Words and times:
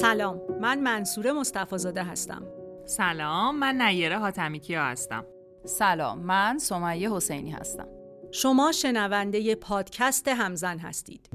سلام 0.00 0.40
من 0.60 0.80
منصور 0.80 1.32
مصطفی 1.32 1.78
زاده 1.78 2.02
هستم. 2.02 2.42
سلام 2.84 3.58
من 3.58 3.82
نیره 3.82 4.18
حاتمی 4.18 4.60
کیا 4.60 4.84
هستم. 4.84 5.24
سلام 5.64 6.18
من 6.18 6.58
سمیه 6.58 7.12
حسینی 7.12 7.50
هستم. 7.50 7.88
شما 8.32 8.72
شنونده 8.72 9.54
پادکست 9.54 10.28
همزن 10.28 10.78
هستید. 10.78 11.28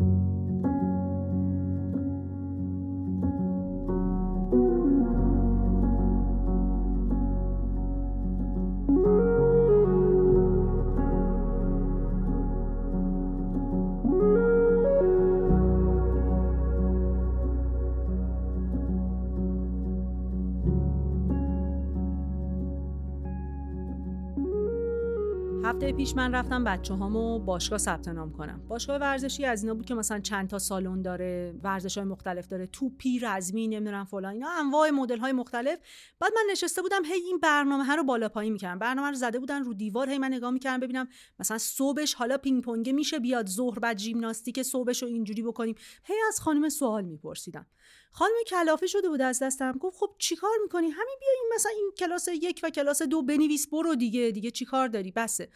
پیش 26.01 26.15
من 26.15 26.35
رفتم 26.35 26.63
بچه 26.63 26.93
هامو 26.93 27.39
باشگاه 27.39 27.79
ثبت 27.79 28.07
نام 28.07 28.31
کنم. 28.31 28.61
باشگاه 28.67 28.97
ورزشی 28.97 29.45
از 29.45 29.63
اینا 29.63 29.73
بود 29.73 29.85
که 29.85 29.95
مثلا 29.95 30.19
چند 30.19 30.49
تا 30.49 30.59
سالن 30.59 31.01
داره 31.01 31.55
ورزش 31.63 31.97
های 31.97 32.07
مختلف 32.07 32.47
داره 32.47 32.67
توپی 32.67 33.19
رزمی 33.19 33.67
نمی‌دونم 33.67 34.05
فلان. 34.05 34.33
اینا 34.33 34.49
انواع 34.49 34.89
مدل 34.89 35.17
های 35.17 35.31
مختلف. 35.31 35.79
بعد 36.19 36.31
من 36.35 36.51
نشسته 36.51 36.81
بودم 36.81 37.05
هی 37.05 37.13
این 37.13 37.39
برنامه 37.39 37.83
ها 37.83 37.95
رو 37.95 38.03
بالا 38.03 38.29
پایین 38.29 38.53
می‌کردم. 38.53 38.79
برنامه 38.79 39.07
رو 39.07 39.15
زده 39.15 39.39
بودن 39.39 39.63
رو 39.63 39.73
دیوار 39.73 40.09
هی 40.09 40.17
من 40.17 40.33
نگاه 40.33 40.51
می‌کردم 40.51 40.79
ببینم 40.79 41.07
مثلا 41.39 41.57
صبحش 41.57 42.13
حالا 42.13 42.37
پینگ 42.37 42.63
پونگه 42.63 42.93
میشه 42.93 43.19
بیاد 43.19 43.49
ظهر 43.49 43.79
بعد 43.79 43.97
ژیمناستیک 43.97 44.61
صبحش 44.61 45.03
رو 45.03 45.09
اینجوری 45.09 45.43
بکنیم. 45.43 45.75
هی 46.03 46.15
از 46.27 46.39
خانم 46.39 46.69
سوال 46.69 47.05
میپرسیدم. 47.05 47.65
خانم 48.11 48.33
کلافه 48.47 48.87
شده 48.87 49.09
بود 49.09 49.21
از 49.21 49.39
دستم. 49.41 49.71
گفت 49.71 49.97
خب 49.97 50.15
چیکار 50.17 50.57
می‌کنی؟ 50.63 50.89
همین 50.89 51.17
بیا 51.19 51.29
این 51.35 51.51
مثلا 51.55 51.71
این 51.75 51.91
کلاس 51.97 52.27
یک 52.41 52.59
و 52.63 52.69
کلاس 52.69 53.01
دو 53.01 53.21
بنویس 53.21 53.67
برو 53.67 53.95
دیگه 53.95 54.31
دیگه 54.31 54.51
چیکار 54.51 54.87
داری؟ 54.87 55.11
بسه. 55.11 55.49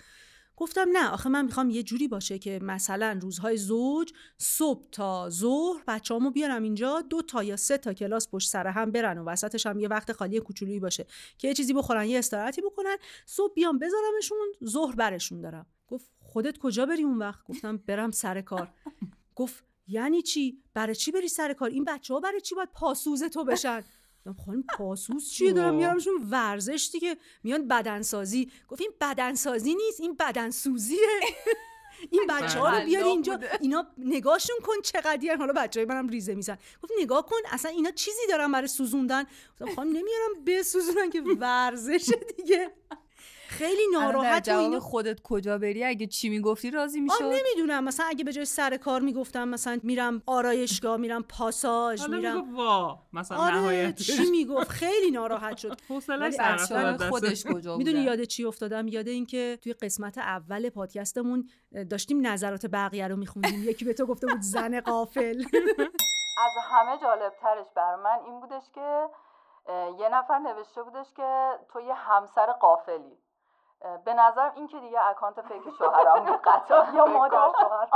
گفتم 0.58 0.90
نه 0.94 1.10
آخه 1.10 1.30
من 1.30 1.46
می‌خوام 1.46 1.70
یه 1.70 1.84
جوری 1.84 2.08
باشه 2.08 2.40
که 2.40 2.60
مثلا 2.64 3.20
روزهای 3.22 3.58
زوج 3.58 4.14
صبح 4.38 4.90
تا 4.92 5.30
ظهر 5.30 5.84
بچه‌هامو 5.88 6.32
بیارم 6.32 6.64
اینجا 6.64 7.02
دو 7.02 7.22
تا 7.22 7.44
یا 7.44 7.56
سه 7.56 7.78
تا 7.78 7.94
کلاس 7.94 8.30
پشت 8.30 8.50
سر 8.50 8.68
هم 8.68 8.92
برن 8.92 9.18
و 9.18 9.24
وسطش 9.24 9.66
هم 9.66 9.80
یه 9.80 9.88
وقت 9.88 10.12
خالی 10.12 10.40
کوچولویی 10.40 10.80
باشه 10.80 11.06
که 11.38 11.48
یه 11.48 11.54
چیزی 11.54 11.74
بخورن 11.74 12.06
یه 12.06 12.20
استراحتی 12.20 12.62
بکنن 12.62 12.98
صبح 13.26 13.54
بیام 13.54 13.80
بذارمشون 13.80 14.48
ظهر 14.66 14.96
برشون 14.96 15.42
دارم. 15.42 15.66
گفت 15.88 16.12
خودت 16.20 16.58
کجا 16.58 16.86
بری 16.86 17.04
اون 17.04 17.18
وقت؟ 17.18 17.44
گفتم 17.44 17.78
برم 17.78 18.12
سر 18.12 18.42
کار. 18.42 18.74
گفت 19.36 19.64
یعنی 19.88 20.22
چی؟ 20.22 20.64
برای 20.74 20.96
چی 20.96 21.12
بری 21.12 21.28
سر 21.28 21.54
کار؟ 21.54 21.70
این 21.70 21.84
بچه 21.84 22.14
ها 22.14 22.20
برای 22.20 22.42
چی 22.42 22.56
باید 22.56 22.70
پاسوز 22.74 23.24
تو 23.24 23.44
بشن؟ 23.44 23.84
خانم 24.34 24.64
پاسوز 24.78 25.30
چیه؟ 25.30 25.54
دارم 25.54 25.76
میارمشون 25.76 26.14
ورزش 26.30 26.90
دیگه 26.92 27.18
میان 27.44 27.68
بدنسازی. 27.68 28.52
گفت 28.68 28.82
این 28.82 28.92
بدنسازی 29.02 29.76
نیست 29.76 30.02
این 30.02 30.16
بدنسوزیه. 30.16 31.00
این 32.12 32.26
بچه 32.30 32.60
ها 32.60 32.70
رو 32.70 32.86
بیار 32.86 33.04
اینجا 33.04 33.40
اینا 33.62 33.88
نگاهشون 33.98 34.56
کن 34.64 34.82
چقدر 34.84 35.36
حالا 35.36 35.54
بچه 35.54 35.80
های 35.80 35.90
منم 35.90 36.08
ریزه 36.08 36.36
میزن. 36.36 36.58
گفت 36.84 36.92
نگاه 37.00 37.26
کن 37.26 37.38
اصلا 37.52 37.72
اینا 37.72 37.92
چیزی 37.92 38.28
دارن 38.30 38.52
برای 38.52 38.68
سوزوندن؟ 38.68 39.24
خانم 39.76 39.90
نمیارم 39.90 40.44
بسوزونن 40.48 41.10
که 41.10 41.22
ورزش 41.22 42.14
دیگه. 42.38 42.72
خیلی 43.58 43.88
ناراحت 43.94 44.50
و 44.50 44.58
اینو 44.58 44.80
خودت 44.80 45.22
کجا 45.22 45.58
بری؟ 45.58 45.84
اگه 45.84 46.08
چی 46.08 46.30
می‌گفتی 46.30 46.72
راضی 46.72 47.02
می‌شد؟ 47.02 47.24
نمی‌دونم. 47.24 47.84
مثلا 47.84 48.06
اگه 48.06 48.24
به 48.24 48.34
جای 48.34 48.46
سر 48.46 48.78
کار 48.78 49.02
می‌گفتم 49.02 49.48
مثلا 49.50 49.80
میرم 49.84 50.22
آرایشگاه 50.26 50.98
میرم 50.98 51.24
پاساژ 51.24 52.10
میرم 52.10 52.56
وا. 52.56 53.00
مثلا 53.14 53.38
آره 53.38 53.56
نهایت 53.56 54.02
چی 54.02 54.32
می‌گفت؟ 54.32 54.70
خیلی 54.70 55.12
ناراحت 55.12 55.58
شد. 55.58 55.82
حوصله 55.90 56.32
خودش 57.10 57.46
کجا 57.46 57.78
می‌دونی 57.80 58.00
یاد 58.00 58.24
چی 58.24 58.46
افتادم؟ 58.46 58.88
یاد 58.88 59.08
این 59.08 59.26
که 59.26 59.60
توی 59.64 59.74
قسمت 59.74 60.18
اول 60.18 60.70
پادکستمون 60.70 61.50
داشتیم 61.90 62.28
نظرات 62.28 62.66
بقیه 62.66 63.08
رو 63.08 63.16
میخوندیم. 63.16 63.64
یکی 63.64 63.86
به 63.86 63.94
تو 63.94 64.06
گفته 64.06 64.28
بود 64.28 64.42
زن 64.42 64.80
قافل 64.80 65.44
از 66.46 66.52
همه 66.64 66.98
جالب 67.02 67.34
ترش 67.42 67.66
بر 67.76 67.96
من 67.96 68.20
این 68.26 68.40
بودش 68.40 68.64
که 68.76 69.08
یه 70.00 70.10
نفر 70.10 70.40
نوشته 70.40 70.84
بودش 70.84 71.14
که 71.16 71.50
تو 71.74 71.82
یه 71.82 71.94
همسر 71.94 72.52
قافلی 72.52 73.18
به 74.06 74.14
نظر 74.14 74.50
این 74.56 74.68
که 74.68 74.80
دیگه 74.80 74.98
اکانت 75.10 75.36
فیک 75.42 75.74
شوهرم 75.78 76.26
بود 76.26 76.42
قطعا 76.46 76.86
یا 76.98 77.06
مادر 77.06 77.38
شوهر. 77.60 77.88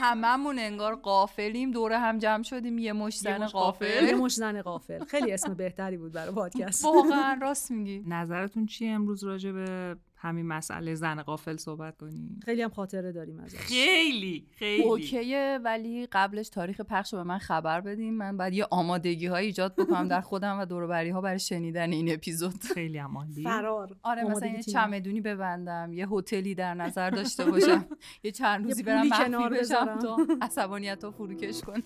هممون 0.00 0.58
انگار 0.58 0.94
قافلیم 0.94 1.70
دوره 1.70 1.98
هم 1.98 2.18
جمع 2.18 2.42
شدیم. 2.42 2.78
یه 2.78 2.92
مش 2.92 3.18
زن 3.18 3.46
قافل 3.46 4.04
یه 4.08 4.14
مش 4.14 4.34
زن 4.34 4.62
قافل 4.62 5.04
خیلی 5.04 5.32
اسم 5.32 5.54
بهتری 5.54 5.96
بود 5.96 6.12
برای 6.12 6.34
پادکست. 6.34 6.84
واقعا 6.84 7.38
راست 7.42 7.70
میگی. 7.70 8.04
نظرتون 8.08 8.66
چیه 8.66 8.90
امروز 8.92 9.24
راجع 9.24 9.52
به 9.52 9.96
همین 10.22 10.46
مسئله 10.46 10.94
زن 10.94 11.22
قافل 11.22 11.56
صحبت 11.56 11.96
کنیم 11.96 12.40
خیلی 12.44 12.62
هم 12.62 12.70
خاطره 12.70 13.12
داریم 13.12 13.40
ازش. 13.40 13.56
خیلی 13.58 14.46
خیلی. 14.54 14.82
اوکیه 14.82 15.58
ولی 15.64 16.08
قبلش 16.12 16.48
تاریخ 16.48 16.80
پخش 16.80 17.14
به 17.14 17.22
من 17.22 17.38
خبر 17.38 17.80
بدیم 17.80 18.14
من 18.14 18.36
بعد 18.36 18.52
یه 18.52 18.66
آمادگی 18.70 19.26
های 19.26 19.46
ایجاد 19.46 19.74
بکنم 19.76 20.08
در 20.08 20.20
خودم 20.20 20.58
و 20.60 20.64
دور 20.64 21.10
ها 21.10 21.20
برای 21.20 21.38
شنیدن 21.38 21.92
این 21.92 22.12
اپیزود. 22.12 22.62
خیلی 22.74 22.98
عمالی 22.98 23.42
فرار. 23.42 23.96
آره 24.02 24.24
مثلا 24.24 24.48
یه 24.48 24.62
چمدونی 24.62 25.20
ببندم 25.20 25.92
یه 25.92 26.08
هتلی 26.08 26.54
در 26.54 26.74
نظر 26.74 27.10
داشته 27.10 27.50
باشم. 27.50 27.86
یه 28.24 28.30
چند 28.30 28.64
روزی 28.64 28.82
برم 28.82 29.06
مخفی 29.06 29.48
بشم 29.48 29.98
تا 29.98 30.16
عصبانیت 30.42 31.04
رو 31.04 31.10
فروکش 31.10 31.60
کن 31.60 31.80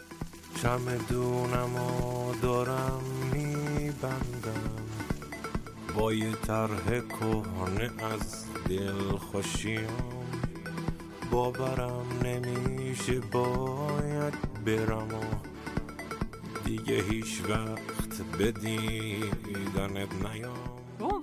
چمدونمو 0.62 2.34
دارم 2.42 3.00
میبندم. 3.32 4.53
با 5.94 6.12
یه 6.12 6.32
طرح 6.32 7.00
کهنه 7.00 8.04
از 8.04 8.44
دل 8.68 9.16
خوشیام 9.16 10.24
باورم 11.30 12.06
نمیشه 12.24 13.20
باید 13.20 14.34
برم 14.66 15.08
و 15.14 15.24
دیگه 16.64 17.02
هیچ 17.02 17.42
وقت 17.48 18.22
به 18.38 18.52
دیدنت 18.52 20.26
نیام. 20.32 20.74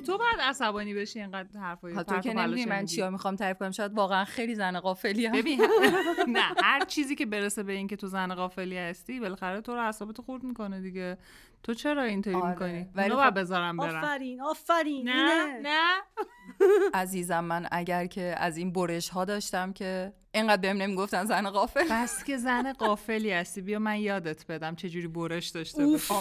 تو 0.06 0.18
بعد 0.18 0.40
عصبانی 0.42 0.94
بشی 0.94 1.20
اینقدر 1.20 1.60
حرفای 1.60 1.94
تو 1.94 2.20
که 2.20 2.34
نمی‌دونی 2.34 2.66
من 2.66 2.86
چیا 2.86 3.10
می‌خوام 3.10 3.36
تعریف 3.36 3.58
کنم 3.58 3.72
شاید 3.72 3.94
واقعا 3.94 4.26
خیلی 4.26 4.56
زن 4.56 4.80
قافلی 4.80 5.26
هم. 5.26 5.34
ببین 5.34 5.62
نه 6.28 6.42
هر 6.64 6.86
چیزی 6.86 7.16
که 7.16 7.26
برسه 7.26 7.64
به 7.64 7.74
اینکه 7.74 7.96
تو 7.96 8.08
زن 8.08 8.36
قافلی 8.36 8.78
هستی 8.78 9.20
بالاخره 9.20 9.62
تو 9.62 9.74
رو 9.76 9.82
اعصابت 9.82 10.22
خورد 10.22 10.44
می‌کنه 10.44 10.82
دیگه. 10.82 11.18
تو 11.64 11.74
چرا 11.74 12.04
اینطوری 12.04 12.36
آره. 12.36 12.50
می‌کنی؟ 12.50 12.90
ولی 12.96 13.16
خب 13.16 13.40
بذارم 13.40 13.78
برم 13.78 14.04
آفرین 14.04 14.42
آفرین 14.42 15.10
نه؟ 15.10 15.60
نه؟ 15.64 16.02
عزیزم 16.94 17.40
من 17.44 17.68
اگر 17.72 18.06
که 18.06 18.36
از 18.38 18.58
این 18.58 18.72
برش 18.74 19.10
ها 19.10 19.26
داشتم 19.26 19.74
که 19.74 20.14
اینقدر 20.34 20.62
بهم 20.62 20.78
نمی‌گفتن 20.78 21.26
زن 21.26 21.50
قافل 21.50 21.88
بس 21.92 22.24
که 22.24 22.38
زن 22.38 22.74
قافلی 22.74 23.32
هستی. 23.32 23.62
بیا 23.62 23.80
من 23.80 24.00
یادت 24.00 24.48
بدم 24.48 24.76
چه 24.76 24.90
جوری 24.90 25.08
برش 25.08 25.48
داشته 25.48 25.86
باشی. 25.86 26.14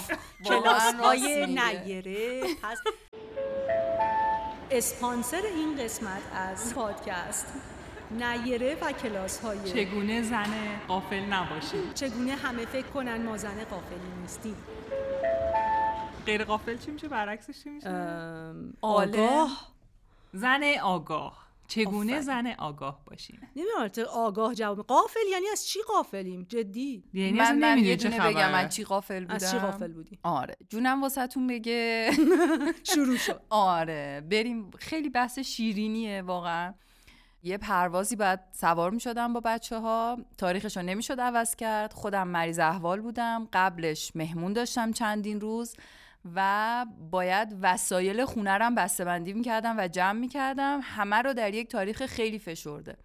کلاس 0.44 0.94
های 0.94 1.46
نیره 1.46 2.40
پس 2.62 2.78
اسپانسر 4.70 5.42
این 5.54 5.76
قسمت 5.84 6.22
از 6.34 6.74
پادکست 6.74 7.46
نیره 8.10 8.76
و 8.80 8.92
کلاس 8.92 9.40
های 9.40 9.58
چگونه 9.72 10.22
زن 10.22 10.80
قافل 10.88 11.20
نباشیم 11.20 11.92
چگونه 11.94 12.34
همه 12.34 12.66
فکر 12.66 12.86
کنن 12.86 13.22
ما 13.22 13.36
زن 13.36 13.64
قافلی 13.64 14.20
نیستیم؟ 14.20 14.56
غیر 16.30 16.44
قافل 16.44 16.76
چی 16.76 16.90
میشه؟ 16.90 17.08
برعکسش 17.08 17.62
چی 17.62 17.70
میشه؟ 17.70 17.88
آگاه. 18.80 19.72
زن 20.32 20.62
آگاه. 20.82 21.50
چگونه 21.68 22.20
زن 22.20 22.46
آگاه 22.58 23.00
باشیم؟ 23.04 23.40
نمی‌دونم 23.56 24.08
آگاه 24.14 24.54
جواب 24.54 24.86
قافل 24.86 25.20
یعنی 25.32 25.46
از 25.52 25.66
چی 25.66 25.78
قافلیم 25.88 26.46
جدی. 26.48 27.04
یعنی 27.14 27.32
من, 27.38 27.58
من 27.58 27.78
یه 27.78 27.96
چه 27.96 28.08
بگم 28.08 28.52
من 28.52 28.68
چی 28.68 28.84
قافل 28.84 29.20
بودم 29.20 29.34
از 29.34 29.50
چی 29.50 29.58
قافل 29.58 29.92
بودی؟ 29.92 30.18
آره. 30.22 30.56
جونم 30.68 31.02
واسهتون 31.02 31.46
بگه. 31.46 32.10
شروع 32.94 33.16
شد. 33.16 33.40
آره. 33.50 34.22
بریم. 34.30 34.70
خیلی 34.78 35.08
بحث 35.08 35.38
شیرینیه 35.38 36.22
واقعا. 36.22 36.74
یه 37.42 37.58
پروازی 37.58 38.16
بعد 38.16 38.48
سوار 38.52 38.90
می 38.90 39.00
شدم 39.00 39.32
با 39.32 39.40
بچه 39.40 39.78
ها 39.78 40.18
تاریخش 40.38 40.76
رو 40.76 40.82
نمی 40.82 41.02
شد 41.02 41.20
عوض 41.20 41.56
کرد. 41.56 41.92
خودم 41.92 42.28
مریض 42.28 42.58
احوال 42.58 43.00
بودم. 43.00 43.48
قبلش 43.52 44.12
مهمون 44.14 44.52
داشتم 44.52 44.92
چندین 44.92 45.40
روز. 45.40 45.74
و 46.34 46.86
باید 47.10 47.56
وسایل 47.62 48.24
خونه 48.24 48.50
رم 48.50 48.74
بسته 48.74 49.04
بندی 49.04 49.32
می‌کردم 49.32 49.74
و 49.78 49.88
جمع 49.88 50.20
می‌کردم. 50.20 50.80
همه 50.82 51.16
رو 51.16 51.34
در 51.34 51.54
یک 51.54 51.68
تاریخ 51.68 52.06
خیلی 52.06 52.38
فشرده. 52.38 52.96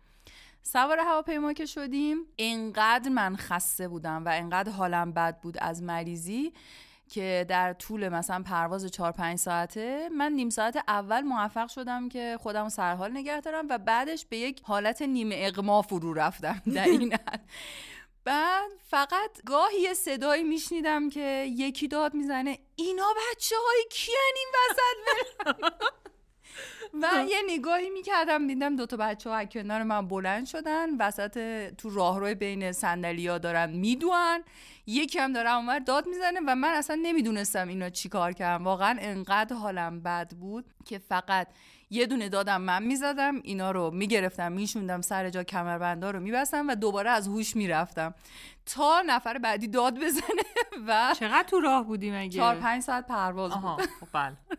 سوار 0.61 0.99
هواپیما 0.99 1.53
که 1.53 1.65
شدیم 1.65 2.17
انقدر 2.37 3.09
من 3.09 3.35
خسته 3.35 3.87
بودم 3.87 4.25
و 4.25 4.29
انقدر 4.33 4.71
حالم 4.71 5.11
بد 5.11 5.39
بود 5.41 5.57
از 5.61 5.83
مریضی 5.83 6.53
که 7.09 7.45
در 7.49 7.73
طول 7.73 8.09
مثلا 8.09 8.43
پرواز 8.43 8.85
4 8.85 9.11
5 9.11 9.37
ساعته 9.37 10.09
من 10.17 10.31
نیم 10.31 10.49
ساعت 10.49 10.83
اول 10.87 11.21
موفق 11.21 11.67
شدم 11.67 12.09
که 12.09 12.37
خودم 12.41 12.69
سرحال 12.69 13.11
نگه 13.11 13.41
دارم 13.41 13.65
و 13.69 13.77
بعدش 13.77 14.25
به 14.25 14.37
یک 14.37 14.61
حالت 14.63 15.01
نیمه 15.01 15.35
اغما 15.39 15.81
فرو 15.81 16.13
رفتم. 16.13 16.61
در 16.75 16.85
این 16.97 17.17
بعد 18.25 18.71
فقط 18.89 19.41
گاهی 19.45 19.81
یه 19.81 19.93
صدایی 19.93 20.43
میشنیدم 20.43 21.09
که 21.09 21.45
یکی 21.49 21.87
داد 21.87 22.13
می‌زنه 22.13 22.59
اینا 22.75 23.13
بچه 23.13 23.55
های 23.67 23.85
کیان 23.91 24.33
این 24.35 24.47
وسط؟ 24.55 25.83
و 27.01 27.25
یه 27.29 27.37
نگاهی 27.47 27.89
می‌کردم 27.89 28.47
دیدم 28.47 28.75
دوتا 28.75 28.97
بچه 28.97 29.29
ها 29.29 29.45
کنار 29.45 29.83
من 29.83 30.07
بلند 30.07 30.45
شدن 30.45 30.97
وسط 30.97 31.67
تو 31.75 31.89
راهروی 31.89 32.35
بین 32.35 32.71
سندلیا 32.71 33.37
دارن 33.37 33.69
میدوان. 33.69 34.43
یکی 34.87 35.19
هم 35.19 35.33
داره 35.33 35.55
اونور 35.55 35.79
داد 35.79 36.07
می‌زنه 36.07 36.39
و 36.47 36.55
من 36.55 36.69
اصلا 36.69 36.99
نمی‌دونستم 37.01 37.67
اینا 37.67 37.89
چی 37.89 38.09
کار 38.09 38.33
کردم 38.33 38.65
واقعا 38.65 38.97
انقدر 38.99 39.55
حالم 39.55 40.03
بد 40.03 40.31
بود 40.31 40.65
که 40.85 40.97
فقط 40.97 41.47
یه 41.89 42.05
دونه 42.05 42.29
دادم 42.29 42.61
من 42.61 42.83
می‌زدم 42.83 43.35
اینا 43.43 43.71
رو 43.71 43.91
می‌گرفتم 43.91 44.51
میشوندم 44.51 45.01
سر 45.01 45.29
جا 45.29 45.43
کمربندا 45.43 46.11
رو 46.11 46.19
میبستم 46.19 46.67
و 46.67 46.75
دوباره 46.75 47.09
از 47.09 47.27
هوش 47.27 47.55
می‌رفتم. 47.55 48.13
تا 48.65 49.03
نفر 49.05 49.37
بعدی 49.37 49.67
داد 49.67 49.99
بزنه 49.99 50.43
و 50.87 51.15
چقدر 51.19 51.47
تو 51.47 51.59
راه 51.59 51.85
بودی 51.85 52.11
مگه؟ 52.11 52.29
چهار 52.29 52.55
پنج 52.55 52.83
ساعت 52.83 53.07
پرواز 53.07 53.51
بود. 53.51 53.81
خب 53.81 54.07
بله. 54.13 54.37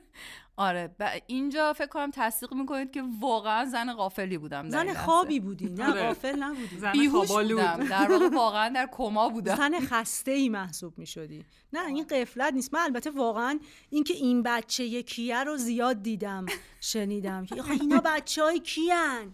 آره 0.58 0.94
ب... 0.98 1.08
اینجا 1.26 1.72
فکر 1.72 1.86
کنم 1.86 2.10
تصدیق 2.14 2.54
می‌کنید 2.54 2.90
که 2.90 3.02
واقعا 3.20 3.64
زن 3.64 3.92
غافلی 3.92 4.38
بودم 4.38 4.70
زن 4.70 4.94
خوابی 4.94 5.40
بودی 5.40 5.68
نه 5.68 5.90
آره. 5.90 6.02
غافل 6.02 6.42
نبودی. 6.42 6.78
زن 6.78 6.92
بودم. 6.92 7.84
در 7.90 8.10
واقع 8.10 8.28
واقعا 8.28 8.68
در 8.68 8.88
کما 8.92 9.28
بودم. 9.28 9.54
زن 9.54 9.80
خسته 9.80 10.30
ای 10.30 10.48
محسوب 10.48 10.98
می‌شدی. 10.98 11.44
نه 11.72 11.86
این 11.86 12.06
قفلت 12.06 12.52
نیست. 12.52 12.74
من 12.74 12.80
البته 12.80 13.10
واقعا 13.10 13.58
اینکه 13.90 14.14
این 14.14 14.42
بچه 14.42 14.84
یکیه 14.84 15.44
رو 15.44 15.56
زیاد 15.56 16.02
دیدم. 16.02 16.46
شنیدم 16.80 17.46
که 17.46 17.70
اینا 17.70 18.02
بچه 18.04 18.42
های 18.42 18.60
کیان؟ 18.60 19.32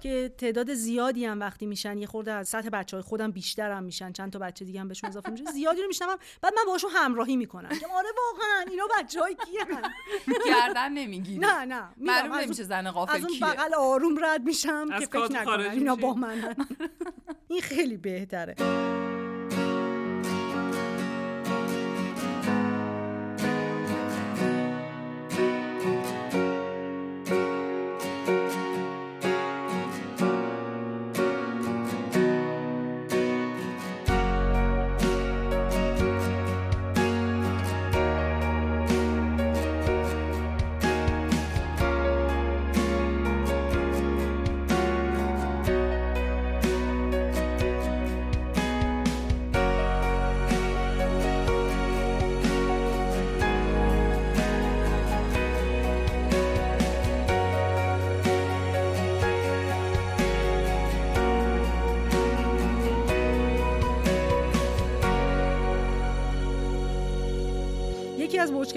که 0.00 0.34
تعداد 0.38 0.74
زیادی 0.74 1.24
هم 1.24 1.40
وقتی 1.40 1.66
میشن 1.66 1.98
یه 1.98 2.06
خورده 2.06 2.32
از 2.32 2.48
سطح 2.48 2.68
بچه 2.68 2.96
های 2.96 3.04
خودم 3.04 3.30
بیشتر 3.30 3.70
هم 3.70 3.82
میشن. 3.82 4.12
چند 4.12 4.32
تا 4.32 4.38
بچه 4.38 4.64
دیگه 4.64 4.80
هم 4.80 4.88
بهشون 4.88 5.10
اضافه 5.10 5.30
میشه. 5.30 5.44
زیادی 5.44 5.82
رو 5.82 5.88
میشنم 5.88 6.16
بعد 6.42 6.52
من 6.54 6.72
باشون 6.72 6.90
همراهی 6.94 7.36
می‌کنم. 7.36 7.68
که 7.68 7.86
آره 7.86 8.08
واقعا 8.18 8.70
اینا 8.70 8.84
بچه 8.98 9.20
های 9.20 9.36
کیان. 9.46 9.82
گردن 10.46 10.92
نمی‌گیری. 10.92 11.38
نه 11.38 11.64
نه. 11.64 11.88
معلوم 11.96 12.34
نمیشه 12.34 12.62
زن 12.62 12.90
غافل 12.90 13.16
از 13.16 13.24
اون 13.24 13.40
بغل 13.40 13.74
آروم 13.74 14.24
رد 14.24 14.42
میشم 14.42 14.98
که 14.98 15.06
فکر 15.06 15.32
نکنن 15.32 15.70
اینا 15.70 15.96
با 15.96 16.14
من 16.14 16.56
این 17.48 17.60
خیلی 17.60 17.96
بهتره. 17.96 18.54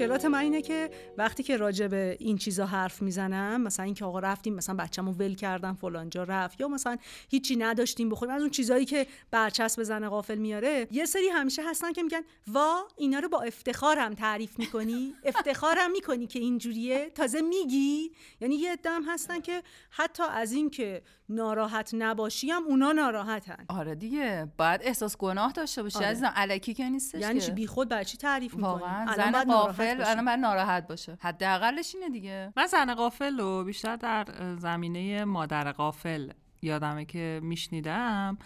مشکلات 0.02 0.24
من 0.24 0.38
اینه 0.38 0.62
که 0.62 0.90
وقتی 1.18 1.42
که 1.42 1.56
راجع 1.56 1.86
به 1.86 2.16
این 2.20 2.38
چیزا 2.38 2.66
حرف 2.66 3.02
می‌زنم 3.02 3.60
مثلا 3.60 3.84
اینکه 3.84 4.04
آقا 4.04 4.18
رفتیم 4.18 4.54
مثلا 4.54 4.74
بچه‌مو 4.74 5.12
ول 5.12 5.34
کردم 5.34 5.74
فلان 5.74 6.10
جا 6.10 6.22
رفت 6.22 6.60
یا 6.60 6.68
مثلا 6.68 6.96
هیچی 7.28 7.56
نداشتیم 7.56 8.08
بخوریم 8.08 8.34
از 8.34 8.40
اون 8.40 8.50
چیزایی 8.50 8.84
که 8.84 9.06
برچسب 9.30 9.82
زن 9.82 10.08
غافل 10.08 10.38
میاره 10.38 10.88
یه 10.90 11.04
سری 11.04 11.28
همیشه 11.28 11.62
هستن 11.70 11.92
که 11.92 12.02
میگن 12.02 12.20
وا 12.46 12.82
اینا 12.96 13.18
رو 13.18 13.28
با 13.28 13.42
افتخارم 13.42 14.14
تعریف 14.14 14.58
می‌کنی؟ 14.58 15.14
افتخارم 15.24 15.90
می‌کنی 15.90 16.26
که 16.26 16.38
اینجوریه؟ 16.38 17.10
تازه 17.14 17.40
میگی؟ 17.40 18.10
یعنی 18.40 18.54
یه 18.54 18.76
دم 18.76 19.02
هستن 19.08 19.40
که 19.40 19.62
حتی 19.90 20.22
از 20.22 20.52
اینکه 20.52 21.02
ناراحت 21.28 21.90
نباشی 21.94 22.50
هم 22.50 22.64
اونا 22.64 22.92
ناراحتن. 22.92 23.64
آره 23.68 23.94
دیگه 23.94 24.52
باید 24.58 24.80
احساس 24.84 25.16
گناه 25.16 25.52
داشته 25.52 25.82
باشی 25.82 25.98
آره. 25.98 26.06
عزیزم 26.06 26.32
الکی 26.34 26.74
که 26.74 26.88
نیستش 26.88 27.20
یعنی 27.20 27.50
بیخود 27.50 28.02
چی 28.02 28.18
تعریف 28.18 28.54
می‌کنی؟ 28.54 28.70
واقعا 28.70 29.16
زن 29.16 29.44
غافل 29.44 29.91
الان 30.00 30.24
باید 30.24 30.38
ناراحت 30.38 30.88
باشه. 30.88 31.18
حداقلش 31.20 31.94
اینه 31.94 32.08
دیگه. 32.08 32.52
من 32.56 32.66
زن 32.66 32.94
غافل 32.94 33.38
رو 33.38 33.64
بیشتر 33.64 33.96
در 33.96 34.26
زمینه 34.58 35.24
مادر 35.24 35.72
غافل 35.72 36.30
یادمه 36.62 37.04
که 37.04 37.40
میشنیدم. 37.42 38.38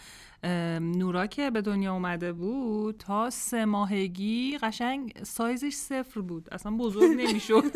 نورا 0.79 1.27
که 1.27 1.49
به 1.51 1.61
دنیا 1.61 1.93
اومده 1.93 2.33
بود 2.33 2.97
تا 2.97 3.29
سه 3.29 3.65
ماهگی 3.65 4.57
قشنگ 4.57 5.23
سایزش 5.23 5.73
صفر 5.73 6.21
بود. 6.21 6.47
اصلا 6.51 6.71
بزرگ 6.71 7.11
نمی‌شد. 7.11 7.63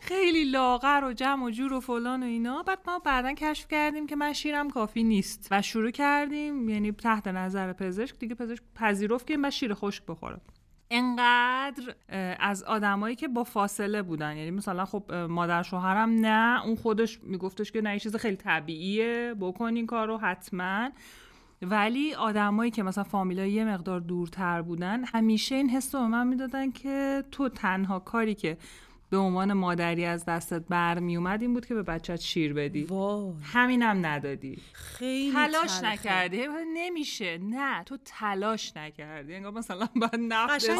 خیلی 0.00 0.44
لاغر 0.44 1.04
و 1.04 1.12
جمع 1.12 1.44
و 1.44 1.50
جور 1.50 1.72
و 1.72 1.80
فلان 1.80 2.22
و 2.22 2.26
اینا. 2.26 2.62
بعد 2.62 2.78
ما 2.86 2.98
بعدا 2.98 3.32
کشف 3.32 3.68
کردیم 3.68 4.06
که 4.06 4.16
من 4.16 4.32
شیرم 4.32 4.70
کافی 4.70 5.02
نیست 5.02 5.48
و 5.50 5.62
شروع 5.62 5.90
کردیم. 5.90 6.68
یعنی 6.68 6.92
تحت 6.92 7.28
نظر 7.28 7.72
پزشک. 7.72 8.18
دیگه 8.18 8.34
پزشک 8.34 8.62
پذیرفت 8.74 9.26
که 9.26 9.36
من 9.36 9.50
شیر 9.50 9.74
خشک 9.74 10.02
بخورم. 10.08 10.40
انقدر 10.90 11.94
از 12.40 12.62
آدمایی 12.62 13.16
که 13.16 13.28
با 13.28 13.44
فاصله 13.44 14.02
بودن. 14.02 14.36
یعنی 14.36 14.50
مثلا 14.50 14.84
خب 14.84 15.12
مادر 15.12 15.62
شوهرم 15.62 16.10
نه 16.10 16.64
اون 16.64 16.76
خودش 16.76 17.20
میگفتش 17.22 17.72
که 17.72 17.80
نه 17.80 17.98
چیز 17.98 18.16
خیلی 18.16 18.36
طبیعیه 18.36 19.34
بکنین 19.40 19.86
کارو 19.86 20.18
حتما. 20.18 20.90
ولی 21.62 22.14
آدمایی 22.14 22.70
که 22.70 22.82
مثلا 22.82 23.04
فامیلای 23.04 23.52
یه 23.52 23.64
مقدار 23.64 24.00
دورتر 24.00 24.62
بودن 24.62 25.04
همیشه 25.04 25.54
این 25.54 25.70
حس 25.70 25.94
رو 25.94 26.00
به 26.00 26.06
من 26.06 26.26
می‌دادن 26.26 26.70
که 26.70 27.24
تو 27.30 27.48
تنها 27.48 27.98
کاری 27.98 28.34
که 28.34 28.58
به 29.10 29.16
عنوان 29.16 29.52
مادری 29.52 30.04
از 30.04 30.24
دستت 30.24 30.62
برمی 30.68 31.16
اومد 31.16 31.42
این 31.42 31.54
بود 31.54 31.66
که 31.66 31.74
به 31.74 31.82
بچت 31.82 32.20
شیر 32.20 32.54
بدی. 32.54 32.84
وای. 32.84 33.32
همینم 33.42 34.06
ندادی. 34.06 34.58
خیلی 34.72 35.32
تلاش 35.32 35.82
نکردی. 35.82 36.46
نمیشه. 36.74 37.38
نه 37.42 37.84
تو 37.84 37.98
تلاش 38.04 38.76
نکردی. 38.76 39.34
انگار 39.34 39.52
مثلا 39.52 39.88
بعد 39.96 40.16
نفت 40.20 40.70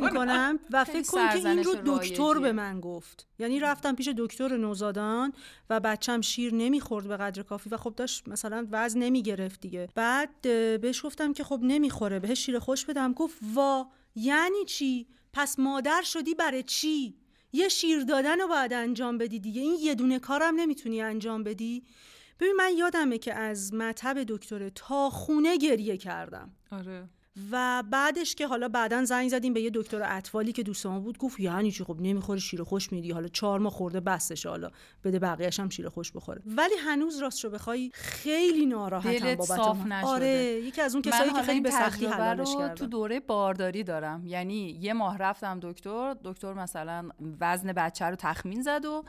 می‌کنم. 0.00 0.58
و 0.70 0.84
فکر 0.84 1.10
کن 1.10 1.28
که 1.28 1.48
این 1.48 1.64
رو 1.64 1.74
دکتر 1.84 2.38
به 2.38 2.52
من 2.52 2.80
گفت. 2.80 3.26
یعنی 3.38 3.60
رفتم 3.60 3.94
پیش 3.94 4.08
دکتر 4.18 4.56
نوزادان 4.56 5.32
و 5.70 5.80
بچم 5.80 6.20
شیر 6.20 6.54
نمی‌خورد 6.54 7.08
به 7.08 7.16
قدر 7.16 7.42
کافی 7.42 7.70
و 7.70 7.76
خب 7.76 7.94
داشت 7.94 8.28
مثلا 8.28 8.66
وزن 8.70 8.98
نمی‌گرفت 8.98 9.60
دیگه. 9.60 9.88
بعد 9.94 10.40
بهش 10.80 11.04
گفتم 11.04 11.32
که 11.32 11.44
خب 11.44 11.60
نمی‌خوره 11.62 12.18
بهش 12.18 12.46
شیر 12.46 12.58
خوش 12.58 12.84
بدم. 12.84 13.12
گفت 13.12 13.38
وا 13.54 13.86
یعنی 14.14 14.64
چی؟ 14.66 15.06
پس 15.32 15.58
مادر 15.58 16.02
شدی 16.02 16.34
برای 16.34 16.62
چی؟ 16.62 17.14
یه 17.54 17.68
شیر 17.68 18.00
دادن 18.00 18.40
رو 18.40 18.48
باید 18.48 18.72
انجام 18.72 19.18
بدی 19.18 19.40
دیگه. 19.40 19.62
این 19.62 19.76
یه 19.80 19.94
دونه 19.94 20.18
کارم 20.18 20.54
نمی‌تونی 20.54 21.02
انجام 21.02 21.44
بدی. 21.44 21.84
ببین 22.40 22.52
من 22.56 22.70
یادمه 22.76 23.18
که 23.18 23.34
از 23.34 23.74
مطب 23.74 24.24
دکتر 24.28 24.68
تا 24.68 25.10
خونه 25.10 25.56
گریه 25.56 25.96
کردم. 25.96 26.50
آره. 26.70 27.08
و 27.52 27.82
بعدش 27.90 28.34
که 28.34 28.46
حالا 28.46 28.68
بعدا 28.68 29.04
زنگ 29.04 29.28
زدیم 29.28 29.52
به 29.52 29.60
یه 29.60 29.70
دکتر 29.74 30.02
اطفالی 30.04 30.52
که 30.52 30.62
دوستان 30.62 31.02
بود 31.02 31.18
گفت 31.18 31.40
یعنی 31.40 31.72
چی؟ 31.72 31.84
خب 31.84 31.96
نمی‌خوره 32.00 32.40
شیر 32.40 32.62
خوش 32.62 32.92
میدی 32.92 33.10
حالا 33.10 33.28
چهار 33.28 33.60
ماه 33.60 33.72
خورده 33.72 34.00
بسش 34.00 34.46
حالا 34.46 34.70
بده 35.04 35.18
بقیه‌اش 35.18 35.60
هم 35.60 35.68
شیر 35.68 35.88
خوش 35.88 36.12
بخوره. 36.12 36.42
ولی 36.46 36.74
هنوز 36.74 37.18
راست 37.18 37.44
رو 37.44 37.50
بخوای 37.50 37.90
خیلی 37.94 38.66
ناراحتم 38.66 39.34
بابت 39.34 39.56
صاف 39.56 39.86
نشده. 39.86 40.06
آره 40.06 40.60
یکی 40.64 40.80
از 40.80 40.94
اون 40.94 41.02
کسایی 41.02 41.32
که 41.32 41.42
خیلی 41.42 41.60
به 41.60 41.70
سختی 41.70 42.06
حلالش 42.06 42.56
کردم 42.58 42.74
تو 42.74 42.86
دوره 42.86 43.20
بارداری 43.20 43.84
دارم. 43.84 44.26
یعنی 44.26 44.78
یه 44.80 44.92
ماه 44.92 45.18
رفتم 45.18 45.58
دکتر 45.62 46.16
دکتر 46.24 46.52
مثلا 46.52 47.08
وزن 47.40 47.72
بچه 47.72 48.04
رو 48.04 48.16
تخمین 48.16 48.62
زد 48.62 48.84
و 48.84 49.04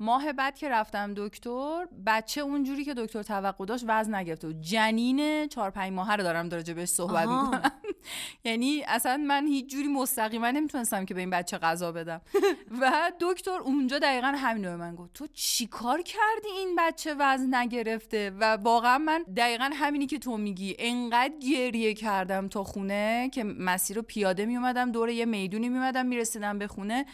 ماه 0.00 0.32
بعد 0.32 0.58
که 0.58 0.68
رفتم 0.68 1.14
دکتر 1.16 1.86
بچه 2.06 2.40
اونجوری 2.40 2.84
که 2.84 2.94
دکتر 2.94 3.22
توقع 3.22 3.64
داشت 3.64 3.84
وزن 3.88 4.14
نگرفته 4.14 4.48
و 4.48 4.52
جنین 4.52 5.48
چهار 5.48 5.70
پنج 5.70 5.92
ماه 5.92 6.16
رو 6.16 6.22
دارم 6.22 6.48
داره 6.48 6.74
بهش 6.74 6.88
صحبت 6.88 7.28
می‌کنم. 7.28 7.72
یعنی 8.44 8.82
اصلا 8.88 9.16
من 9.16 9.46
هیچ 9.46 9.70
جوری 9.70 9.88
مستقیما 9.88 10.50
نمی‌تونستم 10.50 11.04
که 11.04 11.14
به 11.14 11.20
این 11.20 11.30
بچه 11.30 11.58
غذا 11.58 11.92
بدم. 11.92 12.20
و 12.80 13.12
دکتر 13.20 13.60
اونجا 13.60 13.98
دقیقا 13.98 14.26
همین 14.26 14.64
رو 14.64 14.76
من 14.76 14.94
گفت. 14.94 15.12
تو 15.12 15.26
چیکار 15.26 16.02
کردی 16.02 16.48
این 16.58 16.76
بچه 16.78 17.14
وزن 17.18 17.54
نگرفته؟ 17.54 18.30
و 18.30 18.44
واقعا 18.56 18.98
من 18.98 19.24
دقیقا 19.36 19.70
همینی 19.74 20.06
که 20.06 20.18
تو 20.18 20.36
میگی 20.36 20.76
انقدر 20.78 21.34
گریه 21.38 21.94
کردم 21.94 22.48
تا 22.48 22.64
خونه 22.64 23.30
که 23.32 23.44
مسیر 23.44 23.96
رو 23.96 24.02
پیاده 24.02 24.46
میومدم 24.46 24.92
دور 24.92 25.08
یه 25.08 25.24
می‌دونی 25.24 25.68
میومدم 25.68 26.06
می‌رسیدم 26.06 26.58
به 26.58 26.66
خونه. 26.66 27.06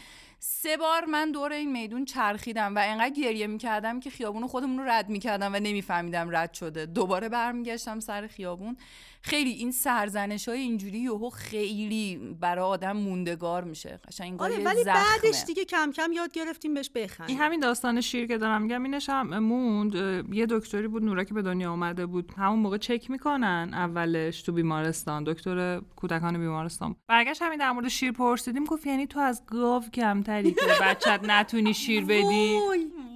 سه 0.42 0.76
بار 0.76 1.04
من 1.04 1.32
دور 1.32 1.52
این 1.52 1.72
میدون 1.72 2.04
چرخیدم 2.04 2.76
و 2.76 2.78
انقدر 2.84 3.14
گریه 3.14 3.46
می‌کردم 3.46 4.00
که 4.00 4.10
خیابون 4.10 4.46
خودمون 4.46 4.78
رو 4.78 4.84
رد 4.84 5.08
می‌کردم 5.08 5.54
و 5.54 5.56
نمیفهمیدم 5.56 6.36
رد 6.36 6.54
شده. 6.54 6.86
دوباره 6.86 7.28
برمیگشتم 7.28 8.00
سر 8.00 8.26
خیابون. 8.26 8.76
خیلی 9.22 9.50
این 9.50 9.72
سرزنش 9.72 10.48
های 10.48 10.60
اینجوری 10.60 10.98
یهو 10.98 11.30
خیلی 11.30 12.16
برای 12.40 12.64
آدم 12.64 12.92
موندگار 12.92 13.64
میشه. 13.64 14.00
قشنگ 14.08 14.42
آره 14.42 14.64
ولی 14.64 14.84
زخمه. 14.84 14.94
بعدش 15.22 15.44
دیگه 15.46 15.64
کم 15.64 15.92
کم 15.92 16.12
یاد 16.12 16.32
گرفتیم 16.32 16.74
بهش 16.74 16.90
این 16.94 17.04
بخندیم 17.04 17.36
همین 17.40 17.60
داستان 17.60 18.00
شیر 18.00 18.26
که 18.26 18.38
دارم 18.38 18.62
میگم 18.62 18.82
اینش 18.82 19.08
هم 19.08 19.38
موند. 19.38 19.94
یه 20.34 20.46
دکتری 20.50 20.88
بود 20.88 21.02
نورا 21.04 21.24
که 21.24 21.34
به 21.34 21.42
دنیا 21.42 21.70
اومده 21.70 22.06
بود. 22.06 22.32
همون 22.38 22.58
موقع 22.58 22.78
چک 22.78 23.10
می‌کنن 23.10 23.70
اولش 23.72 24.42
تو 24.42 24.52
بیمارستان. 24.52 25.24
دکتر 25.24 25.80
کودکان 25.96 26.38
بیمارستان. 26.38 26.96
برگشت 27.08 27.42
همین 27.42 27.58
در 27.58 27.72
مورد 27.72 27.88
شیر 27.88 28.12
پرسیدیم. 28.12 28.64
گفت 28.64 28.86
یعنی 28.86 29.06
تو 29.06 29.20
از 29.20 29.42
گاو 29.46 29.82
کمتری 29.94 30.52
که 30.52 30.60
بچت 30.82 31.20
نتونی 31.24 31.74
شیر 31.74 32.04
بدی؟ 32.04 32.58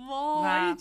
وای. 0.08 0.76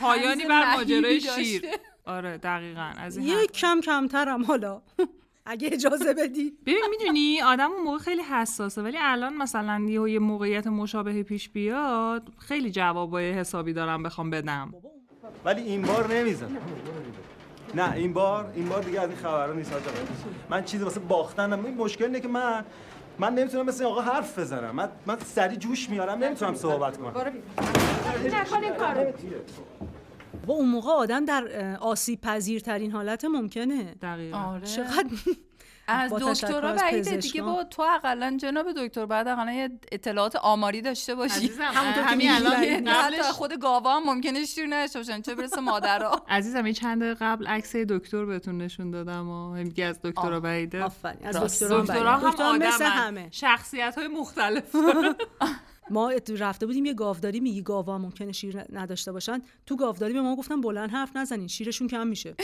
پایانی 0.00 0.44
بر 0.44 0.76
ماجرای 0.76 1.20
داشته. 1.20 1.44
شیر. 1.44 1.62
آره 2.10 2.38
دقیقا 2.38 2.90
از 2.98 3.16
این 3.16 3.26
یک. 3.26 3.52
کم 3.52 3.80
کمترم 3.80 4.44
حالا. 4.44 4.82
اگه 5.46 5.68
اجازه 5.72 6.14
بدی. 6.14 6.52
ببین 6.66 6.84
می‌دونی 6.90 7.40
آدم 7.42 7.70
اون 7.72 7.82
موقع 7.82 7.98
خیلی 7.98 8.22
حساسه 8.22 8.82
ولی 8.82 8.98
الان 9.00 9.36
مثلا 9.36 9.80
یه 9.88 10.18
موقعیت 10.18 10.66
مشابه 10.66 11.22
پیش 11.22 11.48
بیاد 11.48 12.28
خیلی 12.38 12.70
جوابای 12.70 13.32
حسابی 13.32 13.72
دارم 13.72 14.02
بخوام 14.02 14.30
بدم. 14.30 14.74
ولی 15.44 15.62
این 15.62 15.82
بار 15.82 16.14
نمیزن 16.14 16.56
نه 17.74 17.92
این 17.92 18.12
بار 18.12 18.52
این 18.54 18.68
بار 18.68 18.82
دیگه 18.82 19.00
از 19.00 19.08
این 19.08 19.18
خبرها 19.18 19.52
نیست. 19.52 19.72
من 20.50 20.64
چیزی 20.64 20.84
واسه 20.84 21.00
باختنم. 21.00 21.64
این 21.64 21.74
مشکل 21.74 22.04
اینه 22.04 22.20
که 22.20 22.28
من 22.28 22.64
من 23.18 23.34
نمی‌تونم 23.34 23.66
مثل 23.66 23.84
آقا 23.84 24.00
حرف 24.00 24.38
بزنم. 24.38 24.74
من 24.76 24.88
من 25.06 25.18
سری 25.18 25.56
جوش 25.56 25.90
میارم 25.90 26.18
نمی‌تونم 26.24 26.54
صحبت 26.54 26.96
کنم. 26.98 27.12
با 30.46 30.54
اون 30.54 30.68
موقع 30.68 30.90
آدم 30.90 31.24
در 31.24 31.76
آسیب 31.80 32.20
پذیرترین 32.20 32.92
حالت 32.92 33.24
ممکنه. 33.24 33.94
دقیقا. 34.02 34.38
آره. 34.38 34.66
چقدر 34.66 35.10
از 35.90 36.12
دکترا 36.12 36.72
بعیده 36.72 37.16
دیگه. 37.16 37.42
با 37.42 37.64
تو 37.64 37.82
اقلا 37.82 38.36
جناب 38.40 38.66
دکتر 38.76 39.06
بعد 39.06 39.28
اقلا 39.28 39.52
یه 39.52 39.70
اطلاعات 39.92 40.36
آماری 40.36 40.82
داشته 40.82 41.14
باشی. 41.14 41.50
همونطور 41.60 42.02
که 42.02 42.08
همین 42.08 42.30
الان 42.30 42.52
بعید 42.52 42.84
نه 42.84 42.92
حتی 42.92 43.16
قبلش 43.16 43.30
خود 43.30 43.60
گاوا 43.60 43.96
هم 43.96 44.02
ممکنه 44.14 44.44
شیر 44.44 44.66
نداشته 44.66 44.98
باشن 44.98 45.22
چه 45.22 45.34
برسه 45.34 45.60
مادرها 45.60 46.22
عزیزم 46.28 46.66
یه 46.66 46.72
چند 46.72 47.02
دقیقه 47.02 47.24
قبل 47.24 47.46
عکس 47.46 47.76
دکتر 47.76 48.24
بهتون 48.24 48.58
نشون 48.58 48.90
دادم 48.90 49.28
و 49.28 49.50
میگه 49.50 49.84
از 49.84 50.00
دکترا. 50.02 50.40
بعیده 50.40 50.82
آفرین. 50.82 51.26
از 51.26 51.62
دکترا 51.62 52.16
هم 52.16 52.24
آدمن. 52.24 52.70
همه. 52.80 53.28
شخصیت 53.30 53.94
های 53.98 54.08
مختلف. 54.08 54.76
ما 55.90 56.10
ات- 56.10 56.30
رفته 56.38 56.66
بودیم 56.66 56.84
یه 56.84 56.94
گاوداری 56.94 57.40
میگی 57.40 57.62
گاوا 57.62 57.98
ممکنه 57.98 58.32
شیر 58.32 58.64
نداشته 58.72 59.12
باشن. 59.12 59.42
تو 59.66 59.76
گاوداری 59.76 60.12
به 60.12 60.20
ما 60.20 60.36
گفتن 60.36 60.60
بلند 60.60 60.90
حرف 60.90 61.16
نزنین 61.16 61.48
شیرشون 61.48 61.88
کم 61.88 62.06
میشه. 62.06 62.34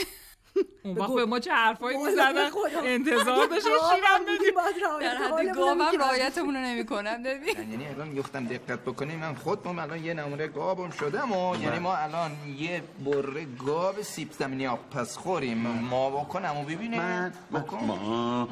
اون 0.83 0.97
وقت 0.97 1.13
به 1.13 1.25
ما 1.25 1.39
چه 1.39 1.51
حرفایی 1.51 1.97
می‌زدن. 1.97 2.49
انتظار 2.83 3.47
داشت 3.47 3.63
شیرم 3.63 4.21
بدیم. 4.23 4.53
در 5.01 5.15
حد 5.17 5.55
گاوم 5.55 5.81
رعایتمون 5.99 6.55
رو 6.55 6.61
نمی‌کنم 6.61 7.23
ببین. 7.23 7.71
یعنی 7.71 7.87
الان 7.87 8.15
گفتم 8.15 8.45
دقت 8.45 8.79
بکنیم 8.79 9.19
من 9.19 9.35
خودم 9.35 9.79
الان 9.79 10.03
یه 10.05 10.13
نمونه 10.13 10.47
گاوم 10.47 10.89
شدم 10.89 11.31
و 11.31 11.55
یعنی 11.55 11.79
ما 11.79 11.95
الان 11.95 12.31
یه 12.59 12.83
بره 13.05 13.45
گاو 13.65 13.95
سیب 14.03 14.31
زمینی 14.31 14.67
آب 14.67 14.89
پس 14.89 15.17
خوریم 15.17 15.57
ما 15.89 16.09
بکنم 16.09 16.57
و 16.57 16.63
ببینیم. 16.63 16.99
من 17.01 17.33
بکن. 17.53 17.83
ما 17.83 18.47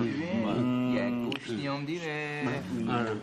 ببین. 0.00 0.92
یک 0.94 1.32
گوشتی 1.32 1.66
هم 1.66 1.84
دیره. 1.84 2.42
آره. 2.90 3.16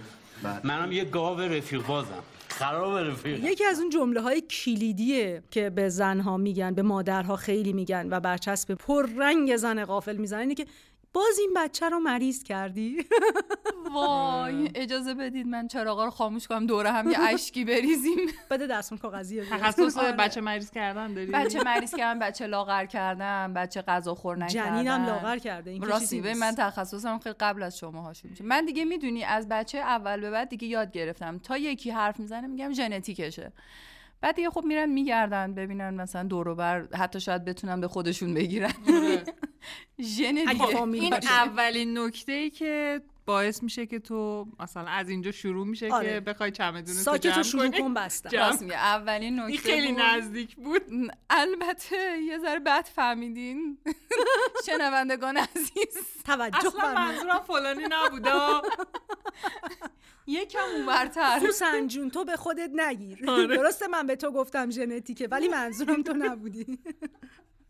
منم 0.63 0.91
یه 0.91 1.05
گاو 1.05 1.39
رفیق 1.39 1.85
بازم. 1.85 2.23
خراب 2.49 2.97
رفیق. 2.97 3.43
یکی 3.43 3.65
از 3.65 3.79
اون 3.79 3.89
جمله 3.89 4.21
های 4.21 4.41
کلیدیه 4.41 5.43
که 5.51 5.69
به 5.69 5.89
زنها 5.89 6.37
میگن 6.37 6.73
به 6.73 6.81
مادرها 6.81 7.35
خیلی 7.35 7.73
میگن 7.73 8.07
و 8.11 8.19
برچسب 8.19 8.73
پررنگ 8.73 9.57
زن 9.57 9.85
غافل 9.85 10.17
می‌زنن 10.17 10.39
اینه 10.39 10.55
که 10.55 10.65
باز 11.13 11.39
این 11.39 11.53
بچه 11.55 11.89
رو 11.89 11.99
مریض 11.99 12.43
کردی؟ 12.43 12.97
وای 13.93 14.69
اجازه 14.75 15.13
بدید 15.13 15.47
من 15.47 15.67
چراغا 15.67 16.05
رو 16.05 16.11
خاموش 16.11 16.47
کنم 16.47 16.65
دوره 16.65 16.91
هم 16.91 17.09
یه 17.09 17.19
اشکی 17.19 17.65
بریزیم. 17.65 18.17
بده 18.51 18.67
دستم 18.67 18.97
کاغذی 18.97 19.39
رو. 19.39 19.45
تخصص 19.45 19.97
بچه 19.97 20.41
مریض 20.41 20.71
کردن 20.71 21.13
داری 21.13 21.31
بچه 21.31 21.63
مریض 21.69 21.95
کردن 21.95 22.19
بچه 22.19 22.47
لاغر 22.47 22.85
کردن 22.85 23.53
بچه 23.53 23.81
غذا 23.81 24.15
خور 24.15 24.37
نکردن. 24.37 24.75
جنینم 24.75 25.05
لاغر 25.05 25.37
کرده 25.37 25.71
این 25.71 25.81
راستی. 25.81 26.21
من 26.33 26.55
تخصصم 26.57 27.19
خیلی 27.19 27.35
قبل 27.39 27.63
از 27.63 27.77
شما 27.77 28.01
هاشون 28.01 28.31
میشه 28.31 28.43
من 28.43 28.65
دیگه 28.65 28.85
می‌دونی 28.85 29.23
از 29.23 29.47
بچه 29.49 29.77
اول 29.77 30.21
به 30.21 30.31
بعد 30.31 30.49
دیگه 30.49 30.67
یاد 30.67 30.91
گرفتم. 30.91 31.39
تا 31.39 31.57
یکی 31.57 31.91
حرف 31.91 32.19
می‌زنه 32.19 32.47
میگم 32.47 32.73
ژنتیکشه. 32.73 33.51
بعد 34.21 34.35
دیگه 34.35 34.49
خب 34.49 34.63
میرن 34.65 34.89
میگردن 34.89 35.53
ببینن 35.53 35.93
مثلا 35.93 36.23
دور 36.23 36.47
و 36.47 36.55
بر 36.55 36.87
حتی 36.95 37.19
شاید 37.19 37.45
بتونن 37.45 37.81
به 37.81 37.87
خودشون 37.87 38.33
بگیرن. 38.33 38.73
فامیل 40.73 41.03
این. 41.03 41.13
اولین 41.13 41.97
نکته 41.97 42.31
ای 42.31 42.49
که 42.49 43.01
باعث 43.25 43.63
میشه 43.63 43.85
که 43.85 43.99
تو 43.99 44.47
مثلا 44.59 44.87
از 44.87 45.09
اینجا 45.09 45.31
شروع 45.31 45.67
میشه 45.67 45.93
آره. 45.93 46.13
که 46.13 46.19
بخوای 46.19 46.51
چمدون 46.51 46.95
ساکت 46.95 47.21
جمع 47.27 47.35
رو 47.35 47.43
شروع 47.43 47.67
کنی. 47.67 47.81
کن 47.81 47.93
میگه. 48.61 48.75
اولین 48.75 49.39
نکته 49.39 49.51
این 49.51 49.57
خیلی 49.57 49.91
بود. 49.91 50.01
نزدیک 50.01 50.55
بود. 50.55 50.81
البته 51.29 52.17
یه 52.27 52.37
ذره 52.39 52.59
بد 52.59 52.85
فهمیدین. 52.95 53.77
شنوندگان 54.65 55.37
عزیز. 55.37 55.97
توجه 56.25 56.57
اصلا 56.57 56.93
منظورم 56.93 57.39
فلانی 57.39 57.83
نبوده. 57.89 58.31
یکم 60.27 60.59
اونورتر. 60.75 61.39
سوسن 61.39 61.87
جون 61.87 62.09
تو 62.09 62.25
به 62.25 62.35
خودت 62.35 62.71
نگیر. 62.75 63.29
آره. 63.29 63.57
درسته 63.57 63.87
من 63.87 64.07
به 64.07 64.15
تو 64.15 64.31
گفتم 64.31 64.69
ژنتیکه 64.69 65.27
ولی 65.27 65.47
منظورم 65.47 66.03
تو 66.03 66.13
نبودی. 66.13 66.79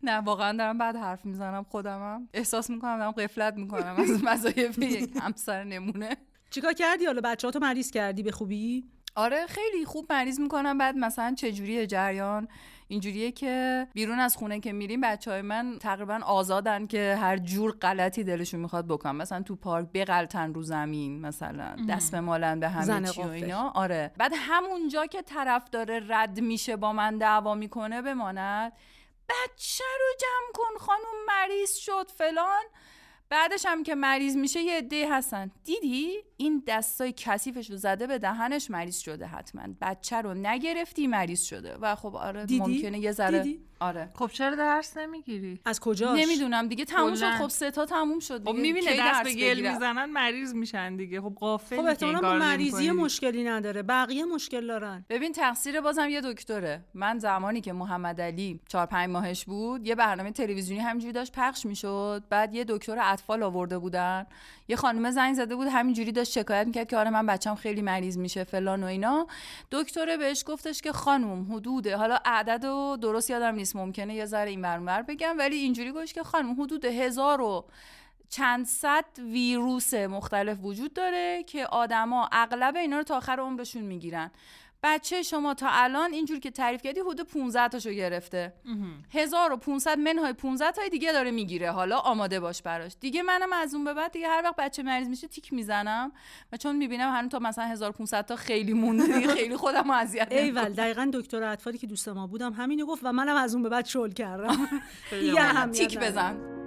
نه 0.02 0.16
واقعا 0.16 0.52
دارم 0.56 0.78
بعد 0.78 0.96
حرف 0.96 1.24
می‌زنم 1.24 1.66
خودمم 1.68 2.28
احساس 2.34 2.70
می‌کنم 2.70 2.98
دارم 2.98 3.10
قفلت 3.10 3.54
می‌کنم. 3.54 3.96
از 3.98 4.22
وظایف 4.26 4.78
یک 4.78 5.10
همسر 5.20 5.64
نمونه. 5.64 6.16
چیکار 6.50 6.72
کردی؟ 6.72 7.04
حالا 7.06 7.20
بچه‌هاتو 7.24 7.58
مریض 7.58 7.90
کردی؟ 7.90 8.22
به 8.22 8.32
خوبی؟ 8.32 8.84
آره 9.14 9.46
خیلی 9.46 9.84
خوب 9.84 10.12
مریض 10.12 10.40
می‌کنم. 10.40 10.78
بعد 10.78 10.96
مثلا 10.96 11.34
چجوریه 11.34 11.86
جریان؟ 11.86 12.48
اینجوریه 12.88 13.32
که 13.32 13.86
بیرون 13.94 14.18
از 14.18 14.36
خونه 14.36 14.60
که 14.60 14.72
میریم 14.72 15.00
بچه 15.00 15.30
های 15.30 15.42
من 15.42 15.76
تقریبا 15.80 16.20
آزادن 16.24 16.86
که 16.86 17.18
هر 17.20 17.36
جور 17.36 17.72
غلطی 17.72 18.24
دلشون 18.24 18.60
می‌خواد 18.60 18.86
بکنم. 18.86 19.16
مثلا 19.16 19.42
تو 19.42 19.56
پارک 19.56 19.86
بغلتن 19.94 20.54
رو 20.54 20.62
زمین 20.62 21.20
مثلا 21.20 21.76
دست 21.88 22.12
بمالن 22.12 22.60
به 22.60 22.68
همه 22.68 23.08
چی 23.08 23.22
و. 23.22 23.26
اینا. 23.26 23.70
آره. 23.74 24.12
بعد 24.18 24.32
همونجا 24.36 25.06
که 25.06 25.22
طرف 25.22 25.70
داره 25.70 26.00
رد 26.08 26.40
میشه 26.40 26.76
با 26.76 26.92
من 26.92 27.18
دعوا 27.18 27.54
می‌کنه 27.54 28.02
بماند. 28.02 28.72
بچه 29.28 29.84
رو 30.00 30.06
جمع 30.20 30.52
کن 30.54 30.78
خانوم 30.78 31.24
مریض 31.26 31.74
شد 31.74 32.10
فلان. 32.16 32.64
بعدش 33.28 33.66
هم 33.66 33.82
که 33.82 33.94
مریض 33.94 34.36
میشه 34.36 34.60
یه 34.60 34.78
عده 34.78 35.12
هستن. 35.12 35.50
دیدی؟ 35.64 36.24
این 36.40 36.62
دستای 36.66 37.14
کثیفش 37.16 37.70
رو 37.70 37.76
زده 37.76 38.06
به 38.06 38.18
دهنش 38.18 38.70
مریض 38.70 38.98
شده 38.98 39.26
حتما 39.26 39.62
بچه 39.80 40.16
رو 40.16 40.34
نگرفتی 40.34 41.06
مریض 41.06 41.42
شده 41.42 41.76
و 41.76 41.94
خب 41.94 42.16
آره 42.16 42.46
دیدی؟ 42.46 42.74
ممکنه 42.74 42.98
یه 42.98 43.12
ذره 43.12 43.42
دیدی؟ 43.42 43.60
آره 43.80 44.10
خب 44.14 44.30
چرا 44.32 44.54
درس 44.56 44.96
نمی‌گیری 44.96 45.60
از 45.64 45.80
کجاش 45.80 46.20
نمی‌دونم 46.20 46.68
دیگه 46.68 46.84
تموم 46.84 47.14
شد. 47.14 47.30
خب 47.30 47.48
سه 47.48 47.70
تا 47.70 47.86
تموم 47.86 48.18
شد 48.18 48.38
خب 48.38 48.50
دیگه. 48.50 48.62
می‌بینه 48.62 48.92
کی 48.92 48.98
دست 48.98 49.24
به 49.24 49.34
گل؟ 49.34 49.72
می‌زنن 49.72 50.04
مریض 50.04 50.54
میشن 50.54 50.96
دیگه 50.96 51.20
خب 51.20 51.34
غافلی 51.34 51.78
خب 51.78 51.84
احتمالاً 51.84 52.20
با 52.20 52.34
مریضی. 52.34 52.90
مشکلی 52.90 53.44
نداره 53.44 53.82
بقیه 53.82 54.24
مشکل 54.24 54.66
دارن 54.66 55.04
ببین 55.08 55.32
تقصیر 55.32 55.80
بازم 55.80 56.08
یه 56.08 56.20
دکتره 56.20 56.84
من 56.94 57.18
زمانی 57.18 57.60
که 57.60 57.72
محمد 57.72 58.20
علی 58.20 58.60
چهار 58.68 58.86
پنج 58.86 59.10
ماهش 59.10 59.44
بود 59.44 59.86
یه 59.86 59.94
برنامه 59.94 60.30
تلویزیونی 60.30 60.82
همینجوری 60.82 61.12
داشت 61.12 61.32
پخش 61.32 61.66
می‌شد 61.66 62.24
بعد 62.30 62.54
یه 62.54 62.64
دکتر 62.68 62.96
اطفال 63.00 63.42
آورده 63.42 63.78
بودن 63.78 64.26
یه 64.68 64.76
خانم 64.76 65.10
زنگ 65.10 65.34
زده 65.34 65.56
بود 65.56 65.66
همینجوری 65.66 66.12
داشت 66.12 66.32
شکایت 66.32 66.66
می‌کرد 66.66 66.88
که 66.88 66.96
آره 66.96 67.10
من 67.10 67.26
بچم 67.26 67.54
خیلی 67.54 67.82
مریض 67.82 68.18
میشه 68.18 68.44
فلان 68.44 68.82
و 68.82 68.86
اینا. 68.86 69.26
دکتره 69.72 70.16
بهش 70.16 70.44
گفتش 70.46 70.82
که 70.82 70.92
خانم 70.92 71.52
حدوده 71.52 71.96
حالا 71.96 72.18
عدد 72.24 72.64
و 72.64 72.96
درست 72.96 73.30
یادم 73.30 73.54
نیست 73.54 73.76
ممکنه 73.76 74.14
یه 74.14 74.26
ذره 74.26 74.50
این 74.50 74.62
برمر 74.62 75.02
بگم 75.02 75.34
ولی 75.38 75.56
اینجوری 75.56 75.92
گوش 75.92 76.12
که 76.12 76.22
خانم 76.22 76.62
حدود 76.62 76.84
هزار 76.84 77.40
و 77.40 77.64
چند 78.28 78.66
صد 78.66 79.04
ویروس 79.18 79.94
مختلف 79.94 80.58
وجود 80.62 80.92
داره 80.92 81.42
که 81.42 81.66
آدما 81.66 82.28
اغلب 82.32 82.76
اینا 82.76 82.96
رو 82.96 83.02
تا 83.02 83.16
آخر 83.16 83.40
عمرشون 83.40 83.82
می‌گیرن. 83.82 84.30
بچه 84.82 85.22
شما 85.22 85.54
تا 85.54 85.66
الان 85.70 86.12
اینجور 86.12 86.38
که 86.38 86.50
تعریف 86.50 86.82
کردی 86.82 87.00
حدود 87.00 87.20
15 87.20 87.68
تاشو 87.68 87.90
گرفته. 87.90 88.52
1500 89.10 89.98
منهای 89.98 90.32
500 90.32 90.70
تای 90.74 90.88
دیگه 90.88 91.12
داره 91.12 91.30
می‌گیره. 91.30 91.70
حالا 91.70 91.98
آماده 91.98 92.40
باش 92.40 92.62
براش. 92.62 92.92
دیگه 93.00 93.22
منم 93.22 93.52
از 93.52 93.74
اون 93.74 93.84
به 93.84 93.94
بعد 93.94 94.12
دیگه 94.12 94.28
هر 94.28 94.42
وقت 94.44 94.56
بچه 94.56 94.82
مریض 94.82 95.08
میشه 95.08 95.28
تیک 95.28 95.52
می‌زنم 95.52 96.12
و 96.52 96.56
چون 96.56 96.76
می‌بینم 96.76 97.12
هنوز 97.12 97.30
تا 97.30 97.38
مثلا 97.38 97.64
1500 97.64 98.26
تا 98.26 98.36
خیلی 98.36 98.72
مونده 98.72 99.06
دیگه 99.06 99.34
خیلی 99.34 99.56
خودم 99.56 99.90
اذیت 99.90 100.32
ایول 100.32 100.68
دقیقا 100.72 101.10
دکتر 101.14 101.42
اطفالی 101.42 101.78
که 101.78 101.86
دوست 101.86 102.08
ما 102.08 102.26
بودم 102.26 102.52
همینو 102.52 102.86
گفت 102.86 103.00
و 103.04 103.12
منم 103.12 103.36
از 103.36 103.54
اون 103.54 103.62
به 103.62 103.68
بعد 103.68 103.86
شل 103.86 104.10
کردم. 104.10 104.68
دیگه 105.20 105.66
تیک. 105.66 105.98
بزن. 105.98 106.57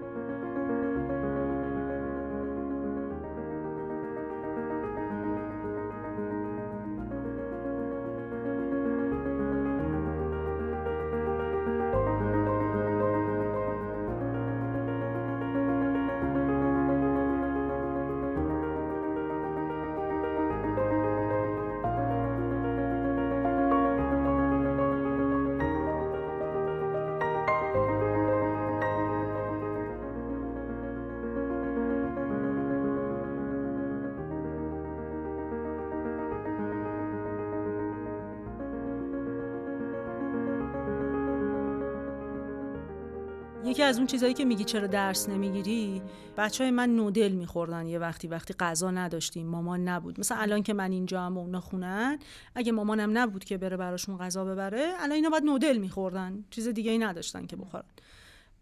از 43.92 43.98
اون 43.98 44.08
چیزایی 44.08 44.34
که 44.34 44.46
میگی 44.46 44.64
چرا 44.64 44.88
درس 44.88 45.30
نمی‌گیری؟ 45.30 46.02
بچه 46.38 46.64
های 46.64 46.72
من 46.72 46.90
نودل 46.90 47.32
میخوردن 47.32 47.88
یه 47.88 48.00
وقتی 48.00 48.28
وقتی 48.28 48.54
غذا 48.54 48.92
نداشتیم. 48.92 49.48
مامان 49.48 49.88
نبود. 49.88 50.20
مثلا 50.20 50.38
الان 50.38 50.64
که 50.64 50.74
من 50.74 50.92
اینجا 50.92 51.22
هم 51.22 51.38
و 51.38 51.40
اونا 51.40 51.62
خونن 51.62 52.20
اگه 52.56 52.72
مامانم 52.72 53.18
نبود 53.18 53.44
که 53.44 53.58
بره 53.58 53.78
براشون 53.78 54.18
غذا 54.18 54.46
ببره 54.46 54.92
الان 55.00 55.12
اینا 55.12 55.30
باید 55.30 55.44
نودل 55.44 55.78
میخوردن. 55.78 56.44
چیز 56.50 56.68
دیگه 56.68 56.92
ای 56.92 56.98
نداشتن 56.98 57.46
که 57.46 57.56
بخورن. 57.56 57.84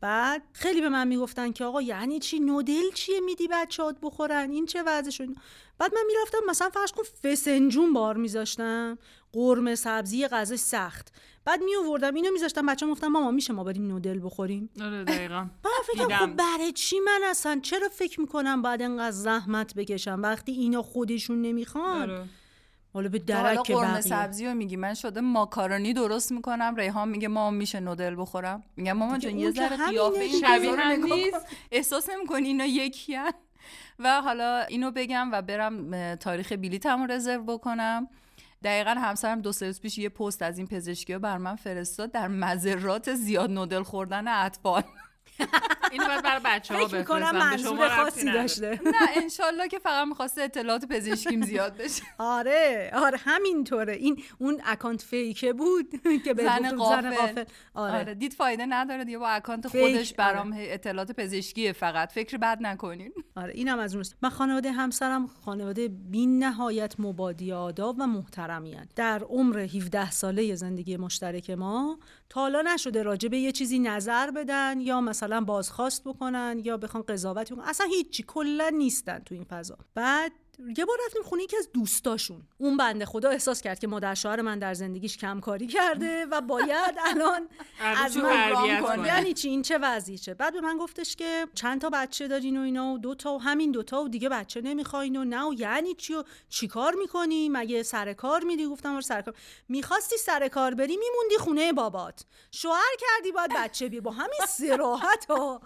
بعد 0.01 0.44
خیلی 0.53 0.82
به 0.82 0.89
من 0.89 1.08
می‌گفتن 1.08 1.51
که 1.51 1.65
آقا 1.65 1.82
یعنی 1.82 2.20
چی؟ 2.20 2.39
نودل 2.39 2.91
چیه 2.94 3.20
میدی 3.20 3.48
بچه‌هات 3.51 3.98
بخورن؟ 4.01 4.51
این 4.51 4.65
چه 4.65 4.84
وضعش؟ 4.84 5.22
بعد 5.77 5.94
من 5.96 6.01
می‌رفتم 6.08 6.38
مثلا 6.48 6.70
فرض 6.70 6.91
کن 6.91 7.03
فسنجون 7.24 7.94
بار 7.94 8.18
میذاشتم. 8.18 8.98
قرمه 9.34 9.75
سبزی 9.75 10.27
غذا 10.27 10.56
سخت. 10.58 11.13
بعد 11.46 11.63
می 11.63 11.75
آوردم 11.75 12.15
اینو 12.15 12.32
میذاشتم. 12.32 12.65
بچه 12.65 12.88
گفتم 12.88 13.08
ماما 13.08 13.32
میشه 13.32 13.53
ما 13.53 13.63
بریم 13.63 13.88
نودل 13.88 14.20
بخوریم؟ 14.24 14.70
آره 14.82 15.03
دقیقا. 15.03 15.48
بعد 15.63 15.74
فکر 15.94 16.18
خب 16.18 16.36
برای 16.36 16.72
چی 16.72 17.00
من 17.00 17.22
اصلا؟ 17.25 17.60
چرا 17.63 17.89
فکر 17.89 18.22
می‌کنم 18.22 18.62
بعد 18.62 18.82
انقدر 18.82 19.12
زحمت 19.12 19.74
بکشم؟ 19.74 20.20
وقتی 20.24 20.51
اینا 20.51 20.82
خودشون 20.82 21.41
نمی‌خوان. 21.41 22.01
آره. 22.01 22.25
حالا 22.93 23.10
به 23.10 23.19
درک 23.19 23.72
قرمه 23.72 24.01
سبزی 24.01 24.46
رو 24.46 24.53
میگی. 24.53 24.75
من 24.75 24.93
شده 24.93 25.22
ماکارونی 25.22 25.93
درست 25.93 26.31
می‌کنم 26.31 26.75
ریحان 26.75 27.10
میگه 27.10 27.27
مامان 27.27 27.53
میشه 27.53 27.79
نودل 27.79 28.15
بخورم. 28.22 28.63
میگم 28.75 28.93
مامان 28.93 29.19
جان 29.19 29.39
یه 29.39 29.51
ذره 29.51 29.77
قیافه 29.89 30.19
این 30.19 30.41
شبیه 30.41 30.96
نیست. 30.96 31.48
احساس 31.72 32.10
نمی‌کنی 32.10 32.48
اینا 32.48 32.65
یکیان 32.65 33.34
و 34.00 34.22
حالا 34.22 34.62
اینو 34.62 34.91
بگم 34.91 35.29
و 35.31 35.41
برم 35.41 36.15
تاریخ 36.15 36.51
بلیطمو 36.51 37.05
رزرو 37.05 37.43
بکنم. 37.43 38.08
دقیقا 38.63 38.91
همسرم 38.91 39.41
دو 39.41 39.51
سه 39.51 39.74
پیش 39.74 39.98
یه 39.98 40.10
پست 40.10 40.41
از 40.41 40.58
این 40.58 40.67
پزشکی 40.67 41.17
بر 41.17 41.38
من 41.38 41.55
فرستاد 41.55 42.12
در 42.12 42.27
مذرات 42.27 43.13
زیاد 43.13 43.51
نودل 43.51 43.84
خوردن 43.84 44.27
اطفال. 44.27 44.84
اینو 45.91 46.05
باید 46.05 46.24
برای 46.24 46.41
بچه 46.46 46.74
ها 46.74 46.88
فکر 46.88 47.03
کنم 47.03 47.31
منظور 47.31 47.89
خاصی 47.89 48.31
داشته. 48.31 48.79
نه 48.86 48.93
انشالله 49.15 49.67
که 49.67 49.79
فقط 49.79 50.08
می‌خواسته 50.08 50.41
اطلاعات 50.41 50.86
پزشکیم 50.86 51.41
زیاد 51.41 51.77
بشه. 51.77 52.03
آره 52.17 52.91
آره 52.93 53.17
همینطوره. 53.17 53.93
این 53.93 54.24
اون 54.38 54.62
اکانت 54.65 55.01
فیکه 55.01 55.53
بود 55.53 56.01
که 56.25 56.34
به 56.34 56.43
زن 56.43 56.75
قافل 56.75 57.43
آره. 57.74 58.00
آره 58.00 58.13
دید 58.13 58.34
فایده 58.34 58.65
نداره 58.65 59.05
دیگه 59.05 59.17
با 59.17 59.27
اکانت 59.27 59.67
خودش 59.67 60.13
برام 60.13 60.53
آره. 60.53 60.67
اطلاعات 60.69 61.12
پزشکی 61.12 61.74
فقط. 61.74 62.12
فکر 62.12 62.38
بد 62.38 62.58
نکنین. 62.62 63.13
آره 63.36 63.53
اینم 63.53 63.79
از 63.79 63.96
اون 63.96 64.05
من 64.22 64.29
خانواده 64.29 64.72
همسرم 64.72 65.27
خانواده 65.27 65.88
بین 65.88 66.43
نهایت 66.43 66.96
مبادی 67.00 67.51
آداب 67.51 67.96
و 68.00 68.08
محترمی 68.08 68.77
در 68.96 69.24
عمر 69.24 69.59
17 69.59 70.11
ساله 70.11 70.55
زندگی 70.55 70.98
مشترک 70.98 71.50
ما 71.50 72.00
تا 72.29 72.42
حالا 72.42 72.61
نشده 72.61 73.03
راجع 73.03 73.29
به 73.29 73.37
یه 73.37 73.51
چیزی 73.51 73.79
نظر 73.79 74.31
بدن 74.31 74.81
یا 74.81 75.01
مثلا 75.01 75.42
بازخواست 75.42 76.03
بکنن 76.03 76.61
یا 76.63 76.77
بخوان 76.77 77.03
قضاوت 77.03 77.51
بکنن. 77.51 77.65
اصلا 77.65 77.87
هیچی 77.87 78.24
کلا 78.27 78.70
نیستن 78.70 79.20
تو 79.20 79.35
این 79.35 79.44
فضا. 79.44 79.77
بعد 79.96 80.31
یه 80.77 80.85
بار 80.85 80.98
رفتیم 81.05 81.24
خونه 81.24 81.43
یکی 81.43 81.57
از 81.57 81.69
دوستاشون. 81.74 82.41
اون 82.57 82.77
بنده 82.77 83.05
خدا 83.05 83.29
احساس 83.29 83.61
کرد 83.61 83.79
که 83.79 83.87
مادر 83.87 84.13
شوهر 84.13 84.41
من 84.41 84.59
در 84.59 84.74
زندگیش 84.74 85.17
کمکاری 85.17 85.67
کرده 85.67 86.25
و 86.25 86.41
باید 86.41 86.95
الان 87.09 87.50
از 87.79 88.17
من 88.17 88.50
رام 88.50 88.81
کنه. 88.81 89.07
یعنی 89.07 89.33
چی؟ 89.33 89.50
این 89.50 89.61
چه 89.61 89.77
وضعیشه 89.77 90.33
بعد 90.33 90.53
به 90.53 90.61
من 90.61 90.77
گفتش 90.77 91.15
که 91.15 91.48
چند 91.53 91.81
تا 91.81 91.89
بچه 91.89 92.27
دارین 92.27 92.57
و 92.57 92.61
اینا 92.61 92.93
و 92.93 92.98
دو 92.98 93.15
تا 93.15 93.33
و 93.33 93.41
همین 93.41 93.72
دوتا 93.72 94.03
و 94.03 94.07
دیگه 94.09 94.29
بچه 94.29 94.61
نمی‌خواین 94.61 95.15
و 95.15 95.24
نه 95.24 95.43
و 95.43 95.53
یعنی 95.53 95.95
چی 95.95 96.13
و 96.13 96.24
چیکار 96.50 96.95
می‌کنی؟ 96.95 97.50
مگه 97.50 97.83
سر 97.83 98.13
کار 98.13 98.43
میری؟ 98.43 98.65
گفتم 98.65 98.93
آره 98.93 99.01
سر 99.01 99.22
کار. 99.22 99.33
می‌خواستی 99.69 100.17
سر 100.17 100.48
کار 100.48 100.74
بری؟ 100.74 100.98
میموندی 100.98 101.37
خونه 101.39 101.74
بابات. 101.74 102.25
شوهر 102.51 102.95
کردی 103.00 103.31
باید 103.31 103.51
بچه 103.55 103.89
بی 103.89 104.00
با 104.00 104.11
همین 104.11 104.39
سراحت 104.48 105.25
ها. 105.29 105.61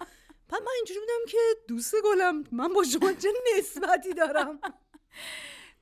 من 0.51 0.71
اینجوری 0.75 0.99
بودم 0.99 1.25
که 1.27 1.37
دوست 1.67 1.95
گلم 2.03 2.43
من 2.51 2.73
با 2.73 2.83
شما 2.83 3.13
چه 3.13 3.29
نسبتی 3.57 4.13
دارم؟ 4.13 4.59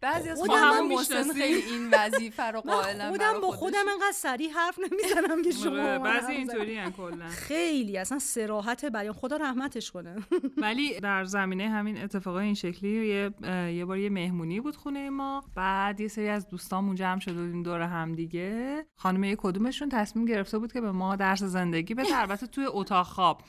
بعضی 0.02 0.30
از 0.30 0.39
خودم 0.39 0.54
هم 0.54 1.34
خیلی 1.34 1.62
این 1.62 1.89
وظیفه 1.94 2.44
رو 2.44 2.62
قائلم 2.62 3.10
خودم 3.10 3.41
با 3.41 3.52
خودم 3.52 3.86
انقدر 3.91 4.12
سریع 4.13 4.52
حرف 4.52 4.80
نمی‌زنم 4.80 5.41
که 5.44 5.52
شما 5.52 5.82
آره، 5.82 6.00
بعضی 6.00 6.32
اینطوری 6.32 6.91
کلا. 6.91 7.28
خیلی 7.28 7.98
اصلا 7.98 8.20
سراحت 8.20 8.86
بیان 8.86 9.13
خدا 9.13 9.38
رحمتش 9.38 9.91
کنه. 9.91 10.15
ولی 10.58 11.00
در 11.00 11.24
زمینه 11.24 11.70
همین 11.70 12.04
اتفاقای 12.04 12.46
این 12.46 12.54
شکلی 12.54 13.08
یه 13.08 13.32
یه 13.76 13.86
بار 13.86 13.98
یه 13.98 14.10
مهمونی 14.10 14.60
بود 14.60 14.76
خونه 14.76 15.10
ما 15.10 15.44
بعد 15.56 16.00
یه 16.00 16.08
سری 16.08 16.30
از 16.30 16.48
دوستامون 16.48 16.96
جمع 16.96 17.20
شده 17.20 17.34
بودیم 17.34 17.63
دور 17.63 17.82
هم 17.82 18.15
دیگه. 18.15 18.86
خانم 18.96 19.36
کدومشون 19.36 19.89
تصمیم 19.89 20.26
گرفته 20.26 20.58
بود 20.60 20.74
که 20.74 20.82
به 20.82 20.91
ما 20.91 21.15
درس 21.15 21.44
زندگی 21.44 21.94
بده 21.94 22.20
البته 22.22 22.48
توی 22.48 22.65
اتاق 22.67 23.06
خواب. 23.06 23.41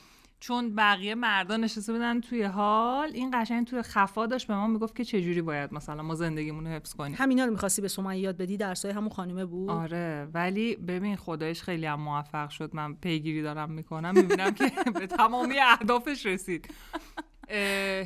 چون 0.43 0.75
بقیه 0.75 1.15
مردان 1.15 1.63
نشسته 1.63 1.93
بودن 1.93 2.21
توی 2.21 2.43
حال 2.43 3.09
این 3.13 3.31
قشنگ 3.33 3.67
توی 3.67 3.81
خفا 3.81 4.25
داشت 4.25 4.47
به 4.47 4.55
ما 4.55 4.67
می‌گفت 4.67 4.95
که 4.95 5.03
چجوری 5.03 5.41
باید 5.41 5.73
مثلا 5.73 6.03
ما 6.03 6.15
زندگیمون 6.15 6.67
رو 6.67 6.73
حفظ 6.73 6.93
کنیم. 6.93 7.15
همینا 7.17 7.45
رو 7.45 7.51
می‌خواستی 7.51 7.81
به 7.81 7.87
شما 7.87 8.15
یاد 8.15 8.37
بدی؟ 8.37 8.57
درسای 8.57 8.91
همون 8.91 9.09
خانومه 9.09 9.45
بود؟ 9.45 9.69
آره 9.69 10.27
ولی 10.33 10.75
ببین 10.75 11.15
خدایش 11.15 11.61
خیلی 11.61 11.85
هم 11.85 12.01
موفق 12.01 12.49
شد. 12.49 12.75
من 12.75 12.93
پیگیری 12.93 13.41
دارم 13.41 13.71
می‌کنم. 13.71 14.13
می‌بینم 14.15 14.51
که 14.51 14.71
به 14.99 15.07
تمامی 15.07 15.59
اهدافش 15.59 16.25
رسید. 16.25 16.73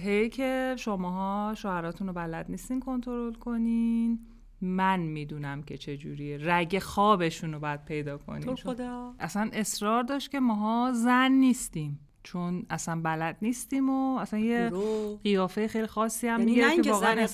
هی 0.03 0.29
که 0.29 0.75
شماها 0.77 1.55
شوهراتون 1.55 2.07
رو 2.07 2.13
بلد 2.13 2.45
نیستین 2.49 2.79
کنترل 2.79 3.33
کنین. 3.33 4.19
من 4.61 4.99
می‌دونم 4.99 5.63
که 5.63 5.77
چجوریه. 5.77 6.37
رگ 6.41 6.79
خوابشون 6.79 7.53
رو 7.53 7.59
باید 7.59 7.85
پیدا 7.85 8.17
کنین. 8.17 8.55
خدا. 8.55 9.15
اصلا 9.19 9.49
اصرار 9.53 10.03
داشت 10.03 10.31
که 10.31 10.39
ماها 10.39 10.91
زن 10.93 11.31
نیستیم. 11.31 11.99
چون 12.31 12.65
اصلا 12.69 13.01
بلد 13.01 13.37
نیستیم 13.41 13.89
و 13.89 14.17
اصلا 14.17 14.39
یه 14.39 14.71
قیافه 15.23 15.67
خیلی 15.67 15.87
خاصی 15.87 16.27
هم 16.27 16.47
یعنی 16.47 16.81
که 16.81 16.91
واقعا 16.91 17.25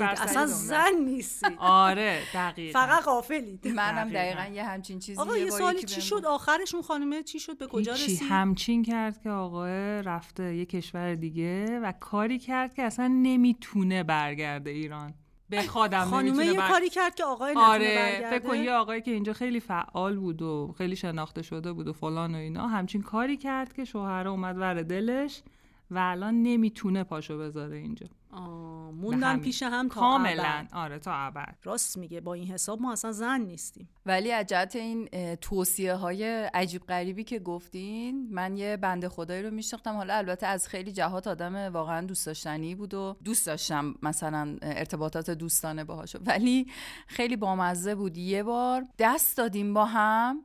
اصلا 0.00 0.46
زن 0.46 0.92
نیستی 1.04 1.54
آره 1.58 2.22
دقیقا. 2.34 2.80
فقط 2.80 3.02
غافلید. 3.02 3.68
منم 3.68 4.08
دقیقا. 4.08 4.44
یه 4.54 4.64
همچین 4.64 4.98
چیزی 4.98 5.20
آقا 5.20 5.36
یه 5.36 5.50
سوالی 5.50 5.82
چی 5.82 6.00
شد؟ 6.00 6.24
آخرش 6.24 6.74
اون 6.74 6.82
خانمه 6.82 7.22
چی 7.22 7.40
شد؟ 7.40 7.58
به 7.58 7.66
کجا 7.66 7.92
رسید؟ 7.92 8.20
همچین 8.30 8.82
کرد 8.82 9.22
که 9.22 9.30
آقا 9.30 9.66
رفته 10.00 10.54
یه 10.56 10.64
کشور 10.64 11.14
دیگه 11.14 11.80
و 11.80 11.92
کاری 11.92 12.38
کرد 12.38 12.74
که 12.74 12.82
اصلا 12.82 13.06
نمی‌تونه 13.06 14.02
برگرده 14.02 14.70
ایران. 14.70 15.14
بخوادم 15.50 16.04
خانومه 16.04 16.46
یه 16.46 16.56
کاری 16.56 16.88
کرد 16.90 17.14
که 17.14 17.24
آقای 17.24 17.54
آره 17.56 18.30
فکر 18.30 18.48
کن 18.48 18.56
یه 18.56 18.72
آقایی 18.72 19.02
که 19.02 19.10
اینجا 19.10 19.32
خیلی 19.32 19.60
فعال 19.60 20.16
بود 20.16 20.42
و 20.42 20.74
خیلی 20.78 20.96
شناخته 20.96 21.42
شده 21.42 21.72
بود 21.72 21.88
و 21.88 21.92
فلان 21.92 22.34
و 22.34 22.38
اینا 22.38 22.68
همچین 22.68 23.02
کاری 23.02 23.36
کرد 23.36 23.72
که 23.72 23.84
شوهر 23.84 24.28
اومد 24.28 24.58
ور 24.58 24.82
دلش 24.82 25.42
و 25.90 25.98
الان 25.98 26.42
نمی‌تونه 26.42 27.04
پاشو 27.04 27.38
بذاره 27.38 27.76
اینجا. 27.76 28.06
موندن 28.32 29.38
پیش 29.38 29.62
هم 29.62 29.88
تا 29.88 30.00
کاملا. 30.00 30.66
آره 30.72 30.98
تا 30.98 31.12
ابد. 31.14 31.56
راست 31.64 31.98
میگه 31.98 32.20
با 32.20 32.34
این 32.34 32.48
حساب 32.48 32.80
ما 32.80 32.92
اصلا 32.92 33.12
زن 33.12 33.40
نیستیم. 33.40 33.88
ولی 34.06 34.30
عجبت 34.30 34.76
این 34.76 35.08
توصیه 35.36 35.94
های 35.94 36.24
عجیب 36.54 36.82
غریبی 36.82 37.24
که 37.24 37.38
گفتین 37.38 38.28
من 38.30 38.56
یه 38.56 38.76
بنده 38.76 39.08
خدایی 39.08 39.42
رو 39.42 39.50
میشناختم. 39.50 39.94
حالا 39.94 40.14
البته 40.14 40.46
از 40.46 40.68
خیلی 40.68 40.92
جهات 40.92 41.26
آدم 41.26 41.54
واقعا 41.54 42.06
دوست 42.06 42.26
داشتنی 42.26 42.74
بود 42.74 42.94
و 42.94 43.16
دوست 43.24 43.46
داشتم 43.46 43.94
مثلا 44.02 44.56
ارتباطات 44.62 45.30
دوستانه 45.30 45.84
باهاشو 45.84 46.18
ولی 46.26 46.66
خیلی 47.06 47.36
بامزه 47.36 47.94
بود. 47.94 48.16
یه 48.16 48.42
بار 48.42 48.86
دست 48.98 49.36
دادیم 49.36 49.74
با 49.74 49.84
هم. 49.84 50.44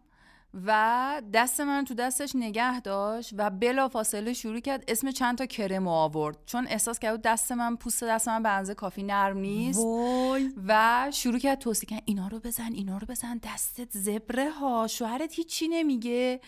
و 0.66 1.22
دست 1.34 1.62
من 1.62 1.86
تو 1.86 1.94
دستش 1.94 2.32
نگه 2.36 2.80
داشت 2.80 3.32
و 3.38 3.50
بلا 3.50 3.88
فاصله 3.88 4.34
شروع 4.34 4.60
کرد 4.60 4.84
اسم 4.88 5.12
چند 5.12 5.38
تا 5.38 5.46
کرم 5.46 5.88
آورد. 5.88 6.38
چون 6.46 6.68
احساس 6.68 7.00
کرد 7.00 7.22
دست 7.22 7.52
من 7.52 7.76
پوست 7.76 8.04
دست 8.04 8.28
من 8.28 8.44
به 8.44 8.50
اندازه 8.50 8.74
کافی 8.74 9.04
نرم 9.04 9.38
نیست. 9.38 9.80
وای. 9.80 10.50
و 10.68 11.08
شروع 11.14 11.40
کرد 11.40 11.60
توصیه 11.60 11.88
کرد 11.90 12.02
اینا 12.06 12.28
رو 12.28 12.40
بزن 12.40 12.74
اینا 12.74 12.98
رو 12.98 13.08
بزن 13.08 13.40
دستت 13.44 13.92
زبره 13.92 14.50
ها 14.50 14.88
شوهرت 14.88 15.34
هیچی 15.34 15.68
نمیگه. 15.68 16.40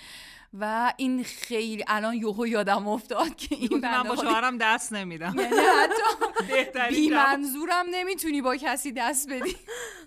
و 0.53 0.93
این 0.97 1.23
خیلی 1.23 1.83
الان 1.87 2.13
یوهو 2.13 2.47
یادم 2.47 2.87
افتاد 2.87 3.35
که 3.35 3.55
این 3.55 3.79
من 3.81 4.03
با 4.03 4.15
شوهرم 4.15 4.57
دست 4.57 4.93
نمیدم. 4.93 5.35
یعنی 5.37 5.55
حتی 5.55 6.89
بی 6.89 7.09
منظورم 7.09 7.85
نمی‌تونی 7.91 8.41
با 8.41 8.55
کسی 8.55 8.91
دست 8.91 9.29
بدی. 9.29 9.55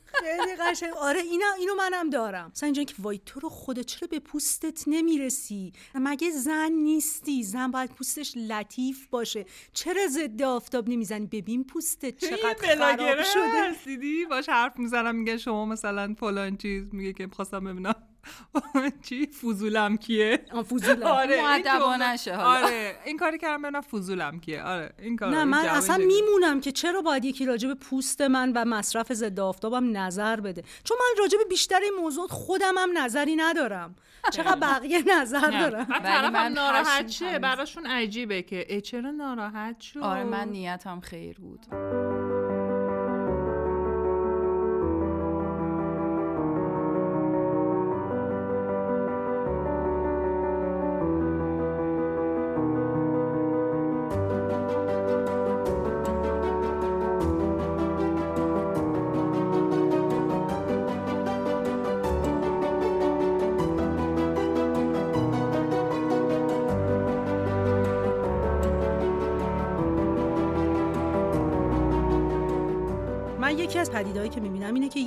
خیلی 0.04 0.56
قشنگ. 0.60 0.92
آره 0.96 1.20
اینا 1.20 1.52
اینو 1.58 1.74
منم 1.74 2.10
دارم. 2.10 2.50
مثلا 2.54 2.66
اینجا 2.66 2.82
که 2.84 2.94
وای 2.98 3.20
تو 3.26 3.40
رو 3.40 3.48
خودت 3.48 3.86
چرا 3.86 4.08
به 4.10 4.18
پوستت 4.18 4.84
نمی‌رسی؟ 4.86 5.72
مگه 5.94 6.30
زن 6.30 6.72
نیستی؟ 6.72 7.42
زن 7.42 7.70
باید 7.70 7.90
پوستش 7.90 8.36
لطیف 8.36 9.06
باشه. 9.06 9.46
چرا 9.72 10.06
ضد 10.08 10.42
آفتاب 10.42 10.88
نمی‌زنی؟ 10.88 11.26
ببین 11.26 11.64
پوستت 11.64 12.16
چقدر 12.16 12.76
خراب 12.76 13.22
شده. 13.22 13.84
دیدی؟ 13.84 14.24
باش 14.24 14.48
حرف 14.48 14.78
می‌زنم 14.78 15.14
میگه 15.14 15.38
شما 15.38 15.64
مثلا 15.64 16.14
فلان 16.20 16.56
چیز 16.56 16.84
میگه 16.92 17.12
که 17.12 17.28
خواستم 17.32 17.64
ببینم. 17.64 17.94
چی؟ 19.08 19.26
فوزولم 19.26 19.96
کیه؟ 19.96 20.38
فضولم. 20.70 21.02
آره 21.20 21.34
این 21.34 21.46
مؤدبانه 21.48 22.04
جمله- 22.04 22.16
شه 22.16 22.36
حالا. 22.36 22.66
آره 22.66 22.96
این 23.04 23.16
کاری 23.18 23.38
کردم 23.38 23.62
ببینم 23.62 23.80
فوزولم 23.80 24.40
کیه. 24.40 24.62
آره 24.62 24.92
این 24.98 25.16
کار 25.16 25.28
نه 25.30 25.44
من 25.44 25.64
اصلا. 25.66 25.96
میمونم 25.96 26.60
که 26.60 26.72
چرا 26.72 27.02
باید 27.02 27.24
یکی 27.24 27.46
راجع 27.46 27.68
به 27.68 27.74
پوست 27.74 28.20
من 28.20 28.52
و 28.52 28.64
مصرف 28.64 29.12
ضد 29.12 29.40
آفتابم 29.40 29.96
نظر 29.96 30.40
بده. 30.40 30.62
چون 30.84 30.96
من 31.00 31.22
راجع 31.22 31.38
به 31.38 31.44
بیشتر 31.44 31.80
این 31.82 31.92
موضوع 32.00 32.28
خودم 32.28 32.74
هم 32.78 32.98
نظری 32.98 33.36
ندارم. 33.36 33.94
چقدر 34.32 34.56
بقیه 34.60 35.02
نظر. 35.20 35.40
دارم؟ 35.50 35.84
بعد 35.84 35.90
ولی 35.90 36.02
طرفم 36.02 36.32
من 36.32 36.52
ناراحت 36.52 37.08
شه 37.08 37.26
هنوز. 37.26 37.40
براشون 37.40 37.86
عجیبه 37.86 38.42
که. 38.42 38.80
چرا 38.80 39.10
ناراحت 39.10 39.80
شد؟ 39.80 40.00
آره 40.00 40.24
من 40.24 40.48
نیتم 40.48 41.00
خیر 41.00 41.36
بود. 41.40 41.66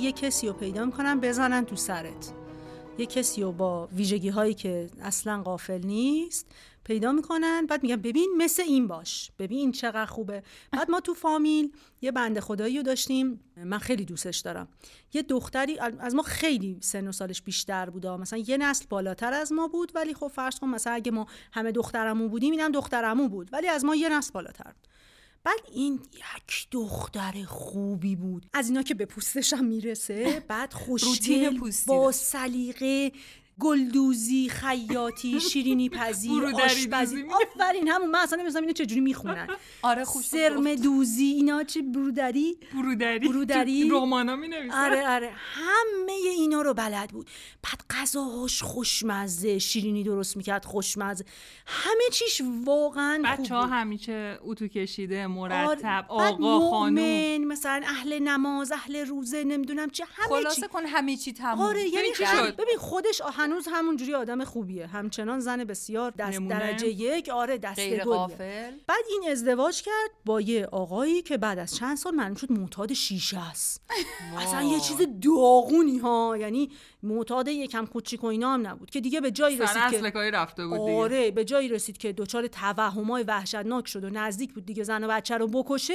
یه 0.04 0.12
کسی 0.12 0.46
رو 0.46 0.52
پیدا 0.52 0.84
می‌کنن 0.84 1.20
بزنن 1.20 1.64
تو 1.64 1.76
سرت. 1.76 2.32
یه 2.98 3.06
کسی 3.06 3.42
رو 3.42 3.52
با 3.52 3.86
ویژگی 3.86 4.28
هایی 4.28 4.54
که 4.54 4.90
اصلا 5.00 5.42
قافل 5.42 5.80
نیست 5.84 6.46
پیدا 6.84 7.12
می‌کنن 7.12 7.66
بعد 7.66 7.82
میگن 7.82 7.96
ببین 7.96 8.34
مثل 8.36 8.62
این 8.62 8.86
باش 8.86 9.30
ببین 9.38 9.72
چقدر 9.72 10.06
خوبه. 10.06 10.42
بعد 10.72 10.90
ما 10.90 11.00
تو 11.00 11.14
فامیل 11.14 11.72
یه 12.02 12.12
بنده 12.12 12.40
خدایی 12.40 12.76
رو 12.76 12.82
داشتیم 12.82 13.40
من 13.56 13.78
خیلی 13.78 14.04
دوستش 14.04 14.38
دارم. 14.38 14.68
یه 15.12 15.22
دختری 15.22 15.78
از 15.78 16.14
ما 16.14 16.22
خیلی 16.22 16.78
سن 16.80 17.08
و 17.08 17.12
سالش 17.12 17.42
بیشتر 17.42 17.90
بوده. 17.90 18.16
مثلا 18.16 18.38
یه 18.38 18.56
نسل 18.56 18.84
بالاتر 18.88 19.32
از 19.32 19.52
ما 19.52 19.68
بود 19.68 19.92
ولی 19.94 20.14
خب 20.14 20.28
فرض 20.28 20.58
کن 20.58 20.68
مثلا 20.68 20.92
اگه 20.92 21.12
ما 21.12 21.26
همه 21.52 21.72
دخترمون 21.72 22.28
بودیم 22.28 22.52
اینم 22.52 22.72
دخترمون 22.72 23.28
بود. 23.28 23.48
ولی 23.52 23.68
از 23.68 23.84
ما 23.84 23.94
یه 23.94 24.08
نسل 24.08 24.32
بالاتر 24.32 24.72
بود. 24.72 24.88
بعد 25.44 25.60
این 25.72 26.00
یک 26.12 26.68
دختر 26.70 27.44
خوبی 27.46 28.16
بود 28.16 28.46
از 28.52 28.68
اینا 28.68 28.82
که 28.82 28.94
به 28.94 29.06
پوستش 29.06 29.52
هم 29.52 29.64
می‌رسه 29.64 30.44
بعد 30.48 30.72
خوشگل 30.72 31.60
با. 31.86 32.12
سلیقه 32.12 33.12
گلدوزی 33.60 34.48
خیاطی 34.48 35.40
شیرینی 35.50 35.88
پزی 35.88 36.30
آشپزی. 36.64 37.24
آفرین 37.32 37.88
همون 37.88 38.10
من 38.10 38.18
اصلا 38.18 38.38
نمی‌دونم 38.38 38.62
اینو 38.62 38.72
چجوری 38.72 39.00
می‌خونن. 39.00 39.46
آره 39.82 40.04
خوش 40.04 40.24
سرم 40.24 40.74
دوزی 40.74 41.24
اینا 41.24 41.62
چه 41.62 41.82
برودری؟ 41.82 42.56
برودری. 42.74 43.28
برودری؟ 43.28 43.88
رمانا 43.92 44.36
می 44.36 44.48
نویسن 44.48 44.76
آره 44.84 45.08
آره. 45.08 45.32
همه 45.36 46.12
اینا 46.12 46.62
رو 46.62 46.74
بلد 46.74 47.10
بود. 47.10 47.30
بعد 47.62 48.00
غذاهاش 48.00 48.62
خوشمزه 48.62 49.58
شیرینی 49.58 50.02
درست 50.02 50.36
می‌کرد 50.36 50.64
خوشمزه. 50.64 51.24
همه 51.66 52.02
چیش 52.12 52.42
واقعا 52.64 53.22
خوب 53.26 53.40
بچه 53.42 53.54
ها 53.54 53.62
بود. 53.62 53.72
همیشه 53.72 54.38
اتو 54.42 54.66
کشیده 54.68 55.16
آره، 55.18 55.26
مرتب 55.26 55.82
بعد 55.82 56.04
آقا 56.08 56.36
مؤمن، 56.88 57.38
مثلا 57.44 57.82
اهل 57.84 58.18
نماز 58.18 58.72
اهل 58.72 58.96
روزه 58.96 59.44
نمی‌دونم 59.44 59.90
چه 59.90 60.04
همه 60.04 60.28
چی. 60.28 60.34
خلاصه 60.42 60.68
کن 60.68 60.86
همه 60.86 61.16
چی 61.16 61.32
تموم. 61.32 61.60
آره 61.60 61.88
یعنی 61.88 62.08
چی 62.18 62.24
هم- 62.24 62.46
شد؟ 62.46 62.56
ببین 62.56 62.76
خودش 62.78 63.20
هنوز 63.44 63.68
همونجوری 63.70 64.14
آدم 64.14 64.44
خوبیه. 64.44 64.86
همچنان 64.86 65.40
زن 65.40 65.64
بسیار 65.64 66.10
دست 66.10 66.36
نمونه؟ 66.40 66.58
درجه 66.58 66.88
یک 66.88 67.28
آره 67.28 67.58
دست 67.58 67.80
بعد 68.86 69.04
این 69.10 69.30
ازدواج 69.30 69.82
کرد 69.82 70.10
با 70.24 70.40
یه 70.40 70.66
آقایی 70.66 71.22
که 71.22 71.38
بعد 71.38 71.58
از 71.58 71.76
چند 71.76 71.96
سال 71.96 72.14
معلوم 72.14 72.34
شد 72.34 72.52
معتاد 72.52 72.92
شیشه 72.92 73.50
است. 73.50 73.82
اصلا 74.38 74.62
یه 74.62 74.80
چیز 74.80 74.96
داغونی 75.22 75.98
ها. 75.98 76.36
یعنی 76.40 76.70
معتاد 77.02 77.48
یکم 77.48 77.86
کوچیک 77.86 78.24
و 78.24 78.26
اینا 78.26 78.54
هم 78.54 78.66
نبود. 78.66 78.90
که 78.90 79.00
دیگه 79.00 79.20
به 79.20 79.30
جایی 79.30 79.56
رسید 79.56 79.82
که 79.90 80.10
کاری 80.10 80.30
رفته 80.30 80.66
بود 80.66 80.78
دیگه. 80.78 80.92
آره 80.92 81.30
به 81.30 81.44
جایی 81.44 81.68
رسید 81.68 81.98
که 81.98 82.12
دچار 82.12 82.46
توهمای 82.46 83.22
وحشتناک 83.22 83.88
شد 83.88 84.04
و 84.04 84.10
نزدیک 84.10 84.54
بود 84.54 84.66
دیگه 84.66 84.82
زن 84.82 85.04
و 85.04 85.08
بچه 85.08 85.36
رو 85.36 85.46
بکشه 85.48 85.94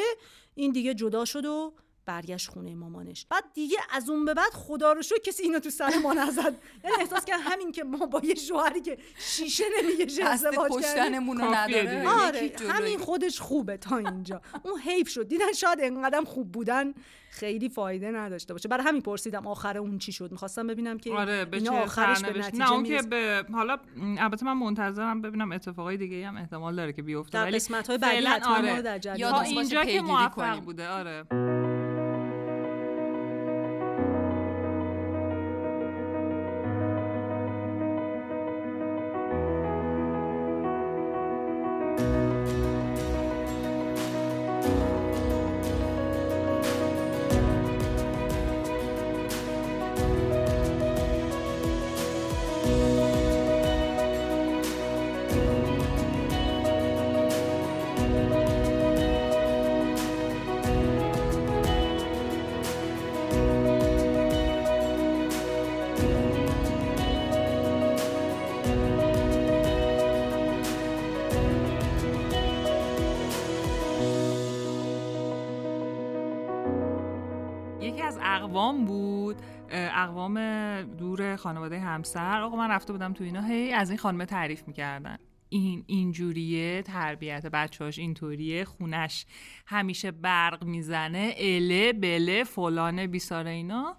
این 0.56 0.72
دیگه 0.72 0.94
جدا 0.94 1.26
شد 1.26 1.46
و 1.46 1.74
برگشت 2.06 2.50
خونه 2.50 2.76
مامانش. 2.76 3.26
بعد 3.30 3.44
دیگه 3.54 3.78
از 3.92 4.10
اون 4.10 4.26
به 4.26 4.34
بعد 4.34 4.54
خدا 4.54 4.94
رو 4.94 5.02
شکر 5.02 5.22
کسی 5.22 5.44
اینو 5.44 5.60
تو 5.60 5.70
سر 5.70 5.92
ما 6.04 6.14
نزد. 6.14 6.56
یعنی 6.84 6.96
احساس 7.00 7.26
کرد 7.26 7.40
همین 7.44 7.72
که 7.72 7.84
ما 7.84 8.06
با 8.06 8.22
یه 8.24 8.36
شوهری 8.36 8.82
که 8.82 8.98
شیشه 9.18 9.64
نمیگه 9.82 10.26
ازدواج 10.26 10.72
کردیم. 10.72 10.80
کشتنمون 10.80 11.38
رو 11.38 11.54
نداره. 11.54 12.08
آره. 12.08 12.52
همین 12.70 13.00
خودش 13.00 13.40
خوبه 13.40 13.78
تا 13.78 13.98
اینجا. 13.98 14.42
اون 14.64 14.80
حیف 14.80 15.10
شد. 15.10 15.28
دیدن 15.28 15.54
شاید 15.54 15.80
انقدرم 15.82 16.26
خوب 16.26 16.52
بودن 16.52 16.94
خیلی 17.32 17.70
فایده 17.70 18.12
نداشته 18.12 18.54
باشه. 18.54 18.70
برای 18.70 18.84
همین 18.84 19.02
پرسیدم 19.02 19.48
آخر 19.48 19.78
اون 19.78 19.98
چی 19.98 20.12
شد. 20.12 20.32
می‌خواستم 20.32 20.68
ببینم 20.68 20.98
که 20.98 21.14
آره 21.14 21.46
به 21.46 21.58
اینا 21.58 21.72
آخرش 21.72 22.22
به 22.24 22.40
نتیجه 22.40 22.58
نه 22.58 22.72
اون 22.72 22.84
که. 22.84 23.02
به 23.02 23.46
حالا 23.54 23.78
البته 24.20 24.46
من 24.46 24.54
منتظرم 24.54 25.22
ببینم 25.22 25.52
اتفاقای 25.52 25.98
دیگه 25.98 26.28
هم 26.28 26.38
احتمال 26.38 26.76
داره 26.76 26.94
که 26.94 27.02
بیفته. 27.02 27.38
در 27.38 27.44
ولی 27.44 27.56
قسمت‌های 27.56 27.98
بعدی 27.98 28.26
حتما 28.26 28.62
ما 28.62 28.72
آره. 28.72 28.82
در 28.82 29.00
جریان 29.00 29.46
اینجا 29.46 29.80
که 29.80 29.86
پیگیری 29.86 30.02
موفق 30.02 30.34
کنیم. 30.36 30.60
بوده 30.60 30.90
آره. 30.90 31.24
خانواده 81.40 81.80
همسر 81.80 82.42
آقا 82.42 82.58
من 82.58 82.72
رفته 82.72 82.94
بودم 82.94 83.14
تو 83.14 83.24
اینا 83.24 83.42
هی 83.42 83.74
از 83.74 83.90
این 83.90 83.98
خانمه 84.00 84.26
تعریف 84.26 84.68
می‌کردن. 84.68 85.18
این 85.50 85.84
اینجوریه 85.88 86.82
تربیت 86.82 87.46
بچهاش 87.46 88.00
اینطوریه 88.00 88.66
خونش 88.66 89.26
همیشه 89.66 90.12
برق 90.12 90.64
می‌زنه 90.64 91.34
اله 91.38 91.94
بله 91.94 92.44
فلانه 92.44 93.08
بیساره 93.08 93.50
اینا. 93.50 93.96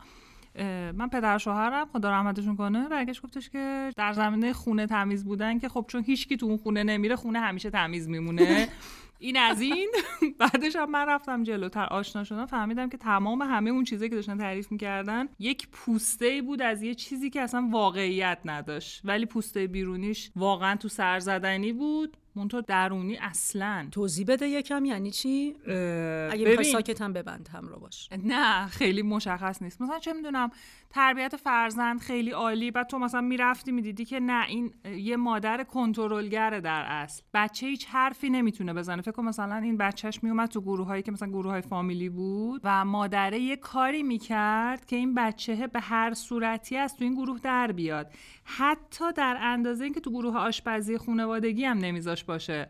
من 0.94 1.08
پدر 1.08 1.38
شوهرم 1.38 1.86
خدا 1.92 2.10
رحمتشون 2.10 2.56
کنه 2.56 2.88
برگشت 2.88 3.22
گفتش 3.22 3.50
که 3.50 3.92
در 3.96 4.12
زمینه 4.12 4.52
خونه 4.52 4.86
تمیز 4.86 5.24
بودن 5.24 5.58
که 5.58 5.68
خب 5.68 5.84
چون 5.88 6.04
هیچکی 6.04 6.36
تو 6.36 6.46
اون 6.46 6.56
خونه 6.56 6.82
نمیره 6.82 7.16
خونه 7.16 7.40
همیشه 7.40 7.70
تمیز 7.70 8.08
میمونه. 8.08 8.68
این 9.20 9.36
از 9.36 9.60
این. 9.60 9.90
بعدش 10.38 10.76
هم 10.76 10.90
من 10.90 11.06
رفتم 11.08 11.42
جلوتر. 11.42 11.84
آشنا 11.84 12.24
شدم 12.24 12.46
فهمیدم 12.46 12.88
که 12.88 12.96
تمام 12.96 13.42
همه 13.42 13.70
اون 13.70 13.84
چیزایی 13.84 14.10
که 14.10 14.16
داشتن 14.16 14.38
تعریف 14.38 14.72
می‌کردن 14.72 15.28
یک 15.38 15.68
پوسته 15.68 16.42
بود 16.42 16.62
از 16.62 16.82
یه 16.82 16.94
چیزی 16.94 17.30
که 17.30 17.40
اصلا 17.40 17.68
واقعیت 17.70 18.38
نداشت. 18.44 19.00
ولی 19.04 19.26
پوسته 19.26 19.66
بیرونیش 19.66 20.30
واقعا 20.36 20.76
تو 20.76 20.88
سرزدنی 20.88 21.72
بود. 21.72 22.16
منتها 22.40 22.60
درونی 22.60 23.16
اصلا. 23.16 23.88
توضیح 23.92 24.26
بده 24.28 24.48
یکم 24.48 24.84
یعنی 24.84 25.10
چی؟ 25.10 25.54
اگه. 25.66 26.44
می‌خوای 26.48 26.64
ساکت 26.64 27.02
هم 27.02 27.12
ببند 27.12 27.48
همراه 27.52 27.80
باش. 27.80 28.08
نه 28.24 28.66
خیلی 28.66 29.02
مشخص 29.02 29.62
نیست. 29.62 29.82
مثلا 29.82 29.98
چه 29.98 30.12
می‌دونم 30.12 30.50
تربیت 30.90 31.36
فرزند 31.36 32.00
خیلی 32.00 32.30
عالی 32.30 32.70
بعد 32.70 32.86
تو 32.86 32.98
مثلا 32.98 33.20
می‌رفتی 33.20 33.72
می‌دیدی 33.72 34.04
که 34.04 34.20
نه 34.20 34.46
این 34.46 34.74
یه 34.96 35.16
مادر 35.16 35.64
کنترلگره 35.64 36.60
در 36.60 36.84
اصل. 36.86 37.22
بچه 37.34 37.66
هیچ 37.66 37.86
حرفی 37.86 38.30
نمی‌تونه 38.30 38.74
بزنه. 38.74 39.02
فکر 39.02 39.12
کن 39.12 39.24
مثلا 39.24 39.56
این 39.56 39.76
بچهش 39.76 40.22
میومد 40.22 40.48
تو 40.48 40.60
گروه 40.60 40.86
هایی 40.86 41.02
که 41.02 41.12
مثلا 41.12 41.28
گروه 41.28 41.50
های 41.50 41.60
فامیلی 41.60 42.08
بود 42.08 42.60
و 42.64 42.84
مادره 42.84 43.38
یه 43.38 43.56
کاری 43.56 44.02
می‌کرد 44.02 44.86
که 44.86 44.96
این 44.96 45.14
بچه 45.14 45.66
به 45.66 45.80
هر 45.80 46.14
صورتی 46.14 46.76
از 46.76 46.96
تو 46.96 47.04
این 47.04 47.14
گروه 47.14 47.40
در 47.40 47.72
بیاد. 47.72 48.10
حتی 48.58 49.12
در 49.12 49.36
اندازه 49.40 49.84
اینکه 49.84 50.00
تو 50.00 50.10
گروه 50.10 50.36
آشپزی 50.36 50.98
خانوادگی 50.98 51.64
هم 51.64 51.78
نمیذاش 51.78 52.24
باشه. 52.24 52.68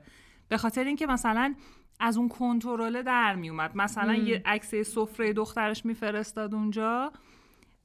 به 0.49 0.57
خاطر 0.57 0.85
اینکه 0.85 1.07
مثلا 1.07 1.55
از 2.01 2.17
اون 2.17 2.29
کنترل 2.29 3.03
در 3.03 3.35
میومد. 3.35 3.77
مثلا 3.77 4.15
یه 4.15 4.43
عکس 4.45 4.75
سفره 4.75 5.33
دخترش 5.33 5.85
میفرستاد 5.85 6.55
اونجا. 6.55 7.13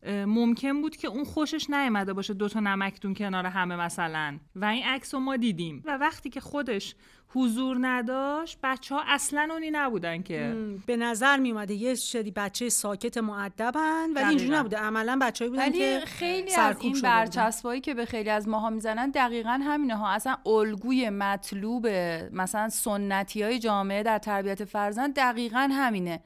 ممکن 0.07 0.81
بود 0.81 0.95
که 0.95 1.07
اون 1.07 1.23
خوشش 1.23 1.69
نیامده 1.69 2.13
باشه 2.13 2.33
دوتا 2.33 2.59
نمکتون 2.59 3.13
کنار 3.13 3.45
همه 3.45 3.75
مثلا. 3.75 4.39
و 4.55 4.65
این 4.65 4.85
عکس 4.85 5.13
رو 5.13 5.19
ما 5.19 5.35
دیدیم. 5.35 5.83
و 5.85 5.97
وقتی 5.97 6.29
که 6.29 6.39
خودش 6.39 6.95
حضور 7.27 7.77
نداشت 7.81 8.59
بچه 8.63 8.95
ها 8.95 9.03
اصلا 9.07 9.47
اونی 9.51 9.71
نبودن 9.71 10.21
که. 10.21 10.55
به 10.85 10.97
نظر 10.97 11.37
می 11.37 11.51
اومده 11.51 11.73
یه 11.73 11.95
شدی 11.95 12.31
بچه 12.31 12.69
ساکت 12.69 13.17
معدبن 13.17 14.13
ولی 14.15 14.25
اینجوری. 14.25 14.51
نبوده. 14.51 14.77
عملا 14.77 15.19
بچه‌ای 15.21 15.49
بودن 15.49 15.63
ولی 15.63 15.79
که 15.79 16.01
خیلی 16.05 16.55
از 16.55 16.77
این. 16.79 17.01
برچسبایی 17.03 17.81
که 17.81 17.93
به 17.93 18.05
خیلی 18.05 18.29
از 18.29 18.47
ماها 18.47 18.69
می‌زنن 18.69 19.11
دقیقا 19.11 19.59
همینه 19.63 19.95
ها. 19.95 20.09
اصلا 20.09 20.37
الگوی 20.45 21.09
مطلوب 21.09 21.87
مثلا 22.31 22.69
سنتی 22.69 23.43
های 23.43 23.59
جامعه 23.59 24.03
در 24.03 24.17
تربیت 24.17 24.65
فرزند 24.65 25.15
دقیقا 25.15 25.69
همینه. 25.71 26.23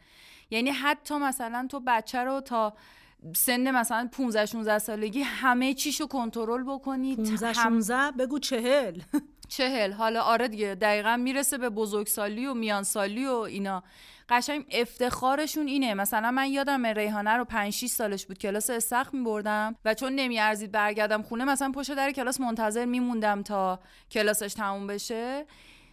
یعنی 0.51 0.69
حتی 0.69 1.17
مثلا 1.17 1.67
تو 1.69 1.81
بچه 1.87 2.19
رو 2.19 2.41
تا 2.41 2.73
سن 3.35 3.71
مثلا 3.71 4.09
15 4.11 4.45
16 4.45 4.79
سالگی 4.79 5.21
همه 5.21 5.73
چیشو 5.73 6.07
کنترل 6.07 6.63
بکنی 6.63 7.15
15 7.15 7.47
هم- 7.47 7.53
16 7.53 8.11
بگو 8.11 8.39
چهل. 8.39 9.01
چهل. 9.49 9.91
حالا 9.91 10.21
آره 10.21 10.47
دیگه 10.47 10.75
دقیقا 10.75 11.17
می‌رسه 11.17 11.57
به 11.57 11.69
بزرگسالی 11.69 12.45
و 12.45 12.53
میانسالی 12.53 13.25
و 13.25 13.31
اینا. 13.33 13.83
قشنگ 14.29 14.65
افتخارشون 14.71 15.67
اینه. 15.67 15.93
مثلا 15.93 16.31
من 16.31 16.47
یادم 16.51 16.85
ریحانه 16.85 17.31
رو 17.31 17.45
5 17.45 17.73
6 17.73 17.85
سالش 17.87 18.25
بود 18.25 18.37
کلاس 18.37 18.69
استخ 18.69 19.13
می 19.13 19.23
بردم 19.23 19.75
و 19.85 19.93
چون 19.93 20.13
نمیارزید 20.15 20.71
برگردم 20.71 21.21
خونه 21.21 21.45
مثلا 21.45 21.71
پشت 21.71 21.95
در 21.95 22.11
کلاس 22.11 22.39
منتظر 22.41 22.85
میموندم 22.85 23.43
تا 23.43 23.79
کلاسش 24.11 24.53
تموم 24.53 24.87
بشه. 24.87 25.45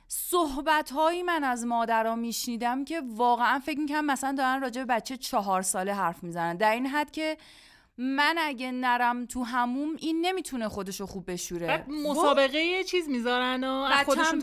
صحبت 0.08 0.90
هایی 0.90 1.22
من 1.22 1.44
از 1.44 1.64
مادرها 1.66 2.14
میشنیدم 2.14 2.84
که 2.84 3.02
واقعا 3.06 3.58
فکر 3.58 3.80
می‌کنم 3.80 4.04
مثلا 4.04 4.32
دارن 4.32 4.60
راجع 4.60 4.84
به 4.84 4.94
بچه 4.94 5.16
چهار 5.16 5.62
ساله 5.62 5.94
حرف 5.94 6.22
می‌زنن. 6.22 6.56
در 6.56 6.72
این 6.72 6.86
حد 6.86 7.10
که 7.10 7.36
من 7.98 8.34
اگه 8.38 8.70
نرم 8.72 9.26
تو 9.26 9.44
هموم 9.44 9.96
این 9.98 10.26
نمی‌تونه 10.26 10.68
خودشو 10.68 11.06
خوب 11.06 11.30
بشوره. 11.30 11.66
بعد 11.66 11.90
مسابقه 11.90 12.58
یه 12.58 12.84
چیز 12.84 13.08
می‌ذارن 13.08 13.64
و 13.64 13.70
از 13.72 14.04
خودشون. 14.04 14.40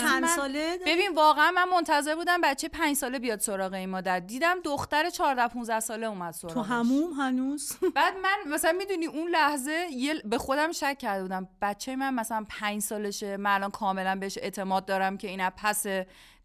چند 0.00 0.26
ساله 0.26 0.78
ببین 0.86 1.14
واقعا 1.14 1.50
من 1.50 1.68
منتظر 1.68 2.14
بودم 2.14 2.40
بچه 2.40 2.68
پنج 2.68 2.96
ساله 2.96 3.18
بیاد 3.18 3.40
سراغ 3.40 3.72
این 3.72 3.88
مادر. 3.88 4.20
دیدم 4.20 4.56
دختر 4.64 5.10
14 5.10 5.48
15 5.48 5.80
ساله 5.80 6.06
اومد 6.06 6.32
سراغش. 6.32 6.54
تو 6.54 6.62
هموم 6.62 7.12
هنوز؟ 7.12 7.72
بعد 7.94 8.14
من 8.16 8.52
مثلا 8.54 8.72
می‌دونی 8.72 9.06
اون 9.06 9.28
لحظه 9.30 9.86
یه 9.92 10.14
به 10.24 10.38
خودم 10.38 10.72
شک 10.72 10.98
کرده 10.98 11.22
بودم. 11.22 11.48
بچه 11.62 11.96
من 11.96 12.14
مثلا 12.14 12.46
پنج 12.48 12.82
سالشه 12.82 13.36
من 13.36 13.50
الان 13.50 13.70
کاملا 13.70 14.16
بهش 14.16 14.38
اعتماد 14.38 14.86
دارم 14.86 15.18
که 15.18 15.28
این 15.28 15.50
پس 15.50 15.86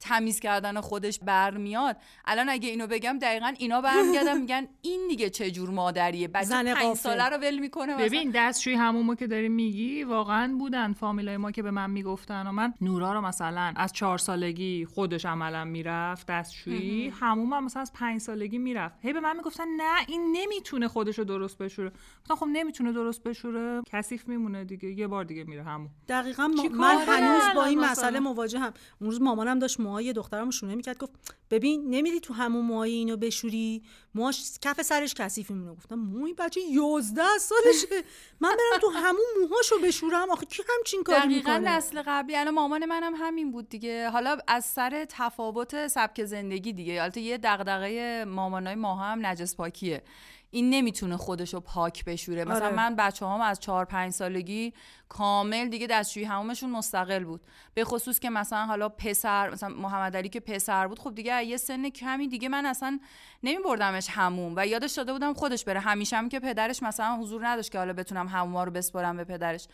تمیز 0.01 0.39
کردن 0.39 0.81
خودش 0.81 1.19
برمیاد. 1.19 1.97
الان 2.25 2.49
اگه 2.49 2.69
اینو 2.69 2.87
بگم 2.87 3.19
دقیقا 3.21 3.53
اینا 3.57 3.81
برمیگردن 3.81 4.41
میگن 4.41 4.67
این 4.81 5.07
دیگه 5.09 5.29
چه 5.29 5.51
جور 5.51 5.69
مادریه؟ 5.69 6.27
بچه 6.27 6.45
زن 6.45 6.73
پنج. 6.73 6.95
ساله 6.95 7.29
رو 7.29 7.37
ول 7.37 7.59
می‌کنه 7.59 7.93
مثلا. 7.93 8.05
ببین 8.05 8.31
دستشوی 8.35 8.73
همومو 8.73 9.15
که 9.15 9.27
داری 9.27 9.49
میگی 9.49 10.03
واقعا 10.03 10.55
بودن 10.59 10.93
فامیلای 10.93 11.37
ما 11.37 11.51
که 11.51 11.61
به 11.61 11.71
من 11.71 11.89
می‌گفتن 11.89 12.47
و 12.47 12.51
من 12.51 12.73
نورا 12.81 13.13
رو 13.13 13.21
مثلا 13.21 13.73
از 13.75 13.93
چهار 13.93 14.17
سالگی 14.17 14.85
خودش 14.85 15.25
عملا 15.25 15.65
می‌رفت 15.65 16.27
دستشویی 16.27 17.09
هموم 17.09 17.53
هم 17.53 17.63
مثلا 17.63 17.81
از 17.81 17.93
پنج 17.93 18.21
سالگی 18.21 18.57
می‌رفت. 18.57 18.95
هی 19.01 19.13
به 19.13 19.19
من 19.19 19.37
می‌گفتن 19.37 19.67
نه 19.77 19.93
این 20.07 20.37
نمی‌تونه 20.37 20.87
خودش 20.87 21.19
رو 21.19 21.25
درست 21.25 21.57
بشوره. 21.57 21.91
گفتم 22.21 22.35
خب 22.35 22.47
نمی‌تونه 22.51 22.91
درست 22.91 23.23
بشوره. 23.23 23.81
کثیف 23.91 24.27
میمونه 24.27 24.63
دیگه. 24.63 24.89
یه 24.89 25.07
بار 25.07 25.23
دیگه 25.23 25.43
میره 25.43 25.63
همون 25.63 25.89
دقیقا 26.07 26.47
ما- 26.47 26.63
من 26.69 26.97
هنوز 27.07 27.55
با 27.55 27.65
این؟ 27.65 27.79
مسئله 27.79 28.19
مواجهم. 28.19 28.73
اون 29.01 29.09
روز 29.09 29.21
مامانم 29.21 29.59
داشت 29.59 29.79
موهای 29.91 30.13
دخترمو 30.13 30.51
شونه 30.51 30.75
می‌کرد 30.75 30.97
گفت 30.97 31.11
ببین 31.51 31.89
نمیری 31.89 32.19
تو 32.19 32.33
همون 32.33 32.65
موهای 32.65 32.91
اینو 32.91 33.17
بشوری؟ 33.17 33.83
موهاش 34.15 34.51
کف 34.61 34.81
سرش 34.81 35.13
کثیف 35.13 35.51
میمونه. 35.51 35.75
گفتم 35.75 35.95
موی 35.95 36.33
بچه 36.33 36.61
11 36.61 37.21
سالشه. 37.39 38.07
من 38.39 38.49
برم 38.49 38.81
تو 38.81 38.89
همون 38.89 39.25
موهاشو 39.41 39.75
بشورم. 39.83 40.29
آخه 40.31 40.45
کی 40.45 40.63
همچین 40.77 41.03
کاری 41.03 41.19
دقیقا 41.19 41.37
می‌کنه؟ 41.37 41.57
نسل 41.77 42.03
قبلی. 42.05 42.35
الان 42.35 42.53
مامان 42.53 42.85
منم 42.85 43.13
همین 43.15 43.51
بود 43.51 43.69
دیگه. 43.69 44.09
حالا 44.09 44.37
از 44.47 44.65
سر 44.65 45.05
تفاوت 45.09 45.87
سبک 45.87 46.25
زندگی 46.25 46.73
دیگه. 46.73 47.01
البته 47.03 47.21
یه 47.21 47.37
دغدغه 47.37 48.25
مامانای 48.25 48.75
ماها 48.75 49.03
هم 49.03 49.25
نجس 49.25 49.55
پاکیه. 49.55 50.03
این 50.51 50.69
نمی‌تونه 50.69 51.17
خودشو 51.17 51.59
پاک 51.59 52.05
بشوره. 52.05 52.45
مثلا 52.45 52.65
آره. 52.65 52.75
من 52.75 52.95
بچه 52.95 53.25
هم 53.25 53.41
از 53.41 53.59
چهار 53.59 53.85
پنج 53.85 54.13
سالگی 54.13 54.73
کامل 55.11 55.67
دیگه 55.67 55.87
دستشویی 55.87 56.25
همومشون 56.25 56.69
مستقل 56.69 57.23
بود. 57.23 57.41
به 57.73 57.83
خصوص 57.83 58.19
که 58.19 58.29
مثلا 58.29 58.65
حالا 58.65 58.89
پسر 58.89 59.49
مثلا 59.49 59.69
محمد 59.69 60.17
علی 60.17 60.29
که 60.29 60.39
پسر 60.39 60.87
بود 60.87 60.99
خب 60.99 61.15
دیگه 61.15 61.43
یه 61.43 61.57
سن 61.57 61.89
کمی 61.89 62.27
دیگه 62.27 62.49
من 62.49 62.65
اصلا 62.65 62.99
نمی 63.43 63.57
بردمش 63.63 64.07
هموم 64.09 64.53
و 64.55 64.67
یادش 64.67 64.93
داده 64.93 65.13
بودم 65.13 65.33
خودش 65.33 65.65
بره. 65.65 65.79
همیشه 65.79 66.17
هم 66.17 66.29
که 66.29 66.39
پدرش 66.39 66.83
مثلا 66.83 67.17
حضور 67.17 67.47
نداشت 67.47 67.71
که 67.71 67.77
حالا 67.77 67.93
بتونم 67.93 68.27
هموما 68.27 68.63
رو 68.63 68.71
بسپرم 68.71 69.17
به 69.17 69.23
پدرش. 69.23 69.67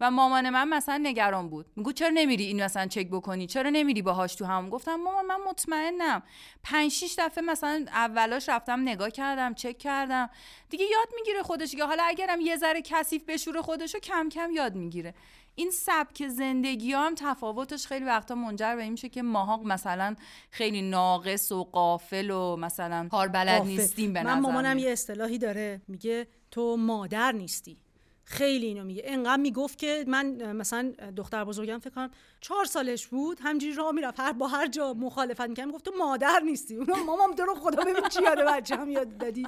و 0.00 0.10
مامان 0.10 0.50
من 0.50 0.68
مثلا 0.68 1.00
نگران 1.02 1.48
بود. 1.48 1.66
میگو 1.76 1.92
چرا 1.92 2.08
نمیری 2.08 2.44
این 2.44 2.64
مثلا 2.64 2.86
چک 2.86 3.08
بکنی؟ 3.10 3.46
چرا 3.46 3.70
نمیری 3.70 4.02
باهاش 4.02 4.34
تو 4.34 4.44
همون 4.44 4.70
گفتم 4.70 4.94
مامان 4.94 5.26
من 5.26 5.38
مطمئنم. 5.48 6.22
پنج 6.62 6.90
شیش 6.90 7.14
دفعه 7.18 7.44
مثلا 7.44 7.84
اولاش 7.92 8.48
رفتم 8.48 8.80
نگاه 8.80 9.10
کردم 9.10 9.54
چک 9.54 9.78
کردم. 9.78 10.30
دیگه 10.70 10.84
یاد 10.84 11.08
می‌گیره 11.16 11.42
خودش. 11.42 11.70
دیگه 11.70 11.84
حالا 11.84 12.02
اگرم 12.06 12.40
یه 12.40 12.56
ذره 12.56 12.82
کثیف 12.82 13.24
بشوره 13.24 13.62
خودشو 13.62 13.98
کم 13.98 14.28
کم 14.28 14.50
یاد 14.50 14.74
این 15.54 15.70
سبک 15.70 16.28
زندگی 16.28 16.92
ها 16.92 17.06
هم 17.06 17.14
تفاوتش 17.14 17.86
خیلی 17.86 18.04
وقتا 18.04 18.34
منجر 18.34 18.76
به 18.76 18.82
این 18.82 18.92
میشه 18.92 19.08
که 19.08 19.22
ماها 19.22 19.56
مثلا 19.56 20.16
خیلی 20.50 20.82
ناقص 20.82 21.52
و 21.52 21.64
قافل 21.64 22.30
و 22.30 22.56
مثلا 22.56 23.08
کار 23.10 23.28
بلد 23.28 23.60
آفه. 23.60 23.68
نیستیم 23.68 24.12
به 24.12 24.22
من 24.22 24.40
مامانم. 24.40 24.78
یه 24.78 24.90
اصطلاحی 24.90 25.38
داره. 25.38 25.80
میگه 25.88 26.26
تو 26.50 26.76
مادر 26.76 27.32
نیستی. 27.32 27.76
خیلی 28.26 28.66
اینو 28.66 28.84
میگه. 28.84 29.02
انقدر 29.04 29.42
می‌گفت 29.42 29.78
که 29.78 30.04
من 30.08 30.52
مثلا 30.52 30.92
دختر 31.16 31.44
بزرگم 31.44 31.78
فکر 31.78 31.90
کنم 31.90 32.10
چهار 32.40 32.64
سالش 32.64 33.06
بود 33.06 33.38
همجوری 33.42 33.72
راه 33.72 33.92
می‌رفت. 33.92 34.20
هر 34.20 34.32
با 34.32 34.48
هر 34.48 34.66
جا 34.66 34.94
مخالفت 34.94 35.40
می‌کرد 35.40 35.66
می‌گفت 35.66 35.84
تو 35.84 35.92
مادر 35.98 36.40
نیستی. 36.44 36.76
اونا 36.76 36.94
مامان 37.06 37.34
تو 37.34 37.42
رو 37.44 37.54
خدا 37.54 37.82
ببین 37.82 38.08
چی 38.08 38.22
یاد 38.22 38.38
بچه 38.38 38.76
هم 38.76 38.90
یاد 38.90 39.18
دادی 39.18 39.46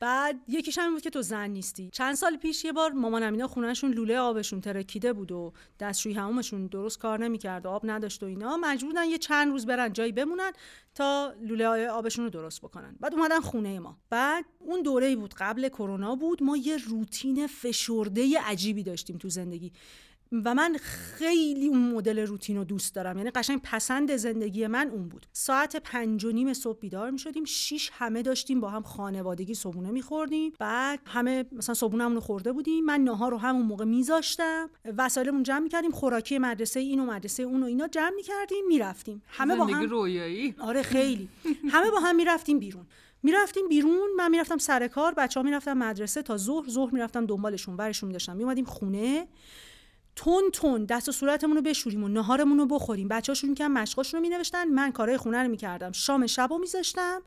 بعد 0.00 0.40
یکیش 0.48 0.78
هم 0.78 0.92
بود 0.92 1.02
که 1.02 1.10
تو 1.10 1.22
زن 1.22 1.50
نیستی. 1.50 1.90
چند 1.92 2.14
سال 2.14 2.36
پیش 2.36 2.64
یه 2.64 2.72
بار 2.72 2.92
مامان 2.92 3.22
اینا 3.22 3.48
خونهشون 3.48 3.90
لوله 3.92 4.18
آبشون 4.18 4.60
ترکیده 4.60 5.12
بود 5.12 5.32
و 5.32 5.52
دستشویی 5.80 6.14
همومشون 6.14 6.66
درست 6.66 6.98
کار 6.98 7.24
نمی‌کرد 7.24 7.66
و 7.66 7.68
آب 7.68 7.82
نداشت 7.84 8.22
و 8.22 8.26
اینا 8.26 8.56
مجبور 8.56 8.90
بودن 8.90 9.04
یه 9.04 9.18
چند 9.18 9.52
روز 9.52 9.66
برن 9.66 9.92
جایی 9.92 10.12
بمونن 10.12 10.52
تا 10.94 11.34
لوله 11.42 11.88
آبشون 11.88 12.24
رو 12.24 12.30
درست 12.30 12.60
بکنن. 12.60 12.96
بعد 13.00 13.14
اومدن 13.14 13.40
خونه 13.40 13.78
ما. 13.78 13.98
بعد 14.10 14.44
اون 14.58 14.82
دوره 14.82 15.16
بود 15.16 15.34
قبل 15.38 15.68
کرونا 15.68 16.16
بود 16.16 16.42
ما 16.42 16.56
یه 16.56 16.76
روتین 16.76 17.46
فشرده 17.46 18.40
عجیبی 18.40 18.82
داشتیم 18.82 19.18
تو 19.18 19.28
زندگی. 19.28 19.72
و 20.32 20.54
من 20.54 20.76
خیلی 20.80 21.68
اون 21.68 21.92
مدل 21.92 22.18
روتین 22.18 22.56
رو 22.56 22.64
دوست 22.64 22.94
دارم. 22.94 23.18
یعنی 23.18 23.30
قشنگ 23.30 23.60
پسند 23.62 24.16
زندگی 24.16 24.66
من 24.66 24.90
اون 24.90 25.08
بود. 25.08 25.26
ساعت 25.32 25.76
پنج 25.76 26.24
و 26.24 26.32
نیم 26.32 26.52
صبح 26.52 26.78
بیدار 26.78 27.10
می 27.10 27.18
شدیم. 27.18 27.44
شیش 27.44 27.90
همه 27.92 28.22
داشتیم 28.22 28.60
با 28.60 28.70
هم 28.70 28.82
خانوادگی 28.82 29.54
صبونه 29.54 29.90
میخوردیم 29.90 30.52
بعد 30.58 31.00
همه 31.06 31.44
مثلا 31.52 31.74
صبونمون 31.74 32.14
رو 32.14 32.20
خورده 32.20 32.52
بودیم. 32.52 32.84
من 32.84 33.00
ناهار 33.00 33.30
رو 33.30 33.38
همون 33.38 33.62
موقع 33.62 33.84
میذاشتم 33.84 34.70
وسایلمون 34.96 35.42
جمع 35.42 35.58
می‌کردیم 35.58 35.90
خوراکی 35.90 36.38
مدرسه 36.38 36.80
این 36.80 37.00
و 37.00 37.06
مدرسه 37.06 37.42
اون 37.42 37.62
و 37.62 37.66
اینا 37.66 37.88
جمع 37.88 38.12
می‌کردیم 38.16 38.66
می‌رفتیم 38.68 39.22
همه 39.28 39.56
با 39.56 39.64
هم 39.64 39.88
رویایی. 39.88 40.54
آره 40.58 40.82
خیلی. 40.82 41.28
همه 41.72 41.90
با 41.90 42.00
هم 42.00 42.16
می‌رفتیم 42.16 42.58
بیرون. 42.58 42.86
می‌رفتیم 43.22 43.68
بیرون. 43.68 44.08
من 44.16 44.30
می‌رفتم 44.30 44.58
سر 44.58 44.88
کار. 44.88 45.14
بچه 45.14 45.40
ها 45.40 45.44
می‌رفتم 45.44 45.78
مدرسه 45.78 46.22
تا 46.22 46.36
ظهر. 46.36 46.68
ظهر 46.68 46.94
می‌رفتم 46.94 47.26
دنبالشون 47.26 47.76
برشون 47.76 48.06
میداشتم 48.06 48.36
میومدیم 48.36 48.64
خونه. 48.64 49.28
تون 50.18 50.50
تون 50.52 50.84
دست 50.84 51.08
و 51.08 51.12
صورتمون 51.12 51.56
رو 51.56 51.62
بشوریم 51.62 52.04
و 52.04 52.08
نهارمون 52.08 52.58
رو 52.58 52.66
بخوریم. 52.66 53.08
بچه 53.08 53.32
ها 53.32 53.34
شروع 53.34 53.50
می‌کردن 53.50 53.72
مشقاشون 53.72 54.20
رو 54.20 54.28
مینوشتن. 54.28 54.64
من 54.64 54.92
کارهای 54.92 55.18
خونه 55.18 55.42
رو 55.42 55.48
می‌کردم. 55.48 55.92
شام 55.92 56.26
شب 56.26 56.48
رو 56.50 56.58
میذاشتم. 56.58 57.22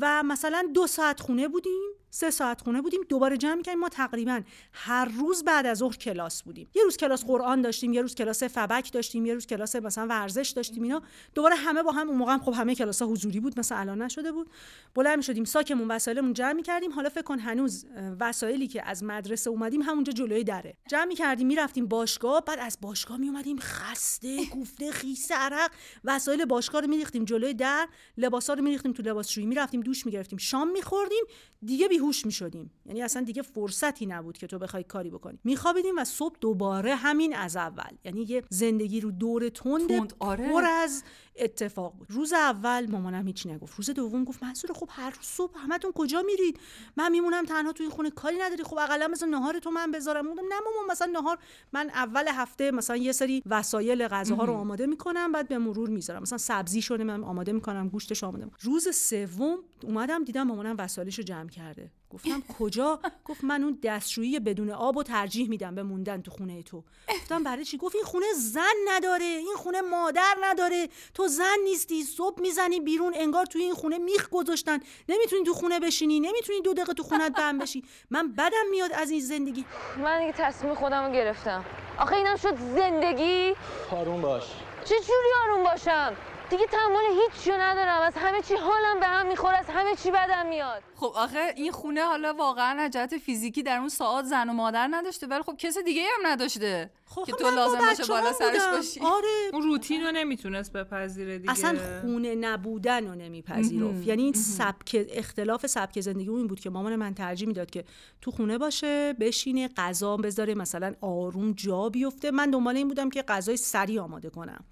و 0.00 0.22
مثلا 0.22 0.70
دو 0.74 0.86
ساعت 0.86 1.20
خونه 1.20 1.48
بودیم 1.48 1.92
سه 2.10 2.30
ساعت 2.30 2.60
خونه 2.60 2.82
بودیم 2.82 3.00
دوباره 3.08 3.36
جمع 3.36 3.62
کردیم 3.62 3.80
ما 3.80 3.88
تقریبا 3.88 4.40
هر 4.72 5.04
روز 5.04 5.44
بعد 5.44 5.66
از 5.66 5.78
ظهر 5.78 5.96
کلاس 5.96 6.42
بودیم. 6.42 6.68
یه 6.74 6.82
روز 6.82 6.96
کلاس 6.96 7.24
قرآن 7.24 7.62
داشتیم 7.62 7.92
یه 7.92 8.02
روز 8.02 8.14
کلاس 8.14 8.42
فبک 8.42 8.92
داشتیم 8.92 9.26
یه 9.26 9.34
روز 9.34 9.46
کلاس 9.46 9.76
مثلا 9.76 10.06
ورزش 10.06 10.52
داشتیم 10.56 10.82
اینا. 10.82 11.02
دوباره 11.34 11.56
همه 11.56 11.82
با 11.82 11.92
هم 11.92 12.08
اون 12.08 12.18
موقع 12.18 12.32
هم 12.32 12.40
خب 12.40 12.52
همه 12.52 12.74
کلاس 12.74 13.02
ها 13.02 13.08
حضوری 13.08 13.40
بود 13.40 13.58
مثلا 13.58 13.78
الان 13.78 14.02
نشده 14.02 14.32
بود. 14.32 14.50
بلند 14.94 15.22
شدیم 15.22 15.44
ساکمون 15.44 15.88
وسایلمون 15.88 16.32
جمع 16.32 16.62
کردیم 16.62 16.92
حالا 16.92 17.08
فکر 17.08 17.22
کن 17.22 17.38
هنوز 17.38 17.86
وسایلی 18.20 18.66
که 18.66 18.88
از 18.88 19.04
مدرسه 19.04 19.50
اومدیم 19.50 19.82
همونجا 19.82 20.12
جلوی 20.12 20.44
دره. 20.44 20.76
جمع 20.88 21.14
کردیم 21.14 21.46
می‌رفتیم 21.46 21.86
باشگاه 21.86 22.44
بعد 22.44 22.58
از 22.58 22.78
باشگاه 22.80 23.16
می 23.16 23.28
اومدیم 23.28 23.56
خسته 23.60 24.46
کوفته 24.46 24.92
خیس 24.92 25.32
عرق. 25.32 25.70
وسایل 26.04 26.44
باشگاه 26.44 26.80
رو 26.80 26.88
میریختیم 26.88 27.24
جلوی 27.24 27.54
در 27.54 27.88
لباسا 28.18 28.54
رو 28.54 28.62
میریختیم 28.62 28.92
تو 28.92 29.02
لباسشویی 29.02 29.46
می‌رفتیم 29.46 29.75
دوش 29.80 30.06
می‌گرفتیم 30.06 30.38
شام 30.38 30.70
میخوردیم 30.70 31.24
دیگه 31.62 31.88
بیهوش 31.88 32.26
می‌شدیم. 32.26 32.70
یعنی 32.86 33.02
اصلا 33.02 33.22
دیگه 33.22 33.42
فرصتی 33.42 34.06
نبود 34.06 34.38
که 34.38 34.46
تو 34.46 34.58
بخوای 34.58 34.84
کاری 34.84 35.10
بکنی. 35.10 35.38
میخوابیدیم 35.44 35.94
و 35.98 36.04
صبح 36.04 36.36
دوباره 36.40 36.94
همین 36.94 37.36
از 37.36 37.56
اول. 37.56 37.96
یعنی 38.04 38.22
یه 38.22 38.42
زندگی 38.50 39.00
رو 39.00 39.10
دور 39.10 39.48
تند 39.48 39.88
تند، 39.88 40.14
آره. 40.18 40.48
پر 40.48 40.64
از 40.64 41.02
اتفاق 41.38 41.94
بود. 41.98 42.06
روز 42.10 42.32
اول 42.32 42.90
مامانم 42.90 43.26
هیچ 43.26 43.46
نگفت. 43.46 43.76
روز 43.76 43.90
دوم 43.90 44.24
گفت 44.24 44.42
منصور 44.42 44.72
خب 44.72 44.88
هر 44.90 45.10
روز 45.10 45.26
صبح 45.26 45.52
همتون 45.58 45.92
کجا 45.92 46.22
میرید؟ 46.22 46.60
من 46.96 47.12
میمونم 47.12 47.44
تنها 47.44 47.72
تو 47.72 47.82
این 47.82 47.92
خونه 47.92 48.10
کاری 48.10 48.36
نداری. 48.38 48.62
خب 48.62 48.78
اقلا 48.78 49.08
مثلا 49.08 49.28
نهار 49.28 49.58
تو 49.58 49.70
من 49.70 49.90
بذارم. 49.90 50.30
گفتم 50.30 50.42
نه 50.42 50.60
مامان 50.64 50.90
مثلا 50.90 51.12
نهار 51.12 51.38
من 51.72 51.90
اول 51.90 52.28
هفته 52.28 52.70
مثلا 52.70 52.96
یه 52.96 53.12
سری 53.12 53.42
وسایل 53.46 54.08
غذاها 54.08 54.44
رو 54.44 54.52
آماده 54.52 54.86
می‌کنم 54.86 55.32
بعد 55.32 55.48
به 55.48 55.58
مرور 55.58 55.88
می‌ذارم. 55.88 56.22
مثلا 56.22 56.38
سبزی 56.38 56.82
شده 56.82 57.04
من 57.04 57.24
آماده 57.24 57.52
می‌کنم 57.52 57.88
گوشتش 57.88 58.24
آماده 58.24 58.44
می‌کنم. 58.44 58.60
روز 58.62 58.96
سوم 58.96 59.58
اومدم 59.82 60.24
دیدم 60.24 60.42
مامانم 60.42 60.76
وسایلش 60.78 61.18
رو 61.18 61.24
جمع 61.24 61.48
کرده. 61.48 61.90
گفتم 62.10 62.42
کجا؟ 62.58 63.00
گفت 63.24 63.44
من 63.44 63.62
اون 63.62 63.78
دستشویی 63.82 64.40
بدون 64.40 64.70
آب 64.70 64.96
و 64.96 65.02
ترجیح 65.02 65.48
میدم 65.48 65.74
به 65.74 65.82
موندن 65.82 66.22
تو 66.22 66.30
خونه 66.30 66.62
تو. 66.62 66.84
گفتم 67.08 67.42
برای 67.42 67.64
چی؟ 67.64 67.76
گفت 67.76 67.94
این 67.94 68.04
خونه 68.04 68.26
زن 68.36 68.74
نداره 68.88 69.24
این 69.24 69.56
خونه 69.56 69.80
مادر 69.80 70.36
نداره. 70.42 70.88
تو 71.14 71.28
زن 71.28 71.56
نیستی 71.64 72.02
صبح 72.02 72.40
می‌زنی 72.40 72.80
بیرون 72.80 73.12
انگار 73.16 73.46
توی 73.46 73.62
این 73.62 73.74
خونه 73.74 73.98
میخ 73.98 74.28
گذاشتن. 74.28 74.78
نمی‌تونی 75.08 75.44
تو 75.44 75.52
خونه 75.52 75.80
بشینی 75.80 76.20
نمی‌تونی 76.20 76.60
دو 76.60 76.74
دقیقه 76.74 76.92
تو 76.92 77.02
خونت 77.02 77.32
بم 77.32 77.58
بشی. 77.58 77.84
من 78.10 78.32
بدم 78.32 78.70
میاد 78.70 78.92
از 78.92 79.10
این 79.10 79.20
زندگی. 79.20 79.64
من 80.04 80.20
دیگه 80.20 80.32
تصمیم 80.32 80.74
خودم 80.74 81.06
رو 81.06 81.12
گرفتم. 81.12 81.64
آخه 81.98 82.16
اینم 82.16 82.36
شد 82.36 82.56
زندگی؟ 82.56 83.54
آروم 83.90 84.22
باش. 84.22 84.44
چه 84.84 84.94
جوری 84.94 85.28
آروم 85.44 85.64
باشم؟ 85.64 86.16
دیگه 86.50 86.66
تمام 86.66 87.02
هیچی 87.10 87.50
ندارم 87.52 88.02
از 88.02 88.16
همه 88.16 88.42
چی 88.42 88.54
حالم 88.54 89.00
به 89.00 89.06
هم 89.06 89.26
می‌خوره 89.26 89.56
از 89.56 89.66
همه 89.70 89.94
چی 89.94 90.10
بدم 90.10 90.46
میاد. 90.46 90.82
خب 90.96 91.12
آخه 91.16 91.52
این 91.56 91.72
خونه 91.72 92.04
حالا 92.04 92.34
واقعا 92.38 92.88
جهت 92.88 93.18
فیزیکی 93.18 93.62
در 93.62 93.78
اون 93.78 93.88
ساعت 93.88 94.24
زن 94.24 94.48
و 94.48 94.52
مادر 94.52 94.88
نداشته 94.90 95.26
ولی 95.26 95.42
خب 95.42 95.56
کس 95.58 95.78
دیگه 95.78 96.02
هم 96.02 96.26
نداشته 96.26 96.90
خب 97.06 97.24
که 97.24 97.32
خب 97.32 97.38
تو 97.38 97.50
لازم 97.50 97.78
باشه 97.78 98.04
بالا 98.04 98.32
سرش. 98.32 98.62
باشی. 98.72 99.00
آره. 99.00 99.50
اون 99.52 99.62
روتین 99.62 100.02
رو 100.02 100.12
نمی‌تونست 100.12 100.72
بپذیره 100.72 101.38
دیگه. 101.38 101.50
اصلا 101.50 102.00
خونه 102.00 102.34
نبودن 102.34 103.06
رو 103.06 103.14
نمیپذیرفت. 103.14 104.06
یعنی 104.06 104.22
این 104.22 104.32
سبک 104.32 105.06
اختلاف 105.10 105.66
سبک 105.66 106.00
زندگی 106.00 106.28
اون 106.28 106.38
این 106.38 106.46
بود 106.46 106.60
که 106.60 106.70
مامان 106.70 106.96
من 106.96 107.14
ترجیح 107.14 107.48
می‌داد 107.48 107.70
که 107.70 107.84
تو 108.20 108.30
خونه 108.30 108.58
باشه 108.58 109.12
بشینه 109.12 109.68
غذا 109.68 110.16
بذاره 110.16 110.54
مثلا 110.54 110.94
آروم 111.00 111.52
جا 111.52 111.88
بیفته. 111.88 112.30
من 112.30 112.50
دنبال 112.50 112.76
این 112.76 112.88
بودم 112.88 113.10
که 113.10 113.22
غذای 113.22 113.56
سریع 113.56 114.00
آماده 114.00 114.30
کنم 114.30 114.64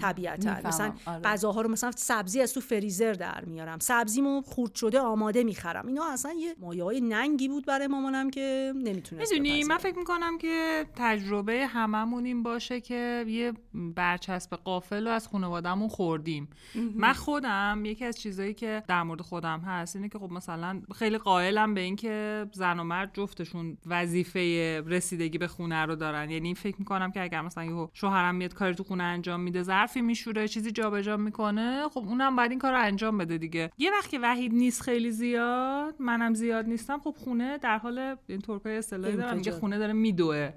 طبیعتا. 0.00 0.56
مثلا 0.64 0.92
آره. 1.06 1.20
غذاها 1.20 1.60
رو 1.60 1.68
مثلا 1.68 1.90
سبزی 1.96 2.40
از 2.40 2.54
تو 2.54 2.60
فریزر 2.60 3.12
در 3.12 3.44
میارم. 3.44 3.78
سبزیمو 3.78 4.42
خورد 4.42 4.74
شده 4.74 5.00
آماده 5.00 5.44
می‌خرم. 5.44 5.67
اینا 5.76 6.04
اصلا 6.12 6.32
یه 6.32 6.54
مایه 6.60 6.84
های 6.84 7.00
ننگی 7.00 7.48
بود 7.48 7.66
برای 7.66 7.86
مامانم 7.86 8.30
که 8.30 8.72
نمی‌تونست 8.76 9.32
می‌دونی 9.32 9.64
من. 9.64 9.78
فکر 9.78 9.98
می‌کنم 9.98 10.38
که 10.38 10.86
تجربه 10.96 11.66
هممون 11.66 12.24
این 12.24 12.42
باشه 12.42 12.80
که 12.80 13.24
یه 13.28 13.52
برچسب 13.74 14.56
قافل 14.56 15.04
رو 15.06 15.10
از 15.10 15.28
خانوادهمون 15.28 15.88
خوردیم. 15.88 16.48
من 16.94 17.12
خودم 17.12 17.82
یکی 17.84 18.04
از 18.04 18.20
چیزایی 18.20 18.54
که 18.54 18.82
در 18.88 19.02
مورد 19.02 19.20
خودم 19.20 19.60
هست 19.60 19.96
اینه 19.96 20.08
که 20.08 20.18
خب 20.18 20.32
مثلا 20.32 20.82
خیلی 20.94 21.18
قائلم 21.18 21.74
به 21.74 21.80
اینکه 21.80 22.46
زن 22.52 22.80
و 22.80 22.84
مرد 22.84 23.10
جفتشون 23.14 23.78
وظیفه 23.86 24.40
رسیدگی 24.86 25.38
به 25.38 25.48
خونه 25.48 25.84
رو 25.86 25.96
دارن. 25.96 26.30
یعنی 26.30 26.54
فکر 26.54 26.76
می‌کنم 26.78 27.10
که 27.12 27.22
اگر 27.22 27.40
مثلا 27.40 27.64
یهو 27.64 27.88
شوهرم 27.92 28.34
میاد 28.34 28.54
کاری 28.54 28.74
تو 28.74 28.84
خونه 28.84 29.04
انجام 29.04 29.40
میده 29.40 29.62
ظرفی 29.62 30.00
میشوره 30.00 30.48
چیزی 30.48 30.70
جابجا 30.72 31.16
می‌کنه 31.16 31.88
خب 31.88 32.00
اونم 32.00 32.36
باید 32.36 32.50
این 32.50 32.60
کار 32.60 32.72
رو 32.72 32.80
انجام 32.80 33.18
بده 33.18 33.38
دیگه. 33.38 33.70
یه 33.78 33.90
وقت 33.90 34.08
که 34.08 34.18
وحید 34.18 34.52
نیست 34.52 34.82
خیلی 34.82 35.10
زیاد 35.10 35.57
منم 35.98 36.34
زیاد 36.34 36.66
نیستم. 36.66 36.98
خب 36.98 37.14
خونه 37.18 37.58
در 37.58 37.78
حال 37.78 38.16
این 38.26 38.40
ترکای 38.40 38.76
اصطلاحی 38.76 39.16
دارم 39.16 39.36
میگه. 39.36 39.52
خونه 39.52 39.78
داره 39.78 39.92
میدوه. 39.92 40.52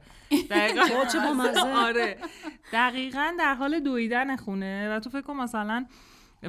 دقیقاً. 0.49 1.05
چه 1.13 1.19
بامزه. 1.19 1.59
آره. 1.59 2.17
دقیقا 2.73 3.33
در 3.39 3.53
حال 3.53 3.79
دویدن 3.79 4.35
خونه 4.35 4.95
و 4.95 4.99
تو 4.99 5.09
فکر 5.09 5.21
کن 5.21 5.33
مثلا 5.37 5.85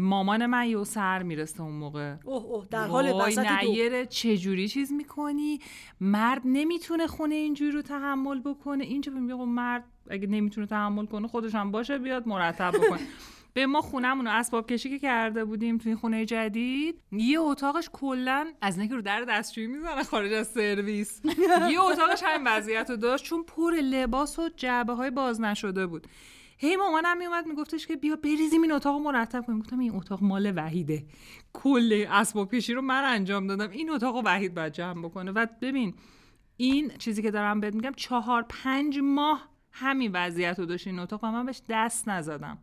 مامان 0.00 0.46
من 0.46 0.68
یه 0.68 0.84
سر 0.84 1.22
می‌رسه 1.22 1.62
اون 1.62 1.72
موقع. 1.74 2.14
اوه 2.24 2.44
اوه 2.44 2.66
در 2.70 2.86
حال 2.86 3.12
وسط 3.12 4.08
چجوری 4.08 4.68
چیز 4.68 4.92
می‌کنی؟ 4.92 5.60
مرد 6.00 6.42
نمی‌تونه 6.44 7.06
خونه 7.06 7.34
اینجوری 7.34 7.70
رو 7.70 7.82
تحمل 7.82 8.40
بکنه. 8.40 8.84
اینجا 8.84 9.12
میگه 9.12 9.34
خب 9.34 9.40
مرد 9.40 9.84
اگه 10.10 10.26
نمی‌تونه 10.26 10.66
تحمل 10.66 11.06
کنه 11.06 11.28
خودش 11.28 11.54
هم 11.54 11.70
باشه 11.70 11.98
بیاد 11.98 12.28
مرتب 12.28 12.72
بکنه. 12.72 13.00
به 13.54 13.66
ما 13.66 13.80
خونمون 13.80 14.26
رو 14.26 14.32
اسباب 14.32 14.66
کشی 14.66 14.90
که 14.90 14.98
کرده 14.98 15.44
بودیم 15.44 15.78
توی 15.78 15.94
خونه 15.94 16.24
جدید 16.24 17.02
یه 17.12 17.40
اتاقش 17.40 17.88
کلا 17.92 18.46
از 18.60 18.78
اینکه 18.78 18.94
رو 18.94 19.02
در 19.02 19.20
دستشویی 19.20 19.66
می‌زنه 19.66 20.02
خارج 20.02 20.32
از 20.32 20.48
سرویس. 20.48 21.20
یه 21.72 21.82
اتاقش 21.82 22.22
همین 22.22 22.48
وضعیت 22.48 22.90
رو 22.90 22.96
داشت 22.96 23.24
چون 23.24 23.42
پر 23.42 23.72
لباس 23.72 24.38
و 24.38 24.48
جعبه 24.56 24.92
های 24.92 25.10
باز 25.10 25.40
نشده 25.40 25.86
بود. 25.86 26.06
هی 26.58 26.76
مامانم 26.76 27.18
میومد 27.18 27.46
میگفتش 27.46 27.86
که 27.86 27.96
بیا 27.96 28.16
بریزیم 28.16 28.62
این 28.62 28.72
اتاق 28.72 28.94
رو 28.94 29.02
مرتب 29.02 29.46
کنیم. 29.46 29.58
گفتم 29.58 29.78
این 29.78 29.94
اتاق 29.94 30.22
مال 30.22 30.52
وحیده. 30.56 31.06
کل 31.52 32.06
اسباب 32.10 32.54
کشی 32.54 32.74
رو 32.74 32.82
من 32.82 33.04
انجام 33.04 33.46
دادم. 33.46 33.70
این 33.70 33.90
اتاق 33.90 34.22
وحید 34.24 34.54
باید 34.54 34.72
جمع 34.72 35.02
بکنه. 35.02 35.30
و 35.30 35.46
ببین 35.60 35.94
این 36.56 36.92
چیزی 36.98 37.22
که 37.22 37.30
دارم 37.30 37.60
بهت 37.60 37.74
میگم 37.74 37.92
چهار 37.96 38.46
پنج 38.48 38.98
ماه 38.98 39.48
همین 39.70 40.10
وضعیت 40.14 40.58
رو 40.58 40.66
داشت 40.66 40.86
این 40.86 40.98
اتاق 40.98 41.24
و 41.24 41.30
من 41.30 41.46
بهش 41.46 41.62
دست 41.68 42.08
نزدم. 42.08 42.58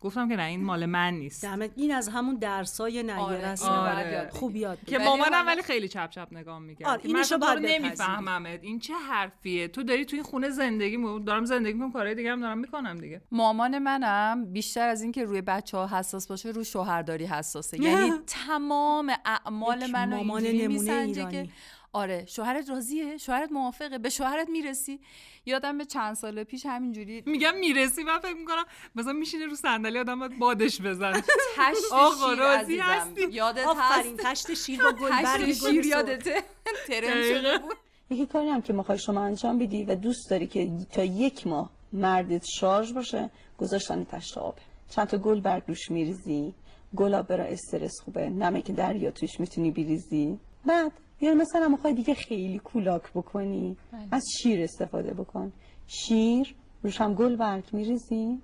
گفتم 0.00 0.28
که 0.28 0.36
نه 0.36 0.42
این 0.42 0.64
مال 0.64 0.86
من 0.86 1.14
نیست. 1.14 1.42
دمت 1.44 1.70
این 1.76 1.92
از 1.94 2.08
همون 2.08 2.34
درسای 2.36 3.10
آره، 3.10 3.36
است 3.38 3.64
آره. 3.64 3.94
باید 3.94 4.12
یاد 4.12 4.30
خوب 4.30 4.56
یاد 4.56 4.78
که 4.86 4.96
ولی 4.98 5.04
مامانم 5.06 5.46
ولی 5.46 5.62
خیلی 5.62 5.88
چپ 5.88 6.10
چپ 6.10 6.28
نگاه 6.32 6.58
می‌کرد. 6.58 6.88
آره، 6.88 7.00
من 7.04 7.14
اینشو 7.16 7.38
بپذیری. 7.38 7.78
نمیفهممت. 7.78 8.58
این 8.62 8.78
چه 8.78 8.94
حرفیه؟ 8.94 9.68
تو 9.68 9.82
داری 9.82 10.04
تو 10.04 10.16
این 10.16 10.22
خونه 10.24 10.50
زندگی 10.50 10.96
می- 10.96 11.24
دارم 11.24 11.44
زندگی 11.44 11.72
می‌کنم 11.72 11.92
کارهای 11.92 12.14
دیگه 12.14 12.32
هم 12.32 12.40
دارم 12.40 12.58
می‌کنم 12.58 12.98
دیگه. 12.98 13.22
مامان 13.32 13.78
منم 13.78 14.52
بیشتر 14.52 14.88
از 14.88 15.02
اینکه 15.02 15.24
روی 15.24 15.40
بچه 15.40 15.76
ها 15.76 15.98
حساس 15.98 16.26
باشه 16.28 16.48
رو 16.48 16.64
شوهرداری 16.64 17.24
حساسه. 17.24 17.80
یعنی 17.82 18.10
تمام 18.46 19.12
اعمال 19.24 19.86
منو 19.86 20.16
مامان 20.16 20.42
نمونه 20.42 20.68
میسنجه 20.68 21.14
که 21.22 21.26
ایرانی. 21.28 21.52
آره 21.92 22.26
شوهرت 22.26 22.70
راضیه؟ 22.70 23.16
شوهرت 23.16 23.52
موافقه؟ 23.52 23.98
به 23.98 24.10
شوهرت 24.10 24.48
می‌رسی؟ 24.48 25.00
یادم 25.46 25.78
به 25.78 25.84
چند 25.84 26.14
سال 26.14 26.44
پیش 26.44 26.66
همینجوری 26.66 27.22
میگم 27.26 27.56
می‌رسی 27.56 28.02
من 28.02 28.18
فکر 28.18 28.34
می‌کنم 28.34 28.64
مثلا 28.94 29.12
میشینه 29.12 29.46
رو 29.46 29.54
صندلی 29.54 29.98
آدم 29.98 30.18
باید 30.18 30.38
بادش 30.38 30.80
بزنه. 30.80 31.20
تشت 31.56 31.92
آقا، 31.92 32.28
شیر 32.30 32.38
راضی 32.38 32.78
هستی؟ 32.78 33.28
یادت 33.30 33.66
هست؟ 33.76 34.16
تشت 34.18 34.54
شیر 34.54 34.82
با 34.82 34.92
گل 34.92 35.10
تشت 35.24 35.52
شیر 35.52 35.86
یادته 35.86 36.42
ترند 36.88 37.24
شده 37.24 37.58
بود. 37.58 37.76
یکی 38.10 38.26
کاری 38.26 38.48
هم 38.48 38.62
که 38.62 38.72
می‌خوای 38.72 38.98
شما 38.98 39.24
انجام 39.24 39.58
بدی 39.58 39.84
و 39.84 39.94
دوست 39.94 40.30
داری 40.30 40.46
که 40.46 40.70
تا 40.92 41.04
یک 41.04 41.46
ماه 41.46 41.70
مردت 41.92 42.44
شارژ 42.44 42.92
باشه 42.92 43.30
گذاشتن 43.58 44.04
تشت 44.04 44.38
آب. 44.38 44.58
چند 44.90 45.06
تا 45.06 45.18
گل 45.18 45.40
برگ 45.40 45.62
روش 45.68 45.90
میریزی؟ 45.90 46.54
گلاب 46.96 47.26
برا 47.26 47.44
استرس 47.44 48.00
خوبه. 48.04 48.28
نمک 48.28 48.70
دریا 48.70 49.10
توش 49.10 49.40
می‌تونی 49.40 49.70
بریزی. 49.70 50.38
بعد 50.66 50.92
یا 51.20 51.34
مثلا 51.34 51.68
می‌خوای 51.68 51.94
دیگه 51.94 52.14
خیلی 52.14 52.58
کولاک 52.58 53.02
بکنی 53.14 53.76
از 54.10 54.24
شیر 54.38 54.62
استفاده 54.62 55.14
بکن. 55.14 55.52
شیر 55.86 56.54
روش 56.82 57.00
هم 57.00 57.14
گل 57.14 57.36
برگ 57.36 57.64
میریزی 57.72 58.38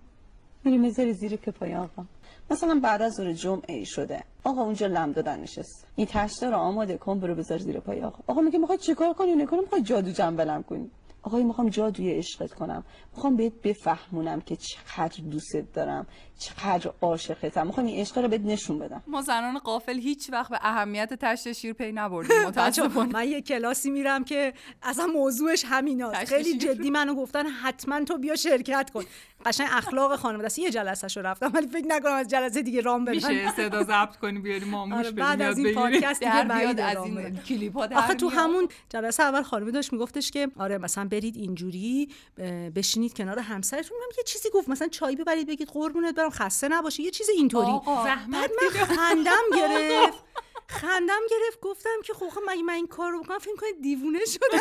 میری 0.64 0.78
می‌ذاری 0.78 1.12
زیر 1.12 1.36
پای 1.36 1.74
آقا. 1.74 2.04
مثلا 2.50 2.80
بعد 2.82 3.02
از 3.02 3.12
ظهر 3.12 3.32
جمعه 3.32 3.84
شده. 3.84 4.24
آقا 4.44 4.62
اونجا 4.62 4.86
لم 4.86 5.12
دادن 5.12 5.40
نشست. 5.40 5.86
این 5.96 6.06
تشته 6.10 6.50
رو 6.50 6.56
آماده 6.56 6.96
کن 6.96 7.20
برو 7.20 7.34
بذار 7.34 7.58
زیر 7.58 7.80
پای 7.80 8.02
آقا. 8.02 8.18
آقا 8.26 8.40
میگه 8.40 8.58
می‌خوای 8.58 8.78
چیکار 8.78 9.12
کنی؟ 9.12 9.34
نکنم 9.34 9.60
می‌خوای 9.60 9.82
جادو 9.82 10.10
جنبلم 10.10 10.62
کنی. 10.62 10.90
آقای 11.22 11.44
می‌خوام 11.44 11.68
جادوی 11.68 12.12
عشقت 12.12 12.54
کنم. 12.54 12.84
می‌خوام 13.14 13.36
بهت 13.36 13.52
بفهمونم 13.64 14.40
که 14.40 14.56
چقدر 14.56 15.22
دوستت 15.30 15.72
دارم. 15.72 16.06
چقدر 16.38 16.90
عاشقتم. 17.02 17.66
می‌خوام 17.66 17.86
این 17.86 18.00
عشق 18.00 18.18
رو 18.18 18.28
بهت 18.28 18.40
نشون 18.40 18.78
بدم. 18.78 19.02
ما 19.06 19.22
زنان 19.22 19.58
قافل 19.58 19.98
هیچ 19.98 20.30
وقت 20.32 20.50
به 20.50 20.58
اهمیت 20.62 21.14
تشت 21.14 21.52
شیر 21.52 21.72
پی 21.72 21.92
نبردیم 21.92 22.42
متاسفانه. 22.48 23.12
من 23.12 23.28
یه 23.28 23.40
کلاسی 23.40 23.90
میرم 23.90 24.24
که 24.24 24.52
اصلا 24.82 25.06
موضوعش 25.06 25.64
همیناست. 25.68 26.24
خیلی. 26.24 26.58
جدی 26.58 26.90
منو 26.90 27.14
گفتن 27.14 27.46
حتما 27.46 28.04
تو 28.04 28.18
بیا 28.18 28.36
شرکت 28.36 28.90
کن. 28.94 29.04
قشنگ 29.46 29.68
اخلاق 29.72 30.16
خانواده 30.16 30.46
است 30.46 30.58
یه 30.58 30.70
جلسه 30.70 31.20
رو 31.20 31.26
رفتم 31.26 31.50
ولی 31.54 31.66
فکر 31.66 31.86
نکنم 31.86 32.12
از 32.12 32.28
جلسه 32.28 32.62
دیگه 32.62 32.80
رام 32.80 33.04
برم 33.04 33.14
میشه 33.14 33.52
صدا 33.56 33.82
ضبط 33.84 34.16
کنی 34.16 34.38
بیاری 34.38 34.64
ماموش 34.74 34.96
آره 34.98 35.10
بدیم 35.10 35.24
بعد 35.24 35.42
از 35.42 35.58
این 35.58 35.74
پادکست 35.74 36.20
دیگه 36.20 36.44
بعید 36.44 36.80
از 36.80 36.96
این. 36.96 37.36
کلیپ 37.36 37.76
ها 37.78 37.88
آخه 37.96 38.14
تو. 38.14 38.28
همون 38.28 38.68
جلسه 38.88 39.22
اول 39.22 39.42
خانمی 39.42 39.72
داشت 39.72 39.92
میگفتش 39.92 40.30
که 40.30 40.48
آره 40.58 40.78
مثلا 40.78 41.04
برید 41.04 41.36
اینجوری 41.36 42.08
بشینید 42.76 43.14
کنار 43.14 43.38
همسرتون. 43.38 43.96
یه 44.18 44.24
چیزی 44.24 44.48
گفت 44.54 44.68
مثلا 44.68 44.88
چای 44.88 45.16
ببرید 45.16 45.46
بگید 45.48 45.68
قربونت 45.68 46.14
برم 46.26 46.46
خسته 46.46 46.68
نباشی. 46.68 47.02
یه 47.02 47.10
چیز 47.10 47.28
اینطوری. 47.28 47.80
بعد 47.86 48.28
من 48.28 48.86
خندم 48.96 49.42
گرفت. 49.56 50.24
خندم 50.68 51.20
گرفت. 51.30 51.60
گفتم 51.60 51.90
که 52.04 52.14
خب 52.14 52.28
خب 52.28 52.40
مگه 52.48 52.62
من 52.62 52.72
این 52.74 52.86
کار 52.86 53.12
رو 53.12 53.22
بکنم. 53.22 53.38
فکر 53.38 53.56
کنه 53.56 53.72
دیوونه 53.82 54.18
شدم؟ 54.24 54.58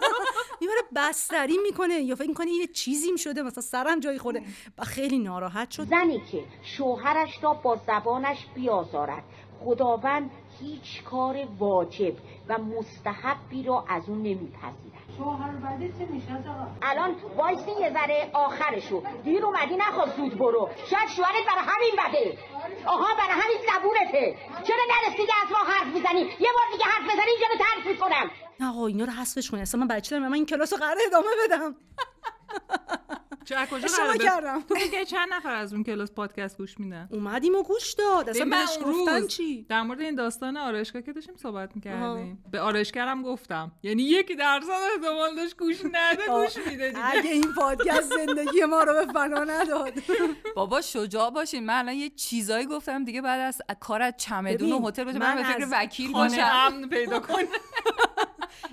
می‌بره 0.60 0.82
بستری 0.96 1.58
می‌کنه 1.62 1.94
یا 1.94 2.14
فکر 2.16 2.32
کنه 2.32 2.50
یه 2.50 2.66
چیزیم 2.66 3.16
شده 3.16 3.42
مثلا 3.42 3.62
سرم 3.62 4.00
جای 4.00 4.18
خورده. 4.18 4.42
و 4.78 4.84
خیلی 4.84 5.18
ناراحت 5.18 5.70
شد. 5.70 5.88
زنی 5.88 6.22
که 6.32 6.44
شوهرش 6.62 7.30
را 7.42 7.54
با 7.54 7.80
زبانش 7.86 8.46
بیازارد. 8.54 9.22
خداوند 9.64 10.30
هیچ 10.60 11.02
کار 11.04 11.48
واجب 11.58 12.14
و 12.48 12.58
مستحبی 12.58 13.62
را 13.62 13.84
از 13.88 14.02
او 14.08 14.14
نمیپذیرد. 14.14 14.97
شوهر 15.18 15.50
بعدی 15.50 15.88
چه 15.98 16.06
میشه 16.12 16.44
الان 16.82 17.16
وایسی 17.36 17.70
یه 17.80 17.90
ذره 17.92 18.30
آخرشو. 18.32 19.02
دیر 19.24 19.44
اومدی 19.46 19.76
نخواد 19.76 20.16
زود 20.16 20.38
برو. 20.38 20.70
شاید 20.90 21.08
شوهرت 21.16 21.46
برای 21.46 21.64
همین 21.66 21.92
بده. 22.08 22.38
آها 22.86 23.06
برای 23.18 23.40
همین 23.40 23.58
زبونته. 23.72 24.36
چرا 24.64 24.76
نرسیدی 24.94 25.32
از 25.44 25.52
ما 25.52 25.58
حرف 25.72 25.86
می‌زنی؟ 25.94 26.20
یه 26.20 26.50
بار 26.56 26.66
دیگه 26.72 26.84
حرف 26.84 27.04
بزنی 27.04 27.30
اینجا 27.30 27.46
رو 27.52 27.58
ترک 27.58 27.86
می‌کنم 27.86 28.30
نه 28.60 28.68
آقا 28.70 28.86
اینا 28.86 29.04
رو 29.04 29.12
حذفش 29.12 29.50
کنی 29.50 29.60
اصلا 29.62 29.80
من 29.80 29.88
بچه 29.88 30.10
دارم 30.16 30.28
من 30.28 30.34
این 30.34 30.46
کلاس 30.46 30.72
رو 30.72 30.78
قرار 30.78 30.96
ادامه 31.06 31.26
بدم. 31.44 31.74
چه 33.48 33.66
کجا 33.66 33.88
قراره 33.96 34.18
کردم. 34.18 34.60
تو 34.60 34.74
میگه 34.74 35.04
چند 35.04 35.28
نفر 35.32 35.54
از 35.54 35.72
اون 35.72 35.84
کلاس 35.84 36.12
پادکست 36.12 36.58
گوش 36.58 36.80
میدن؟ 36.80 37.08
اومدیم 37.12 37.54
و 37.54 37.62
گوش 37.62 37.92
داد. 37.92 38.28
اصلا 38.28 38.44
من 38.44 38.66
اون 38.84 39.08
روز 39.08 39.28
چی؟ 39.28 39.62
در 39.68 39.82
مورد 39.82 40.00
این 40.00 40.14
داستان 40.14 40.56
آرایشگاه 40.56 41.02
که 41.02 41.12
داشتیم 41.12 41.36
صحبت 41.36 41.70
می‌کردیم. 41.74 42.44
به 42.50 42.60
آرایشگرم 42.60 43.22
گفتم. 43.22 43.72
یعنی 43.82 44.02
یکی 44.02 44.34
درصد 44.34 44.68
احتمال 44.96 45.36
داشت 45.36 45.56
گوش 45.56 45.84
نده 45.92 46.26
گوش 46.26 46.66
میده 46.66 46.88
دیگه. 46.88 47.06
اگه 47.06 47.30
این 47.30 47.52
پادکست 47.56 48.12
زندگی 48.26 48.64
ما 48.64 48.82
رو 48.82 48.92
به 48.92 49.12
فنا 49.12 49.44
نداد. 49.44 49.92
بابا 50.56 50.80
شجاع 50.80 51.30
باشین. 51.30 51.66
من 51.66 51.78
الان 51.78 51.94
یه 51.94 52.10
چیزایی 52.10 52.66
گفتم 52.66 53.04
دیگه 53.04 53.22
بعد 53.22 53.40
از 53.40 53.62
کار 53.80 54.02
از 54.02 54.14
چمدون 54.18 54.72
و 54.72 54.88
هتل 54.88 55.18
من 55.18 55.34
به 55.36 55.42
فکر 55.42 55.66
وکیل 55.72 56.12
باشم. 56.12 56.88
پیدا 56.90 57.20
کن 57.20 57.42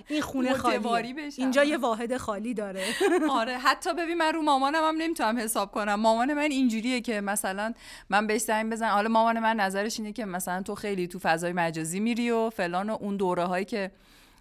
این 0.08 0.22
خونه 0.22 0.54
خالیه. 0.54 1.14
بشم. 1.14 1.42
اینجا 1.42 1.64
یه 1.64 1.78
واحد 1.78 2.18
خالی 2.18 2.54
داره. 2.54 2.84
آره 3.30 3.58
حتی 3.58 3.94
ببین 3.94 4.18
من 4.18 4.34
رو 4.34 4.42
مامانم 4.42 4.84
هم 4.84 4.96
نمی‌تونم 4.98 5.38
حساب 5.38 5.72
کنم. 5.72 5.96
مامان 5.96 6.34
من 6.34 6.52
اینجوریه 6.52 7.02
که 7.02 7.22
مثلا 7.22 7.74
من 8.10 8.28
بهش 8.28 8.42
زنگ 8.42 8.72
بزن 8.72 8.90
حالا 8.90 9.10
مامان 9.10 9.40
من 9.40 9.56
نظرش 9.56 10.00
اینه 10.00 10.14
که 10.14 10.26
مثلا 10.26 10.62
تو 10.62 10.76
خیلی 10.76 11.08
تو 11.08 11.20
فضای 11.20 11.54
مجازی 11.54 12.00
میری 12.00 12.32
و 12.32 12.50
فلان 12.50 12.90
و 12.90 12.98
اون 13.02 13.18
دوره 13.18 13.44
هایی 13.44 13.66
که 13.66 13.92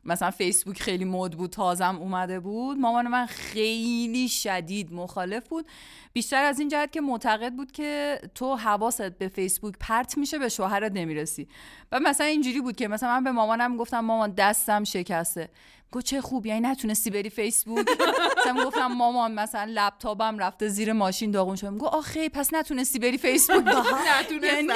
مثلا 0.05 0.31
فیسبوک 0.31 0.83
خیلی 0.83 1.05
مد 1.05 1.33
بود 1.33 1.51
تازم 1.51 1.97
اومده 2.01 2.41
بود. 2.41 2.79
مامان 2.79 3.09
من 3.09 3.27
خیلی 3.27 4.29
شدید 4.29 4.93
مخالف 4.93 5.49
بود. 5.49 5.67
بیشتر 6.15 6.45
از 6.45 6.59
این 6.59 6.69
جهت 6.69 6.93
که 6.93 7.01
معتقد 7.01 7.53
بود 7.53 7.73
که 7.73 8.21
تو 8.35 8.57
حواست 8.57 9.03
به 9.03 9.29
فیسبوک 9.29 9.75
پرت 9.81 10.19
میشه 10.19 10.39
به 10.39 10.49
شوهرت 10.49 10.93
نمی‌رسی. 10.93 11.49
و 11.93 12.01
مثلا 12.01 12.27
اینجوری 12.27 12.61
بود 12.61 12.77
که 12.77 12.89
مثلا 12.89 13.09
من 13.09 13.25
به 13.25 13.33
مامانم 13.33 13.77
گفتم 13.77 14.01
مامان 14.01 14.35
دستم 14.35 14.85
شکسته. 14.85 15.49
گو 15.95 16.03
چه 16.03 16.21
خوب 16.21 16.47
یعنی 16.47 16.61
نتونستی 16.61 17.11
بری 17.11 17.31
فیسبوک؟ 17.31 17.87
مثلا 18.39 18.65
گفتم 18.65 18.87
مامان 18.87 19.35
مثلا 19.35 19.71
لپتاپم 19.75 20.39
رفته 20.39 20.69
زیر 20.69 20.93
ماشین 20.93 21.31
داغون 21.31 21.57
شده. 21.57 21.71
گو 21.71 21.87
آخه 21.87 22.29
پس 22.29 22.55
نتونستی 22.55 22.99
بری 22.99 23.19
فیسبوک؟ 23.19 23.65
یعنی 24.43 24.73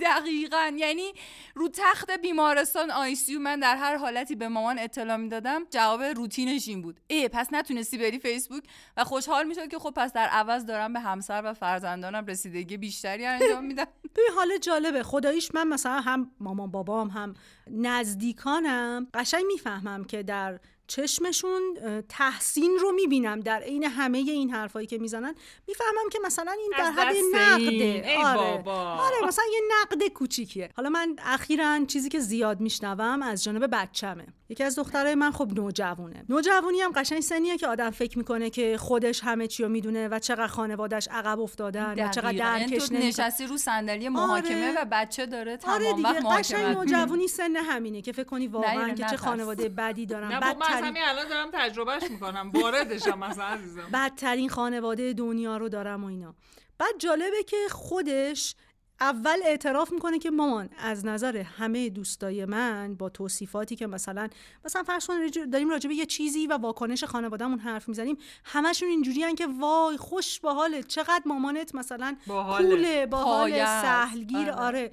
دقیقا. 0.00 0.72
یعنی 0.76 1.12
رو 1.54 1.68
تخت 1.68 2.10
بیمارستان 2.10 2.90
آی 2.90 3.14
سی 3.14 3.36
من 3.36 3.60
در 3.60 3.76
هر 3.76 3.96
حالتی 3.96 4.34
به 4.34 4.48
مامان 4.48 4.78
اطلاع 4.78 5.16
می‌دادم 5.16 5.62
جواب 5.70 6.02
روتینش 6.02 6.68
این 6.68 6.82
بود. 6.82 7.00
ای 7.06 7.28
پس 7.28 7.48
نتونستی 7.52 7.98
بری 7.98 8.18
فیسبوک؟ 8.18 8.62
و 8.96 9.04
خوشحال 9.04 9.46
می‌شد 9.46 9.68
که 9.68 9.78
خب 9.78 9.90
پس 9.96 10.12
در 10.12 10.26
عوض 10.26 10.66
دارم 10.76 10.92
به 10.92 11.00
همسر 11.00 11.42
و 11.44 11.54
فرزندانم 11.54 12.26
رسیدگی 12.26 12.76
بیشتری 12.76 13.26
انجام 13.26 13.64
میدم. 13.64 13.86
ببین 14.16 14.30
حال 14.36 14.58
جالبه. 14.58 15.02
خداییش 15.02 15.50
من 15.54 15.68
مثلا 15.68 16.00
هم 16.00 16.30
مامان 16.40 16.70
بابام 16.70 17.08
هم 17.08 17.34
نزدیکانم. 17.70 19.06
قشنگ 19.14 19.44
می‌فهمم 19.46 20.04
که 20.04 20.22
در 20.22 20.60
چشمشون 20.86 21.60
تحسین 22.08 22.78
رو 22.80 22.92
می‌بینم 22.92 23.40
در 23.40 23.60
عین 23.60 23.84
همه 23.84 24.18
این 24.18 24.50
حرفایی 24.50 24.86
که 24.86 24.98
می‌زنن. 24.98 25.34
می‌فهمم 25.68 26.08
که 26.12 26.18
مثلا 26.24 26.52
این 26.52 26.72
در 26.78 26.90
حد 26.90 27.16
نقده. 27.34 27.62
این. 27.62 28.04
ای 28.04 28.16
آره. 28.16 28.36
بابا. 28.36 28.92
آره 28.92 29.16
مثلا 29.26 29.44
یه 29.52 29.60
نقد 29.80 30.08
کوچیکیه. 30.08 30.70
حالا 30.76 30.88
من 30.88 31.16
اخیرا 31.18 31.84
چیزی 31.86 32.08
که 32.08 32.20
زیاد 32.20 32.60
میشنوم 32.60 33.22
از 33.22 33.44
جانب 33.44 33.68
بچمه 33.72 34.26
یکی 34.48 34.64
از 34.64 34.78
دخترای 34.78 35.14
من 35.14 35.30
خب 35.30 35.52
نوجوونه 35.54 36.24
نوجوانی 36.28 36.80
هم 36.80 36.92
قشنگ 36.92 37.20
سنیه 37.20 37.58
که 37.58 37.66
آدم 37.66 37.90
فکر 37.90 38.18
می‌کنه 38.18 38.50
که 38.50 38.76
خودش 38.78 39.20
همه 39.24 39.46
چی 39.46 39.62
رو 39.62 39.68
می‌دونه 39.68 40.08
و 40.08 40.18
چقدر 40.18 40.46
خانوادش 40.46 41.08
عقب 41.10 41.40
افتادن 41.40 41.92
و 41.92 42.08
چقدر 42.08 42.28
دقیقاً. 42.28 42.44
درکش 42.44 42.88
تو 42.88 42.94
نمی‌کنن. 42.94 43.08
نشستی 43.08 43.46
رو 43.46 43.56
صندلی 43.56 44.08
محاکمه 44.08 44.68
آره. 44.68 44.82
و 44.82 44.84
بچه 44.92 45.26
داره 45.26 45.56
تمام 45.56 45.74
آره 45.74 45.92
دیگه 45.92 46.08
وقت 46.08 46.26
قشنگ 46.26 46.66
نوجوانی 46.76 47.28
سن 47.28 47.56
همینه 47.56 48.02
که 48.02 48.12
فکر 48.12 48.24
کنی 48.24 48.46
واقعا 48.46 48.88
که 48.88 49.04
چه. 49.04 49.16
خانواده 49.16 49.68
بدی 49.68 50.06
دارن 50.06 50.28
نه 50.28 50.40
بابا 50.40 50.46
من 50.46 50.52
از 50.52 50.58
بدترین 50.58 50.84
همین 50.84 51.02
الان 51.02 51.28
دارم 51.28 51.50
تجربهش 51.52 52.10
می‌کنم 52.10 52.50
واردشم 52.54 53.18
مثلا 53.18 53.44
عزیزم 53.44 53.88
بدترین 53.92 54.48
خانواده 54.48 55.12
دنیا 55.12 55.56
رو 55.56 55.68
دارم 55.68 56.04
و 56.04 56.06
اینا 56.06 56.34
بعد 56.78 56.98
جالبه 56.98 57.42
که 57.46 57.56
خودش 57.70 58.54
اول 59.00 59.38
اعتراف 59.44 59.92
می‌کنه 59.92 60.18
که 60.18 60.30
مامان 60.30 60.68
از 60.78 61.06
نظر 61.06 61.36
همه 61.36 61.88
دوستای 61.88 62.44
من 62.44 62.94
با 62.94 63.08
توصیفاتی 63.08 63.76
که 63.76 63.86
مثلا 63.86 64.28
مثلا 64.64 64.82
فرض 64.82 65.06
کن 65.06 65.14
داریم 65.52 65.68
راجع 65.68 65.88
به 65.88 65.94
یه 65.94 66.06
چیزی 66.06 66.46
و 66.46 66.56
واکنش 66.56 67.04
خانوادهمون 67.04 67.58
حرف 67.58 67.88
می‌زنیم 67.88 68.16
همشون 68.44 68.88
اینجوریان 68.88 69.34
که 69.34 69.46
وای 69.60 69.96
خوش 69.96 70.40
با 70.40 70.54
حالت 70.54 70.86
چقدر 70.86 71.22
مامانت 71.26 71.74
مثلا 71.74 72.16
باحاله. 72.26 72.68
کوله 72.68 73.06
با 73.06 73.18
حال 73.18 73.50
پایه 73.50 73.62
است. 73.62 73.84
سهلگیر 73.84 74.50
آره. 74.50 74.54
آره 74.54 74.92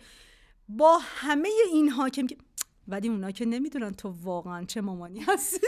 با 0.69 0.99
همه 1.03 1.49
اینها 1.71 2.09
که 2.09 2.21
میگه 2.21 2.37
ولی 2.87 3.07
اونا 3.07 3.31
که 3.31 3.45
نمی‌دونن 3.45 3.91
تو 3.93 4.13
واقعا 4.23 4.65
چه 4.65 4.81
مامانی 4.81 5.19
هستی 5.19 5.67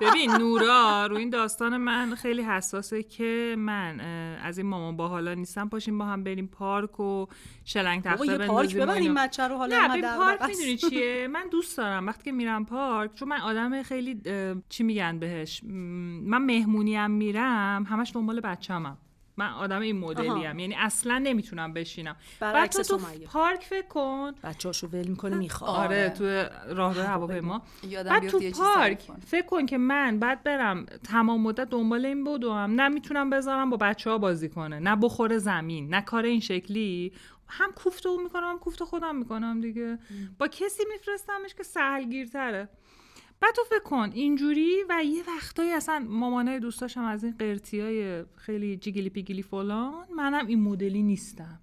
ببین 0.00 0.30
نورا 0.30 1.06
رو 1.06 1.16
این 1.16 1.30
داستان 1.30 1.76
من 1.76 2.14
خیلی 2.14 2.42
حساسه 2.42 3.02
که 3.02 3.56
من 3.58 4.00
از 4.44 4.58
این 4.58 4.66
مامان 4.66 4.96
با 4.96 5.08
حالا 5.08 5.34
نیستم 5.34 5.68
پاشیم 5.68 5.98
با 5.98 6.04
هم 6.04 6.24
بریم 6.24 6.46
پارک 6.46 7.00
و 7.00 7.26
شلنگ 7.64 8.02
تخته 8.02 8.16
پارک 8.16 8.38
بندازیم 8.38 8.82
و 8.82 8.86
ببریم. 8.86 9.14
بچه 9.14 9.48
رو 9.48 9.56
حالا 9.56 9.86
نه 9.86 10.16
پارک. 10.16 10.42
می‌دونی 10.42 10.76
چیه 10.76 11.28
من 11.28 11.48
دوست 11.50 11.76
دارم 11.78 12.06
وقتی 12.06 12.24
که 12.24 12.32
میرم 12.32 12.64
پارک 12.64 13.14
چون 13.14 13.28
من 13.28 13.40
آدم 13.40 13.82
خیلی 13.82 14.20
چی 14.68 14.82
میگن 14.82 15.18
بهش 15.18 15.62
من 15.64 16.38
مهمونی 16.38 16.96
هم 16.96 17.10
میرم 17.10 17.86
همش 17.88 18.10
دنبال 18.14 18.40
بچه‌مم 18.40 18.96
من 19.36 19.50
آدم 19.50 19.80
این 19.80 19.98
مدلی. 19.98 20.44
هم 20.44 20.58
یعنی 20.58 20.74
اصلا 20.78 21.18
نمی‌تونم 21.18 21.72
بشینم. 21.72 22.16
بعد 22.40 22.70
تو 22.70 22.82
تو. 22.82 23.00
پارک 23.32 23.62
فکر 23.64 23.86
کن. 23.88 24.32
بچه‌هاشو 24.44 24.86
ول 24.86 25.08
می‌کنه 25.08 25.36
می‌خواد. 25.36 25.70
آره 25.70 26.08
تو 26.10 26.24
راه 26.74 27.02
هواپیما. 27.02 27.62
یادم 27.88 28.10
بعد 28.10 28.28
تو 28.28 28.40
پارک. 28.50 29.02
فکر 29.26 29.46
کن 29.46 29.66
که 29.66 29.78
من 29.78 30.18
بعد 30.18 30.42
برم 30.42 30.86
تمام 30.86 31.40
مدت 31.40 31.70
دنبال 31.70 32.06
این 32.06 32.24
بدوم 32.24 32.80
نه 32.80 32.88
می‌تونم 32.88 33.30
بذارم 33.30 33.70
با 33.70 33.76
بچه 33.76 34.10
ها 34.10 34.18
بازی 34.18 34.48
کنه. 34.48 34.78
نه 34.78 34.96
بخوره 34.96 35.38
زمین 35.38 35.94
نه 35.94 36.00
کار 36.00 36.24
این 36.24 36.40
شکلی. 36.40 37.12
هم 37.48 37.72
کوفت 37.72 38.06
اون 38.06 38.22
می‌کنم 38.22 38.50
هم 38.50 38.58
کوفت 38.58 38.84
خودم 38.84 39.16
می‌کنم 39.16 39.60
دیگه. 39.60 39.98
با 40.38 40.48
کسی 40.48 40.82
میفرستمش 40.92 41.54
که 41.54 41.62
سهلگیرتره. 41.62 42.68
بعد 43.44 43.54
تو 43.54 43.62
فکر 43.64 43.82
کن 43.82 44.10
اینجوری 44.14 44.76
و 44.88 45.04
یه 45.04 45.22
وقتایی 45.28 45.72
اصلا 45.72 46.06
مامانای 46.08 46.60
دوستاشم 46.60 47.04
از 47.04 47.24
این 47.24 47.34
قرتی 47.38 47.80
های 47.80 48.24
خیلی 48.36 48.76
جیگیلی 48.76 49.10
پیگیلی 49.10 49.42
فلان 49.42 50.06
منم 50.16 50.46
این 50.46 50.62
مدلی 50.62 51.02
نیستم. 51.02 51.60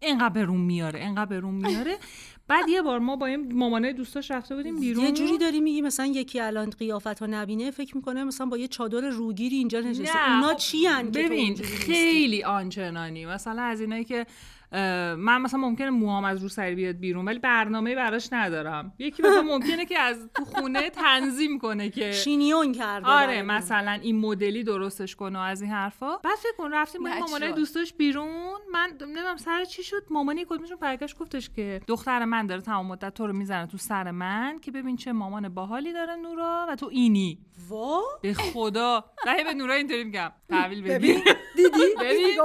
اینقدر 0.00 0.28
به 0.28 0.44
روم 0.44 0.60
میاره 0.60 1.00
اینقدر 1.00 1.24
به 1.24 1.40
روم 1.40 1.54
میاره. 1.54 1.96
بعد 2.48 2.68
یه 2.68 2.82
بار 2.82 2.98
ما 2.98 3.16
با 3.16 3.26
این 3.26 3.54
مامانای 3.54 3.92
دوستاش 3.92 4.30
رفته 4.30 4.56
بودیم 4.56 4.80
بیرون. 4.80 5.04
یه 5.04 5.12
جوری 5.12 5.38
داری 5.38 5.60
میگی 5.60 5.82
مثلا 5.82 6.06
یکی 6.06 6.40
الان 6.40 6.70
قیافت 6.70 7.18
ها 7.18 7.26
نبینه 7.26 7.70
فکر 7.70 7.96
می‌کنه 7.96 8.24
مثلا 8.24 8.46
با 8.46 8.58
یه 8.58 8.68
چادر 8.68 9.00
روگیری 9.00 9.56
اینجا 9.56 9.80
نشسته. 9.80 10.30
اونا 10.30 10.48
خب 10.48 10.56
چی 10.56 10.86
هن 10.86 11.10
ببین؟ 11.10 11.56
خیلی 11.56 12.44
آنچنانی. 12.44 13.26
مثلا 13.26 13.62
از 13.62 13.80
اینایی 13.80 14.04
که 14.04 14.26
من 14.72 15.42
مثلا 15.42 15.60
ممکنه 15.60 15.90
موهام 15.90 16.24
از 16.24 16.42
رو 16.42 16.48
سری 16.48 16.74
بیاد 16.74 16.96
بیرون 16.96 17.24
ولی 17.24 17.38
برنامه 17.38 17.94
براش 17.94 18.28
ندارم. 18.32 18.92
یکی 18.98 19.22
مثلا 19.22 19.42
ممکنه 19.42 19.84
که 19.84 19.98
از 19.98 20.28
تو 20.34 20.44
خونه 20.44 20.90
تنظیم 20.90 21.58
کنه 21.58 21.90
که 21.90 22.12
شینیون 22.12 22.72
کرده 22.72 23.06
آره 23.06 23.42
مثلا 23.42 23.98
این 24.02 24.18
مدلی 24.18 24.64
درستش 24.64 25.16
کنه 25.16 25.38
و 25.38 25.42
از 25.42 25.62
این 25.62 25.70
حرفا. 25.70 26.16
بعد 26.16 26.36
فکر 26.38 26.56
کن 26.58 26.72
رفتیم 26.72 27.02
با. 27.04 27.10
مامانای 27.10 27.52
دوستاش 27.52 27.92
بیرون. 27.94 28.58
من 28.72 28.88
نمی‌دونم 29.00 29.36
سر 29.36 29.64
چی 29.64 29.82
شد. 29.82 30.02
مامانی 30.10 30.44
کدومشون 30.44 30.76
برگشت 30.80 31.18
گفتش 31.18 31.50
که 31.50 31.80
دختر 31.86 32.24
من 32.24 32.46
داره 32.46 32.60
تمام 32.60 32.86
مدت 32.86 33.14
تو 33.14 33.26
رو 33.26 33.32
می‌زنه 33.32 33.66
تو 33.66 33.78
سر 33.78 34.10
من 34.10 34.58
که 34.58 34.70
ببین 34.70 34.96
چه 34.96 35.12
مامان 35.12 35.48
باحالی 35.48 35.92
داره 35.92 36.16
نورا 36.16 36.66
و 36.68 36.76
تو 36.76 36.88
اینی. 36.92 37.38
وا؟ 37.68 38.00
به 38.22 38.34
خدا. 38.34 39.04
نه 39.26 39.44
به 39.44 39.54
نورا 39.54 39.74
اینطوری 39.74 40.04
میگم. 40.04 40.32
تحویل 40.48 40.82
ببین 40.82 41.22
دیدی؟ 41.56 41.78
ببین. 42.00 42.38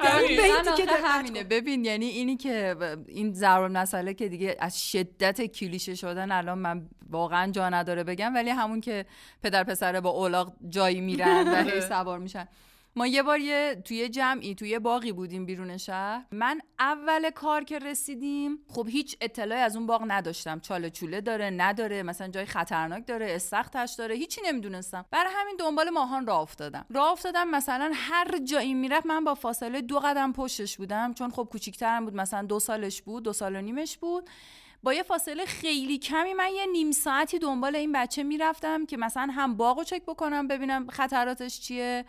آخه 0.00 0.36
دقت 0.76 1.04
همینه. 1.04 1.44
ببین 1.44 1.84
یعنی 1.84 2.06
اینی 2.06 2.36
که 2.36 2.76
این 3.08 3.32
ضرب 3.32 3.70
مسئله 3.70 4.14
که 4.14 4.28
دیگه 4.28 4.56
از 4.58 4.90
شدت 4.90 5.46
کلیشه 5.46 5.94
شدن 5.94 6.32
الان 6.32 6.58
من 6.58 6.86
واقعا 7.10 7.52
جا 7.52 7.68
نداره 7.68 8.04
بگم 8.04 8.34
ولی 8.34 8.50
همون 8.50 8.80
که 8.80 9.06
پدر 9.42 9.64
پسره 9.64 10.00
با 10.00 10.10
اولاغ 10.10 10.52
جایی 10.68 11.00
میرن 11.00 11.48
و 11.48 11.62
هی 11.70 11.80
سوار 11.80 12.18
میشن 12.18 12.48
ما 12.96 13.06
یه 13.06 13.22
بار 13.22 13.38
یه 13.38 13.82
توی 13.84 14.08
جمعی 14.08 14.54
توی 14.54 14.78
باقی 14.78 15.12
بودیم 15.12 15.46
بیرون 15.46 15.76
شهر. 15.76 16.24
من 16.32 16.60
اول 16.78 17.30
کار 17.30 17.64
که 17.64 17.78
رسیدیم 17.78 18.58
خب 18.68 18.86
هیچ 18.88 19.16
اطلاعی 19.20 19.60
از 19.60 19.76
اون 19.76 19.86
باغ 19.86 20.04
نداشتم. 20.06 20.60
چاله 20.60 20.90
چوله 20.90 21.20
داره 21.20 21.50
نداره 21.50 22.02
مثلا 22.02 22.28
جای 22.28 22.46
خطرناک 22.46 23.06
داره 23.06 23.34
استختش 23.34 23.94
داره 23.98 24.14
هیچی 24.14 24.40
نمی‌دونستم. 24.44 25.04
برای 25.10 25.32
همین 25.36 25.56
دنبال 25.58 25.90
ماهان 25.90 26.26
راه 26.26 26.40
افتادم. 26.40 26.86
راه 26.90 27.12
افتادم 27.12 27.48
مثلا 27.48 27.92
هر 27.94 28.38
جایی 28.38 28.74
می‌رفت 28.74 29.06
من 29.06 29.24
با 29.24 29.34
فاصله 29.34 29.80
دو 29.80 29.98
قدم 29.98 30.32
پشتش 30.32 30.76
بودم. 30.76 31.14
چون 31.14 31.30
خب 31.30 31.48
کوچیکترم 31.52 32.04
بود 32.04 32.14
مثلا 32.14 32.42
دو 32.42 32.60
سالش 32.60 33.02
بود 33.02 33.22
دو 33.22 33.32
سال 33.32 33.56
و 33.56 33.60
نیمش 33.60 33.98
بود. 33.98 34.30
با 34.82 34.94
یه 34.94 35.02
فاصله 35.02 35.44
خیلی 35.44 35.98
کمی 35.98 36.34
من 36.34 36.50
یه 36.56 36.66
نیم 36.66 36.92
ساعتی 36.92 37.38
دنبال 37.38 37.76
این 37.76 37.92
بچه 37.92 38.22
می‌رفتم 38.22 38.86
که 38.86 38.96
مثلا 38.96 39.28
هم 39.32 39.56
باغ 39.56 39.82
چک 39.82 40.02
بکنم 40.02 40.48
ببینم 40.48 40.86
خطراتش 40.90 41.60
چیه. 41.60 42.04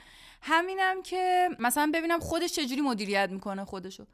همینم 0.47 1.01
که 1.01 1.49
مثلا 1.59 1.91
ببینم 1.93 2.19
خودش 2.19 2.53
چجوری 2.53 2.81
مدیریت 2.81 3.29
می‌کنه 3.29 3.65
خودشو. 3.65 4.05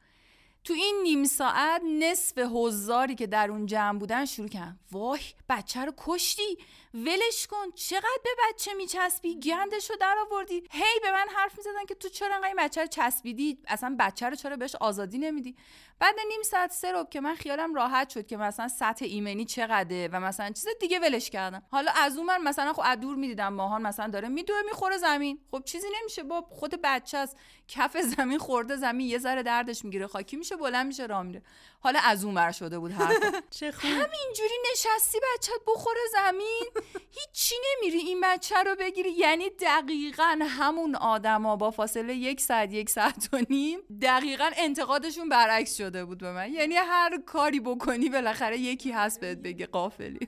تو 0.64 0.74
این 0.74 1.00
نیم 1.04 1.24
ساعت 1.24 1.82
نصف 2.00 2.38
حضاری 2.38 3.16
که 3.16 3.28
در 3.28 3.52
اون 3.52 3.66
جمع 3.66 4.00
بودن 4.00 4.26
شروع 4.26 4.48
کردن. 4.48 4.80
وای 4.92 5.20
بچه 5.50 5.86
رو 5.86 5.94
کشتی. 5.98 6.58
ولش 6.94 7.48
کن. 7.48 7.72
چقدر 7.76 8.20
به 8.24 8.30
بچه 8.50 8.74
میچسبی؟ 8.74 9.40
گندش 9.40 9.90
رو 9.90 9.96
در 9.96 10.16
آوردی 10.28 10.56
هی 10.72 11.00
به 11.02 11.12
من 11.12 11.26
حرف 11.36 11.58
می‌زدن 11.58 11.86
که 11.88 11.96
تو 11.96 12.10
چرا 12.10 12.36
انقدر 12.36 12.48
این 12.48 12.56
بچه 12.56 12.82
رو 12.82 12.88
چسبیدی؟ 12.88 13.58
اصلا 13.68 13.96
بچه 14.00 14.30
رو 14.30 14.36
چرا 14.36 14.56
بهش 14.56 14.76
آزادی 14.76 15.18
نمیدی؟ 15.18 15.56
بعد 16.00 16.16
نیم 16.28 16.42
ساعت 16.44 16.72
سه 16.72 16.92
رو 16.92 17.04
که 17.04 17.22
من 17.22 17.36
خیالم 17.36 17.76
راحت 17.76 18.10
شد 18.10 18.28
که 18.28 18.38
مثلا 18.38 18.68
سطح 18.68 19.06
ایمنی 19.06 19.46
چقدره 19.46 20.10
و 20.12 20.20
مثلا 20.20 20.50
چیز 20.50 20.68
دیگه 20.80 21.00
ولش 21.00 21.30
کردم. 21.30 21.64
حالا 21.72 21.92
از 21.96 22.18
اون 22.18 22.26
من 22.26 22.42
مثلا 22.42 22.74
خب 22.74 22.96
دور 22.96 23.16
می‌دیدم 23.16 23.54
ماهان 23.54 23.82
مثلا 23.82 24.08
داره 24.08 24.28
میدوه 24.28 24.62
می‌خوره 24.66 24.98
زمین. 24.98 25.40
خب 25.52 25.64
چیزی 25.66 25.88
نمیشه. 26.02 26.24
با 26.24 26.42
خود 26.42 26.80
بچه 26.84 27.18
است 27.18 27.38
کف 27.68 27.98
زمین 27.98 28.38
خورده 28.38 28.76
زمین 28.76 29.08
یه 29.08 29.18
ذره 29.18 29.44
دردش 29.44 29.86
می‌گیره. 29.86 30.08
خاکی 30.08 30.38
میشه 30.38 30.56
بلند 30.56 30.88
میشه 30.88 31.06
راه 31.06 31.24
میره. 31.24 31.42
حالا 31.84 32.00
از 32.04 32.26
اون 32.26 32.34
بر 32.36 32.52
شده 32.52 32.80
بود 32.80 32.92
حرف 32.92 33.18
چه 33.60 33.72
خوب. 33.72 33.86
همینجوری 33.92 34.56
نشستی 34.72 35.18
بچت 35.20 35.62
بخوره 35.68 36.00
زمین. 36.12 36.66
هیچی 37.12 37.56
نمیری 37.66 37.98
این 37.98 38.22
بچه 38.24 38.64
رو 38.64 38.76
بگیری. 38.80 39.12
یعنی 39.12 39.50
دقیقا 39.50 40.40
همون 40.42 40.96
آدما 40.96 41.56
با 41.56 41.72
فاصله 41.72 42.14
یک 42.16 42.42
ساعت 42.42 42.72
یک 42.74 42.90
ساعت 42.90 43.30
و 43.34 43.38
نیم 43.50 43.80
دقیقا 44.02 44.50
انتقادشون 44.58 45.30
برعکس 45.30 45.78
شده 45.78 46.06
بود 46.06 46.18
به 46.18 46.32
من. 46.32 46.54
یعنی 46.54 46.76
هر 46.76 47.18
کاری 47.26 47.60
بکنی 47.60 48.10
بالاخره 48.10 48.58
یکی 48.58 48.92
هست 48.92 49.20
بهت 49.20 49.38
بگه 49.38 49.66
قافلی. 49.66 50.28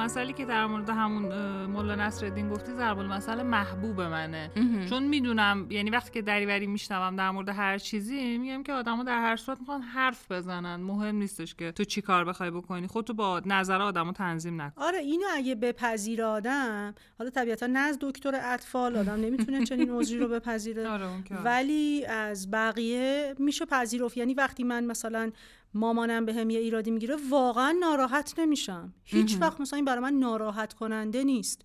المثلی 0.00 0.32
که 0.32 0.44
در 0.44 0.66
مورد 0.66 0.90
همون 0.90 1.24
مولا 1.66 1.94
نصرالدین 1.94 2.48
گفتی 2.48 2.72
ضرب 2.72 2.98
المثل 2.98 3.42
محبوب 3.42 4.00
منه. 4.00 4.50
چون 4.90 5.02
می‌دونم 5.02 5.66
یعنی 5.70 5.90
وقتی 5.90 6.10
که 6.10 6.22
دریوری 6.22 6.66
میشنوم 6.66 7.16
در 7.16 7.30
مورد 7.30 7.48
هر 7.48 7.78
چیزی 7.78 8.38
میگم 8.38 8.62
که 8.62 8.72
آدما 8.72 9.02
در 9.02 9.18
هر 9.18 9.36
صورت 9.36 9.58
می‌خوان 9.60 9.82
حرف 9.82 10.32
بزنن. 10.32 10.76
مهم 10.76 11.16
نیستش 11.16 11.54
که 11.54 11.72
تو 11.72 11.84
چی 11.84 12.02
کار 12.02 12.24
بخوای 12.24 12.50
بکنی. 12.50 12.86
خودتو 12.86 13.14
با 13.14 13.42
نظر 13.46 13.80
آدمو 13.80 14.12
تنظیم 14.12 14.62
نکن. 14.62 14.82
آره 14.82 14.98
اینو 14.98 15.26
اگه 15.34 15.54
بپذیر 15.54 16.22
آدم 16.22 16.94
حالا 17.18 17.30
طبیعتا 17.30 17.66
نه 17.66 17.78
از 17.78 17.98
دکتر 18.00 18.40
اطفال 18.42 18.96
آدم 18.96 19.20
نمی‌تونه 19.20 19.64
چنین 19.64 19.90
عذری 19.90 20.18
رو 20.18 20.28
بپذیره. 20.28 20.88
آره، 20.94 21.06
آره. 21.06 21.42
ولی 21.44 22.06
از 22.06 22.50
بقیه 22.50 23.34
میشه 23.38 23.66
پذیرفت. 23.66 24.16
یعنی 24.16 24.34
وقتی 24.34 24.64
من 24.64 24.84
مثلا 24.84 25.30
مامانم 25.74 26.26
به 26.26 26.34
هم 26.34 26.50
یه 26.50 26.60
ایرادی 26.60 26.90
می‌گیره 26.90 27.16
واقعا 27.30 27.76
ناراحت 27.80 28.38
نمیشم. 28.38 28.94
هیچ 29.04 29.36
وقت 29.40 29.60
مثلا 29.60 29.76
این 29.76 29.84
برای 29.84 30.00
من 30.00 30.12
ناراحت 30.12 30.72
کننده 30.72 31.24
نیست. 31.24 31.62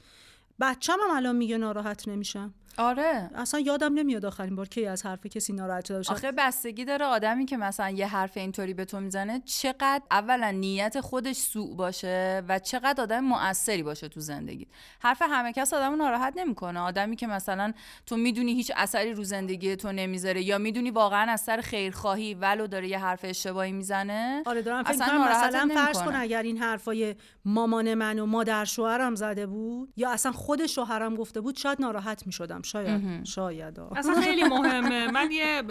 بچم 0.59 0.97
هم 1.03 1.15
الان 1.15 1.35
میگه 1.35 1.57
ناراحت 1.57 2.07
نمیشم. 2.07 2.53
آره. 2.77 3.29
اصلا 3.35 3.59
یادم 3.59 3.93
نمیاد 3.93 4.25
آخرین 4.25 4.55
بار 4.55 4.67
کی 4.67 4.85
از 4.85 5.05
حرف 5.05 5.25
کسی 5.25 5.53
ناراحت 5.53 5.85
شده 5.85 5.97
آخه 5.97 6.31
بستگی 6.31 6.85
داره 6.85 7.05
آدمی 7.05 7.45
که 7.45 7.57
مثلا 7.57 7.89
یه 7.89 8.07
حرف 8.07 8.37
اینطوری 8.37 8.73
به 8.73 8.85
تو 8.85 8.99
می‌زنه 8.99 9.41
چقدر 9.45 10.01
اولا 10.11 10.51
نیت 10.51 11.01
خودش 11.01 11.35
سوء 11.35 11.75
باشه 11.75 12.43
و 12.47 12.59
چقدر 12.59 13.01
آدم 13.01 13.19
مؤثری 13.19 13.83
باشه 13.83 14.07
تو 14.07 14.19
زندگی 14.19 14.67
حرف 14.99 15.21
همه 15.21 15.53
کس 15.53 15.73
آدمو 15.73 15.95
ناراحت 15.95 16.33
نمی‌کنه. 16.35 16.79
آدمی 16.79 17.15
که 17.15 17.27
مثلا 17.27 17.73
تو 18.05 18.17
می‌دونی 18.17 18.53
هیچ 18.53 18.71
اثری 18.75 19.13
رو 19.13 19.23
زندگی 19.23 19.75
تو 19.75 19.91
نمی‌ذاره 19.91 20.41
یا 20.41 20.57
می‌دونی 20.57 20.91
واقعا 20.91 21.31
از 21.31 21.41
سر 21.41 21.61
خیرخواهی 21.61 22.33
ولو 22.33 22.67
داره 22.67 22.87
یه 22.87 22.99
حرف 22.99 23.19
اشتباهی 23.23 23.71
می‌زنه 23.71 24.43
آره 24.45 24.61
دارم 24.61 24.83
فکر 24.83 24.93
اصلا 24.93 25.17
مثلا 25.17 25.69
فرض. 25.73 26.03
کن 26.03 26.15
اگر 26.15 26.43
این 26.43 26.57
حرفای 26.57 27.15
مامان 27.45 27.93
من 27.93 28.19
و 28.19 28.25
مادر 28.25 28.65
شوهرم 28.65 29.15
زده 29.15 29.47
بود 29.47 29.93
یا 29.97 30.11
اصلا 30.11 30.31
خود 30.31 30.65
شوهرم 30.65 31.15
گفته 31.15 31.41
بود 31.41 31.57
شاید 31.57 31.81
ناراحت 31.81 32.27
می‌شدم. 32.27 32.61
شاید 32.65 33.25
شاید 33.25 33.79
آه. 33.79 33.97
اصلا 33.97 34.21
خیلی 34.21 34.43
مهمه. 34.53 35.11
من 35.11 35.29
یه 35.31 35.61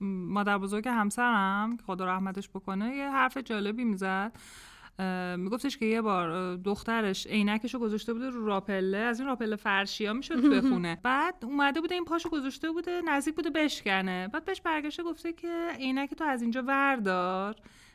مادر 0.00 0.58
بزرگ 0.58 0.88
همسرم 0.88 1.76
که 1.76 1.82
خدا 1.82 2.04
رحمتش 2.04 2.48
بکنه 2.48 2.96
یه 2.96 3.10
حرف 3.10 3.36
جالبی 3.36 3.84
می‌زد. 3.84 4.32
میگفتش 5.36 5.78
که 5.78 5.86
یه 5.86 6.02
بار 6.02 6.56
دخترش 6.56 7.26
عینکشو 7.26 7.78
گذاشته 7.78 8.12
بوده 8.12 8.30
رو 8.30 8.46
راپله. 8.46 8.98
از 8.98 9.20
این 9.20 9.28
راپله 9.28 9.56
فرشی 9.56 10.06
ها 10.06 10.12
می‌شد 10.12 10.48
بخونه. 10.54 10.98
بعد 11.02 11.34
اومده 11.42 11.80
بوده 11.80 11.94
این 11.94 12.04
پاشو 12.04 12.28
گذاشته 12.28 12.70
بوده 12.70 13.00
نزدیک 13.06 13.34
بوده 13.34 13.50
بشکنه. 13.50 14.28
بعد 14.28 14.44
بهش 14.44 14.60
برگشته 14.60 15.02
گفته 15.02 15.32
که 15.32 15.66
عینک 15.78 16.14
تو 16.14 16.24
از 16.24 16.42
اینجا 16.42 16.62
وردار. 16.62 17.54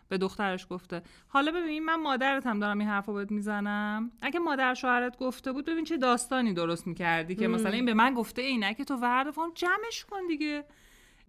به 0.09 0.17
دخترش 0.17 0.67
گفته. 0.69 1.01
حالا 1.27 1.51
ببین 1.51 1.85
من 1.85 1.95
مادرت 1.95 2.47
هم 2.47 2.59
دارم 2.59 2.79
این 2.79 2.87
حرفو 2.87 3.13
بهت 3.13 3.31
می‌زنم. 3.31 4.11
اگه 4.21 4.39
مادر 4.39 4.73
شوهرت 4.73 5.17
گفته 5.17 5.51
بود 5.51 5.65
ببین 5.65 5.83
چه 5.83 5.97
داستانی 5.97 6.53
درست 6.53 6.87
می‌کردی 6.87 7.35
که 7.35 7.47
مثلا 7.47 7.71
این 7.71 7.85
به 7.85 7.93
من 7.93 8.13
گفته 8.13 8.41
عینک 8.41 8.81
تو 8.81 8.95
ورد 8.95 9.31
فهم 9.31 9.51
جمعش 9.55 10.05
کن 10.05 10.27
دیگه. 10.27 10.65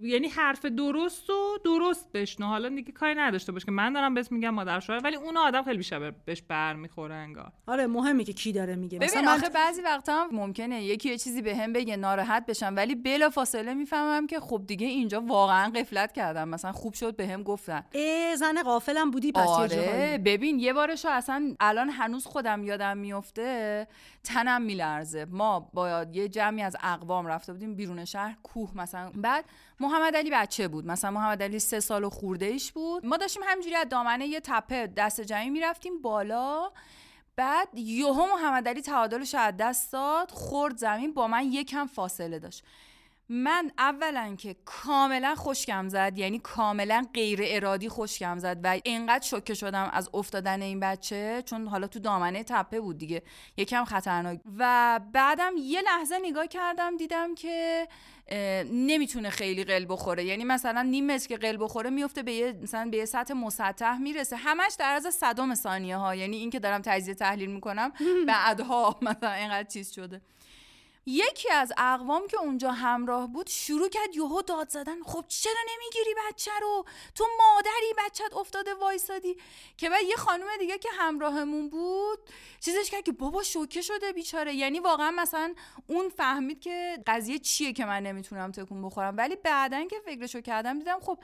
یعنی 0.03 0.29
حرف 0.29 0.65
درست 0.65 1.31
و 1.31 1.59
درست 1.65 2.13
بشنو. 2.13 2.47
حالا 2.47 2.69
دیگه 2.69 2.93
کاری 2.93 3.15
نداشته 3.15 3.53
باش 3.53 3.65
که 3.65 3.73
من 3.73 3.93
دارم 3.93 4.15
بهت 4.15 4.33
میگم 4.33 4.51
مادر 4.51 4.81
شوهر 4.81 5.01
ولی 5.05 5.17
اون 5.17 5.37
آدم 5.37 5.63
خیلی 5.63 5.77
بیشتر 5.77 6.11
بهش 6.11 6.43
برمیخوره 6.49 7.15
انگار. 7.15 7.53
آره 7.67 7.87
مهمه 7.87 8.25
که 8.25 8.33
کی 8.33 8.53
داره 8.53 8.77
میگه. 8.77 8.99
مثلا 8.99 9.21
ببین 9.21 9.31
من 9.31 9.39
آخه 9.39 9.49
بعضی 9.49 9.83
وقتا 9.83 10.13
هم 10.13 10.29
ممکنه 10.33 10.85
یکی 10.85 11.09
یه 11.09 11.19
چیزی 11.19 11.43
به 11.43 11.57
هم 11.57 11.73
بگه 11.73 11.97
ناراحت 11.97 12.47
بشم 12.47 12.73
ولی 12.77 12.95
بلا 12.95 13.31
فاصله 13.31 13.75
می‌فهمم 13.75 14.27
که 14.27 14.41
خب 14.41 14.63
دیگه 14.67 14.87
اینجا 14.87 15.21
واقعا 15.21 15.71
قفلت 15.71 16.13
کردم. 16.13 16.49
مثلا 16.49 16.73
خوب 16.73 16.95
شد 16.95 17.17
به 17.17 17.27
هم 17.27 17.43
گفتن. 17.43 17.85
ای 17.93 18.37
زن 18.37 18.63
غافلم 18.63 19.11
بودی 19.11 19.33
پس. 19.33 19.49
آره 19.49 20.21
ببین 20.25 20.59
یه 20.59 20.73
بارشو 20.73 21.09
اصلا 21.09 21.55
الان 21.61 21.91
هنوز 21.91 22.27
خودم 22.27 22.65
یادم 22.65 22.99
میفته 22.99 23.87
تنم 24.25 24.63
میلرزه. 24.63 25.25
ما 25.25 25.61
با 25.61 26.03
یه 26.13 26.29
جمعی 26.29 26.63
از 26.63 26.77
اقوام 26.83 27.27
رفته 27.27 27.53
بودیم 27.53 27.75
بیرون 27.75 28.05
شهر 28.05 28.37
کوه 28.43 28.71
مثلا. 28.75 29.13
بعد 29.15 29.45
محمد 29.81 30.17
علی 30.17 30.31
بچه 30.31 30.69
بود. 30.69 30.87
مثلا 30.87 31.11
محمد 31.11 31.43
علی 31.43 31.59
سه 31.59 31.81
سال 31.81 32.05
و 32.05 32.11
خورده 32.11 32.47
ایش 32.47 32.73
بود. 32.73 33.07
ما 33.07 33.17
داشتیم 33.17 33.43
همینجوری 33.47 33.75
از 33.75 33.89
دامنه 33.89 34.27
یه 34.27 34.41
تپه 34.41 34.87
دست 34.87 35.21
جمعی 35.21 35.51
می‌رفتیم 35.51 36.03
بالا. 36.03 36.71
بعد 37.37 37.69
یهو 37.75 38.27
محمد 38.27 38.69
علی 38.69 38.83
تعادلش 38.83 39.35
از 39.35 39.55
دست 39.57 39.93
داد 39.93 40.31
خورد 40.31 40.77
زمین 40.77 41.15
با 41.15 41.29
من 41.29 41.53
یکم 41.53 41.87
فاصله 41.87 42.39
داشت. 42.39 42.65
من 43.33 43.71
اولا 43.79 44.37
که 44.39 44.57
کاملا 44.65 45.35
خوشگم 45.35 45.89
زد 45.89 46.19
یعنی 46.19 46.39
کاملا 46.39 47.07
غیر 47.15 47.41
ارادی 47.45 47.89
خوشگم 47.89 48.39
زد 48.39 48.61
و 48.65 48.79
اینقدر 48.85 49.27
شوکه 49.27 49.55
شدم 49.55 49.91
از 49.93 50.11
افتادن 50.15 50.63
این 50.63 50.81
بچه 50.81 51.43
چون 51.47 51.67
حالا 51.67 51.87
تو 51.87 51.99
دامنه 51.99 52.45
تپه 52.45 52.81
بود 52.81 52.99
دیگه 52.99 53.23
یکم 53.57 53.85
خطرناک. 53.85 54.41
و 54.59 55.01
بعدم 55.13 55.53
یه 55.59 55.81
لحظه 55.81 56.19
نگاه 56.23 56.47
کردم 56.47 56.97
دیدم 56.97 57.35
که 57.35 57.89
نمی‌تونه 58.73 59.31
خیلی 59.31 59.65
قل 59.65 59.87
بخوره. 59.89 60.25
یعنی 60.25 60.45
مثلا 60.45 60.83
نیم 60.83 61.07
متر 61.07 61.29
که 61.29 61.37
قل 61.37 61.57
بخوره 61.61 61.91
میفته 61.91 62.23
به 62.23 62.33
یه 62.33 62.53
مثلا 62.63 62.91
به 62.91 62.97
یه 62.97 63.05
سطح 63.05 63.35
مسطح 63.35 63.99
می‌رسه. 63.99 64.37
همش 64.37 64.73
در 64.79 64.95
از 64.95 65.15
صدم 65.15 65.55
ثانیه 65.55 65.97
ها 65.97 66.15
یعنی 66.15 66.37
این 66.37 66.51
که 66.51 66.59
دارم 66.59 66.83
تجزیه 66.83 67.15
تحلیل 67.15 67.51
می‌کنم 67.51 67.93
بعدها 68.27 68.99
مثلا 69.03 69.33
اینقدر 69.33 69.69
چیز 69.69 69.93
شده. 69.93 70.21
یکی 71.11 71.51
از 71.53 71.73
اقوام 71.77 72.27
که 72.27 72.39
اونجا 72.39 72.73
همراه 72.73 73.27
بود 73.27 73.49
شروع 73.49 73.89
کرد 73.89 74.17
یهو 74.17 74.43
داد 74.43 74.69
زدن. 74.69 75.03
خب 75.03 75.25
چرا 75.29 75.61
نمی‌گیری 75.75 76.15
بچه 76.29 76.51
رو؟ 76.61 76.85
تو 77.15 77.25
مادری 77.39 77.95
بچت 77.99 78.37
افتاده 78.37 78.75
وایسادی. 78.75 79.37
که 79.77 79.91
بعد 79.91 80.03
یه 80.03 80.17
خانم 80.17 80.47
دیگه 80.59 80.79
که 80.79 80.89
همراهمون 80.93 81.69
بود 81.69 82.19
چیزش 82.61 82.91
کرد 82.91 83.05
که 83.05 83.13
بابا 83.13 83.43
شوکه 83.43 83.83
شده 83.83 84.13
بیچاره. 84.13 84.55
یعنی 84.55 84.81
واقعا 84.81 85.11
مثلا 85.11 85.55
اون 85.87 86.09
فهمید 86.09 86.61
که 86.61 86.99
قضیه 87.07 87.39
چیه 87.39 87.73
که 87.73 87.85
من 87.85 88.03
نمی‌تونم 88.03 88.53
تکون 88.53 88.83
بخورم. 88.83 89.17
ولی 89.17 89.37
بعدا 89.37 89.85
که 89.85 89.97
فکرشو 90.05 90.41
کردم 90.41 90.79
دیدم 90.79 91.01
خب 91.01 91.19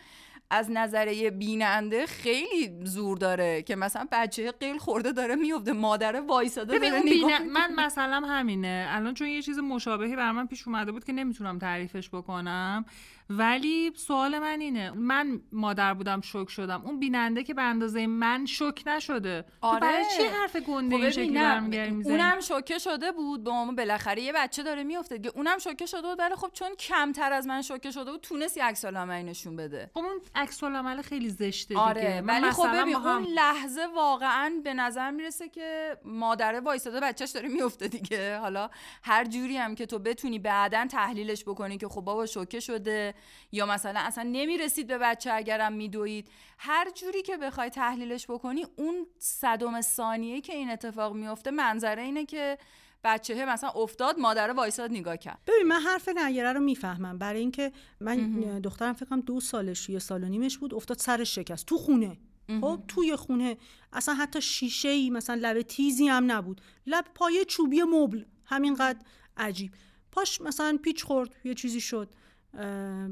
از 0.50 0.70
نظر 0.70 1.30
بیننده 1.38 2.06
خیلی 2.06 2.84
زور 2.84 3.18
داره 3.18 3.62
که 3.62 3.76
مثلا 3.76 4.08
بچه 4.12 4.52
قیل 4.52 4.78
خورده 4.78 5.12
داره 5.12 5.34
میفته 5.34 5.72
مادر 5.72 6.20
وایساده 6.20 6.78
داره 6.78 7.02
نگاه 7.04 7.42
من 7.42 7.74
مثلا 7.76 8.20
همینه. 8.26 8.86
الان 8.90 9.14
چون 9.14 9.28
یه 9.28 9.42
چیز 9.42 9.58
مشابهی 9.58 10.16
بر 10.16 10.32
من 10.32 10.46
پیش 10.46 10.68
اومده 10.68 10.92
بود 10.92 11.04
که 11.04 11.12
نمی‌تونم 11.12 11.58
تعریفش 11.58 12.08
بکنم. 12.08 12.84
ولی 13.30 13.92
سوال 13.96 14.38
من 14.38 14.60
اینه. 14.60 14.90
من 14.90 15.40
مادر 15.52 15.94
بودم 15.94 16.20
شوک 16.20 16.50
شدم. 16.50 16.82
اون 16.84 17.00
بیننده 17.00 17.42
که 17.42 17.54
به 17.54 17.62
اندازه 17.62 18.06
من 18.06 18.46
شوک 18.46 18.82
نشده. 18.86 19.44
تو 19.62 19.78
برای 19.80 20.04
چی 20.16 20.22
حرف 20.22 20.56
گنده 20.56 20.96
خب 20.96 21.02
این 21.02 21.10
شکلی 21.10 21.30
برمیگردی 21.34 21.90
می‌زنی؟ 21.90 22.12
اونم 22.12 22.40
شوکه 22.40 22.78
شده 22.78 23.12
بود. 23.12 23.44
به 23.44 23.50
ما 23.50 23.72
بالاخره 23.72 24.22
یه 24.22 24.32
بچه 24.32 24.62
داره 24.62 24.84
میفته 24.84 25.16
دیگه. 25.16 25.32
اونم 25.36 25.58
شوکه 25.58 25.86
شده 25.86 26.02
بود 26.02 26.18
ولی 26.18 26.34
خب 26.34 26.50
چون 26.52 26.74
کمتر 26.74 27.32
از 27.32 27.46
من 27.46 27.62
شوکه 27.62 27.90
شده 27.90 28.10
بود 28.10 28.20
تونست 28.20 28.56
یه 28.56 28.64
عکس 28.64 28.84
العملی 28.84 29.22
نشون 29.22 29.56
بده. 29.56 29.90
خب 29.94 29.98
اون 30.00 30.20
عکس 30.34 30.62
العمل 30.64 31.02
خیلی 31.02 31.28
زشته 31.28 31.68
دیگه. 31.68 31.80
آره 31.80 32.20
من 32.20 32.42
ولی 32.42 32.50
خب 32.52 32.68
ببین 32.82 32.94
هم- 32.94 33.06
اون 33.06 33.22
لحظه 33.22 33.86
واقعا 33.94 34.52
به 34.64 34.74
نظر 34.74 35.10
می‌رسه 35.10 35.48
که 35.48 35.96
مادره 36.04 36.60
وایساده 36.60 37.00
بچهش 37.00 37.30
داره 37.30 37.48
میفته 37.48 37.88
دیگه. 37.88 38.38
حالا 38.38 38.70
هر 39.02 39.24
جوری 39.24 39.56
هم 39.56 39.74
که 39.74 39.86
تو 39.86 39.98
بتونی 39.98 40.38
بعدا 40.38 40.86
تحلیلش 40.90 41.44
بکنی 41.44 41.78
که 41.78 41.88
خب 41.88 42.00
بابا 42.00 42.26
شوکه 42.26 42.60
شده. 42.60 43.14
یا 43.52 43.66
مثلا 43.66 44.00
اصلا 44.00 44.24
نمی‌رسید 44.32 44.86
به 44.86 44.98
بچه 44.98 45.32
اگرم 45.32 45.72
میدوید. 45.72 46.28
هر 46.58 46.90
جوری 46.94 47.22
که 47.22 47.36
بخوای 47.36 47.70
تحلیلش 47.70 48.30
بکنی 48.30 48.66
اون 48.76 49.06
صدم 49.18 49.80
ثانیه 49.80 50.40
که 50.40 50.54
این 50.54 50.70
اتفاق 50.70 51.14
میفته 51.14 51.50
منظره 51.50 52.02
اینه 52.02 52.26
که 52.26 52.58
بچه 53.04 53.46
مثلا 53.46 53.70
افتاد 53.70 54.18
مادر 54.18 54.50
وایساد 54.50 54.90
نگاه 54.90 55.16
کرد. 55.16 55.38
ببین 55.46 55.66
من 55.66 55.80
حرف 55.80 56.08
نگره 56.08 56.52
رو 56.52 56.60
می‌فهمم. 56.60 57.18
برای 57.18 57.40
اینکه 57.40 57.72
من 58.00 58.60
دخترم 58.60 58.92
فکر 58.92 59.06
کنم 59.06 59.20
دو 59.20 59.40
سالش 59.40 59.88
یه 59.88 59.98
سال 59.98 60.24
و 60.24 60.28
نیمش 60.28 60.58
بود 60.58 60.74
افتاد 60.74 60.98
سرش 60.98 61.34
شکست. 61.34 61.66
تو 61.66 61.78
خونه. 61.78 62.18
خب؟ 62.60 62.80
توی 62.88 63.16
خونه. 63.16 63.56
اصلا 63.92 64.14
حتی 64.14 64.42
شیشه 64.42 64.88
ای 64.88 65.10
مثلا 65.10 65.38
لبه 65.42 65.62
تیزی 65.62 66.08
هم 66.08 66.32
نبود. 66.32 66.60
لب 66.86 67.04
پایه 67.14 67.44
چوبی 67.44 67.82
مبل. 67.82 68.24
همینقدر 68.44 68.98
عجیب. 69.36 69.72
پاش 70.12 70.40
مثلا 70.40 70.78
پیچ 70.82 71.04
خورد 71.04 71.36
یه 71.44 71.54
چیزی 71.54 71.80
شد. 71.80 72.14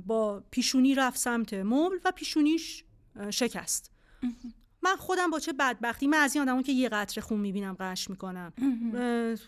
با 0.06 0.42
پیشونی 0.50 0.94
رفت 0.94 1.18
سمت 1.18 1.54
مبل 1.54 1.96
و 2.04 2.12
پیشونیش 2.12 2.84
شکست. 3.30 3.90
من 4.82 4.96
خودم 4.96 5.30
با 5.30 5.38
چه 5.38 5.52
بدبختی؟ 5.52 6.06
من 6.06 6.18
از 6.18 6.34
این 6.34 6.42
آدمون 6.42 6.62
که 6.62 6.72
یه 6.72 6.88
قطره 6.88 7.22
خون 7.22 7.40
می‌بینم 7.40 7.76
قش 7.80 8.10
می‌کنم. 8.10 8.52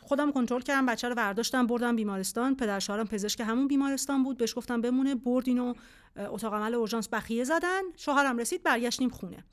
خودم 0.01 0.32
کنترل 0.32 0.61
کردم 0.61 0.86
بچه 0.86 1.09
رو 1.09 1.14
برداشتم 1.14 1.66
بردم 1.66 1.97
بیمارستان. 1.97 2.57
پدر 2.57 2.78
شوهرم 2.78 3.07
پزشک 3.07 3.40
همون 3.40 3.68
بیمارستان 3.68 4.22
بود. 4.22 4.36
بهش 4.36 4.55
گفتم 4.57 4.80
بمونه 4.80 5.14
برد 5.14 5.49
اینو 5.49 5.74
اتاق 6.16 6.55
عمل 6.55 6.74
اورژانس 6.74 7.09
بخیه 7.09 7.44
زدن. 7.44 7.82
شوهرم 7.97 8.38
رسید 8.38 8.62
برگشتیم 8.62 9.09
خونه. 9.09 9.44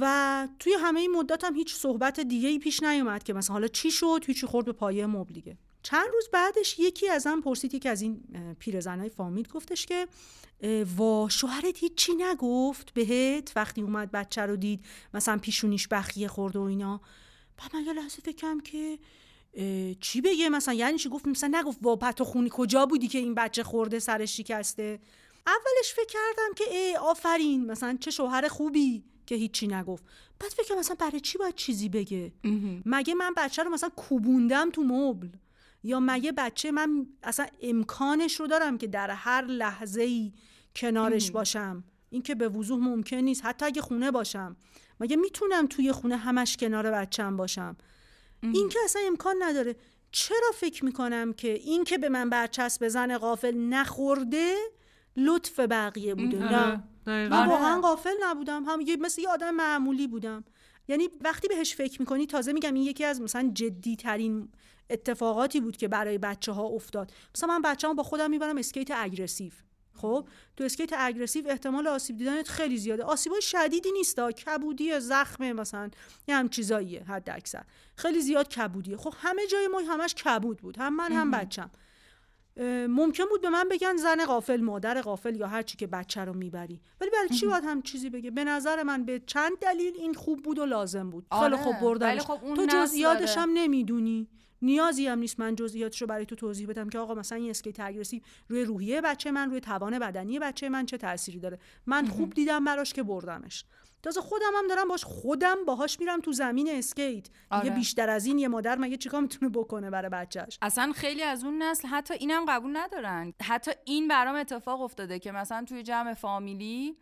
و 0.00 0.48
توی 0.58 0.72
همه 0.80 1.00
این 1.00 1.26
هم 1.42 1.54
هیچ 1.54 1.74
صحبت 1.74 2.20
دیگه 2.20 2.48
ای 2.48 2.58
پیش 2.58 2.82
نیومد 2.82 3.22
که 3.22 3.32
مثلا 3.32 3.52
حالا 3.52 3.68
چی 3.68 3.90
شد؟ 3.90 4.20
هیچی 4.26 4.46
خورد 4.46 4.66
به 4.66 4.72
پایه 4.72 5.06
مبل 5.06 5.34
دیگه. 5.34 5.58
چند 5.82 6.06
روز 6.12 6.28
بعدش 6.32 6.78
یکی 6.78 7.08
ازم 7.08 7.40
پرسید 7.40 7.74
یکی 7.74 7.88
از 7.88 8.02
این 8.02 8.24
اه، 8.34 8.54
پیرزنای 8.54 9.08
فامیل 9.08 9.48
گفتش 9.54 9.86
که 9.86 10.08
وا 10.96 11.28
شوهرت 11.30 11.78
هیچی 11.78 12.12
نگفت 12.14 12.94
بهت 12.94 13.52
وقتی 13.56 13.80
اومد 13.82 14.10
بچه 14.10 14.42
رو 14.42 14.56
دید 14.56 14.84
مثلا 15.14 15.38
پیشونیش 15.38 15.88
بخیه 15.88 16.28
خورد 16.28 16.56
و 16.56 16.60
اینا. 16.60 17.00
بعد 17.56 17.76
من 17.76 17.84
یه 17.84 17.92
لحظه 17.92 18.22
فکرم 18.22 18.60
که 18.60 18.98
چی 20.00 20.20
بگه؟ 20.20 20.48
مثلا 20.48 20.74
یعنی 20.74 20.98
چی 20.98 21.08
گفت؟ 21.08 21.28
مثلا 21.28 21.60
نگفت 21.60 21.78
وا 21.82 21.96
پتو 21.96 22.24
خونی 22.24 22.50
کجا 22.52 22.86
بودی 22.86 23.08
که 23.08 23.18
این 23.18 23.34
بچه 23.34 23.62
خورده 23.62 23.98
سرش 23.98 24.36
شکسته؟ 24.36 25.00
اولش 25.46 25.94
فکر 25.94 26.06
کردم 26.06 26.54
که 26.56 26.64
ای 26.76 26.96
آفرین 26.96 27.66
مثلا 27.66 27.98
چه 28.00 28.10
شوهر 28.10 28.48
خوبی 28.48 29.04
که 29.26 29.34
هیچی 29.34 29.66
نگفت. 29.66 30.04
بعد 30.40 30.50
فکر 30.50 30.74
مثلا 30.74 30.96
برای 30.98 31.20
چی 31.20 31.38
باید 31.38 31.54
چیزی 31.54 31.88
بگه؟ 31.88 32.32
مگه 32.86 33.14
من 33.14 33.34
بچه 33.36 33.62
رو 33.62 33.70
مثلا 33.70 33.90
کوبوندم 33.96 34.70
تو 34.70 34.82
مبل؟ 34.82 35.28
یا 35.82 36.00
مگه 36.00 36.32
بچه 36.32 36.70
من 36.70 37.06
اصلا 37.22 37.46
امکانش 37.62 38.40
رو 38.40 38.46
دارم 38.46 38.78
که 38.78 38.86
در 38.86 39.10
هر 39.10 39.44
لحظه 39.44 40.02
ای 40.02 40.32
کنارش 40.76 41.30
باشم. 41.30 41.84
این 42.10 42.22
که 42.22 42.34
به 42.34 42.48
وضوح 42.48 42.78
ممکن 42.78 43.16
نیست. 43.16 43.44
حتی 43.44 43.66
اگه 43.66 43.82
خونه 43.82 44.10
باشم. 44.10 44.56
مگه 45.00 45.16
می‌تونم 45.16 45.66
توی 45.66 45.92
خونه 45.92 46.16
همش 46.16 46.56
کنار 46.56 46.90
بچم 46.90 47.36
باشم؟ 47.36 47.76
این 48.42 48.68
که 48.68 48.78
اصلا 48.84 49.02
امکان 49.06 49.36
نداره. 49.38 49.76
چرا 50.12 50.50
فکر 50.54 50.84
می‌کنم 50.84 51.32
که 51.32 51.52
این 51.52 51.84
که 51.84 51.98
به 51.98 52.08
من 52.08 52.30
برچسب 52.30 52.84
زن 52.84 53.18
غافل 53.18 53.56
نخورده 53.56 54.54
لطف 55.16 55.60
بقیه 55.60 56.14
بوده؟ 56.14 56.38
نه. 56.38 56.84
آره،. 57.06 57.28
من 57.28 57.46
واقعا 57.46 57.80
غافل 57.80 58.14
نبودم. 58.22 58.64
هم 58.64 58.80
یه 58.80 58.96
مثل 58.96 59.22
یه 59.22 59.28
آدم 59.28 59.54
معمولی 59.54 60.06
بودم. 60.06 60.44
یعنی 60.88 61.08
وقتی 61.20 61.48
بهش 61.48 61.74
فکر 61.74 62.00
می‌کنی 62.00 62.26
تازه 62.26 62.52
میگم 62.52 62.74
این 62.74 62.82
یکی 62.82 63.04
از 63.04 63.20
مثلا 63.20 63.50
جدی 63.54 63.96
ترین 63.96 64.48
اتفاقاتی 64.90 65.60
بود 65.60 65.76
که 65.76 65.88
برای 65.88 66.18
بچه 66.18 66.52
ها 66.52 66.62
افتاد. 66.62 67.12
مثلا 67.34 67.58
من 67.58 67.62
بچه 67.62 67.88
با 67.88 68.02
خودم 68.02 68.30
می‌برم 68.30 68.58
اسکیت 68.58 68.88
aggressive. 68.94 69.52
خب؟ 69.94 70.28
تو 70.56 70.64
اسکیت 70.64 70.90
aggressive 70.96 71.48
احتمال 71.48 71.86
آسیب 71.86 72.16
دیدنت 72.16 72.48
خیلی 72.48 72.76
زیاده. 72.76 73.02
آسیبای 73.04 73.42
شدیدی 73.42 73.92
نیستا 73.92 74.32
کبودی 74.32 75.00
زخم 75.00 75.52
مثلا. 75.52 75.90
یه 76.28 76.36
هم 76.36 76.48
چیزاییه 76.48 77.04
حد 77.04 77.30
اکثر 77.30 77.62
خیلی 77.96 78.20
زیاد 78.20 78.48
کبودیه. 78.48 78.96
خب 78.96 79.14
همه 79.16 79.46
جای 79.46 79.68
ما 79.68 79.80
همش 79.80 80.14
کبود 80.14 80.58
بود. 80.58 80.78
هم 80.78 80.96
من 80.96 81.12
هم 81.12 81.30
بچم 81.30 81.70
ممکن 82.88 83.24
بود 83.30 83.40
به 83.40 83.48
من 83.48 83.68
بگن 83.70 83.96
زن 83.96 84.24
غافل 84.24 84.60
مادر 84.60 85.00
غافل 85.00 85.36
یا 85.36 85.46
هر 85.46 85.62
چی 85.62 85.76
که 85.76 85.86
بچه 85.86 86.20
رو 86.20 86.32
می‌بری. 86.32 86.80
ولی 87.00 87.10
برای 87.10 87.28
چی 87.28 87.46
باید 87.46 87.64
هم 87.64 87.82
چیزی 87.82 88.10
بگه؟ 88.10 88.30
به 88.30 88.44
نظر 88.44 88.82
من 88.82 89.04
به 89.04 89.22
چند 89.26 89.58
دلیل 89.58 89.94
این 89.96 90.14
خوب 90.14 90.42
بود 90.42 90.58
و 90.58 90.64
لازم 90.64 91.10
بود. 91.10 91.26
خیلی 91.32 91.44
آره، 91.44 91.56
خوب 91.56 91.80
بردنش. 91.80 92.20
خب 92.20 92.54
تو 92.54 92.66
جزئیاتش. 92.66 93.38
هم 93.38 93.50
نمی‌دونی. 93.54 94.28
نیازی 94.62 95.06
هم 95.06 95.18
نیست 95.18 95.40
من 95.40 95.54
جزئیاتش 95.54 96.00
رو 96.00 96.06
برای 96.06 96.26
تو 96.26 96.36
توضیح 96.36 96.66
بدم 96.66 96.88
که 96.88 96.98
آقا 96.98 97.14
مثلا 97.14 97.38
این 97.38 97.50
اسکیت 97.50 97.80
aggressive 97.80 98.20
روی 98.48 98.64
روحیه 98.64 99.00
بچه 99.00 99.30
من 99.30 99.50
روی 99.50 99.60
توان 99.60 99.98
بدنی 99.98 100.38
بچه 100.38 100.68
من 100.68 100.86
چه 100.86 100.98
تأثیری 100.98 101.38
داره؟ 101.38 101.58
من 101.86 102.06
خوب 102.06 102.34
دیدم 102.34 102.64
براش 102.64 102.92
که 102.92 103.02
بردمش. 103.02 103.64
تازه 104.02 104.20
خودم 104.20 104.52
هم 104.58 104.68
دارم 104.68 104.88
باش 104.88 105.04
خودم 105.04 105.64
باهاش 105.66 106.00
میرم 106.00 106.20
تو 106.20 106.32
زمین 106.32 106.68
اسکیت. 106.70 107.22
دیگه 107.22 107.30
آره. 107.50 107.70
بیشتر 107.70 108.08
از 108.10 108.26
این 108.26 108.38
یه 108.38 108.48
مادر 108.48 108.78
مگه 108.78 108.96
چیکار 108.96 109.20
می‌تونه 109.20 109.50
بکنه 109.50 109.90
برای 109.90 110.10
بچهش 110.10 110.58
اصلا 110.62 110.92
خیلی 110.92 111.22
از 111.22 111.44
اون 111.44 111.62
نسل 111.62 111.88
حتی 111.88 112.14
اینم 112.14 112.44
قبول 112.48 112.76
ندارن. 112.76 113.34
حتی 113.42 113.70
این 113.84 114.08
برام 114.08 114.36
اتفاق 114.36 114.80
افتاده 114.80 115.18
که 115.18 115.32
مثلا 115.32 115.64
توی 115.64 115.82
جمع 115.82 116.14
فامیلی 116.14 116.96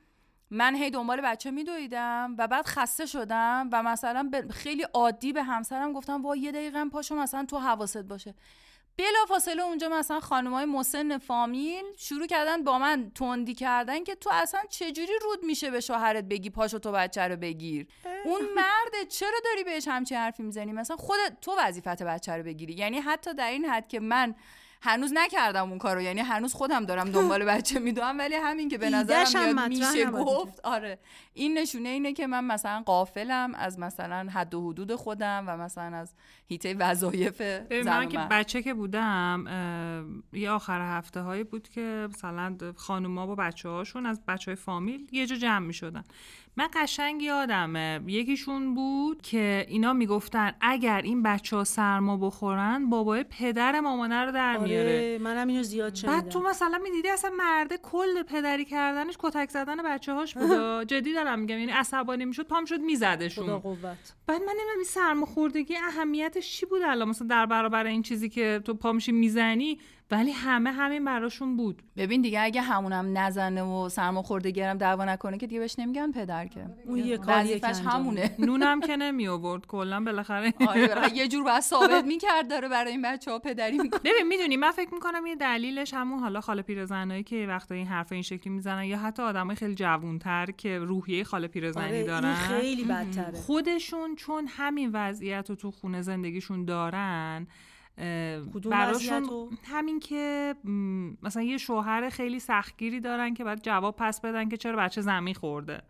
من 0.50 0.74
هی 0.74 0.90
دنبال 0.90 1.20
بچه 1.20 1.50
میدویدم 1.50 2.34
و 2.38 2.46
بعد 2.46 2.66
خسته 2.66 3.06
شدم 3.06 3.68
و 3.72 3.82
مثلا 3.82 4.30
خیلی 4.50 4.82
عادی 4.82 5.32
به 5.32 5.42
همسرم 5.42 5.92
گفتم 5.92 6.22
وا 6.22 6.36
یه 6.36 6.52
دقیقه 6.52 6.84
پاشو 6.84 7.14
مثلا 7.14 7.44
تو 7.44 7.58
حواست 7.58 8.02
باشه. 8.02 8.34
بلا 8.98 9.26
فاصله 9.28 9.62
اونجا 9.62 9.88
مثلا 9.88 10.20
خانمای 10.20 10.64
مسن 10.64 11.18
فامیل 11.18 11.84
شروع 11.96 12.26
کردن 12.26 12.64
با 12.64 12.78
من 12.78 13.10
تندی 13.10 13.54
کردن 13.54 14.04
که 14.04 14.14
تو 14.14 14.30
اصلا 14.32 14.60
چجوری 14.70 15.12
رود 15.22 15.44
میشه 15.44 15.70
به 15.70 15.80
شوهرت 15.80 16.24
بگی 16.24 16.50
پاشو 16.50 16.78
تو 16.78 16.92
بچه 16.92 17.28
رو 17.28 17.36
بگیر؟ 17.36 17.86
اون 18.24 18.40
مرده 18.40 19.04
چرا 19.08 19.38
داری 19.44 19.64
بهش 19.64 19.88
همچی 19.88 20.14
حرفی 20.14 20.42
می‌زنی؟ 20.42 20.72
مثلا 20.72 20.96
خودت 20.96 21.40
تو 21.40 21.54
وظیفت 21.58 22.02
بچه 22.02 22.32
رو 22.32 22.42
بگیری. 22.42 22.72
یعنی 22.72 22.98
حتی 22.98 23.34
در 23.34 23.50
این 23.50 23.64
حد 23.64 23.88
که 23.88 24.00
من 24.00 24.34
هنوز 24.82 25.12
نکردم 25.14 25.68
اون 25.70 25.78
کارو 25.78 26.00
یعنی 26.00 26.20
هنوز 26.20 26.54
خودم 26.54 26.84
دارم 26.84 27.10
دنبال 27.10 27.44
بچه 27.54 27.78
میدوام 27.78 28.18
ولی 28.18 28.34
همین 28.34 28.68
که 28.68 28.78
به 28.78 28.90
نظرم 28.90 29.68
میاد 29.68 29.68
میشه 29.68 30.10
گفت. 30.10 30.60
آره. 30.64 30.98
این 31.34 31.58
نشونه 31.58 31.88
اینه 31.88 32.12
که 32.12 32.26
من 32.26 32.44
مثلا 32.44 32.82
قافلم 32.86 33.54
از 33.54 33.78
مثلا 33.78 34.28
حد 34.30 34.54
و 34.54 34.70
حدود 34.70 34.94
خودم 34.94 35.44
و 35.46 35.56
مثلا 35.56 35.96
از 35.96 36.12
هیته 36.50 36.74
وظایف 36.74 37.40
من 37.84 38.08
که. 38.08 38.18
بچه 38.18 38.62
که 38.62 38.74
بودم 38.74 39.44
یه 40.32 40.50
آخر 40.50 40.96
هفته 40.96 41.20
هایی 41.20 41.44
بود 41.44 41.68
که 41.68 42.08
مثلا 42.10 42.56
خانوما 42.76 43.26
با 43.26 43.34
بچه 43.34 43.68
هاشون 43.68 44.06
از 44.06 44.26
بچه 44.26 44.50
های 44.50 44.56
فامیل 44.56 45.08
یه 45.12 45.26
جا 45.26 45.36
جمع 45.36 45.66
می 45.66 45.74
شدن 45.74 46.04
من 46.56 46.68
قشنگ 46.72 47.22
یادمه 47.22 48.00
یکیشون 48.06 48.74
بود 48.74 49.22
که 49.22 49.66
اینا 49.68 49.92
می‌گفتن 49.92 50.52
اگر 50.60 51.00
این 51.02 51.22
بچه 51.22 51.56
ها 51.56 51.64
سرما 51.64 52.16
بخورن 52.16 52.90
بابای 52.90 53.24
پدر 53.30 53.80
مامانه 53.80 54.24
رو 54.24 54.32
در 54.32 54.58
میاره. 54.58 54.88
آره 54.88 55.18
منم 55.18 55.48
اینو 55.48 55.62
زیاد 55.62 55.94
شنیدم. 55.94 56.20
بعد 56.20 56.28
تو 56.28 56.42
مثلا 56.42 56.78
می‌دیدی 56.82 57.08
اصلا 57.08 57.30
مرده 57.30 57.78
کل 57.82 58.22
پدری 58.22 58.64
کردنش 58.64 59.14
کتک 59.18 59.50
زدن 59.50 59.76
بچه 59.84 60.12
هاش 60.12 60.34
بود 60.34 60.82
جدی 60.86 61.12
دارم 61.12 61.38
میگم 61.38 61.58
یعنی 61.58 61.72
عصبانی 61.72 62.24
می‌شد 62.24 62.46
پام 62.46 62.64
شد 62.64 62.76
خدا 62.76 62.84
میزدشون 62.84 63.58
قوت. 63.58 63.78
بعد 64.26 64.40
من 64.40 64.48
نمی‌دونم 64.48 64.76
این 64.76 64.84
سرماخوردگی 64.84 65.74
اهمیتش 66.38 66.56
چی 66.56 66.66
بود 66.66 66.82
الان؟ 66.82 67.08
مثلا 67.08 67.26
در 67.28 67.46
برابر 67.46 67.86
این 67.86 68.02
چیزی 68.02 68.28
که 68.28 68.60
تو 68.64 68.74
پا 68.74 68.92
میشی 68.92 69.12
می‌زنی 69.12 69.78
ولی 70.10 70.30
همه 70.30 70.72
همین 70.72 71.04
براشون 71.04 71.56
بود. 71.56 71.82
ببین 71.96 72.22
دیگه 72.22 72.40
اگه 72.40 72.60
همونم 72.60 73.18
نزنه 73.18 73.62
و 73.62 73.88
سرماخورده 73.88 74.50
گرم 74.50 74.78
دعوا 74.78 75.04
نکنه 75.04 75.38
که 75.38 75.46
دیگه 75.46 75.60
بهش 75.60 75.78
نمیگن 75.78 76.12
پدر 76.12 76.46
که. 76.46 76.66
اون 76.86 76.98
یه 76.98 77.18
وظیفش 77.26 77.80
همونه. 77.84 78.34
نونم 78.38 78.80
که 78.80 78.96
نمی 78.96 79.28
آورد 79.28 79.66
کلا 79.66 80.04
بالاخره. 80.04 80.54
آره 80.68 81.16
یه 81.16 81.28
جور 81.28 81.44
باید 81.44 81.60
ثابت 81.60 82.04
می‌کرد 82.04 82.50
داره 82.50 82.68
برای 82.68 82.90
این 82.92 83.02
بچه 83.02 83.30
ها 83.30 83.38
پدری 83.38 83.78
می‌کنه. 83.78 84.00
ببین 84.12 84.26
می‌دونی 84.28 84.56
من 84.56 84.70
فکر 84.70 84.94
می‌کنم 84.94 85.26
یه 85.26 85.36
دلیلش 85.36 85.94
همون 85.94 86.18
حالا 86.18 86.40
خاله 86.40 86.62
پیرزنایی 86.62 87.22
که 87.22 87.46
وقتا 87.48 87.74
این 87.74 87.86
حرف 87.86 88.12
این 88.12 88.22
شکلی 88.22 88.52
می‌زنن 88.52 88.84
یا 88.84 88.98
حتی 88.98 89.22
آدمای 89.22 89.56
خیلی 89.56 89.74
جوونتر 89.74 90.46
که 90.50 90.78
روحیه 90.78 91.24
خاله 91.24 91.48
پیرزنی 91.48 91.84
آره، 91.84 92.04
دارن. 92.04 92.24
این 92.24 92.34
خیلی 92.34 92.84
بدتره. 92.84 93.38
خودشون 93.38 94.16
چون 94.16 94.46
همین 94.48 94.90
وضعیت 94.92 95.50
رو 95.50 95.56
تو 95.56 95.70
خونه 95.70 96.02
زندگیشون 96.02 96.64
دارن 96.64 97.46
براشون؟ 98.70 99.48
همین 99.64 100.00
که 100.00 100.54
مثلا 101.22 101.42
یه 101.42 101.58
شوهر 101.58 102.08
خیلی 102.08 102.40
سختگیری 102.40 103.00
دارن 103.00 103.34
که 103.34 103.44
باید 103.44 103.62
جواب 103.62 103.96
پس 103.96 104.20
بدن 104.20 104.48
که 104.48 104.56
چرا 104.56 104.76
بچه 104.76 105.00
زمین 105.00 105.34
خورده. 105.34 105.82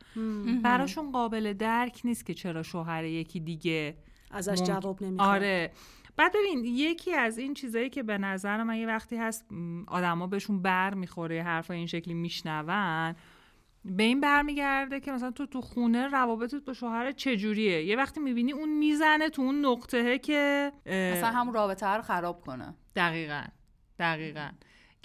براشون 0.62 1.12
قابل 1.12 1.52
درک 1.52 2.00
نیست 2.04 2.26
که 2.26 2.34
چرا 2.34 2.62
شوهر 2.62 3.04
یکی 3.04 3.40
دیگه 3.40 3.96
ازش 4.30 4.62
جواب 4.62 5.02
نمی‌خواد. 5.02 5.28
آره. 5.28 5.72
بعد 6.16 6.32
ببین 6.32 6.64
یکی 6.64 7.14
از 7.14 7.38
این 7.38 7.54
چیزایی 7.54 7.90
که 7.90 8.02
به 8.02 8.18
نظر 8.18 8.62
من 8.62 8.76
یه 8.76 8.86
وقتی 8.86 9.16
هست 9.16 9.46
آدما 9.86 10.26
بهشون 10.26 10.62
بر 10.62 10.94
می‌خوره 10.94 11.42
حرفا 11.42 11.74
این 11.74 11.86
شکلی 11.86 12.14
میشنون 12.14 13.14
به 13.84 14.02
این 14.02 14.20
برمیگرده 14.20 15.00
که 15.00 15.12
مثلا 15.12 15.30
تو 15.30 15.46
تو 15.46 15.60
خونه 15.60 16.06
روابطت 16.06 16.64
با 16.64 16.72
شوهر 16.72 17.12
چجوریه؟ 17.12 17.84
یه 17.84 17.96
وقتی 17.96 18.20
می‌بینی 18.20 18.52
اون 18.52 18.68
می‌زنه 18.68 19.28
تو 19.30 19.42
اون 19.42 19.64
نقطهه 19.66 20.18
که 20.18 20.72
اصلا 20.86 21.30
همون 21.30 21.54
رابطه 21.54 21.86
رو 21.86 22.02
خراب 22.02 22.40
کنه. 22.40 22.74
دقیقا 22.96 23.42
دقیقا. 23.98 24.48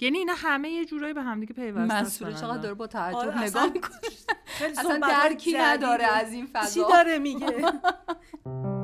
یعنی 0.00 0.18
اینا 0.18 0.34
همه 0.36 0.70
یه 0.70 0.84
جورایی 0.84 1.14
به 1.14 1.22
همدیگه 1.22 1.54
پیوسته 1.54 1.94
است 1.94 2.22
منصوره 2.22 2.30
به 2.30 2.36
چقدر. 2.38 2.58
داره 2.58 2.74
با 2.74 2.86
تعجب 2.86 3.16
آره، 3.16 3.42
نگاه 3.42 3.72
می‌کنه. 3.72 3.98
خیلی 4.46 4.78
اصلا 4.78 4.98
درکی. 4.98 5.54
نداره 5.58 6.04
از 6.04 6.32
این 6.32 6.46
فضا. 6.52 6.84
چی 6.84 6.92
داره 6.92 7.18
میگه؟ 7.18 7.46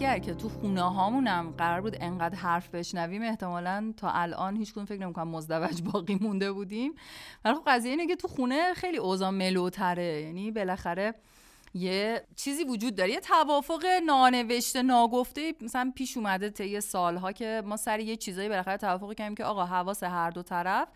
اگر 0.00 0.18
که 0.18 0.34
تو 0.34 0.48
خونه 0.48 0.82
هامونم 0.82 1.54
قرار 1.58 1.80
بود 1.80 1.96
انقدر 2.00 2.36
حرف 2.36 2.68
بشنویم 2.68 3.22
احتمالا 3.22 3.92
تا 3.96 4.10
الان 4.10 4.56
هیچ 4.56 4.72
کدوم 4.72 4.84
فکر 4.84 5.00
نمی‌کنم 5.00 5.28
مزدوج 5.28 5.82
باقی 5.82 6.18
مونده 6.20 6.52
بودیم. 6.52 6.94
ولی 7.44 7.54
خب 7.54 7.62
قضیه 7.66 7.90
اینه 7.90 8.06
که 8.06 8.16
تو 8.16 8.28
خونه 8.28 8.74
خیلی 8.74 8.98
اوضاع 8.98 9.30
ملوتره. 9.30 10.22
یعنی 10.22 10.50
بالاخره 10.50 11.14
یه 11.74 12.26
چیزی 12.36 12.64
وجود 12.64 12.94
داره. 12.94 13.10
یه 13.10 13.20
توافق 13.20 13.86
نانوشته 14.06 14.82
ناگفته 14.82 15.54
مثلا 15.60 15.92
پیش 15.96 16.16
اومده 16.16 16.50
طی 16.50 16.80
سالها 16.80 17.32
که 17.32 17.62
ما 17.66 17.76
سر 17.76 18.00
یه 18.00 18.16
چیزایی 18.16 18.48
بالاخره 18.48 18.76
توافق 18.76 19.14
کردیم 19.14 19.34
که 19.34 19.44
آقا 19.44 19.64
حواس 19.64 20.02
هر 20.02 20.30
دو 20.30 20.42
طرف 20.42 20.88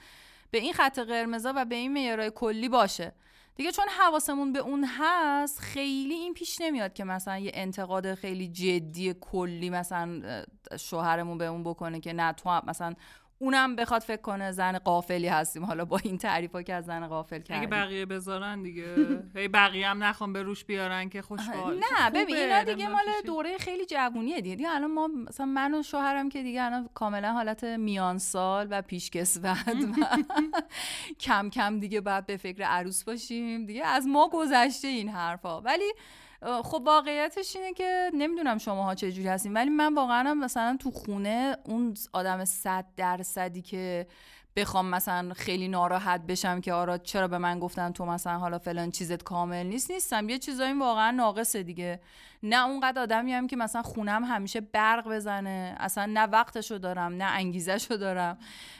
به 0.51 0.59
این 0.59 0.73
خط 0.73 0.99
قرمزا 0.99 1.53
و 1.57 1.65
به 1.65 1.75
این 1.75 1.93
معیارهای 1.93 2.33
کلی 2.35 2.69
باشه. 2.69 3.13
دیگه 3.57 3.73
چون 3.73 3.85
حواسمون 3.99 4.53
به 4.53 4.59
اون 4.59 4.85
هست 4.99 5.61
خیلی 5.61 6.15
این 6.15 6.35
پیش 6.35 6.61
نمیاد 6.61 6.93
که 6.93 7.05
مثلا 7.05 7.39
یه 7.39 7.51
انتقاد 7.55 8.15
خیلی 8.15 8.49
جدی 8.49 9.15
کلی 9.21 9.71
مثلا 9.71 10.23
شوهرمون 10.79 11.39
به 11.39 11.47
اون 11.47 11.65
بکنه 11.65 12.01
که 12.01 12.13
نه 12.13 12.33
تو 12.33 12.61
مثلا 12.67 12.95
اونم 13.39 13.77
بخواد 13.77 14.03
فکر 14.03 14.21
کنه 14.23 14.53
زن 14.53 14.79
قافلی 14.79 15.29
هستیم. 15.29 15.65
حالا 15.65 15.85
با 15.85 15.99
این 16.05 16.19
تعریفا 16.19 16.63
که 16.63 16.75
از 16.75 16.85
زن 16.85 17.07
قافل 17.07 17.37
اگه 17.37 17.45
کردیم. 17.45 17.71
بقیه 17.71 18.07
بذارن 18.07 18.63
دیگه. 18.63 18.97
هی 19.37 19.49
بقیه 19.49 19.89
هم 19.89 20.05
نخوام 20.05 20.33
به 20.33 20.43
روش 20.43 20.65
بیارن 20.65 21.09
که 21.09 21.23
خوشحال. 21.23 21.79
نه 21.79 22.11
ببین 22.11 22.37
اینا 22.37 22.65
دیگه 22.65 22.89
مال. 22.89 23.05
دوره 23.27 23.59
خیلی 23.59 23.87
جوونیه 23.87 24.41
دیگه. 24.41 24.57
دیگه 24.57 24.71
الان 24.71 24.91
ما 24.91 25.07
مثلا 25.07 25.47
من 25.47 25.75
و 25.75 25.83
شوهرم 25.83 26.29
که 26.29 26.43
دیگه 26.43 26.63
الان 26.63 26.89
کاملا 26.95 27.33
حالت 27.33 27.65
میان 27.65 28.19
سال 28.19 28.67
و 28.71 28.83
پیشکسوت 28.83 29.45
و 29.45 29.55
کم 31.21 31.51
کم 31.51 31.81
دیگه 31.81 32.01
باید 32.01 32.27
به 32.27 32.37
فکر 32.37 32.63
عروس 32.63 33.05
باشیم. 33.05 33.67
دیگه 33.67 33.87
از 33.87 34.07
ما 34.07 34.29
گذشته 34.33 34.89
این 34.89 35.09
حرفا. 35.09 35.61
ولی 35.61 35.93
خب 36.45 36.83
واقعیتش 36.87 37.57
اینه 37.57 37.73
که 37.73 38.11
نمی‌دونم 38.15 38.59
شماها 38.59 38.95
چه 38.95 39.13
جوری 39.13 39.29
هستین 39.29 39.53
ولی 39.53 39.71
من 39.71 39.95
واقعا 39.95 40.35
مثلا 40.35 40.77
تو 40.81 40.91
خونه 40.91 41.57
اون 41.65 41.95
آدم 42.13 42.45
صد 42.45 42.85
درصدی 42.97 43.63
که 43.63 44.07
بخوام 44.57 44.87
مثلا 44.87 45.33
خیلی 45.35 45.69
ناراحت 45.69 46.21
بشم 46.27 46.61
که 46.61 46.73
آرا 46.73 46.99
چرا 46.99 47.29
به 47.29 47.39
من 47.39 47.59
گفتن 47.59 47.93
تو 47.93 48.05
مثلا 48.07 48.39
حالا 48.39 48.59
فلان 48.59 48.91
چیزت 48.91 49.23
کامل 49.23 49.67
نیست 49.67 49.91
نیستم. 49.91 50.29
یه 50.29 50.39
چیزایی 50.39 50.73
واقعا 50.73 51.11
ناقصه 51.11 51.63
دیگه. 51.63 52.01
نه 52.47 52.65
اونقدر 52.65 53.03
آدمی 53.03 53.33
هم 53.33 53.47
که 53.47 53.57
مثلا 53.57 53.83
خونم 53.83 54.25
همیشه 54.25 54.61
برق 54.61 55.09
بزنه 55.09 55.77
اصلا 55.81 56.07
نه 56.07 56.21
وقتشو 56.21 56.79
دارم 56.79 57.13
نه 57.13 57.25
انگیزشو 57.25 57.97
دارم 57.97 58.39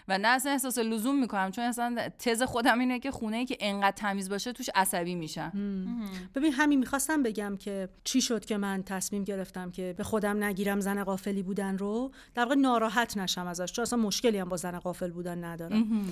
و 0.09 0.19
نه 0.19 0.29
اصلا 0.29 0.53
احساس 0.53 0.79
لزوم 0.79 1.21
می‌کنم. 1.21 1.51
چون 1.51 1.65
اصلا 1.65 2.09
تز 2.19 2.43
خودم 2.43 2.79
اینه 2.79 2.99
که 2.99 3.11
خونه 3.11 3.37
ای 3.37 3.45
که 3.45 3.57
انقدر 3.61 3.97
تمیز 3.97 4.29
باشه 4.29 4.53
توش 4.53 4.71
عصبی 4.75 5.15
میشم. 5.15 5.53
ببین 6.35 6.53
همین 6.53 6.79
می‌خواستم 6.79 7.23
بگم 7.23 7.57
که 7.57 7.89
چی 8.05 8.21
شد 8.21 8.45
که 8.45 8.57
من 8.57 8.83
تصمیم 8.83 9.25
گرفتم 9.25 9.71
که 9.71 9.95
به 9.97 10.05
خودم 10.05 10.45
نگیرم 10.45 10.81
زن 10.81 11.05
قافلی 11.05 11.43
بودن 11.43 11.79
رو؟ 11.79 12.11
در 12.35 12.43
واقع 12.43 12.55
ناراحت 12.55 13.17
نشم 13.17 13.47
ازش 13.47 13.73
چون 13.73 13.83
اصلا 13.83 13.99
مشکلی 13.99 14.39
هم 14.39 14.49
با 14.49 14.57
زن 14.57 14.79
قافل 14.79 15.11
بودن 15.11 15.45
ندارم. 15.45 16.07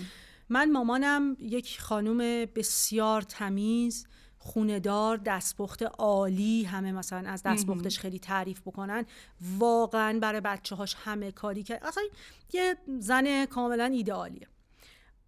من 0.48 0.72
مامانم 0.72 1.36
یک 1.40 1.80
خانوم 1.80 2.18
بسیار 2.54 3.22
تمیز 3.22 4.06
خوندار 4.44 5.16
دستپخت 5.16 5.82
عالی 5.82 6.64
همه 6.64 6.92
مثلا 6.92 7.30
از 7.30 7.42
دستپختش 7.42 7.98
خیلی 7.98 8.18
تعریف 8.18 8.60
بکنن. 8.60 9.06
واقعا 9.58 10.18
برای 10.18 10.40
بچه 10.40 10.76
هاش 10.76 10.96
همه 11.04 11.32
کاری 11.32 11.62
کرد 11.62 11.84
اصلا 11.84 12.02
یه 12.52 12.76
زن 12.98 13.46
کاملا 13.46 13.84
ایدئالیه 13.84 14.48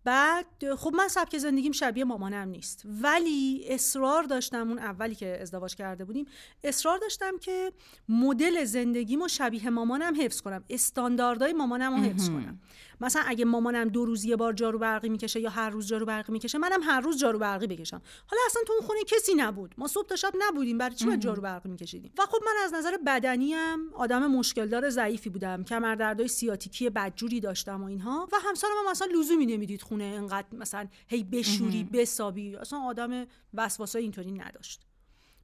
بعد 0.04 0.74
خب 0.74 0.92
من 0.94 1.08
سبک 1.08 1.38
زندگیم 1.38 1.72
شبیه 1.72 2.04
مامانم 2.04 2.48
نیست. 2.48 2.82
ولی 3.02 3.64
اصرار 3.68 4.22
داشتم 4.22 4.68
اون 4.68 4.78
اولی 4.78 5.14
که 5.14 5.38
ازدواج 5.40 5.74
کرده 5.74 6.04
بودیم 6.04 6.26
اصرار 6.64 6.98
داشتم 6.98 7.38
که 7.38 7.72
مدل 8.08 8.64
زندگیمو 8.64 9.28
شبیه 9.28 9.70
مامانم 9.70 10.20
حفظ 10.20 10.40
کنم. 10.40 10.64
استانداردهای 10.70 11.52
مامانم 11.52 11.94
رو 11.94 12.02
حفظ 12.02 12.28
کنم. 12.28 12.60
مثلا 13.00 13.22
اگه 13.26 13.44
مامانم 13.44 13.88
دو 13.88 14.04
روز 14.04 14.24
یه 14.24 14.36
بار 14.36 14.52
جارو 14.52 14.78
برقی 14.78 15.08
می‌کشه 15.08 15.40
یا 15.40 15.50
هر 15.50 15.70
روز 15.70 15.86
جارو 15.86 16.06
برقی 16.06 16.32
می‌کشه 16.32 16.58
منم 16.58 16.82
هر 16.82 17.00
روز 17.00 17.18
جارو 17.18 17.38
برقی 17.38 17.66
بکشم. 17.66 18.02
حالا 18.26 18.42
اصلا 18.46 18.62
تو 18.66 18.72
اون 18.72 18.82
خونه 18.82 19.00
کسی 19.06 19.34
نبود. 19.34 19.74
ما 19.78 19.86
صبح 19.86 20.06
تا 20.06 20.16
شب 20.16 20.32
نبودیم. 20.38 20.78
برای 20.78 20.94
چی 20.94 21.06
باید 21.06 21.20
جارو 21.20 21.42
برقی 21.42 21.68
میکشیدیم؟ 21.68 22.12
و 22.18 22.26
خب 22.26 22.38
من 22.46 22.64
از 22.64 22.74
نظر 22.74 22.96
بدنیم 23.06 23.92
آدم 23.94 24.26
مشکل 24.26 24.68
دار 24.68 24.90
ضعیفی 24.90 25.30
بودم. 25.30 25.64
کمردردهای 25.64 26.28
سیاتیکی 26.28 26.90
بدجوری 26.90 27.40
داشتم 27.40 27.82
و 27.82 27.86
اینها. 27.86 28.28
و 28.32 28.36
همسرم 28.44 28.70
هم 28.84 28.90
مثلا 28.90 29.08
لزومی 29.20 29.46
نمی‌دید 29.46 29.82
خونه 29.82 30.04
انقدر 30.04 30.46
مثلا 30.52 30.88
هی 31.08 31.24
بشوری 31.24 31.84
بسابی. 31.84 32.56
اصلا 32.56 32.78
آدم 32.78 33.26
وسواسای 33.54 34.02
اینطوری 34.02 34.32
نداشت. 34.32 34.86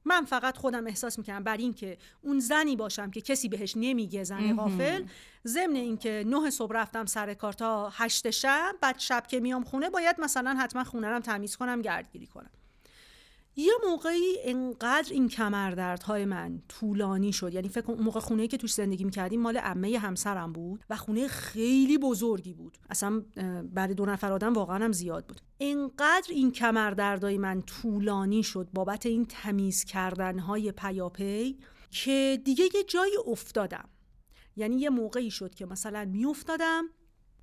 من 0.05 0.25
فقط 0.25 0.57
خودم 0.57 0.87
احساس 0.87 1.17
می‌کنم 1.17 1.43
بر 1.43 1.57
این 1.57 1.73
که 1.73 1.97
اون 2.21 2.39
زنی 2.39 2.75
باشم 2.75 3.11
که 3.11 3.21
کسی 3.21 3.49
بهش 3.49 3.73
نمیگه 3.77 4.23
زن 4.23 4.55
غافل 4.55 5.03
ضمن 5.47 5.75
اینکه 5.75 6.23
نه 6.27 6.49
صبح 6.49 6.75
رفتم 6.75 7.05
سر 7.05 7.33
کار 7.33 7.53
تا 7.53 7.89
هشت 7.89 8.29
شب 8.29 8.75
بعد 8.81 8.99
شب 8.99 9.27
که 9.27 9.39
میام 9.39 9.63
خونه 9.63 9.89
باید 9.89 10.15
مثلا 10.19 10.55
حتما 10.59 10.83
خونه 10.83 11.07
رم 11.07 11.19
تمیز 11.21 11.55
کنم 11.55 11.81
گردگیری 11.81 12.27
کنم. 12.27 12.49
یه 13.55 13.73
موقعی 13.89 14.37
انقدر 14.43 15.13
این 15.13 15.27
کمردردهای 15.27 16.25
من 16.25 16.61
طولانی 16.67 17.33
شد. 17.33 17.53
یعنی 17.53 17.69
فکر 17.69 17.81
کنم 17.81 18.03
موقع 18.03 18.19
خونه 18.19 18.47
که 18.47 18.57
توش 18.57 18.73
زندگی 18.73 19.03
می‌کردیم 19.03 19.41
مال 19.41 19.57
عمه 19.57 19.97
همسرم 19.97 20.53
بود 20.53 20.85
و 20.89 20.95
خونه 20.95 21.27
خیلی 21.27 21.97
بزرگی 21.97 22.53
بود. 22.53 22.77
اصلا 22.89 23.23
برای 23.73 23.93
دو 23.93 24.05
نفر 24.05 24.31
آدم 24.31 24.53
واقعا 24.53 24.85
هم 24.85 24.91
زیاد 24.91 25.25
بود. 25.25 25.41
انقدر 25.59 26.27
این 26.29 26.51
کمردردهای 26.51 27.37
من 27.37 27.61
طولانی 27.61 28.43
شد 28.43 28.69
بابت 28.73 29.05
این 29.05 29.25
تمیز 29.25 29.83
کردنهای 29.83 30.71
پیاپی 30.71 31.57
که 31.91 32.41
دیگه 32.45 32.65
یه 32.75 32.83
جایی 32.83 33.13
افتادم. 33.27 33.89
یعنی 34.55 34.75
یه 34.75 34.89
موقعی 34.89 35.31
شد 35.31 35.55
که 35.55 35.65
مثلا 35.65 36.05
میافتادم 36.05 36.85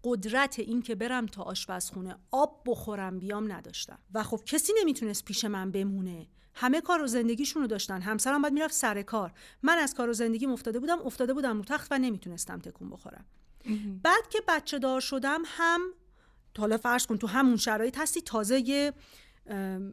قدرت 0.04 0.58
این 0.58 0.82
که 0.82 0.94
برم 0.94 1.26
تا 1.26 1.42
آشپزخونه 1.42 2.16
آب 2.30 2.62
بخورم 2.66 3.18
بیام 3.18 3.52
نداشتم. 3.52 3.98
و 4.14 4.22
خب 4.22 4.40
کسی 4.46 4.72
نمی‌تونست 4.80 5.24
پیش 5.24 5.44
من 5.44 5.70
بمونه. 5.70 6.26
همه 6.54 6.80
کار 6.80 7.02
و 7.02 7.06
زندگیشون 7.06 7.62
رو 7.62 7.68
داشتن. 7.68 8.00
همسرم 8.00 8.42
باید 8.42 8.54
می‌رفت 8.54 8.74
سر 8.74 9.02
کار. 9.02 9.32
من 9.62 9.78
از 9.78 9.94
کار 9.94 10.08
و 10.08 10.12
زندگیم 10.12 10.52
افتاده 10.52 10.80
بودم 10.80 10.98
افتاده 11.00 11.34
بودم 11.34 11.56
رو 11.56 11.64
تخت 11.64 11.88
و 11.92 11.98
نمی‌تونستم 11.98 12.58
تکون 12.58 12.90
بخورم. 12.90 13.24
بعد 14.02 14.28
که 14.30 14.38
بچه 14.48 14.78
دار 14.78 15.00
شدم 15.00 15.42
هم 15.46 15.80
حالا 16.58 16.76
فرض 16.76 17.06
کن 17.06 17.16
تو 17.16 17.26
همون 17.26 17.56
شرایط 17.56 17.98
هستی 17.98 18.20
تازه 18.20 18.68
یه 18.68 18.92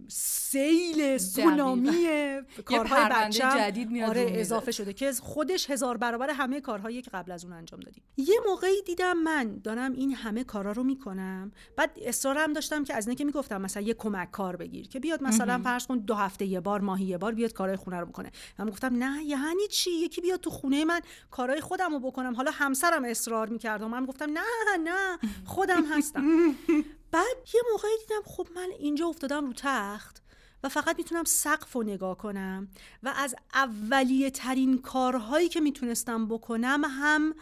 سیل 0.08 1.18
سونامی 1.18 2.08
کارهای 2.66 3.06
بچه 3.12 3.44
جدید 3.58 3.92
میاد 3.92 4.10
آره 4.10 4.26
اضافه 4.30 4.72
شده 4.72 4.94
که 4.94 5.12
خودش 5.12 5.70
هزار 5.70 5.98
برابر 5.98 6.30
همه 6.30 6.62
کارهایی 6.62 7.02
که 7.02 7.12
قبل 7.12 7.32
از 7.32 7.46
اون 7.46 7.54
انجام 7.54 7.80
دادیم. 7.80 8.04
یه 8.18 8.40
موقعی 8.48 8.82
دیدم 8.86 9.18
من 9.18 9.58
دارم 9.64 9.94
این 9.94 10.16
همه 10.16 10.44
کارا 10.44 10.72
رو 10.72 10.84
می‌کنم. 10.84 11.52
بعد 11.76 11.92
اصرارم 12.02 12.54
داشتم 12.54 12.84
که 12.84 12.94
از 12.94 13.08
اینکه 13.08 13.26
که 13.26 13.26
می‌گفتم 13.26 13.62
مثلا 13.62 13.84
یه 13.84 13.94
کمک 13.94 14.32
کار 14.32 14.56
بگیر 14.56 14.88
که 14.88 15.00
بیاد 15.00 15.24
مثلا 15.24 15.58
فرض 15.64 15.88
کن 15.88 15.98
دو 15.98 16.16
هفته 16.16 16.46
یه 16.46 16.60
بار 16.60 16.82
ماهی 16.82 17.06
یه 17.06 17.18
بار 17.18 17.34
بیاد 17.34 17.54
کارهای 17.54 17.78
خونه 17.78 18.00
رو 18.00 18.06
بکنه. 18.06 18.32
من 18.60 18.70
گفتم 18.70 19.04
نه 19.04 19.24
یعنی 19.24 19.68
چی؟ 19.70 19.92
یکی 19.92 20.22
بیاد 20.22 20.40
تو 20.40 20.50
خونه 20.50 20.86
من 20.86 21.02
کارهای 21.32 21.62
خودم 21.62 21.94
رو 21.94 22.00
بکنم. 22.00 22.36
حالا 22.36 22.52
همسرم 22.52 23.04
اصرار 23.06 23.50
می‌کرد 23.50 23.82
و 23.82 23.88
من 23.88 24.06
گفتم 24.06 24.32
نه 24.32 24.42
نه 24.84 25.18
خودم 25.46 25.86
هستم. 25.86 26.24
بعد 27.16 27.38
یه 27.54 27.62
موقعی 27.72 27.98
دیدم 28.00 28.22
خب 28.26 28.48
من 28.56 28.70
اینجا 28.80 29.08
افتادم 29.08 29.46
رو 29.46 29.54
تخت 29.58 30.24
و 30.64 30.70
فقط 30.70 30.98
می‌تونم 30.98 31.24
سقف 31.24 31.74
رو 31.74 31.84
نگاه 31.84 32.18
کنم 32.18 32.68
و 33.04 33.14
از 33.18 33.36
اولیه 33.54 34.30
ترین 34.30 34.82
کارهایی 34.82 35.50
که 35.50 35.60
می‌تونستم 35.60 36.28
بکنم 36.28 36.82
هم 36.86 37.36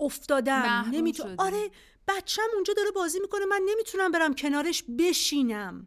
افتادم. 0.00 0.90
نمی‌تونم 0.92 1.34
آره 1.38 1.70
بچم 2.08 2.42
اونجا 2.54 2.74
داره 2.74 2.90
بازی 2.90 3.20
می‌کنه 3.20 3.44
من 3.44 3.60
نمی‌تونم 3.68 4.10
برم 4.10 4.34
کنارش 4.34 4.84
بشینم 4.98 5.86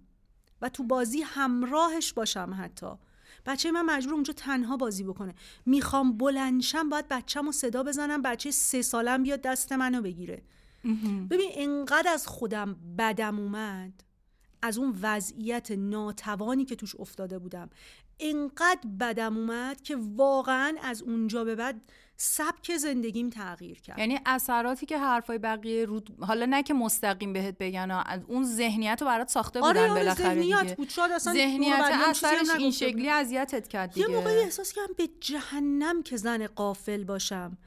و 0.61 0.69
تو 0.69 0.83
بازی 0.83 1.21
همراهش 1.21 2.13
باشم 2.13 2.57
حتی. 2.59 2.91
بچه 3.45 3.71
من 3.71 3.81
مجبور 3.81 4.13
اونجا 4.13 4.33
تنها 4.33 4.77
بازی 4.77 5.03
بکنه. 5.03 5.35
می‌خوام 5.65 6.17
بلنشم 6.17 6.89
باید 6.89 7.07
بچم 7.07 7.45
رو 7.45 7.51
صدا 7.51 7.83
بزنم 7.83 8.21
بچه 8.21 8.51
سه 8.51 8.81
سالم 8.81 9.23
بیاد 9.23 9.41
دست 9.41 9.71
منو 9.71 10.01
بگیره. 10.01 10.43
ببین 11.29 11.51
انقدر 11.53 12.13
از 12.13 12.27
خودم 12.27 12.75
بدم 12.97 13.39
اومد 13.39 14.03
از 14.61 14.77
اون 14.77 14.99
وضعیت 15.01 15.71
ناتوانی 15.71 16.65
که 16.65 16.75
توش 16.75 16.95
افتاده 16.95 17.39
بودم. 17.39 17.69
انقدر 18.19 18.87
بدم 18.99 19.37
اومد 19.37 19.81
که 19.81 19.97
واقعا 20.15 20.75
از 20.83 21.01
اونجا 21.01 21.43
به 21.43 21.55
بعد 21.55 21.81
سبک 22.23 22.77
زندگیم 22.77 23.29
تغییر 23.29 23.81
کرد. 23.81 23.99
یعنی 23.99 24.19
اثراتی 24.25 24.85
که 24.85 24.97
حرفای 24.97 25.37
بقیه 25.37 25.85
رو 25.85 26.01
حالا 26.19 26.45
نه 26.45 26.63
که 26.63 26.73
مستقیم 26.73 27.33
بهت 27.33 27.57
بگن 27.57 27.91
اون 28.27 28.45
ذهنیت 28.45 28.97
رو 29.01 29.07
برات 29.07 29.29
ساخته 29.29 29.59
بودن 29.59 29.69
آره 29.69 29.81
آره 29.81 29.93
بالاخره 29.93 30.33
ذهنیت 30.33 30.61
دیگه 30.61 30.75
بود. 30.75 30.89
شاید 30.89 31.11
اصلا 31.11 31.33
ذهنیت 31.33 31.79
اثرش 32.07 32.49
این 32.57 32.71
شکلی 32.71 33.09
اذیتت 33.09 33.67
کرد 33.67 33.93
دیگه. 33.93 34.09
یه 34.09 34.15
موقعی 34.15 34.39
احساس 34.39 34.73
کردم 34.73 34.93
به 34.97 35.09
جهنم 35.19 36.03
که 36.03 36.17
زن 36.17 36.47
قافل 36.47 37.03
باشم. 37.03 37.57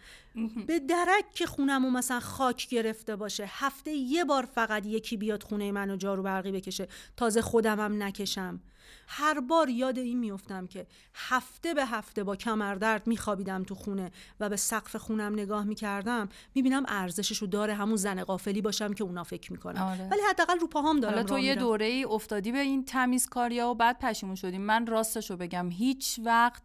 به 0.66 0.78
درک 0.78 1.24
که 1.34 1.46
خونمو 1.46 1.90
مثلا 1.90 2.20
خاک 2.20 2.68
گرفته 2.68 3.16
باشه. 3.16 3.44
هفته 3.48 3.90
یه 3.90 4.24
بار 4.24 4.48
فقط 4.54 4.86
یکی 4.86 5.16
بیاد 5.16 5.42
خونه 5.42 5.72
منو 5.72 5.96
جارو 5.96 6.22
برقی 6.22 6.52
بکشه. 6.52 6.88
تازه 7.16 7.42
خودمم 7.42 8.02
نکشم. 8.02 8.60
هر 9.06 9.40
بار 9.40 9.68
یاد 9.68 9.98
این 9.98 10.18
میفتم 10.18 10.66
که 10.66 10.86
هفته 11.14 11.74
به 11.74 11.86
هفته 11.86 12.24
با 12.24 12.36
کمردرد 12.36 13.06
میخوابیدم 13.06 13.62
تو 13.62 13.74
خونه 13.74 14.10
و 14.40 14.48
به 14.48 14.56
سقف 14.56 14.96
خونم 14.96 15.32
نگاه 15.32 15.64
می‌کردم 15.64 16.28
می‌بینم 16.54 16.84
ارزشش 16.88 17.38
رو 17.38 17.46
داره 17.46 17.74
همون 17.74 17.96
زن 17.96 18.24
قافلی 18.24 18.60
باشم 18.60 18.92
که 18.92 19.04
اونا 19.04 19.24
فکر 19.24 19.52
می‌کنم 19.52 19.82
آره. 19.82 20.08
ولی 20.08 20.20
حداقل 20.30 20.58
رو 20.58 20.66
پاهام 20.66 21.00
دارم 21.00 21.14
حالا 21.14 21.26
تو 21.26 21.38
یه 21.38 21.54
دوره 21.54 21.86
ای 21.86 22.04
افتادی 22.04 22.52
به 22.52 22.58
این 22.58 22.84
تمیزکاریا 22.84 23.68
و 23.68 23.74
بعد 23.74 23.98
پشیمون 23.98 24.34
شدیم 24.34 24.60
من 24.60 24.86
راستشو 24.86 25.36
بگم 25.36 25.70
هیچ 25.70 26.20
وقت 26.24 26.62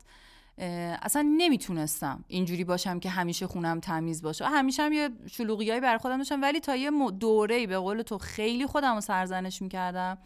اصلا 1.01 1.35
نمی‌تونستم 1.37 2.23
اینجوری 2.27 2.63
باشم 2.63 2.99
که 2.99 3.09
همیشه 3.09 3.47
خونم 3.47 3.79
تمیز 3.79 4.21
باشه. 4.21 4.45
همیشه 4.45 4.83
هم 4.83 4.93
یه 4.93 5.09
شلوغیایی 5.31 5.81
برای 5.81 5.97
خودم 5.97 6.17
داشتم 6.17 6.41
ولی 6.41 6.59
تا 6.59 6.75
یه 6.75 6.91
دوره 7.19 7.67
به 7.67 7.77
قول 7.77 8.01
تو 8.01 8.17
خیلی 8.17 8.65
خودم 8.65 8.95
رو 8.95 9.01
سرزنش 9.01 9.61
می‌کردم. 9.61 10.17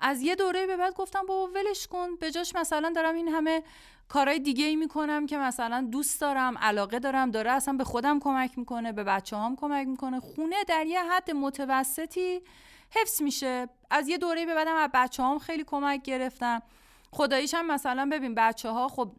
از 0.00 0.22
یه 0.22 0.34
دوره 0.34 0.66
به 0.66 0.76
بعد 0.76 0.94
گفتم 0.94 1.26
بابا 1.26 1.52
ولش 1.52 1.86
کن. 1.86 2.16
به 2.16 2.30
جاش 2.30 2.54
مثلا 2.54 2.92
دارم 2.94 3.14
این 3.14 3.28
همه 3.28 3.62
کارهای 4.08 4.38
دیگه 4.38 4.64
ای 4.64 4.76
می‌کنم 4.76 5.26
که 5.26 5.38
مثلا 5.38 5.88
دوست 5.92 6.20
دارم 6.20 6.58
علاقه 6.58 6.98
دارم 6.98 7.30
داره 7.30 7.50
اصلا 7.50 7.74
به 7.74 7.84
خودم 7.84 8.20
کمک 8.20 8.58
می‌کنه 8.58 8.92
به 8.92 9.04
بچه 9.04 9.36
هم 9.36 9.56
کمک 9.56 9.86
می‌کنه. 9.86 10.20
خونه 10.20 10.64
در 10.68 10.86
یه 10.86 11.02
حد 11.02 11.30
متوسطی 11.30 12.42
حفظ 12.90 13.22
میشه. 13.22 13.68
از 13.90 14.08
یه 14.08 14.18
دوره 14.18 14.46
به 14.46 14.54
بعدم 14.54 14.76
از 14.76 14.90
بچه 14.94 15.22
هم 15.22 15.38
خیلی 15.38 15.64
کمک 15.64 16.02
گرفتم. 16.02 16.62
خداییش 17.10 17.54
هم 17.54 17.66
مثلا 17.66 18.08
ببین 18.12 18.34
بچه 18.34 18.68
ها 18.68 18.88
خب 18.88 19.12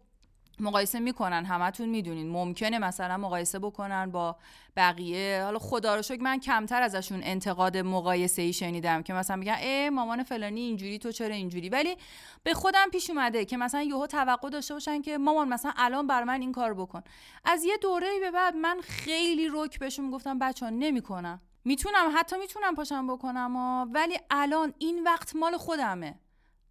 مقایسه 0.62 0.99
می‌کنن 0.99 1.45
همتون 1.45 1.89
می‌دونین. 1.89 2.30
ممکنه 2.30 2.80
مثلا 2.80 3.18
مقایسه 3.18 3.60
بکنن 3.60 4.12
با 4.12 4.36
بقیه. 4.76 5.41
حالا 5.43 5.60
خدا 5.60 5.95
رو 5.95 6.01
شکر 6.01 6.22
من 6.22 6.39
کمتر 6.39 6.82
ازشون 6.82 7.20
انتقاد 7.24 7.78
مقایسه 7.78 8.41
ای 8.41 8.53
شنیدم 8.53 9.03
که 9.03 9.14
مثلا 9.14 9.36
میگن 9.36 9.53
ای 9.53 9.89
مامان 9.89 10.24
فلانی 10.24 10.60
اینجوری 10.60 10.99
تو 10.99 11.12
چرا 11.12 11.36
اینجوری؟ 11.36 11.70
ولی 11.70 11.97
به 12.43 12.53
خودم 12.53 12.88
پیش 12.91 13.10
اومده 13.10 13.45
که 13.45 13.57
مثلا 13.57 13.82
یهو 13.82 14.07
توقع 14.07 14.49
داشته 14.49 14.74
باشن 14.74 15.01
که 15.01 15.18
مامان 15.18 15.47
مثلا 15.49 15.72
الان 15.78 16.07
بر 16.07 16.24
من 16.24 16.41
این 16.41 16.51
کار 16.51 16.74
بکن. 16.74 17.01
از 17.45 17.64
یه 17.64 17.78
دوره 17.78 18.07
به 18.20 18.32
بعد 18.32 18.55
من 18.55 18.78
خیلی 18.82 19.49
رک 19.53 19.80
بهشون 19.80 20.12
گفتم 20.12 20.39
بچه 20.39 20.70
نمی‌کنم. 20.70 21.41
می‌تونم 21.66 22.14
حتی 22.16 22.38
می‌تونم 22.38 22.76
پاشم 22.76 23.07
بکنم 23.07 23.55
ولی 23.93 24.18
الان 24.30 24.74
این 24.78 25.03
وقت 25.03 25.36
مال 25.36 25.57
خودمه. 25.57 26.20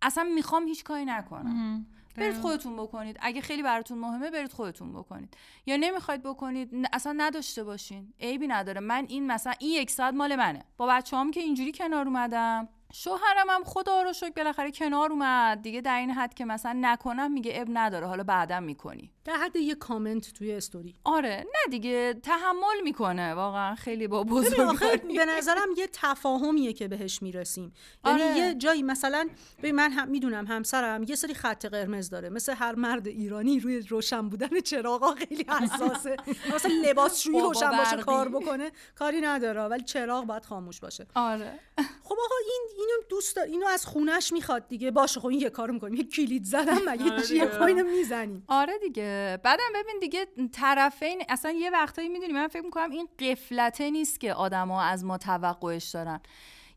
اصلا 0.02 0.24
می‌خوام 0.24 0.66
هیچ 0.66 0.84
کاری 0.84 1.04
نکنم. 1.04 1.86
برید 2.18 2.36
خودتون 2.36 2.76
بکنید. 2.76 3.16
اگه 3.20 3.40
خیلی 3.40 3.62
براتون 3.62 3.98
مهمه 3.98 4.30
برید 4.30 4.52
خودتون 4.52 4.92
بکنید. 4.92 5.36
یا 5.66 5.76
نمی‌خواید 5.76 6.22
بکنید 6.22 6.88
اصلا 6.92 7.14
نداشته 7.16 7.64
باشین. 7.64 8.12
عیبی 8.20 8.46
نداره. 8.46 8.80
من 8.80 9.06
این 9.08 9.26
مثلا 9.26 9.52
این 9.58 9.70
یک 9.70 9.90
ساعت 9.90 10.14
مال 10.14 10.36
منه. 10.36 10.64
با 10.76 10.86
بچه 10.86 11.16
هم 11.16 11.30
که 11.30 11.40
اینجوری 11.40 11.72
کنار 11.72 12.06
اومدم. 12.06 12.68
شوهرم 12.92 13.50
هم 13.50 13.64
خدا 13.64 14.02
رو 14.02 14.12
شکر 14.12 14.32
بالاخره 14.36 14.72
کنار 14.72 15.12
اومد. 15.12 15.62
دیگه 15.62 15.80
در 15.80 15.98
این 15.98 16.10
حد 16.10 16.34
که 16.34 16.44
مثلا 16.44 16.78
نکنم 16.80 17.32
میگه 17.32 17.52
اب 17.54 17.68
نداره. 17.72 18.06
حالا 18.06 18.22
بعدم 18.22 18.62
می‌کنی. 18.62 19.10
در 19.24 19.36
حد 19.36 19.56
یه 19.56 19.74
کامنت 19.74 20.32
توی 20.32 20.52
استوری. 20.52 20.94
آره. 21.04 21.44
نه 21.54 21.70
دیگه 21.70 22.14
تحمل 22.14 22.80
می‌کنه. 22.84 23.34
واقعا 23.34 23.74
خیلی 23.74 24.08
با 24.08 24.24
بزرگواری. 24.24 25.16
به 25.16 25.24
نظرم 25.24 25.68
یه 25.76 25.88
تفاهمیه 25.92 26.72
که 26.72 26.88
بهش 26.88 27.22
می‌رسیم. 27.22 27.72
یعنی 28.06 28.22
آره. 28.22 28.36
یه 28.36 28.54
جایی 28.54 28.82
مثلا 28.82 29.28
به 29.62 29.72
من 29.72 29.90
هم 29.90 30.08
می‌دونم 30.08 30.46
همسرم 30.46 31.02
یه 31.02 31.14
سری 31.14 31.34
خط 31.34 31.66
قرمز 31.66 32.10
داره. 32.10 32.28
مثل 32.28 32.54
هر 32.54 32.74
مرد 32.74 33.06
ایرانی 33.06 33.60
روی 33.60 33.80
روشن 33.80 34.28
بودن 34.28 34.60
چراغا 34.60 35.14
خیلی 35.14 35.46
حساسه. 35.48 36.16
مثلا 36.54 36.72
لباس 36.84 37.26
روی 37.26 37.40
روشن 37.40 37.70
باشه 37.70 37.96
کار 37.96 38.28
بکنه 38.28 38.70
کاری 38.94 39.20
نداره. 39.20 39.62
ولی 39.62 39.84
چراغ 39.84 40.24
باید 40.24 40.44
خاموش 40.44 40.80
باشه. 40.80 41.06
آره. 41.14 41.58
خب 42.04 42.16
آقا 42.24 42.34
این 42.46 42.77
اینو 42.78 42.92
دوست 43.08 43.36
دار 43.36 43.44
اینو 43.44 43.66
از 43.66 43.86
خونش 43.86 44.32
می‌خواد 44.32 44.68
دیگه. 44.68 44.90
باشه 44.90 45.20
خب 45.20 45.26
این 45.26 45.40
یه 45.40 45.50
کارو 45.50 45.72
می‌کنیم. 45.72 45.94
یه 45.94 46.04
کلید 46.04 46.44
زدم 46.44 46.78
مگه 46.86 47.12
آره. 47.12 47.22
چیه 47.22 47.46
خب 47.46 47.62
اینو 47.62 47.84
می‌زنیم. 47.84 48.44
آره 48.48 48.78
دیگه. 48.78 49.38
بعدم 49.42 49.64
ببین 49.74 49.98
دیگه 50.00 50.26
طرفین 50.52 51.22
اصلا 51.28 51.50
یه 51.50 51.70
وقتایی 51.70 52.08
می‌دونی 52.08 52.32
من 52.32 52.48
فکر 52.48 52.62
می‌کنم 52.62 52.90
این 52.90 53.08
قفلته 53.18 53.90
نیست 53.90 54.20
که 54.20 54.34
آدما 54.34 54.82
از 54.82 55.04
ما 55.04 55.18
توقعش 55.18 55.90
دارن. 55.90 56.20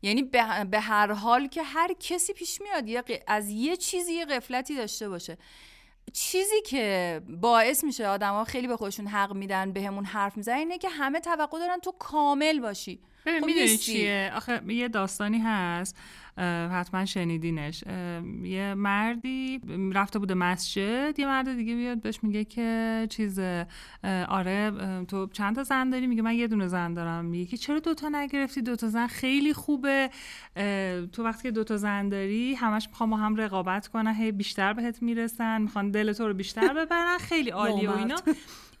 یعنی 0.02 0.22
به 0.70 0.80
هر 0.80 1.12
حال 1.12 1.46
که 1.46 1.62
هر 1.62 1.92
کسی 2.00 2.32
پیش 2.32 2.60
میاد 2.60 2.88
یه 2.88 3.02
از 3.26 3.48
یه 3.48 3.76
چیزی 3.76 4.12
یه 4.12 4.24
قفلتی 4.24 4.76
داشته 4.76 5.08
باشه. 5.08 5.38
چیزی 6.12 6.62
که 6.62 7.20
باعث 7.28 7.84
میشه 7.84 8.08
آدما 8.08 8.44
خیلی 8.44 8.66
به 8.66 8.76
خودشون 8.76 9.06
حق 9.06 9.32
میدن 9.32 9.72
بهمون 9.72 10.02
به 10.02 10.08
حرف 10.08 10.36
می‌زنن 10.36 10.56
اینه 10.56 10.78
که 10.78 10.88
همه 10.88 11.20
توقع 11.20 11.58
دارن 11.58 11.78
تو 11.78 11.92
کامل 11.98 12.60
باشی. 12.60 13.00
ببین 13.26 13.40
خب 13.40 13.46
می‌دونی. 13.46 13.76
چیه؟ 13.76 14.32
آخه 14.36 14.60
یه 14.68 14.88
داستانی 14.88 15.38
هست 15.38 15.96
حتما 16.72 17.04
شنیدینش. 17.04 17.84
یه 18.42 18.74
مردی 18.74 19.60
رفته 19.92 20.18
بوده 20.18 20.34
مسجد 20.34 21.18
یه 21.18 21.26
مرد 21.26 21.56
دیگه 21.56 21.74
بیاد 21.74 22.00
بهش 22.00 22.18
میگه 22.22 22.44
که 22.44 23.06
چیز 23.10 23.40
آره 24.28 24.72
تو 25.08 25.26
چند 25.26 25.56
تا 25.56 25.62
زن 25.62 25.90
داری؟ 25.90 26.06
میگه 26.06 26.22
من 26.22 26.34
یه 26.34 26.46
دونه 26.46 26.68
زن 26.68 26.94
دارم. 26.94 27.24
میگه 27.24 27.44
که 27.46 27.56
چرا 27.56 27.78
دوتا 27.78 28.08
نگرفتی؟ 28.08 28.62
دوتا 28.62 28.88
زن 28.88 29.06
خیلی 29.06 29.52
خوبه. 29.52 30.10
تو 31.12 31.24
وقتی 31.24 31.42
که 31.42 31.50
دوتا 31.50 31.76
زن 31.76 32.08
داری 32.08 32.54
همش 32.54 32.88
می‌خوام 32.88 33.10
با 33.10 33.16
هم 33.16 33.36
رقابت 33.36 33.88
کنن 33.88 34.14
هی 34.14 34.32
بیشتر 34.32 34.72
بهت 34.72 35.02
می‌رسن 35.02 35.62
می‌خوان 35.62 35.90
دل 35.90 36.12
تو 36.12 36.28
رو 36.28 36.34
بیشتر 36.34 36.74
ببرن 36.74 37.18
خیلی 37.18 37.50
عالیه 37.50 37.90
و 37.90 37.96
اینا. 37.96 38.16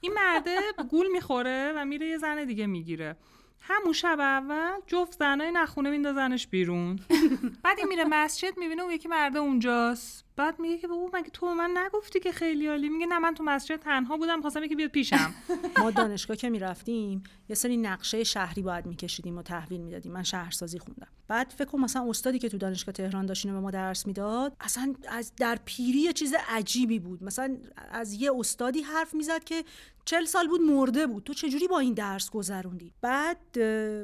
این 0.00 0.12
مرده 0.14 0.58
گول 0.90 1.06
می‌خوره 1.12 1.72
و 1.76 1.84
میره 1.84 2.06
یه 2.06 2.18
زن 2.18 2.44
دیگه 2.44 2.66
می‌گیره. 2.66 3.16
همون 3.62 3.92
شب 3.92 4.20
اول 4.20 4.80
جفت 4.86 5.18
زنای 5.18 5.50
نخونه 5.50 5.90
میندازنش 5.90 6.46
بیرون. 6.46 6.98
بعد 7.64 7.78
این 7.78 7.88
میره 7.88 8.04
مسجد 8.04 8.58
می‌بینه 8.58 8.82
اون 8.82 8.92
یکی 8.92 9.08
مرده 9.08 9.38
اونجاست. 9.38 10.24
بعد 10.36 10.60
میگه 10.60 10.78
که 10.78 10.88
بابا 10.88 11.10
مگه 11.18 11.30
تو 11.30 11.54
من 11.54 11.78
نگفتی 11.78 12.20
که 12.20 12.32
خیلی 12.32 12.66
عالی؟ 12.66 12.88
میگه 12.88 13.06
نه 13.06 13.18
من 13.18 13.34
تو 13.34 13.44
مسجد 13.44 13.76
تنها 13.76 14.16
بودم 14.16 14.40
خواستم 14.40 14.64
یکی 14.64 14.74
بیاد 14.76 14.90
پیشم. 14.90 15.34
ما 15.82 15.90
دانشگاه 15.90 16.36
که 16.36 16.50
می‌رفتیم 16.50 17.22
یه 17.48 17.56
سری 17.56 17.76
نقشه 17.76 18.24
شهری 18.24 18.62
باید 18.62 18.86
میکشیدیم 18.86 19.38
و 19.38 19.42
تحویل 19.42 19.80
می‌دادیم. 19.80 20.12
من 20.12 20.22
شهرسازی 20.22 20.78
خوندم. 20.78 21.08
بعد 21.28 21.50
فکر 21.50 21.64
کنم 21.64 21.84
مثلا 21.84 22.08
استادی 22.08 22.38
که 22.38 22.48
تو 22.48 22.58
دانشگاه 22.58 22.92
تهران 22.92 23.26
داشت 23.26 23.46
به 23.46 23.52
ما 23.60 23.70
درس 23.70 24.06
می‌داد 24.06 24.56
اصلا 24.60 24.94
از 25.08 25.32
در 25.36 25.58
پیری 25.64 25.98
یه 25.98 26.12
چیز 26.12 26.34
عجیبی 26.48 26.98
بود. 26.98 27.22
مثلا 27.22 27.56
از 27.90 28.12
یه 28.12 28.30
استادی 28.38 28.80
حرف 28.80 29.14
می‌زد 29.14 29.44
که 29.44 29.64
چل 30.04 30.24
سال 30.24 30.48
بود 30.48 30.60
مرده 30.60 31.06
بود. 31.06 31.24
تو 31.24 31.34
چجوری 31.34 31.68
با 31.68 31.78
این 31.78 31.94
درس 31.94 32.30
گذروندی؟ 32.30 32.92
بعد 33.00 33.58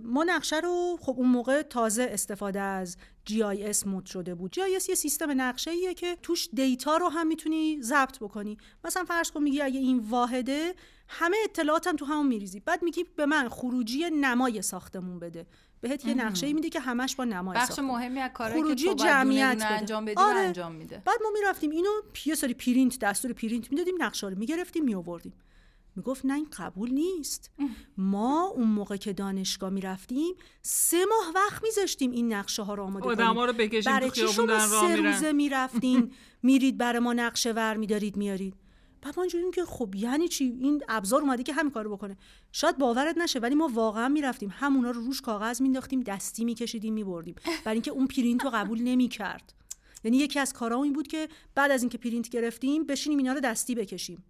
ما 0.05 0.25
نقشه 0.25 0.61
رو 0.61 0.99
خب 1.01 1.15
اون 1.17 1.29
موقع 1.29 1.63
تازه 1.63 2.09
استفاده 2.11 2.61
از 2.61 2.97
GIS 3.31 3.87
مود 3.87 4.07
شده 4.07 4.35
بود. 4.35 4.55
GIS 4.55 4.89
یه 4.89 4.95
سیستم 4.95 5.41
نقشه 5.41 5.71
ایه 5.71 5.95
که 5.95 6.17
توش 6.23 6.49
دیتا 6.53 6.97
رو 6.97 7.09
هم 7.09 7.27
می‌تونی 7.27 7.83
ضبط 7.83 8.19
بکنی. 8.19 8.59
مثلا 8.85 9.05
فرض 9.05 9.31
کن 9.31 9.43
میگی 9.43 9.61
اگه 9.61 9.81
این 9.81 9.99
واحده 9.99 10.75
همه 11.09 11.37
اطلاعاتم 11.45 11.97
تو 11.97 12.05
همون 12.05 12.27
میریزی. 12.27 12.61
بعد 12.61 12.83
میگی 12.83 13.05
به 13.17 13.27
من 13.27 13.49
خروجی 13.49 14.11
نمای 14.11 14.63
ساختمون 14.63 15.19
بده. 15.19 15.47
بهت 15.81 16.05
یه 16.05 16.15
نقشه 16.15 16.53
میده 16.53 16.69
که 16.69 16.81
همش 16.81 17.17
با 17.17 17.25
نمای 17.25 17.57
بخش 17.57 17.79
مهمی 17.79 18.21
از 18.21 18.31
کارهایی 18.33 18.63
که 18.63 18.67
خروجی 18.67 18.85
تو 18.85 18.95
باید 18.95 19.11
جمعیت 19.11 19.57
بده. 19.57 19.67
انجام 19.67 20.05
بدی 20.05 20.15
آره. 20.17 20.39
انجام 20.39 20.73
میده. 20.73 21.03
بعد 21.05 21.19
ما 21.23 21.31
می‌رفتیم 21.31 21.71
اینو 21.71 21.91
یه 22.27 22.35
سری 22.35 22.55
پرینت 22.55 22.99
دستور 22.99 23.33
پرینت 23.33 23.71
می‌دادیم 23.71 23.95
نقشه 23.99 24.27
رو 24.29 24.39
می‌گرفتیم 24.39 24.85
میآوردیم. 24.85 25.33
می‌گفت 25.99 26.25
نه 26.25 26.35
این 26.35 26.49
قبول 26.59 26.91
نیست. 26.91 27.51
ما 27.97 28.47
اون 28.47 28.69
موقع 28.69 28.97
که 28.97 29.13
دانشگاه 29.13 29.71
می‌رفتیم 29.71 30.35
سه 30.63 30.97
ماه 31.05 31.33
وقت 31.35 31.63
میذاشتیم 31.63 32.11
این 32.11 32.33
نقشه 32.33 32.63
ها 32.63 32.75
رو 32.75 32.83
آماده 32.83 33.17
کنیم. 33.17 33.39
رو 33.41 33.53
بکشیم 33.53 33.93
برای 33.93 34.11
چی 34.11 34.29
شما 34.29 34.59
سه 34.59 34.97
روزه 34.97 35.33
می‌رفتین؟ 35.33 36.13
میرید 36.43 36.79
برای 36.79 36.99
ما 36.99 37.13
نقشه 37.13 37.53
ور 37.53 37.77
میدارید 37.77 38.17
میارید 38.17 38.55
بعد 39.03 39.15
ما 39.17 39.23
اینجوریم 39.23 39.51
که 39.51 39.65
خب 39.65 39.95
یعنی 39.95 40.29
چی؟ 40.29 40.45
این 40.45 40.83
ابزار 40.89 41.21
اومده 41.21 41.43
که 41.43 41.53
همین 41.53 41.73
کارو 41.73 41.97
بکنه. 41.97 42.17
شاید 42.53 42.79
باورت 42.79 43.19
نشه 43.19 43.39
ولی 43.39 43.55
ما 43.55 43.69
واقعا 43.75 44.09
می‌رفتیم. 44.09 44.53
همونا 44.53 44.91
رو 44.91 45.01
روش 45.01 45.21
کاغذ 45.21 45.61
مینداختیم 45.61 46.01
دستی 46.01 46.45
میکشیدیم 46.45 46.95
میبردیم. 46.95 47.35
برای 47.65 47.77
اینکه 47.77 47.91
اون 47.91 48.07
پرینت 48.07 48.45
رو 48.45 48.51
قبول 48.51 48.83
نمی‌کرد. 48.83 49.55
یعنی 50.05 50.17
یکی 50.17 50.39
از 50.39 50.53
کارها 50.53 50.83
این 50.83 50.93
بود 50.93 51.09
که 51.09 51.29
بعد 51.55 51.71
از 51.71 51.83
اینکه 51.83 51.99
پرینت 51.99 52.29
گرفتیم 52.29 52.85
بشینیم 52.85 53.19
اینا 53.19 53.33
رو 53.33 53.41
دستی 53.41 53.75
بکشیم. 53.75 54.25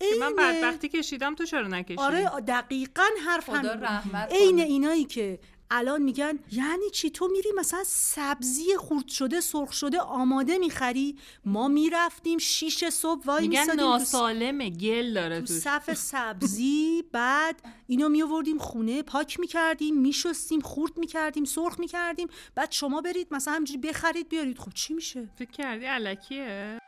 که 0.00 0.14
من 0.20 0.36
بدبختی 0.36 0.88
کشیدم 0.88 1.34
تو 1.34 1.44
چرا 1.44 1.68
نکشی؟ 1.68 1.98
آره 1.98 2.30
دقیقا 2.48 3.06
حرف. 3.26 3.48
رحمت 3.48 4.32
عین. 4.32 4.60
اینایی 4.60 5.04
که 5.04 5.38
الان 5.70 6.02
میگن 6.02 6.38
یعنی 6.52 6.90
چی؟ 6.92 7.10
تو 7.10 7.28
میری 7.28 7.50
مثلا 7.56 7.82
سبزی 7.86 8.76
خرد 8.78 9.08
شده 9.08 9.40
سرخ 9.40 9.72
شده 9.72 10.00
آماده 10.00 10.58
می‌خری. 10.58 11.18
ما 11.44 11.68
می‌رفتیم 11.68 12.38
شیش 12.38 12.84
صبح 12.84 13.24
وای 13.24 13.48
میگن 13.48 13.74
ناسالمه 13.76 14.70
گل 14.70 15.14
داره 15.14 15.40
تو 15.40 15.46
صف 15.46 15.94
سبزی. 16.12 17.04
بعد 17.12 17.62
اینو 17.86 18.08
میآوردیم 18.08 18.58
خونه 18.58 19.02
پاک 19.02 19.40
می‌کردیم 19.40 20.00
میشستیم 20.00 20.60
خورد 20.60 20.98
می‌کردیم 20.98 21.44
سرخ 21.44 21.80
می‌کردیم. 21.80 22.28
بعد 22.54 22.72
شما 22.72 23.00
برید 23.00 23.28
مثلا 23.30 23.54
همجوری 23.54 23.78
بخرید 23.78 24.28
بیارید. 24.28 24.58
خب 24.58 24.72
چی 24.74 24.94
میشه؟ 24.94 25.28
فکر 25.38 25.50
کردی 25.50 25.84
علکیه؟ 25.84 26.78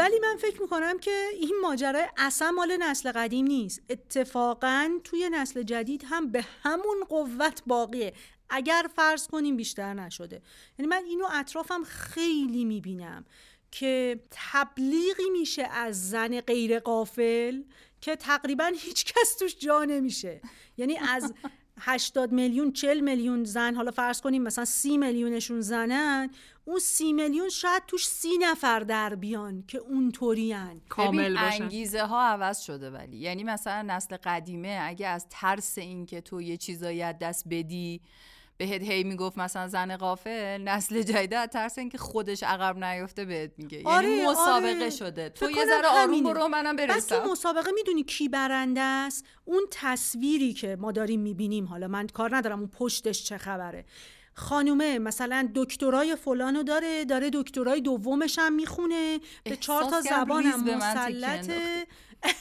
ولی 0.00 0.18
من 0.22 0.36
فکر 0.38 0.62
می‌کنم 0.62 0.98
که 0.98 1.24
این 1.40 1.54
ماجرا 1.62 2.06
اصلا 2.16 2.50
مال 2.50 2.76
نسل 2.76 3.12
قدیم 3.12 3.46
نیست. 3.46 3.82
اتفاقا 3.90 4.90
توی 5.04 5.30
نسل 5.32 5.62
جدید 5.62 6.04
هم 6.06 6.32
به 6.32 6.44
همون 6.62 7.04
قوت 7.08 7.62
باقیه. 7.66 8.12
اگر 8.50 8.86
فرض 8.96 9.26
کنیم 9.26 9.56
بیشتر 9.56 9.94
نشده. 9.94 10.42
یعنی 10.78 10.88
من 10.88 11.04
اینو 11.04 11.26
اطرافم 11.32 11.82
خیلی 11.84 12.64
می‌بینم 12.64 13.24
که 13.70 14.20
تبلیغی 14.30 15.30
میشه 15.32 15.62
از 15.62 16.10
زن 16.10 16.40
غیر 16.40 16.78
قافل 16.78 17.62
که 18.00 18.16
تقریبا 18.16 18.72
هیچ 18.78 19.04
کس 19.04 19.36
توش 19.38 19.56
جا 19.56 19.84
نمیشه. 19.84 20.40
یعنی 20.76 20.96
از 20.96 21.34
80 21.80 22.32
میلیون 22.32 22.72
40 22.72 23.00
میلیون 23.00 23.44
زن 23.44 23.74
حالا 23.74 23.90
فرض 23.90 24.20
کنیم 24.20 24.42
مثلا 24.42 24.64
30 24.64 24.98
میلیونشون 24.98 25.60
زنن 25.60 26.30
اون 26.64 26.78
سی 26.78 27.12
میلیون 27.12 27.48
شاید 27.48 27.82
توش 27.86 28.06
سی 28.06 28.38
نفر 28.38 28.80
در 28.80 29.14
بیان 29.14 29.64
که 29.68 29.78
اونطورین. 29.78 30.80
کامل 30.88 31.34
باشن. 31.34 31.62
انگیزه 31.62 32.02
ها 32.02 32.22
عوض 32.22 32.60
شده 32.60 32.90
ولی. 32.90 33.16
یعنی 33.16 33.44
مثلا 33.44 33.82
نسل 33.82 34.16
قدیمه 34.16 34.78
اگه 34.82 35.06
از 35.06 35.26
ترس 35.30 35.78
اینکه 35.78 36.20
تو 36.20 36.42
یه 36.42 36.56
چیزایی 36.56 37.02
از 37.02 37.14
دست 37.20 37.44
بدی 37.50 38.00
بهت 38.60 38.82
هی 38.82 39.04
می‌گفت 39.04 39.38
مثلا 39.38 39.68
زن 39.68 39.96
قافل 39.96 40.58
نسل 40.58 41.02
جدید 41.02 41.34
از 41.34 41.48
ترس 41.48 41.78
اینکه 41.78 41.98
خودش 41.98 42.42
عقب 42.42 42.84
نیفته 42.84 43.24
بهت 43.24 43.50
میگه. 43.58 43.82
آره، 43.84 44.10
یعنی 44.10 44.26
مسابقه 44.26 44.76
آره. 44.76 44.90
شده 44.90 45.28
تو 45.28 45.50
یه 45.50 45.64
ذره 45.64 45.88
آروم. 45.88 46.22
برو 46.22 46.48
منم 46.48 46.76
بس 46.76 46.86
برسم 46.88 47.18
تو 47.18 47.30
مسابقه 47.30 47.70
می‌دونی 47.70 48.02
کی 48.04 48.28
برنده 48.28 48.80
است؟ 48.80 49.24
اون 49.44 49.62
تصویری 49.70 50.52
که 50.52 50.76
ما 50.80 50.92
داریم 50.92 51.20
می‌بینیم. 51.20 51.66
حالا 51.66 51.88
من 51.88 52.06
کار 52.06 52.36
ندارم 52.36 52.58
اون 52.58 52.68
پشتش 52.68 53.24
چه 53.24 53.38
خبره. 53.38 53.84
خانومه 54.34 54.98
مثلا 54.98 55.48
دکترای 55.54 56.16
فلانو 56.16 56.62
داره 56.62 57.04
داره 57.04 57.30
دکترای 57.32 57.80
دومش 57.80 58.38
هم 58.38 58.52
می‌خونه. 58.52 59.18
به 59.44 59.56
چهار 59.56 59.84
تا 59.84 60.00
زبانم 60.00 60.76
مسلطه. 60.76 61.86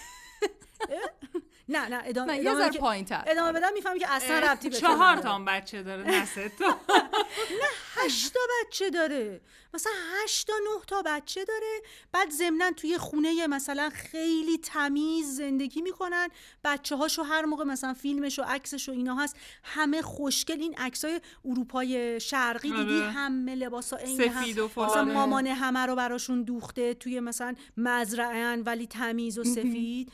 نه 1.69 1.87
نه 1.87 2.01
ادامه 2.05 2.33
نه 2.33 2.43
یه 2.43 2.51
ادامه 2.51 2.69
پایین‌تر. 2.69 3.23
ادامه 3.27 3.51
بدم 3.51 3.73
می‌فهمی 3.73 3.99
که 3.99 4.11
اصلا 4.11 4.39
ربطی 4.39 4.69
به 4.69 4.75
چهار. 4.77 5.17
تا 5.17 5.35
هم 5.35 5.45
بچه 5.45 5.83
داره 5.83 6.03
نسل 6.03 6.47
تو 6.47 6.63
هشت 7.95 8.33
تا 8.33 8.39
بچه 8.61 8.89
داره 8.89 9.41
مثلا 9.73 9.93
هشت 10.23 10.47
تا 10.47 10.53
نه 10.53 10.81
تا 10.87 11.01
بچه 11.05 11.45
داره 11.45 11.81
بعد 12.11 12.29
ضمنا 12.29 12.71
توی 12.71 12.97
خونه 12.97 13.47
مثلا 13.47 13.89
خیلی 13.89 14.57
تمیز 14.57 15.35
زندگی 15.35 15.81
می‌کنن 15.81 16.27
بچه 16.63 16.95
هاشو 16.95 17.23
هر 17.23 17.45
موقع 17.45 17.63
مثلا 17.63 17.93
فیلمش 17.93 18.39
و 18.39 18.43
عکسش 18.43 18.89
و 18.89 18.91
اینا 18.91 19.15
هست 19.15 19.35
همه 19.63 20.01
خوشگل 20.01 20.59
این 20.59 20.75
عکسای 20.77 21.21
اروپای 21.45 22.19
شرقی 22.19 22.71
دیدی 22.71 22.97
آره. 23.01 23.11
همه 23.11 23.55
لباسا 23.55 23.97
عین 23.97 24.21
هم 24.21 24.63
و 24.63 24.67
فلان. 24.67 24.89
مثلا. 24.89 25.05
مامان 25.05 25.47
همه 25.47 25.85
رو 25.85 25.95
براشون 25.95 26.43
دوخته 26.43 26.93
توی 26.93 27.19
مثلا 27.19 27.55
مزرعه 27.77 28.55
ولی 28.55 28.87
تمیز 28.87 29.37
و 29.37 29.43
سفید 29.43 30.11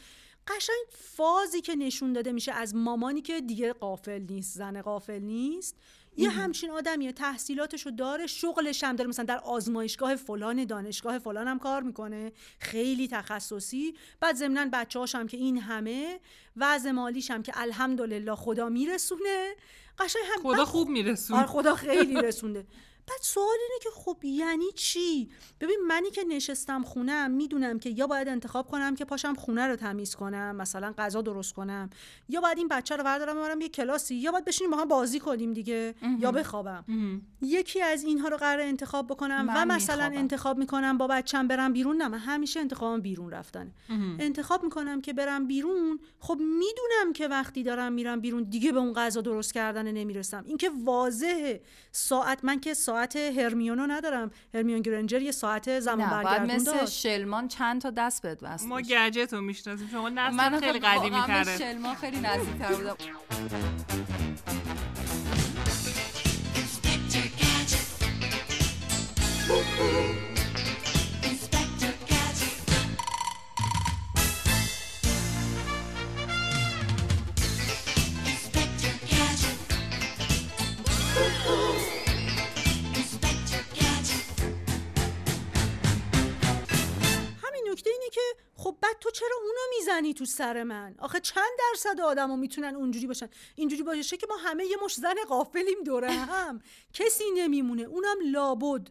قشنگ 0.47 0.85
فازی 0.91 1.61
که 1.61 1.75
نشون 1.75 2.13
داده 2.13 2.31
میشه 2.31 2.51
از 2.51 2.75
مامانی 2.75 3.21
که 3.21 3.41
دیگه 3.41 3.73
قافل 3.73 4.21
نیست 4.29 4.57
زن 4.57 4.81
قافل 4.81 5.19
نیست 5.19 5.75
یه 6.17 6.29
همچین 6.29 6.71
آدمیه 6.71 7.11
تحصیلاتشو 7.11 7.89
داره 7.89 8.27
شغلش 8.27 8.83
هم 8.83 8.95
داره. 8.95 9.09
مثلا 9.09 9.25
در 9.25 9.37
آزمایشگاه 9.37 10.15
فلان 10.15 10.65
دانشگاه 10.65 11.19
فلان 11.19 11.47
هم 11.47 11.59
کار 11.59 11.83
می‌کنه. 11.83 12.31
خیلی 12.59 13.07
تخصصی. 13.07 13.95
بعد 14.19 14.35
ضمنا 14.35 14.69
بچه 14.73 14.99
هم 15.13 15.27
که 15.27 15.37
این 15.37 15.57
همه 15.57 16.19
وضع 16.57 16.91
مالیش 16.91 17.31
هم 17.31 17.43
که 17.43 17.51
الحمدلله 17.55 18.35
خدا 18.35 18.69
میرسونه. 18.69 19.55
قشنگ 19.99 20.23
هم 20.35 20.43
خدا 20.43 20.65
خوب 20.65 20.89
میرسون 20.89 21.37
آره 21.37 21.47
خدا 21.47 21.75
خیلی 21.75 22.15
رسونده. 22.21 22.65
بعد 23.07 23.19
سوال 23.21 23.57
اینه 23.69 23.79
که 23.83 23.89
خب 23.93 24.17
یعنی 24.23 24.71
چی؟ 24.75 25.29
ببین 25.61 25.79
منی 25.87 26.11
که 26.11 26.23
نشستم 26.23 26.83
خونم 26.83 27.31
می‌دونم 27.31 27.79
که 27.79 27.89
یا 27.89 28.07
باید 28.07 28.27
انتخاب 28.27 28.67
کنم 28.67 28.95
که 28.95 29.05
پاشم 29.05 29.33
خونه 29.33 29.67
رو 29.67 29.75
تمیز 29.75 30.15
کنم 30.15 30.55
مثلا 30.55 30.93
غذا 30.97 31.21
درست 31.21 31.53
کنم 31.53 31.89
یا 32.29 32.41
باید 32.41 32.57
این 32.57 32.67
بچه 32.67 32.95
رو 32.95 33.03
بردارم 33.03 33.35
ببرم 33.35 33.61
یه 33.61 33.69
کلاسی 33.69 34.15
یا 34.15 34.31
باید 34.31 34.45
بشینیم 34.45 34.71
با 34.71 34.77
هم 34.77 34.87
بازی 34.87 35.19
کنیم 35.19 35.53
دیگه 35.53 35.95
یا 36.19 36.31
بخوابم. 36.31 36.85
یکی 37.41 37.81
از 37.81 38.03
اینها 38.03 38.27
رو 38.27 38.37
قرار 38.37 38.61
انتخاب 38.61 39.07
بکنم 39.07 39.49
و 39.55 39.65
مثلا 39.65 39.95
میخوابم. 39.95 40.17
انتخاب 40.17 40.57
می‌کنم 40.57 40.97
با 40.97 41.07
بچم 41.07 41.47
برم 41.47 41.73
بیرون. 41.73 41.97
نه 41.97 42.07
من 42.07 42.17
همیشه 42.17 42.59
انتخابم 42.59 43.01
بیرون 43.01 43.31
رفتن 43.31 43.71
انتخاب 44.19 44.63
می‌کنم 44.63 45.01
که 45.01 45.13
برم 45.13 45.47
بیرون. 45.47 45.99
خب 46.19 46.37
می‌دونم 46.39 47.13
که 47.13 47.27
وقتی 47.27 47.63
دارم 47.63 47.93
میرم 47.93 48.21
بیرون 48.21 48.43
دیگه 48.43 48.71
به 48.71 48.79
اون 48.79 48.93
غذا 48.93 49.21
درست 49.21 49.53
کردن 49.53 49.91
نمی‌رسم. 49.91 50.43
اینکه 50.47 50.71
واضحه. 50.83 51.61
ساعت 51.91 52.45
من 52.45 52.59
که 52.59 52.73
ساعت 52.73 52.94
هرمیونو 53.15 53.87
ندارم. 53.87 54.31
هرمیون 54.53 54.81
گرنجر 54.81 55.21
یه 55.21 55.31
ساعت 55.31 55.79
زمان 55.79 56.09
برگردون 56.09 56.55
مثل 56.55 56.71
داشت. 56.71 56.99
شلمان 56.99 57.47
چند 57.47 57.81
تا 57.81 57.89
دست 57.89 58.21
بهت 58.21 58.43
وصل 58.43 58.67
ما. 58.67 58.81
گجت 58.81 59.33
رو 59.33 59.41
می‌شناسیم. 59.41 59.89
شما 59.91 60.09
من 60.09 60.53
نسل 60.53 60.59
خیلی 60.59 60.79
قدیمی 60.79 61.09
به 61.09 61.27
تره. 61.27 61.57
شلمان 61.57 61.95
خیلی 61.95 62.19
نزدیکتر 62.19 62.73
بودم. 62.73 62.95
همین 69.49 70.04
چرا 89.25 89.37
اونو 89.43 89.59
می‌زنی 89.79 90.13
تو 90.13 90.25
سر 90.25 90.63
من؟ 90.63 90.95
آخه 90.99 91.19
چند 91.19 91.43
درصد 91.71 92.01
آدما 92.01 92.35
می‌تونن 92.35 92.75
اونجوری 92.75 93.07
باشن؟ 93.07 93.29
اینجوری 93.55 93.83
باشه 93.83 94.17
که 94.17 94.27
ما 94.29 94.35
همه 94.35 94.65
یه 94.65 94.77
مش 94.85 94.93
زن 94.95 95.15
غافلیم 95.27 95.83
دوره 95.85 96.11
هم. 96.11 96.61
کسی 96.93 97.23
نمیمونه 97.35 97.81
اونم 97.81 98.15
لابد. 98.31 98.87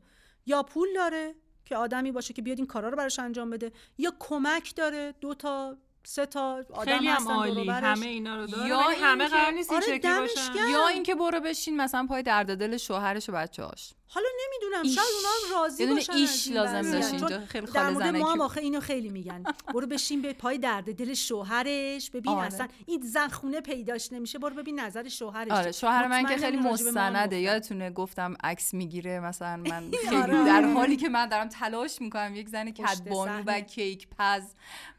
یا 0.47 0.63
پول 0.63 0.89
داره 0.95 1.35
که 1.65 1.77
آدمی 1.77 2.13
باشه 2.13 2.35
که 2.35 2.43
بیاد 2.43 2.59
این 2.59 2.67
کارا 2.67 2.89
رو 2.89 2.97
براش 2.97 3.19
انجام 3.19 3.51
بده 3.51 3.73
یا 3.99 4.13
کمک 4.19 4.75
داره 4.77 5.15
دو 5.21 5.35
تا 5.35 5.77
سه 6.07 6.27
تا 6.27 6.65
آدم 6.73 6.97
خیلی 6.97 7.09
هم 7.09 7.29
عالی. 7.29 7.69
همه 7.71 8.07
اینا 8.07 8.37
رو 8.37 8.47
داره 8.47 8.69
یا 8.69 8.79
همه 8.81 9.25
اینکه- 9.25 9.37
قرار 9.37 9.51
نیست 9.53 9.71
این 9.73 9.83
آره، 9.83 9.99
شکلی 9.99 10.19
باشن. 10.19 10.69
یا 10.73 10.89
اینکه 10.89 11.15
برو 11.15 11.41
بشین 11.41 11.77
مثلا 11.77 12.07
پای 12.07 12.23
درد 12.23 12.59
دل 12.59 12.77
شوهرش 12.77 13.29
و 13.29 13.33
بچه‌هاش. 13.33 13.95
حالا 14.09 14.27
نمی‌دونم 14.47 14.83
ایش. 14.83 14.95
شاید 14.95 15.07
اونا 15.17 15.29
هم 15.29 15.63
راضی 15.63 15.87
باشن 15.87 16.13
ایش 16.13 16.49
لازم. 16.49 16.91
داشت 16.91 17.47
خیلی 17.47 17.67
در 17.67 17.83
خاله 17.83 17.91
مورد 17.91 18.17
ما 18.17 18.33
هم. 18.33 18.41
آخه 18.41 18.61
اینو 18.61 18.81
خیلی 18.81 19.09
میگن 19.09 19.43
برو 19.75 19.87
بشین 19.87 20.23
به 20.23 20.33
پای 20.33 20.59
درد 20.59 20.95
دل 20.95 21.15
شوهرش 21.15 22.11
ببین 22.11 22.33
آره. 22.33 22.47
اصلا 22.47 22.69
این 22.87 23.01
زن 23.03 23.29
خونه 23.29 23.61
پیداش 23.61 24.13
نمیشه 24.13 24.39
برو 24.39 24.55
ببین 24.55 24.81
نظر 24.81 25.09
شوهرش 25.09 25.51
آره. 25.51 25.73
شوهر 25.73 26.09
من 26.09 26.27
که 26.27 26.37
خیلی 26.37 26.57
مستنده. 26.57 27.37
یادتونه 27.41 27.91
گفتم 27.91 28.35
عکس 28.45 28.75
می‌گیره 28.75 29.21
مثلا 29.21 29.57
من 29.57 29.91
خیلی 30.09 30.17
آره. 30.17 30.45
در 30.45 30.63
حالی 30.63 30.97
که 30.97 31.09
من 31.09 31.29
دارم 31.29 31.49
تلاش 31.49 32.01
می‌کنم 32.01 32.35
یک 32.35 32.49
زن 32.49 32.71
کدبانو 32.71 33.43
و. 33.47 33.61
کیک 33.61 34.09
پز 34.19 34.43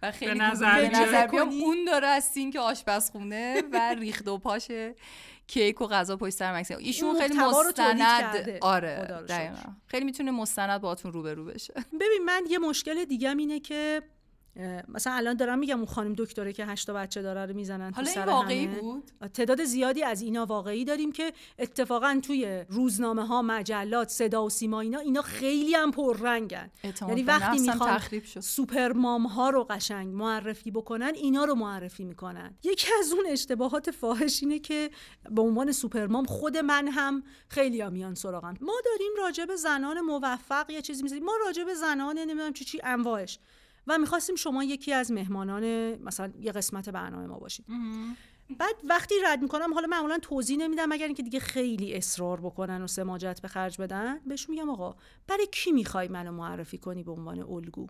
و 0.01 0.11
خیلی 0.11 0.31
به 0.31 0.37
نظر 0.37 1.27
بیام. 1.27 1.49
اون 1.49 1.85
داره 1.87 2.07
از 2.07 2.23
سینک 2.23 2.55
آشپزخونه 2.55 3.63
و 3.73 3.95
ریخت 3.99 4.27
و 4.27 4.37
پاش 4.37 4.67
کیک 5.47 5.81
و 5.81 5.87
غذا 5.87 6.17
پشت 6.17 6.33
سر 6.33 6.55
مکس 6.55 6.71
ایشون 6.71 7.19
خیلی 7.19 7.37
مستند. 7.37 8.57
آره. 8.61 9.23
خیلی 9.87 10.05
می‌تونه 10.05 10.31
مستند 10.31 10.81
باهاتون 10.81 11.13
روبرو 11.13 11.45
بشه 11.45 11.73
ببین 11.93 12.23
من 12.25 12.43
یه 12.49 12.59
مشکل 12.59 13.05
دیگه 13.05 13.29
اینه 13.29 13.59
که 13.59 14.01
مثلا 14.87 15.13
الان 15.13 15.37
دارم 15.37 15.59
میگم 15.59 15.77
اون 15.77 15.85
خانم 15.85 16.13
دکتره 16.17 16.53
که 16.53 16.65
هشتا 16.65 16.93
بچه 16.93 17.21
داره 17.21 17.45
رو 17.45 17.53
می‌زنن 17.53 17.93
حالا 17.93 18.11
این 18.11 18.23
واقعی 18.23 18.65
همه. 18.65 18.79
بود؟ 18.79 19.11
تعداد 19.33 19.63
زیادی 19.63 20.03
از 20.03 20.21
اینا 20.21 20.45
واقعی 20.45 20.85
داریم 20.85 21.11
که 21.11 21.33
اتفاقا 21.59 22.19
توی 22.23 22.65
روزنامه 22.69 23.27
ها 23.27 23.41
مجلات 23.41 24.09
صدا 24.09 24.45
و 24.45 24.49
سیما 24.49 24.81
اینا 24.81 24.99
اینا 24.99 25.21
خیلی 25.21 25.73
هم 25.73 25.91
پررنگن. 25.91 26.71
یعنی 27.07 27.23
وقتی 27.23 27.59
می‌خوان 27.59 27.99
سوپر 28.39 28.91
مام 28.91 29.27
ها 29.27 29.49
رو 29.49 29.63
قشنگ 29.63 30.13
معرفی 30.13 30.71
بکنن 30.71 31.11
اینا 31.15 31.45
رو 31.45 31.55
معرفی 31.55 32.03
می‌کنن. 32.03 32.57
یکی 32.63 32.87
از 32.99 33.11
اون 33.11 33.25
اشتباهات 33.27 33.91
فاحش 33.91 34.43
اینه 34.43 34.59
که 34.59 34.89
به 35.31 35.41
عنوان 35.41 35.71
سوپر 35.71 36.07
مام 36.07 36.25
خود 36.25 36.57
من 36.57 36.87
هم 36.87 37.23
خیلی 37.49 37.81
ها 37.81 37.89
میان 37.89 38.15
سراغم 38.15 38.57
ما 38.61 38.73
داریم 38.85 39.11
راجع 39.17 39.45
به 39.45 39.55
زنان 39.55 40.01
موفق 40.01 40.69
یه 40.69 40.81
چیزی 40.81 41.03
می‌زنیم. 41.03 41.23
ما 41.23 41.33
راجع 41.45 41.63
به 41.63 41.73
زنان 41.73 42.17
نمی‌دونم 42.17 42.53
چی 42.53 42.65
چی 42.65 42.79
انواعش. 42.83 43.39
و 43.87 43.97
می‌خواستیم 43.97 44.35
شما 44.35 44.63
یکی 44.63 44.93
از 44.93 45.11
مهمانان 45.11 45.63
مثلا 45.95 46.31
یه 46.39 46.51
قسمت 46.51 46.89
برنامه 46.89 47.27
ما 47.27 47.39
باشید. 47.39 47.65
بعد 48.57 48.75
وقتی 48.89 49.15
رد 49.25 49.41
می‌کنم 49.41 49.73
حالا 49.73 49.87
معمولا 49.87 50.19
توضیح 50.19 50.57
نمیدم 50.57 50.85
مگر 50.89 51.05
اینکه 51.05 51.23
دیگه 51.23 51.39
خیلی 51.39 51.93
اصرار 51.93 52.41
بکنن 52.41 52.81
و 52.81 52.87
سماجت 52.87 53.41
به 53.41 53.47
خرج 53.47 53.81
بدن 53.81 54.19
بهش 54.19 54.49
میگم 54.49 54.69
آقا 54.69 54.95
برای 55.27 55.47
کی 55.51 55.71
می‌خوای 55.71 56.07
منو 56.07 56.31
معرفی 56.31 56.77
کنی 56.77 57.03
به 57.03 57.11
عنوان 57.11 57.39
الگو؟ 57.39 57.87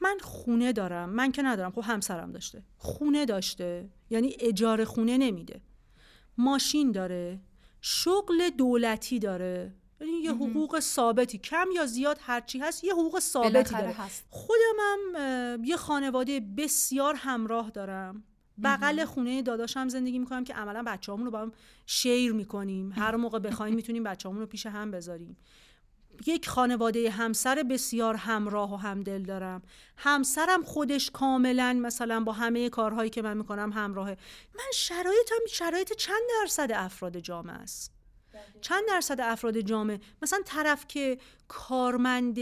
من 0.00 0.18
خونه 0.20 0.72
دارم. 0.72 1.10
من 1.10 1.32
که 1.32 1.42
ندارم. 1.42 1.70
خب 1.70 1.82
همسرم 1.84 2.32
داشته. 2.32 2.62
خونه 2.76 3.24
داشته. 3.24 3.90
یعنی 4.10 4.36
اجاره 4.40 4.84
خونه 4.84 5.18
نمیده. 5.18 5.60
ماشین 6.38 6.92
داره. 6.92 7.40
شغل 7.80 8.50
دولتی 8.50 9.18
داره. 9.18 9.74
یعنی 10.02 10.18
یه 10.18 10.32
حقوق 10.32 10.80
ثابتی 10.80 11.38
کم 11.38 11.66
یا 11.74 11.86
زیاد 11.86 12.18
هرچی 12.20 12.58
هست 12.58 12.84
یه 12.84 12.92
حقوق 12.92 13.18
ثابتی 13.18 13.74
داره. 13.74 13.92
هست. 13.92 14.24
خودم 14.30 14.76
هم 14.80 14.98
اه، 15.16 15.66
یه 15.66 15.76
خانواده 15.76 16.40
بسیار 16.40 17.14
همراه 17.14 17.70
دارم. 17.70 18.24
بغل 18.64 19.04
خونه 19.04 19.42
داداشم 19.42 19.88
زندگی 19.88 20.18
می‌کنم 20.18 20.44
که 20.44 20.54
عملا 20.54 20.82
بچه‌هامون 20.86 21.26
رو 21.26 21.32
با 21.32 21.38
هم 21.38 21.52
شیر 21.86 22.32
می‌کنیم. 22.32 22.92
هر 22.92 23.16
موقع 23.16 23.38
بخوایم 23.38 23.74
می‌تونیم 23.74 24.02
بچه‌هامون 24.02 24.40
رو 24.40 24.46
پیش 24.46 24.66
هم 24.66 24.90
بذاریم. 24.90 25.36
یک 26.26 26.48
خانواده 26.48 27.10
همسر 27.10 27.62
بسیار 27.70 28.14
همراه 28.14 28.74
و 28.74 28.76
همدل 28.76 29.22
دارم. 29.22 29.62
همسرم 29.96 30.62
خودش 30.62 31.10
کاملا 31.10 31.72
مثلا 31.72 32.20
با 32.20 32.32
همه 32.32 32.68
کارهایی 32.68 33.10
که 33.10 33.22
من 33.22 33.36
می‌کنم 33.36 33.72
همراهه. 33.72 34.16
من 34.54 34.70
شرایطم 34.74 35.46
شرایط 35.50 35.92
چند 35.92 36.22
درصد 36.40 36.72
افراد 36.74 37.18
جامعه 37.18 37.54
است؟ 37.54 38.01
چند 38.60 38.82
درصد 38.88 39.20
افراد 39.20 39.60
جامعه؟ 39.60 40.00
مثلا 40.22 40.38
طرف 40.44 40.86
که 40.88 41.18
کارمند 41.48 42.38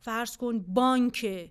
فرض 0.00 0.36
کن 0.36 0.58
بانکه 0.58 1.50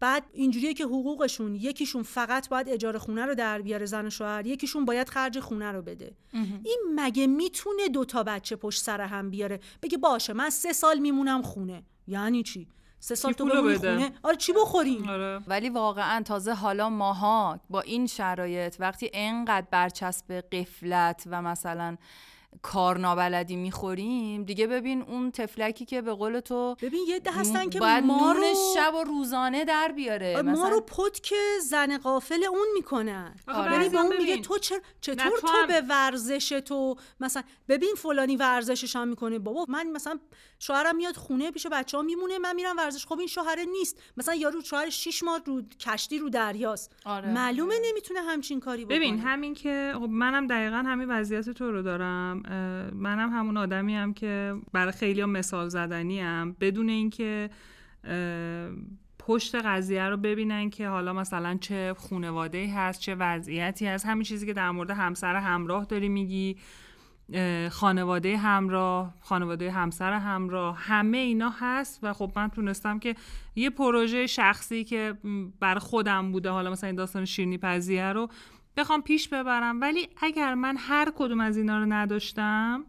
بعد 0.00 0.24
اینجوریه 0.32 0.74
که 0.74 0.84
حقوقشون 0.84 1.54
یکیشون 1.54 2.02
فقط 2.02 2.48
باید 2.48 2.68
اجاره 2.68 2.98
خونه 2.98 3.26
رو 3.26 3.34
در 3.34 3.60
بیاره 3.60 3.86
زن 3.86 4.06
و 4.06 4.10
شوهر 4.10 4.46
یکیشون 4.46 4.84
باید 4.84 5.08
خرج 5.08 5.40
خونه 5.40 5.72
رو 5.72 5.82
بده. 5.82 6.16
این 6.64 6.80
مگه 6.94 7.26
می‌تونه 7.26 7.88
دوتا 7.88 8.22
بچه 8.22 8.56
پشت 8.56 8.82
سر 8.82 9.00
هم 9.00 9.30
بیاره؟ 9.30 9.60
بگه 9.82 9.98
باشه 9.98 10.32
من 10.32 10.50
سه 10.50 10.72
سال 10.72 10.98
میمونم 10.98 11.42
خونه. 11.42 11.82
یعنی 12.06 12.42
چی؟ 12.42 12.68
سه 13.00 13.14
سال 13.14 13.32
تو 13.32 13.44
بمونی 13.44 13.74
بده؟ 13.74 13.94
خونه؟ 13.94 14.12
آره 14.22 14.36
چی 14.36 14.52
بخوریم؟ 14.52 15.08
آره. 15.08 15.40
ولی 15.46 15.68
واقعا 15.68 16.22
تازه 16.22 16.52
حالا 16.52 16.90
ماها 16.90 17.60
با 17.70 17.80
این 17.80 18.06
شرایط 18.06 18.76
وقتی 18.78 19.10
انقدر 19.14 19.66
برچسب 19.70 20.32
قفلت 20.32 21.24
و 21.26 21.42
مثلا 21.42 21.96
کار 22.62 22.98
نابلدی 22.98 23.56
می‌خوریم 23.56 24.44
دیگه 24.44 24.66
ببین 24.66 25.02
اون 25.02 25.30
تفلکی 25.30 25.84
که 25.84 26.02
به 26.02 26.12
قول 26.12 26.40
تو 26.40 26.76
ببین 26.82 27.04
یه 27.08 27.18
ده 27.18 27.30
هستن 27.30 27.70
که 27.70 27.80
باید 27.80 28.04
ما 28.04 28.32
نون 28.32 28.36
رو 28.36 28.54
شب 28.74 28.94
و 28.94 29.04
روزانه 29.04 29.64
در 29.64 29.92
بیاره 29.96 30.42
ما 30.42 30.52
مثلا 30.52 30.68
رو 30.68 30.80
پد 30.80 31.20
که 31.22 31.36
زن 31.62 31.98
قافل 31.98 32.44
اون 32.44 32.66
می‌کنن 32.74 33.34
آره. 33.48 33.72
یعنی 33.72 33.88
به 33.88 33.98
هم 33.98 34.06
اون 34.06 34.16
میگه. 34.16 34.40
تو 34.40 34.58
چر... 34.58 34.80
چطور 35.00 35.30
تو, 35.30 35.40
تو 35.40 35.46
هم- 35.46 35.66
به 35.66 35.80
ورزش 35.80 36.48
تو 36.48 36.96
مثلا 37.20 37.42
ببین 37.68 37.94
فلانی 37.96 38.36
ورزشش 38.36 38.96
هم 38.96 39.08
می‌کنه 39.08 39.38
بابا 39.38 39.66
من 39.68 39.90
مثلا 39.90 40.18
شوهرم 40.66 40.96
میاد 40.96 41.16
خونه 41.16 41.50
پیش 41.50 41.66
بچه 41.72 41.96
ها 41.96 42.02
میمونه 42.02 42.38
من 42.38 42.54
میرم 42.54 42.76
ورزش. 42.76 43.06
خب 43.06 43.18
این 43.18 43.28
شوهره 43.28 43.64
نیست. 43.64 44.02
مثلا 44.16 44.34
یارو 44.34 44.60
شوهر 44.60 44.90
6 44.90 45.22
ماه 45.22 45.40
رو 45.46 45.62
کشتی 45.62 46.18
رو 46.18 46.28
دریاست. 46.28 46.96
آره. 47.04 47.32
معلومه 47.32 47.74
نمی‌تونه 47.84 48.20
همچین 48.20 48.60
کاری 48.60 48.84
بکنه. 48.84 48.96
ببین 48.96 49.18
همین 49.18 49.54
که 49.54 49.92
خب 49.94 50.08
منم 50.10 50.46
دقیقا 50.46 50.76
همین 50.76 51.10
وضعیت 51.10 51.50
تو 51.50 51.72
رو 51.72 51.82
دارم. 51.82 52.42
منم 52.94 53.30
همون 53.30 53.56
آدمی 53.56 53.94
هم 53.94 54.14
که 54.14 54.54
برای 54.72 54.92
خیلی 54.92 55.24
مثال 55.24 55.68
زدنی 55.68 56.20
هم 56.20 56.56
بدون 56.60 56.88
اینکه 56.88 57.50
پشت 59.18 59.54
قضیه 59.54 60.08
رو 60.08 60.16
ببینن 60.16 60.70
که 60.70 60.88
حالا 60.88 61.12
مثلا 61.12 61.58
چه 61.60 61.94
خونواده 61.98 62.72
هست 62.74 63.00
چه 63.00 63.14
وضعیتی 63.14 63.86
هست. 63.86 64.06
همین 64.06 64.22
چیزی 64.22 64.46
که 64.46 64.52
در 64.52 64.70
مورد 64.70 64.90
همسر 64.90 65.36
همراه 65.36 65.84
داری 65.84 66.08
میگی. 66.08 66.56
خانواده 67.70 68.36
همراه 68.36 69.14
خانواده 69.20 69.70
همسر 69.70 70.12
همراه 70.12 70.78
همه 70.78 71.18
اینا 71.18 71.52
هست 71.60 71.98
و 72.02 72.12
خب 72.12 72.32
من 72.36 72.48
تونستم 72.48 72.98
که 72.98 73.14
یه 73.56 73.70
پروژه 73.70 74.26
شخصی 74.26 74.84
که 74.84 75.14
برای 75.60 75.80
خودم 75.80 76.32
بوده 76.32 76.50
حالا 76.50 76.70
مثلا 76.70 76.86
این 76.86 76.96
داستان 76.96 77.24
شیرینی 77.24 77.58
پذیه 77.58 78.12
رو 78.12 78.28
بخوام 78.76 79.02
پیش 79.02 79.28
ببرم. 79.28 79.80
ولی 79.80 80.08
اگر 80.22 80.54
من 80.54 80.76
هر 80.78 81.12
کدوم 81.16 81.40
از 81.40 81.56
اینا 81.56 81.78
رو 81.78 81.86
نداشتم 81.92 82.84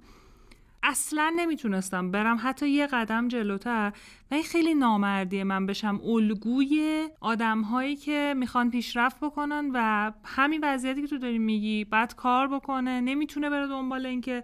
اصلا 0.87 1.33
نمی‌تونستم. 1.35 2.11
برم 2.11 2.37
حتی 2.41 2.69
یه 2.69 2.87
قدم 2.87 3.27
جلوتر. 3.27 3.93
و 4.31 4.33
این 4.33 4.43
خیلی 4.43 4.73
نامردیه 4.73 5.43
من 5.43 5.65
بشم. 5.65 6.01
الگوی 6.05 7.07
آدم 7.21 7.61
هایی 7.61 7.95
که 7.95 8.33
می‌خوان 8.37 8.71
پیشرفت 8.71 9.19
بکنن 9.19 9.71
و 9.73 10.11
همین 10.23 10.61
وضعیتی 10.63 11.01
که 11.01 11.07
تو 11.07 11.17
داری 11.17 11.39
میگی 11.39 11.85
بعد 11.85 12.15
کار 12.15 12.47
بکنه 12.47 13.01
نمی‌تونه 13.01 13.49
بره 13.49 13.67
دنبال 13.67 14.05
اینکه 14.05 14.43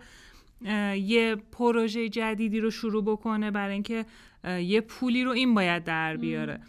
یه 0.95 1.35
پروژه 1.51 2.09
جدیدی 2.09 2.59
رو 2.59 2.71
شروع 2.71 3.03
بکنه 3.03 3.51
برای 3.51 3.73
اینکه 3.73 4.05
یه 4.43 4.81
پولی 4.81 5.23
رو 5.23 5.31
این 5.31 5.53
باید 5.53 5.83
در 5.83 6.17
بیاره. 6.17 6.61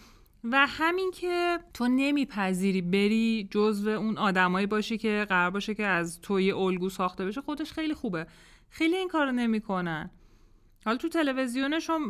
و 0.44 0.66
همین 0.68 1.10
که 1.14 1.58
تو 1.74 1.88
نمیپذیری 1.88 2.82
بری 2.82 3.48
جزو 3.50 3.90
اون 3.90 4.18
آدمایی 4.18 4.66
باشی 4.66 4.98
که 4.98 5.26
قرار 5.28 5.50
باشه 5.50 5.74
که 5.74 5.86
از 5.86 6.20
تو 6.20 6.40
یه 6.40 6.56
الگو 6.56 6.88
ساخته 6.88 7.24
بشه 7.24 7.40
خودش 7.40 7.72
خیلی 7.72 7.94
خوبه. 7.94 8.26
خیلی 8.72 8.96
این 8.96 9.08
کارو 9.08 9.32
نمی‌کنن. 9.32 10.10
حالا 10.84 10.96
تو 10.96 11.08
تلویزیونشون 11.08 12.02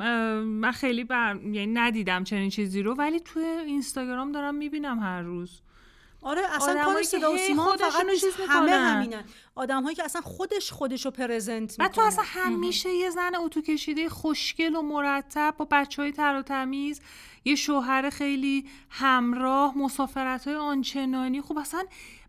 من 0.42 0.72
خیلی 0.72 1.04
بر... 1.04 1.36
یعنی 1.36 1.66
ندیدم 1.66 2.24
چنین 2.24 2.50
چیزی 2.50 2.82
رو 2.82 2.94
ولی 2.94 3.20
تو 3.20 3.40
اینستاگرام 3.40 4.32
دارم 4.32 4.54
می‌بینم 4.54 4.98
هر 4.98 5.22
روز. 5.22 5.60
آره 6.22 6.42
اصلا 6.54 6.84
کار 6.84 7.02
صدا 7.02 7.32
و 7.32 7.38
سیما 7.38 7.76
فقط 7.76 8.06
نیست 8.06 8.26
همه 8.48 8.70
همینن. 8.70 9.24
آدم 9.54 9.82
هایی 9.82 9.96
که 9.96 10.04
اصلا 10.04 10.22
خودش 10.22 10.72
خودش 10.72 11.04
رو 11.04 11.10
پرزنت 11.10 11.70
می‌کنه 11.70 11.88
تو 11.88 12.00
اصلا 12.00 12.24
همیشه 12.26 12.88
یه 12.88 13.10
زن 13.10 13.34
اتو 13.34 13.60
کشیده 13.60 14.08
خوشگل 14.08 14.76
و 14.76 14.82
مرتب 14.82 15.54
با 15.58 15.68
بچه 15.70 16.02
های 16.02 16.12
تر 16.12 16.36
و 16.38 16.42
تمیز 16.42 17.00
یه 17.44 17.54
شوهر 17.54 18.10
خیلی 18.10 18.68
همراه 18.90 19.78
مسافرت 19.78 20.48
های 20.48 20.56
آنچنانی. 20.56 21.40
خب 21.40 21.58
اصلا 21.58 21.84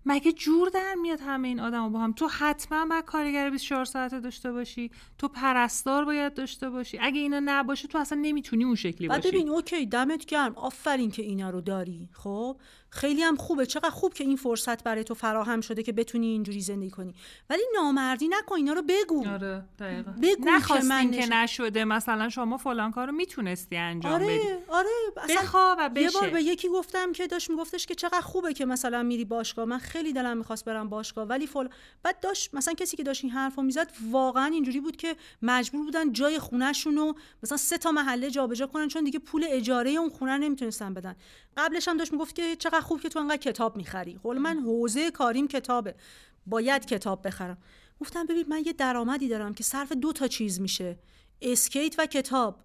مگه 0.06 0.32
جور 0.32 0.70
در 0.70 0.96
میاد 1.02 1.20
همه 1.22 1.48
این 1.48 1.60
آدم 1.60 1.92
با 1.92 2.00
هم؟ 2.00 2.14
تو 2.14 2.28
حتما 2.28 2.86
باید 2.86 3.06
کارگر 3.06 3.50
24 3.50 3.86
ساعته 3.86 4.20
داشته 4.20 4.52
باشی. 4.52 4.92
تو 5.18 5.28
پرستار 5.28 6.06
باید 6.06 6.34
داشته 6.34 6.70
باشی. 6.70 6.98
اگه 7.02 7.20
اینا 7.20 7.42
نباشه 7.46 7.88
تو 7.88 7.98
اصلا 7.98 8.20
نمی‌تونی 8.22 8.64
اون 8.64 8.76
شکلی 8.76 9.08
باشی. 9.08 9.28
ببین 9.28 9.50
اوکی 9.50 9.86
دمت 9.86 10.26
گرم. 10.26 10.56
آفرین 10.56 11.12
که 11.12 11.22
اینا 11.22 11.50
رو 11.50 11.62
داری. 11.62 12.10
خب؟ 12.14 12.58
خیلی 12.94 13.24
هم 13.24 13.36
خوبه. 13.36 13.66
چقدر 13.66 13.90
خوب 13.90 14.14
که 14.14 14.24
این 14.24 14.36
فرصت 14.36 14.84
برای 14.84 15.04
تو 15.04 15.14
فراهم 15.14 15.62
شده 15.62 15.84
که 15.84 15.92
بتونی 15.92 16.28
اینجوری 16.28 16.62
زندگی 16.62 16.90
کنی. 16.90 17.16
ولی 17.50 17.62
نامردی 17.76 18.28
نکن 18.28 18.56
اینا 18.56 18.74
رو 18.74 18.82
بگو. 18.82 19.28
آره 19.28 19.64
دقیقا. 19.80 20.12
بگو 20.22 20.60
که 20.68 20.84
من 20.84 21.12
که 21.12 21.26
نشده 21.26 21.86
مثلا 21.86 22.30
شما 22.30 22.58
فلان 22.58 22.92
کارو 22.92 23.12
می‌تونستی 23.12 23.78
انجام 23.78 24.12
آره، 24.12 24.26
بدی. 24.26 24.48
آره 24.68 24.90
بخوا 25.30 25.76
و 25.80 25.90
بشه. 25.90 26.04
یه 26.04 26.12
بار 26.12 26.30
به 26.30 26.44
یکی 26.44 26.70
گفتم 26.70 27.12
که 27.12 27.28
داشت 27.28 27.50
میگفتش 27.50 27.86
که 27.86 27.96
چقدر 27.96 28.22
خوبه 28.22 28.54
که 28.54 28.66
مثلا 28.66 29.04
میری 29.04 29.26
باشگاه. 29.26 29.66
من 29.66 29.78
خیلی 29.78 30.14
دلم 30.14 30.38
می‌خواست 30.38 30.66
برم 30.66 30.90
باشگاه 30.90 31.28
ولی 31.28 31.48
فل 31.48 31.68
بعد 32.04 32.20
داشت 32.20 32.54
مثلا 32.54 32.74
کسی 32.74 32.98
که 32.98 33.04
داشت 33.04 33.24
این 33.24 33.34
حرفو 33.34 33.62
می‌زد 33.62 33.92
واقعا 34.12 34.46
اینجوری 34.46 34.80
بود 34.80 34.96
که 34.96 35.16
مجبور 35.42 35.86
بودن 35.86 36.12
جای 36.14 36.40
خونهشون 36.40 36.96
رو 36.96 37.16
مثلا 37.44 37.58
سه 37.58 37.78
تا 37.78 37.92
محله 37.92 38.32
جابجا 38.32 38.68
کنن 38.68 38.88
چون 38.88 39.04
دیگه 39.04 39.20
پول 39.20 39.46
اجاره 39.50 39.92
اون 39.92 40.10
خونه 40.10 40.38
نمی‌تونستن 40.38 40.94
بدن. 40.94 41.16
قبلش 41.58 41.88
هم 41.88 41.98
داشت 41.98 42.12
می‌گفت 42.12 42.36
که 42.36 42.56
چقدر 42.56 42.83
خوب 42.84 43.02
که 43.02 43.10
تو 43.10 43.20
انقدر 43.20 43.38
کتاب 43.38 43.78
می‌خری. 43.78 44.20
قول 44.24 44.38
من 44.38 44.60
حوزه 44.60 45.12
کاریم 45.12 45.48
کتابه. 45.48 45.96
باید 46.46 46.86
کتاب 46.86 47.28
بخرم. 47.28 47.58
گفتم 48.02 48.26
ببین 48.26 48.46
من 48.50 48.64
یه 48.66 48.74
درآمدی 48.74 49.28
دارم 49.28 49.54
که 49.54 49.64
صرف 49.64 49.92
دو 49.92 50.14
تا 50.14 50.28
چیز 50.28 50.62
میشه. 50.62 50.98
اسکیت 51.42 51.96
و 51.98 52.06
کتاب. 52.06 52.60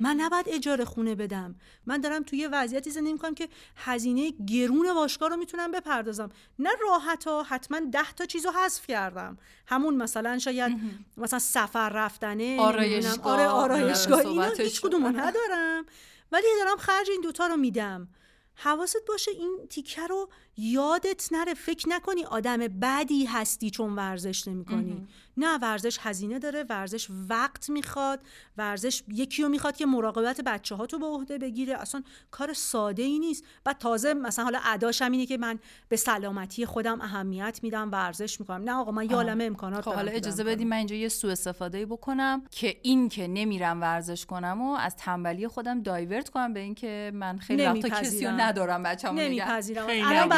من 0.00 0.16
نباید 0.20 0.46
اجاره 0.48 0.84
خونه 0.84 1.14
بدم. 1.14 1.54
من 1.86 2.00
دارم 2.00 2.22
توی 2.22 2.46
وضعیتی 2.46 2.90
زندگی 2.90 3.12
می‌کنم 3.12 3.34
که 3.34 3.48
هزینه 3.76 4.30
گرون 4.30 4.94
باشگاه 4.94 5.28
رو 5.28 5.36
می‌تونم 5.36 5.70
بپردازم. 5.70 6.30
نه 6.58 6.70
راحت 6.82 7.24
ها 7.24 7.42
حتما 7.42 7.80
ده 7.92 8.12
تا 8.12 8.24
چیزو 8.24 8.50
حذف 8.50 8.86
کردم. 8.86 9.38
همون 9.66 9.94
مثلا 9.96 10.38
شاید 10.38 10.80
مثلا 11.16 11.38
سفر 11.38 11.88
رفتنه 11.88 12.60
آرایشگاه. 12.60 13.32
آره 13.32 13.46
آرایشگاه. 13.46 14.26
اینا 14.26 14.50
هیچ 14.50 14.80
کدومو 14.80 15.08
ندارم. 15.08 15.86
ولی 16.32 16.46
دارم 16.64 16.76
خرج 16.76 17.10
این 17.10 17.20
دوتا 17.20 17.46
رو 17.46 17.56
میدم. 17.56 18.08
حواست 18.54 19.06
باشه 19.08 19.30
این 19.30 19.66
تیکه 19.70 20.06
رو 20.06 20.28
یادت 20.56 21.28
نره 21.32 21.54
فکر 21.54 21.88
نکنی 21.88 22.24
آدم 22.24 22.56
بدی 22.56 23.24
هستی 23.24 23.70
چون 23.70 23.96
ورزش 23.96 24.48
نمی 24.48 24.64
کنی 24.64 25.06
نه 25.36 25.58
ورزش 25.58 25.98
هزینه 26.00 26.38
داره 26.38 26.64
ورزش 26.68 27.08
وقت 27.28 27.70
می‌خواد 27.70 28.20
ورزش 28.56 29.02
یکی 29.08 29.42
رو 29.42 29.48
می‌خواد 29.48 29.76
که 29.76 29.86
مراقبت 29.86 30.40
بچه 30.40 30.74
ها 30.74 30.86
تو 30.86 30.98
به 30.98 31.06
عهده 31.06 31.38
بگیره. 31.38 31.80
اصلا 31.80 32.02
کار 32.30 32.52
ساده 32.52 33.02
ای 33.02 33.18
نیست. 33.18 33.44
و 33.66 33.72
تازه 33.72 34.14
مثلا 34.14 34.44
حالا 34.44 34.58
اداش 34.64 35.02
اینه 35.02 35.26
که 35.26 35.38
من 35.38 35.58
به 35.88 35.96
سلامتی 35.96 36.66
خودم 36.66 37.00
اهمیت 37.00 37.60
میدم 37.62 37.90
ورزش 37.92 38.40
می‌کنم. 38.40 38.62
نه 38.62 38.72
آقا 38.72 38.92
من 38.92 39.10
یالمه 39.10 39.44
امکانات 39.44 39.84
خب 39.84 39.92
حالا 39.94 40.12
اجازه 40.12 40.44
بدیم 40.44 40.68
من 40.68 40.76
اینجا 40.76 40.96
یه 40.96 41.08
سوء 41.08 41.32
استفاده 41.32 41.86
بکنم 41.86 42.42
که 42.50 42.76
این 42.82 43.08
که 43.08 43.28
نمیرم 43.28 43.80
ورزش 43.80 44.26
کنم 44.26 44.62
و 44.62 44.72
از 44.72 44.96
تنبلی 44.96 45.48
خودم 45.48 45.82
دایورت 45.82 46.28
کنم 46.28 46.52
به 46.52 46.60
اینکه 46.60 47.10
من 47.14 47.38
خیلی 47.38 47.66
وقتا 47.66 47.88
کسی 47.88 48.26
رو 48.26 48.32
ندارم 48.32 48.82
بچه‌مو 48.82 49.20
نمیپذیرم. 49.20 49.86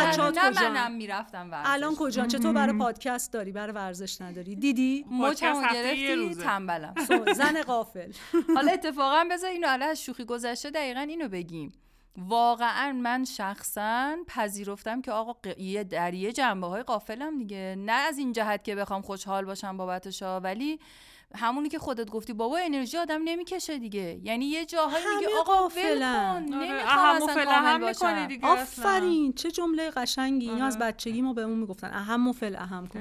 بچه‌ها 0.08 0.30
کجا؟ 0.30 0.50
منم 0.50 0.92
می‌رفتم 0.92 1.50
ورزش. 1.50 1.68
الان 1.70 1.94
کجا؟ 1.94 2.26
چطور 2.26 2.52
برای 2.52 2.78
پادکست 2.78 3.32
داری؟ 3.32 3.52
برای 3.52 3.72
ورزش 3.72 4.20
نداری؟ 4.20 4.56
دیدی؟ 4.56 5.04
مچمو 5.10 5.62
گرفتی 5.72 6.34
تنبلم. 6.34 6.94
زن 7.34 7.62
قافل 7.62 8.12
حالا 8.56 8.72
اتفاقا 8.72 9.24
بذار 9.30 9.50
اینو 9.50 9.68
حالا 9.68 9.86
از 9.86 10.02
شوخی 10.02 10.24
گذشته 10.24 10.70
دقیقا 10.70 11.00
اینو 11.00 11.28
بگیم. 11.28 11.72
واقعا 12.18 12.92
من 12.92 13.24
شخصا 13.24 14.16
پذیرفتم 14.26 15.02
که 15.02 15.12
آقا 15.12 15.34
یه 15.58 15.84
در 15.84 16.14
یه 16.14 16.32
جنبه 16.32 16.66
های 16.66 16.82
قافلم 16.82 17.38
دیگه. 17.38 17.74
نه 17.78 17.92
از 17.92 18.18
این 18.18 18.32
جهت 18.32 18.64
که 18.64 18.74
بخوام 18.74 19.02
خوشحال 19.02 19.44
باشم 19.44 19.76
بابتشا 19.76 20.40
ولی 20.40 20.78
همونی 21.36 21.68
که 21.68 21.78
خودت 21.78 22.10
گفتی 22.10 22.32
بابا 22.32 22.58
انرژی 22.58 22.98
آدم 22.98 23.20
نمی‌کشه 23.24 23.78
دیگه. 23.78 24.20
یعنی 24.22 24.44
یه 24.44 24.64
جاهایی 24.64 25.04
میگه 25.16 25.28
آقا 25.40 25.68
ول 25.68 25.98
کن 25.98 26.42
نمی‌خوام 26.54 27.16
اصلا 27.16 27.44
کامل 27.44 27.78
باشم. 27.78 28.26
دیگه 28.26 28.46
آفرین 28.46 29.32
چه 29.32 29.50
جمله 29.50 29.90
قشنگی. 29.90 30.50
اینا 30.50 30.66
از 30.66 30.78
بچگی 30.78 31.22
ما 31.22 31.32
بهمون 31.32 31.58
می‌گفتن. 31.58 31.90
اهم 31.92 32.28
و 32.28 32.32
فل 32.32 32.56
اهم 32.56 32.86
کن. 32.86 33.00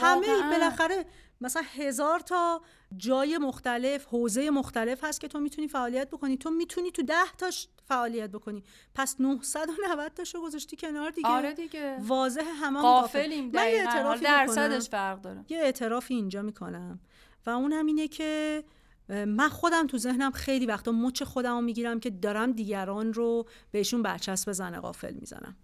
همه 0.00 0.26
بالاخره 0.50 1.06
مثلا 1.40 1.62
هزار 1.76 2.20
تا 2.20 2.62
جای 2.96 3.38
مختلف 3.38 4.04
حوزه 4.04 4.50
مختلف 4.50 5.04
هست 5.04 5.20
که 5.20 5.28
تو 5.28 5.40
می‌تونی 5.40 5.68
فعالیت 5.68 6.10
بکنی. 6.10 6.36
تو 6.36 6.50
می‌تونی 6.50 6.90
تو 6.90 7.02
ده 7.02 7.32
تاش 7.38 7.68
فعالیت 7.84 8.30
بکنی. 8.30 8.62
پس 8.94 9.16
990 9.20 10.12
تاشو 10.14 10.42
گذاشتی 10.42 10.76
کنار 10.76 11.10
دیگه. 11.10 11.28
آره 11.28 11.52
دیگه. 11.52 11.96
واضح 12.00 12.44
همه 12.62 12.80
قافلیم 12.80 13.44
من 13.44 13.68
یه 13.68 13.74
اعترافی 13.74 14.24
درصدش 14.24 14.88
فرق 14.88 15.20
داره. 15.20 15.44
یه 15.48 15.58
اعترافی 15.58 16.14
اینجا 16.14 16.42
می‌کنم. 16.42 17.00
و 17.46 17.50
اونم 17.50 17.86
اینه 17.86 18.08
که 18.08 18.64
من 19.08 19.48
خودم 19.48 19.86
تو 19.86 19.98
ذهنم 19.98 20.30
خیلی 20.30 20.66
وقتا 20.66 20.92
مچ 20.92 21.22
خودم 21.22 21.54
رو 21.54 21.60
می‌گیرم 21.60 22.00
که 22.00 22.10
دارم 22.10 22.52
دیگران 22.52 23.12
رو 23.12 23.46
بهشون 23.70 24.02
برچسب 24.02 24.52
زن 24.52 24.80
قافل 24.80 25.14
می‌زنم. 25.14 25.56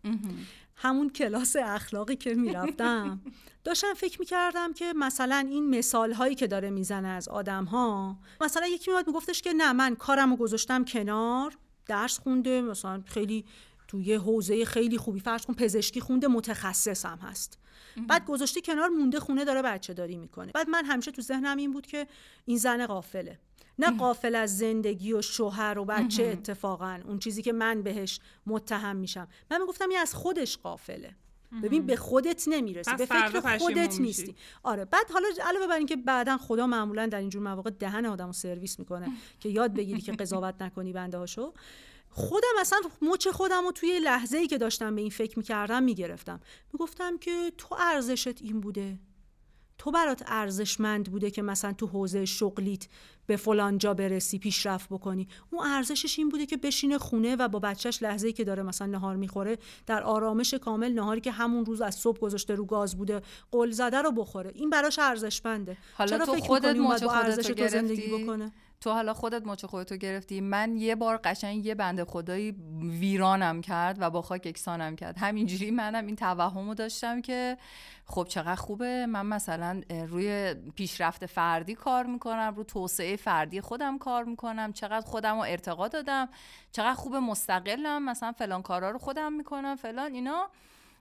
همون 0.76 1.10
کلاس 1.10 1.56
اخلاقی 1.56 2.16
که 2.16 2.34
می‌رفتم 2.34 3.20
داشتم 3.64 3.94
فکر 3.94 4.20
می‌کردم 4.20 4.72
که 4.72 4.92
مثلا 4.96 5.46
این 5.50 5.70
مثال 5.70 6.12
هایی 6.12 6.34
که 6.34 6.46
داره 6.46 6.70
می‌زنه 6.70 7.08
از 7.08 7.28
آدم 7.28 7.64
ها 7.64 8.18
مثلا 8.40 8.66
یکی 8.66 8.90
میاد 8.90 9.06
میگفتش 9.06 9.42
که 9.42 9.52
نه 9.52 9.72
من 9.72 9.94
کارم 9.94 10.30
رو 10.30 10.36
گذاشتم 10.36 10.84
کنار 10.84 11.58
درس 11.86 12.18
خونده 12.18 12.60
مثلا 12.62 13.02
خیلی 13.06 13.44
توی 13.88 14.14
حوزه 14.14 14.64
خیلی 14.64 14.98
خوبی 14.98 15.20
فرض 15.20 15.46
کن 15.46 15.54
پزشکی 15.54 16.00
خونده 16.00 16.28
متخصصم 16.28 17.18
هست. 17.22 17.58
بعد 18.08 18.26
گذاشته 18.26 18.60
کنار 18.60 18.88
مونده 18.88 19.20
خونه 19.20 19.44
داره 19.44 19.62
بچه 19.62 19.94
داری 19.94 20.16
می‌کنه. 20.16 20.52
بعد 20.52 20.68
من 20.68 20.84
همیشه 20.84 21.10
تو 21.10 21.22
ذهنم 21.22 21.56
این 21.56 21.72
بود 21.72 21.86
که 21.86 22.06
این 22.44 22.58
زن 22.58 22.86
قافله 22.86 23.38
نه 23.78 23.90
قافل 23.90 24.34
از 24.34 24.58
زندگی 24.58 25.12
و 25.12 25.22
شوهر 25.22 25.78
و 25.78 25.84
بچه 25.84 26.24
اتفاقا 26.24 27.00
اون 27.04 27.18
چیزی 27.18 27.42
که 27.42 27.52
من 27.52 27.82
بهش 27.82 28.20
متهم 28.46 28.96
میشم. 28.96 29.28
من 29.50 29.60
می‌گفتم 29.60 29.88
این 29.88 29.98
از 29.98 30.14
خودش 30.14 30.58
قافله 30.58 31.14
ببین 31.62 31.86
به 31.86 31.96
خودت 31.96 32.44
نمی‌رسی. 32.46 32.96
به 32.96 33.06
فکر 33.06 33.58
خودت 33.58 34.00
نیستی. 34.00 34.34
آره. 34.62 34.84
بعد 34.84 35.10
حالا 35.10 35.28
علاوه 35.44 35.66
بر 35.66 35.76
اینکه 35.76 35.96
بعدا 35.96 36.38
خدا 36.38 36.66
معمولا 36.66 37.06
در 37.06 37.18
اینجور 37.18 37.42
مواقع 37.42 37.70
دهن 37.70 38.06
آدمو 38.06 38.32
سرویس 38.32 38.78
می‌کنه 38.78 39.08
که 39.40 39.48
یاد 39.48 39.74
بگیری 39.74 40.00
که 40.00 40.12
قضاوت 40.12 40.54
نکنی 40.62 40.92
بنده 40.92 41.18
هاشو 41.18 41.52
خودم 42.18 42.60
اصلا 42.60 42.78
مچ 43.02 43.28
خودم 43.28 43.64
رو 43.64 43.72
توی 43.72 43.98
لحظه 43.98 44.38
ای 44.38 44.46
که 44.46 44.58
داشتم 44.58 44.94
به 44.94 45.00
این 45.00 45.10
فکر 45.10 45.38
می‌کردم 45.38 45.82
می‌گرفتم. 45.82 46.40
می‌گفتم 46.72 47.18
که 47.18 47.52
تو 47.58 47.76
ارزشت 47.78 48.42
این 48.42 48.60
بوده. 48.60 48.98
تو 49.78 49.90
برات 49.90 50.22
ارزشمند 50.26 51.10
بوده 51.10 51.30
که 51.30 51.42
مثلا 51.42 51.72
تو 51.72 51.86
حوزه 51.86 52.24
شغلیت 52.24 52.86
به 53.26 53.36
فلان 53.36 53.78
جا 53.78 53.94
برسی 53.94 54.38
پیشرفت 54.38 54.88
بکنی. 54.88 55.28
اون 55.50 55.66
ارزشش 55.66 56.18
این 56.18 56.28
بوده 56.28 56.46
که 56.46 56.56
بشینه 56.56 56.98
خونه 56.98 57.36
و 57.36 57.48
با 57.48 57.58
بچهش 57.58 58.02
لحظه 58.02 58.26
ای 58.26 58.32
که 58.32 58.44
داره 58.44 58.62
مثلا 58.62 58.86
نهار 58.86 59.16
می‌خوره 59.16 59.58
در 59.86 60.02
آرامش 60.02 60.54
کامل 60.54 60.92
نهاری 60.92 61.20
که 61.20 61.30
همون 61.30 61.66
روز 61.66 61.80
از 61.80 61.94
صبح 61.94 62.18
گذاشته 62.18 62.54
رو 62.54 62.64
گاز 62.64 62.96
بوده 62.96 63.22
قل 63.52 63.70
زده 63.70 64.02
رو 64.02 64.12
بخوره. 64.12 64.52
این 64.54 64.70
براش 64.70 64.98
ارزشمنده. 64.98 65.76
حالا 65.94 66.18
تو 66.18 66.36
خودت 66.36 66.76
مچ 66.76 67.04
خودت 67.04 67.48
رو 67.48 67.54
گرفتی؟ 67.54 68.22
بکنه؟ 68.22 68.52
تو 68.80 68.90
حالا 68.92 69.14
خودت 69.14 69.46
مچ 69.46 69.64
خودتو 69.64 69.96
گرفتی. 69.96 70.40
من 70.40 70.76
یه 70.76 70.94
بار 70.94 71.20
قشنگ 71.24 71.66
یه 71.66 71.74
بنده 71.74 72.04
خدایی 72.04 72.56
ویرانم 73.00 73.60
کرد 73.60 73.96
و 74.00 74.10
با 74.10 74.22
خاک 74.22 74.46
یکسانم 74.46 74.96
کرد. 74.96 75.18
همینجوری 75.18 75.70
منم 75.70 76.06
این 76.06 76.16
توهمو 76.16 76.74
داشتم 76.74 77.20
که 77.20 77.56
خب 78.04 78.26
چقدر 78.28 78.54
خوبه. 78.54 79.06
من 79.06 79.26
مثلا 79.26 79.82
روی 80.08 80.54
پیشرفت 80.74 81.26
فردی 81.26 81.74
کار 81.74 82.06
می‌کنم 82.06 82.54
رو 82.56 82.64
توسعه 82.64 83.16
فردی 83.16 83.60
خودم 83.60 83.98
کار 83.98 84.24
می‌کنم. 84.24 84.72
چقدر 84.72 85.06
خودم 85.06 85.34
رو 85.34 85.40
ارتقا 85.40 85.88
دادم. 85.88 86.28
چقدر 86.72 86.94
خوب 86.94 87.16
مستقلم. 87.16 88.04
مثلا 88.04 88.32
فلان 88.32 88.62
کارا 88.62 88.90
رو 88.90 88.98
خودم 88.98 89.32
می‌کنم. 89.32 89.76
فلان 89.76 90.12
اینا. 90.14 90.50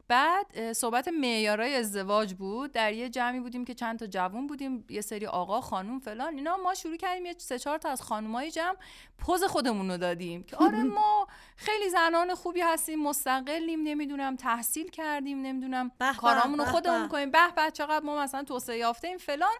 بعد 0.07 0.73
صحبت 0.73 1.07
معیارای 1.07 1.75
ازدواج 1.75 2.33
بود. 2.33 2.71
در 2.71 2.93
یه 2.93 3.09
جمعی 3.09 3.39
بودیم 3.39 3.65
که 3.65 3.73
چند 3.73 3.99
تا 3.99 4.07
جوون 4.07 4.47
بودیم. 4.47 4.85
یه 4.89 5.01
سری 5.01 5.25
آقا 5.25 5.61
خانوم 5.61 5.99
فلان. 5.99 6.35
اینا 6.35 6.57
ما 6.57 6.73
شروع 6.73 6.97
کردیم 6.97 7.25
یه 7.25 7.35
سه 7.37 7.59
چهار 7.59 7.77
تا 7.77 7.89
از 7.89 8.01
خانومای 8.01 8.51
جمع 8.51 8.75
پوز 9.17 9.43
خودمون 9.43 9.91
رو 9.91 9.97
دادیم. 9.97 10.43
که 10.43 10.55
آره 10.55 10.83
ما 10.97 11.27
خیلی 11.55 11.89
زنان 11.89 12.35
خوبی 12.35 12.61
هستیم 12.61 13.03
مستقلیم 13.03 13.83
نمی‌دونم 13.83 14.35
تحصیل 14.35 14.89
کردیم 14.89 15.41
نمی‌دونم 15.41 15.91
کارامون 16.17 16.59
رو 16.59 16.65
خودمون 16.65 17.01
می‌کنیم 17.01 17.31
به 17.31 17.51
به 17.55 17.71
چقدر 17.71 18.05
ما 18.05 18.17
مثلا 18.17 18.43
توسعه 18.43 18.77
یافته 18.77 19.07
ایم 19.07 19.17
فلان. 19.17 19.57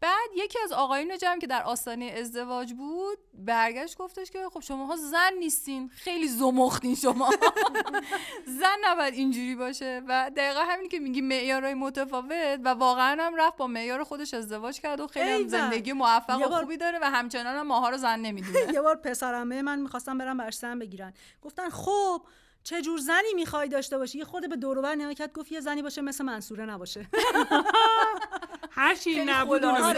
بعد 0.00 0.30
یکی 0.36 0.58
از 0.64 0.72
آقایون 0.72 1.18
جمع 1.18 1.38
که 1.38 1.46
در 1.46 1.62
آستانه 1.62 2.04
ازدواج 2.04 2.72
بود 2.72 3.18
برگشت 3.34 3.96
گفتش 3.96 4.30
که 4.30 4.38
خب 4.52 4.60
شماها 4.60 4.96
زن 4.96 5.32
نیستین 5.38 5.88
خیلی 5.88 6.28
زمختین 6.28 6.94
شما. 6.94 7.30
زن 8.60 8.76
نباید 8.84 9.14
اینجوری 9.14 9.54
باشه. 9.54 10.02
و 10.08 10.30
دقیقا 10.36 10.60
همین 10.60 10.88
که 10.88 10.98
میگی 10.98 11.20
معیارهای 11.20 11.74
متفاوت 11.74 12.60
و 12.64 12.68
واقعا 12.68 13.22
هم 13.22 13.36
رفت 13.36 13.56
با 13.56 13.66
معیار 13.66 14.04
خودش 14.04 14.34
ازدواج 14.34 14.80
کرد 14.80 15.00
و 15.00 15.06
خیلی 15.06 15.30
هم 15.30 15.48
زندگی 15.48 15.92
موفق 15.92 16.52
و 16.52 16.56
خوبی 16.60 16.76
داره 16.76 16.98
و 17.02 17.04
همچنان 17.04 17.56
هم 17.56 17.66
ماها 17.66 17.88
رو 17.88 17.96
زن 17.96 18.20
نمی‌دونه. 18.20 18.58
یه 18.74 18.80
بار 18.80 18.96
پسرمه 18.96 19.62
من 19.62 19.78
می‌خواستم 19.78 20.18
برم 20.18 20.36
برشتن 20.36 20.78
بگیرن. 20.78 21.14
گفتن 21.42 21.68
خب 21.70 22.22
چه 22.62 22.82
جور 22.82 22.98
زنی 22.98 23.34
می‌خوای 23.34 23.68
داشته 23.68 23.98
باشی؟ 23.98 24.18
یه 24.18 24.24
خود 24.24 24.48
به 24.48 24.56
دور 24.56 24.78
و 24.78 25.14
کرد 25.14 25.32
گفت 25.32 25.52
یه 25.52 25.60
زنی 25.60 25.82
باشه 25.82 26.00
مثل 26.00 26.24
منصوره 26.24 26.66
نباشه. 26.66 27.08
هر 28.80 28.94
چی 28.94 29.24
نبود 29.26 29.60
بیان 29.60 29.94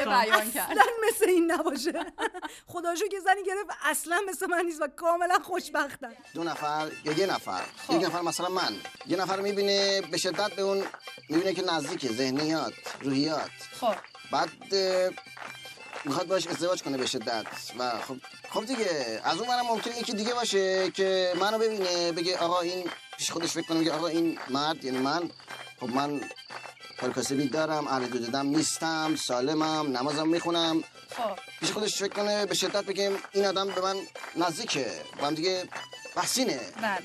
کرد. 0.51 0.71
اصلا 0.71 0.83
مثل 1.09 1.29
این 1.29 1.53
نباشه. 1.53 1.93
خداشو 2.73 3.09
که 3.09 3.21
زنی 3.21 3.43
گرفت 3.43 3.71
اصلا 3.85 4.21
مثل 4.29 4.47
من 4.47 4.65
نیست 4.65 4.83
و 4.83 4.89
کاملا 4.97 5.39
خوشبختم. 5.43 6.13
دو 6.35 6.45
نفر 6.45 6.91
یا 7.05 7.13
یه 7.13 7.27
نفر؟ 7.27 7.63
یک 7.91 8.05
نفر 8.05 8.21
مثلا 8.21 8.49
من. 8.49 8.77
یه 9.07 9.17
نفر 9.17 9.41
می‌بینه 9.41 10.01
به 10.01 10.17
شدت 10.17 10.53
به 10.55 10.63
اون 10.63 10.85
می‌بینه 11.29 11.55
که 11.55 11.63
نزدیک 11.63 12.13
ذهنیات 12.13 12.73
روحیات. 13.01 13.51
خب. 13.81 13.95
بعد 14.33 14.75
می‌خواد 16.05 16.27
باش 16.27 16.47
ازدواج 16.47 16.83
کنه 16.83 16.99
به 16.99 17.07
شدت. 17.07 17.47
و 17.79 17.91
خب 17.91 18.17
خب 18.51 18.65
دیگه 18.65 19.21
از 19.25 19.39
اون 19.39 19.49
منم 19.49 19.67
ممکنه 19.67 19.99
یکی 19.99 20.13
دیگه 20.13 20.35
باشه 20.35 20.91
که 20.91 21.33
منو 21.41 21.59
ببینه 21.59 22.13
بگه 22.13 22.39
آقا 22.39 22.61
این 22.61 22.91
پیش 23.19 23.31
خودش 23.31 23.51
فکر 23.51 23.67
کنه 23.67 23.81
بگه 23.81 23.93
آقا 23.93 24.07
این 24.07 24.39
مرد 24.51 24.85
یعنی 24.85 24.99
من. 24.99 25.31
خب 25.81 25.89
من 25.89 26.21
کار 27.03 27.13
کسبی 27.13 27.49
دارم 27.49 27.89
اهل 27.89 28.07
دودم 28.07 28.47
نیستم 28.47 29.17
سالمم 29.17 29.97
نمازم 29.97 30.29
می‌خونم. 30.29 30.81
خب. 31.11 31.39
پیش 31.61 31.71
خودش 31.71 31.99
فکر 31.99 32.13
کنه 32.13 32.47
به 32.47 32.55
شدت 32.55 32.85
بگیم 32.85 33.13
این 33.33 33.47
آدم 33.47 33.69
به 33.69 33.81
من 33.81 33.97
نزدیکه 34.37 34.87
با 35.21 35.27
هم 35.27 35.35
دیگه 35.35 35.65
بحثینه. 36.17 36.61
بله. 36.83 36.99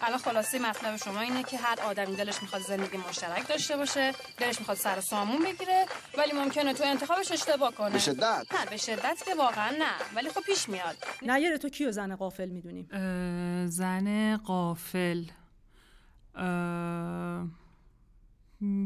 الان 0.00 0.18
خلاصه 0.18 0.58
مطلب 0.58 0.96
شما 0.96 1.20
اینه 1.20 1.42
که 1.42 1.56
هر 1.56 1.80
آدمی 1.80 2.16
دلش 2.16 2.42
می‌خواد 2.42 2.62
زندگی 2.62 2.96
مشترک 2.96 3.48
داشته 3.48 3.76
باشه 3.76 4.14
دلش 4.38 4.58
می‌خواد 4.58 4.76
سر 4.76 4.98
و 4.98 5.00
سامون 5.00 5.42
بگیره 5.42 5.86
ولی 6.18 6.32
ممکنه 6.32 6.74
تو 6.74 6.84
انتخابش 6.84 7.32
اشتباه 7.32 7.74
کنه. 7.74 7.90
به 7.90 7.98
شدت. 7.98 8.46
نه 8.54 8.66
به 8.70 8.76
شدت 8.76 9.22
که 9.26 9.34
واقعا 9.34 9.70
نه 9.70 9.92
ولی 10.14 10.28
خب 10.28 10.40
پیش 10.40 10.68
میاد. 10.68 10.96
نه 11.22 11.58
تو 11.58 11.68
کیو 11.68 11.92
زن 11.92 12.16
قافل 12.16 12.48
می‌دونیم 12.48 12.88
زن 13.66 14.36
قافل 14.36 15.24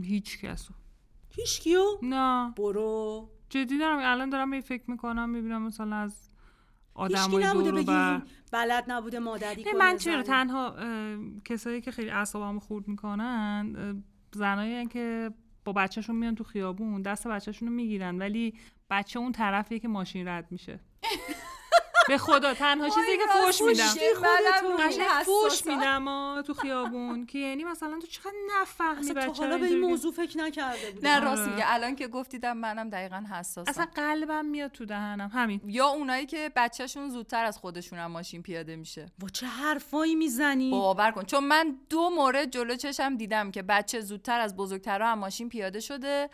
هیچ 0.04 0.38
کسو 0.38 0.74
هیچ 1.30 1.60
کیو؟ 1.60 1.84
نه. 2.02 2.52
برو. 2.56 3.28
جدی 3.50 3.78
دارم 3.78 3.98
الان 4.02 4.30
دارم 4.30 4.60
فکر 4.60 4.90
می‌کنم 4.90 5.30
می‌بینم 5.30 5.62
مثلا 5.62 5.96
از 5.96 6.28
آدمای 6.94 7.44
نبوده 7.44 7.72
بگی 7.72 8.22
بلد 8.52 8.84
نبوده 8.88 9.18
مادری 9.18 9.64
کنه 9.64 9.72
من 9.72 9.96
چرا 9.96 10.22
تنها 10.22 10.76
کسایی 11.44 11.80
که 11.80 11.90
خیلی 11.90 12.10
اعصابمو 12.10 12.60
خورد 12.60 12.88
می‌کنن 12.88 14.02
زنایی 14.34 14.86
که 14.86 15.30
با 15.64 15.72
بچهشون 15.72 16.16
میان 16.16 16.34
تو 16.34 16.44
خیابون 16.44 17.02
دست 17.02 17.26
بچهشون 17.28 17.68
رو 17.68 17.74
می‌گیرن 17.74 18.18
ولی 18.18 18.54
بچه 18.90 19.18
اون 19.18 19.32
طرفیه 19.32 19.78
که 19.78 19.88
ماشین 19.88 20.28
رد 20.28 20.52
میشه. 20.52 20.80
به 22.08 22.18
خدا 22.18 22.54
تنها 22.54 22.88
چیزی 22.88 23.16
که 23.16 23.26
فوش 23.32 23.62
میدم. 23.62 23.84
فوش 25.24 25.66
میدم 25.66 26.42
تو 26.42 26.54
خیابون. 26.54 27.26
که 27.26 27.38
یعنی 27.38 27.64
مثلا 27.64 27.98
تو 28.00 28.06
چقدر 28.06 28.32
نفهمی 28.60 29.12
بچه 29.12 29.42
حالا 29.42 29.58
به 29.58 29.66
این 29.66 29.80
موضوع 29.80 30.12
فکر 30.12 30.38
نکرده 30.38 30.90
بودم 30.90 31.08
نه 31.08 31.20
راست 31.20 31.48
میگه. 31.48 31.64
الان 31.66 31.96
که 31.96 32.08
گفتیدم 32.08 32.56
منم 32.56 32.90
دقیقا 32.90 33.24
حساسم. 33.32 33.70
اصلا 33.70 33.86
قلبم 33.94 34.44
میاد 34.44 34.70
تو 34.70 34.84
دهنم. 34.84 35.30
همین. 35.34 35.60
یا 35.66 35.86
اونایی 35.86 36.26
که 36.26 36.50
بچهشون 36.56 37.08
زودتر 37.08 37.44
از 37.44 37.58
خودشون 37.58 37.98
هم 37.98 38.10
ماشین 38.10 38.42
پیاده 38.42 38.76
میشه. 38.76 39.06
با 39.18 39.28
چه 39.28 39.46
حرفایی 39.46 40.14
می‌زنی؟ 40.14 40.70
باور 40.70 41.10
کن. 41.10 41.24
چون 41.24 41.44
من 41.44 41.76
دو 41.90 42.10
مورد 42.10 42.50
جلو 42.50 42.76
چشم 42.76 43.16
دیدم 43.16 43.50
که 43.50 43.62
بچه 43.62 44.00
زودتر 44.00 44.40
از 44.40 44.56
بزرگترها 44.56 45.12
هم 45.12 45.18
ماشین 45.18 45.48
پیاده 45.48 45.80
شده. 45.80 46.30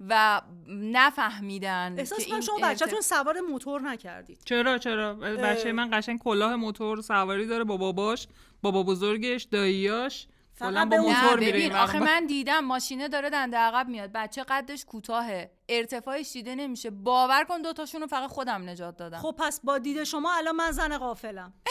و 0.00 0.42
نفهمیدن 0.68 1.94
احساس 1.98 2.26
که 2.26 2.32
این 2.32 2.40
شما 2.40 2.58
بچهتون 2.62 3.00
سوار 3.00 3.40
موتور 3.40 3.80
نکردید. 3.80 4.40
چرا 4.44 4.78
چرا؟ 4.78 5.14
بچه 5.14 5.72
من 5.72 5.88
قشنگ 5.92 6.18
کلاه 6.18 6.56
موتور 6.56 7.00
سواری 7.00 7.46
داره 7.46 7.64
با 7.64 7.76
باباش 7.76 8.28
بابا 8.62 8.82
بزرگش 8.82 9.42
داییاش. 9.42 10.26
فقط 10.54 10.88
با 10.88 10.96
موتور 10.96 11.40
میره 11.40 11.76
آخه 11.76 11.98
من 11.98 12.26
دیدم 12.26 12.60
ماشینه 12.64 13.08
داره 13.08 13.30
دنده 13.30 13.56
عقب 13.56 13.88
میاد. 13.88 14.10
بچه 14.14 14.44
قدش 14.48 14.84
کوتاهه. 14.84 15.50
ارتفاعش 15.68 16.32
دیده 16.32 16.54
نمیشه. 16.54 16.90
باور 16.90 17.44
کن 17.44 17.62
دوتاشون 17.62 18.00
رو 18.00 18.06
فقط 18.06 18.30
خودم 18.30 18.68
نجات 18.68 18.96
دادم. 18.96 19.18
خب 19.18 19.34
پس 19.38 19.60
با 19.64 19.78
دید 19.78 20.04
شما 20.04 20.34
الان 20.36 20.56
من 20.56 20.70
زن 20.70 20.98
قافلم 20.98 21.52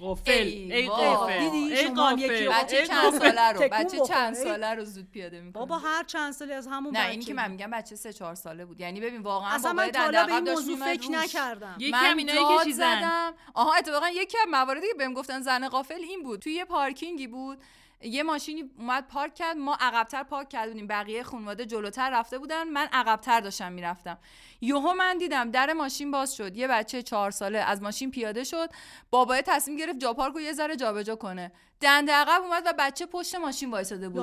قافل 0.00 0.30
ای 0.32 0.88
قافل 0.88 1.50
دیدی 1.50 1.76
شما 1.76 2.12
یکی 2.12 2.48
بچه 2.48 2.86
چند 2.86 3.18
ساله 3.18 3.52
رو 3.52 3.68
بچه 3.72 4.00
چند 4.08 4.34
ساله 4.34 4.74
رو 4.74 4.84
زود 4.84 5.10
پیاده 5.12 5.40
می‌کنه. 5.40 5.60
بابا 5.60 5.78
هر 5.78 6.04
چند 6.04 6.32
ساله 6.32 6.54
از 6.54 6.66
همون 6.66 6.96
نه 6.96 7.08
این 7.08 7.20
که 7.20 7.34
من 7.34 7.50
میگم 7.50 7.70
بچه 7.70 7.96
سه 7.96 8.12
چهار 8.12 8.34
ساله 8.34 8.64
بود. 8.64 8.80
یعنی 8.80 9.00
ببین 9.00 9.22
واقعا 9.22 9.48
اصلا 9.48 9.72
من 9.72 9.90
تا 9.90 10.10
به 10.10 10.34
این 10.34 10.50
موضوع 10.50 10.76
فکر 10.76 11.10
نکردم. 11.10 11.76
یکی 11.78 11.96
هم 11.96 12.16
اینایی 12.16 12.58
که 12.58 12.64
چیزن. 12.64 13.32
آها 13.54 13.74
اتفاقا 13.74 14.08
یکی 14.08 14.38
از 14.38 14.48
مواردی 14.50 14.86
که 14.86 14.94
بهم 14.98 15.14
گفتن 15.14 15.40
زن 15.40 15.68
قافل 15.68 15.94
این 15.94 16.22
بود. 16.22 16.40
توی 16.40 16.52
یه 16.52 16.64
پارکینگی 16.64 17.26
بود. 17.26 17.58
یه 18.02 18.22
ماشینی 18.22 18.70
اومد 18.78 19.08
پارک 19.08 19.34
کرد 19.34 19.56
ما 19.56 19.76
عقبتر 19.80 20.22
پارک 20.22 20.48
کردیم 20.48 20.86
بقیه 20.86 21.22
خانواده 21.22 21.66
جلوتر 21.66 22.10
رفته 22.10 22.38
بودن 22.38 22.68
من 22.68 22.88
عقبتر 22.92 23.40
داشتم 23.40 23.72
می‌رفتم. 23.72 24.18
یوهو 24.60 24.94
من 24.94 25.18
دیدم 25.18 25.50
در 25.50 25.72
ماشین 25.72 26.10
باز 26.10 26.36
شد. 26.36 26.56
یه 26.56 26.68
بچه 26.68 27.02
چهار 27.02 27.30
ساله 27.30 27.58
از 27.58 27.82
ماشین 27.82 28.10
پیاده 28.10 28.44
شد. 28.44 28.70
بابای 29.10 29.42
تصمیم 29.46 29.76
گرفت 29.76 29.98
جا 29.98 30.14
پارک 30.14 30.34
رو 30.34 30.40
یه 30.40 30.52
ذره 30.52 30.76
جابجا 30.76 31.16
کنه. 31.16 31.52
دنده 31.80 32.12
عقب 32.12 32.42
اومد 32.42 32.62
و 32.66 32.72
بچه 32.78 33.06
پشت 33.06 33.34
ماشین 33.34 33.70
وایساده 33.70 34.08
بود. 34.08 34.18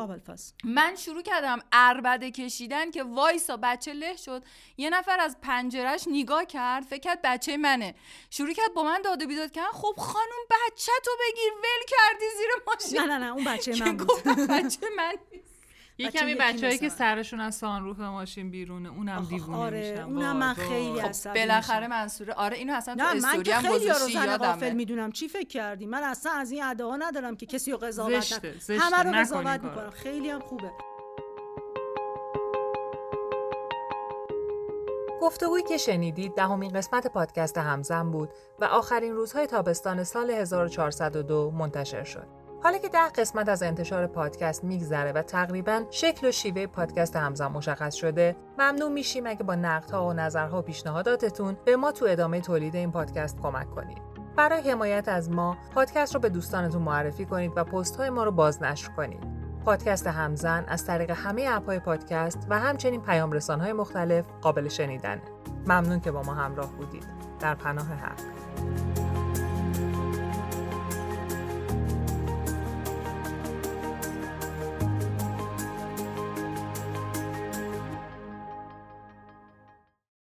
من 0.64 0.96
شروع 0.96 1.22
کردم 1.22 1.60
اربده 1.72 2.32
کشیدن 2.32 2.92
که 2.92 3.04
وایسا 3.04 3.58
بچه 3.64 3.94
له 3.94 4.16
شد. 4.16 4.44
یه 4.78 4.90
نفر 4.90 5.20
از 5.20 5.38
پنجرش 5.42 6.04
نگاه 6.08 6.46
کرد 6.46 6.84
فکر 6.84 7.00
کرد 7.00 7.20
بچه 7.24 7.58
منه. 7.58 7.96
شروع 8.30 8.54
کرد 8.54 8.74
با 8.74 8.84
من 8.84 9.02
داد 9.02 9.22
و 9.24 9.28
بیداد 9.28 9.52
کردن. 9.52 9.72
خب 9.72 9.94
خانم 9.98 10.46
بچه 10.52 10.92
تو 11.06 11.12
بگیر 11.20 11.54
ول 11.54 11.86
کردی 11.88 12.26
زیر 12.38 12.48
ماشین. 12.68 13.00
نه 13.12 13.18
نه 13.18 13.26
نه 13.26 13.34
اون 13.34 13.44
بچه 13.44 13.76
من 13.86 13.98
بود. 13.98 14.24
بچه 14.50 14.80
من 14.98 15.14
یه 16.00 16.12
کمی 16.12 16.36
بچه‌ای 16.36 16.78
که 16.78 16.90
سرشون 16.90 17.40
از 17.40 17.56
سانروف 17.56 18.00
ماشین 18.00 18.52
بیرونه 18.52 18.90
اونم 18.90 19.26
دیوونه 19.30 19.58
آره 19.58 19.92
میشن. 19.92 20.04
اونم 20.04 20.38
من 20.38 20.54
خیلی 20.54 21.02
خب 21.02 21.08
عصبی 21.08 21.40
بالاخره 21.40 21.88
منصوره. 21.88 22.34
آره 22.34 22.58
اینو 22.58 22.74
اصلا 22.74 22.96
تو 22.96 23.02
نه 23.02 23.14
من 23.14 23.44
که 23.44 23.56
استوری 23.56 23.70
خیلی 23.70 23.90
هم 23.90 23.96
رو 23.96 24.10
زن 24.10 24.38
غافل 24.38 24.74
می‌دونم. 24.74 25.12
چی 25.12 25.28
فکر 25.28 25.48
کردی؟ 25.48 25.86
من 25.86 26.04
اصلا 26.04 26.32
از 26.32 26.52
این 26.52 26.64
ادعا 26.64 26.96
ندارم 26.96 27.36
که 27.36 27.46
کسی 27.46 27.72
رو 27.72 27.78
قضاوت 27.78 28.46
همه 28.70 29.04
رو 29.04 29.12
قضاوت. 29.12 29.64
می‌کنم. 29.64 29.90
خیلی 29.90 30.30
هم 30.30 30.40
خوبه. 30.40 30.72
گفتگویی 35.22 35.64
که 35.64 35.78
شنیدید 35.78 36.36
دهمین 36.36 36.74
قسمت 36.74 37.08
پادکست 37.08 37.58
همزن 37.58 38.12
بود 38.12 38.30
و 38.60 38.66
آخرین 38.66 39.14
روزهای 39.14 39.48
تابستان 39.48 40.04
سال 40.04 40.32
1402 40.32 41.52
منتشر 41.52 42.04
شد. 42.04 42.37
حالا 42.64 42.78
که 42.78 42.90
ده 42.90 43.10
قسمت 43.10 43.50
از 43.50 43.64
انتشار 43.64 44.08
پادکست 44.08 44.64
میگذره 44.64 45.12
و 45.12 45.22
تقریبا 45.22 45.84
شکل 45.92 46.28
و 46.28 46.32
شیوه 46.32 46.68
پادکست 46.68 47.16
همزن 47.16 47.48
مشخص 47.48 47.96
شده 47.96 48.36
ممنون 48.58 48.92
میشیم 48.92 49.28
اگه 49.28 49.44
با 49.44 49.56
نقدها 49.56 50.08
و 50.08 50.14
نظرها 50.14 50.60
و 50.60 50.62
پیشنهاداتتون 50.62 51.58
به 51.66 51.76
ما 51.76 51.92
تو 51.92 52.06
ادامه 52.10 52.42
تولید 52.42 52.76
این 52.76 52.92
پادکست 52.92 53.38
کمک 53.42 53.72
کنید. 53.72 54.02
برای 54.36 54.72
حمایت 54.72 55.08
از 55.08 55.30
ما 55.30 55.58
پادکست 55.76 56.16
رو 56.16 56.22
به 56.22 56.30
دوستانتون 56.30 56.82
معرفی 56.82 57.26
کنید 57.26 57.52
و 57.56 57.64
پست 57.64 57.96
های 57.96 58.10
ما 58.10 58.24
رو 58.24 58.32
بازنشر 58.32 58.90
کنید. 58.90 59.24
پادکست 59.66 60.08
همزن 60.08 60.66
از 60.68 60.86
طریق 60.86 61.10
همه 61.10 61.46
اپهای 61.50 61.80
پادکست 61.80 62.48
و 62.50 62.60
همچنین 62.60 63.02
پیام 63.02 63.40
های 63.50 63.74
مختلف 63.74 64.26
قابل 64.42 64.68
شنیدنه. 64.68 65.22
ممنون 65.68 66.00
که 66.00 66.12
با 66.12 66.22
ما 66.22 66.34
همراه 66.34 66.72
بودید. 66.72 67.06
در 67.40 67.56
پناه 67.56 67.86
حق. 67.86 69.07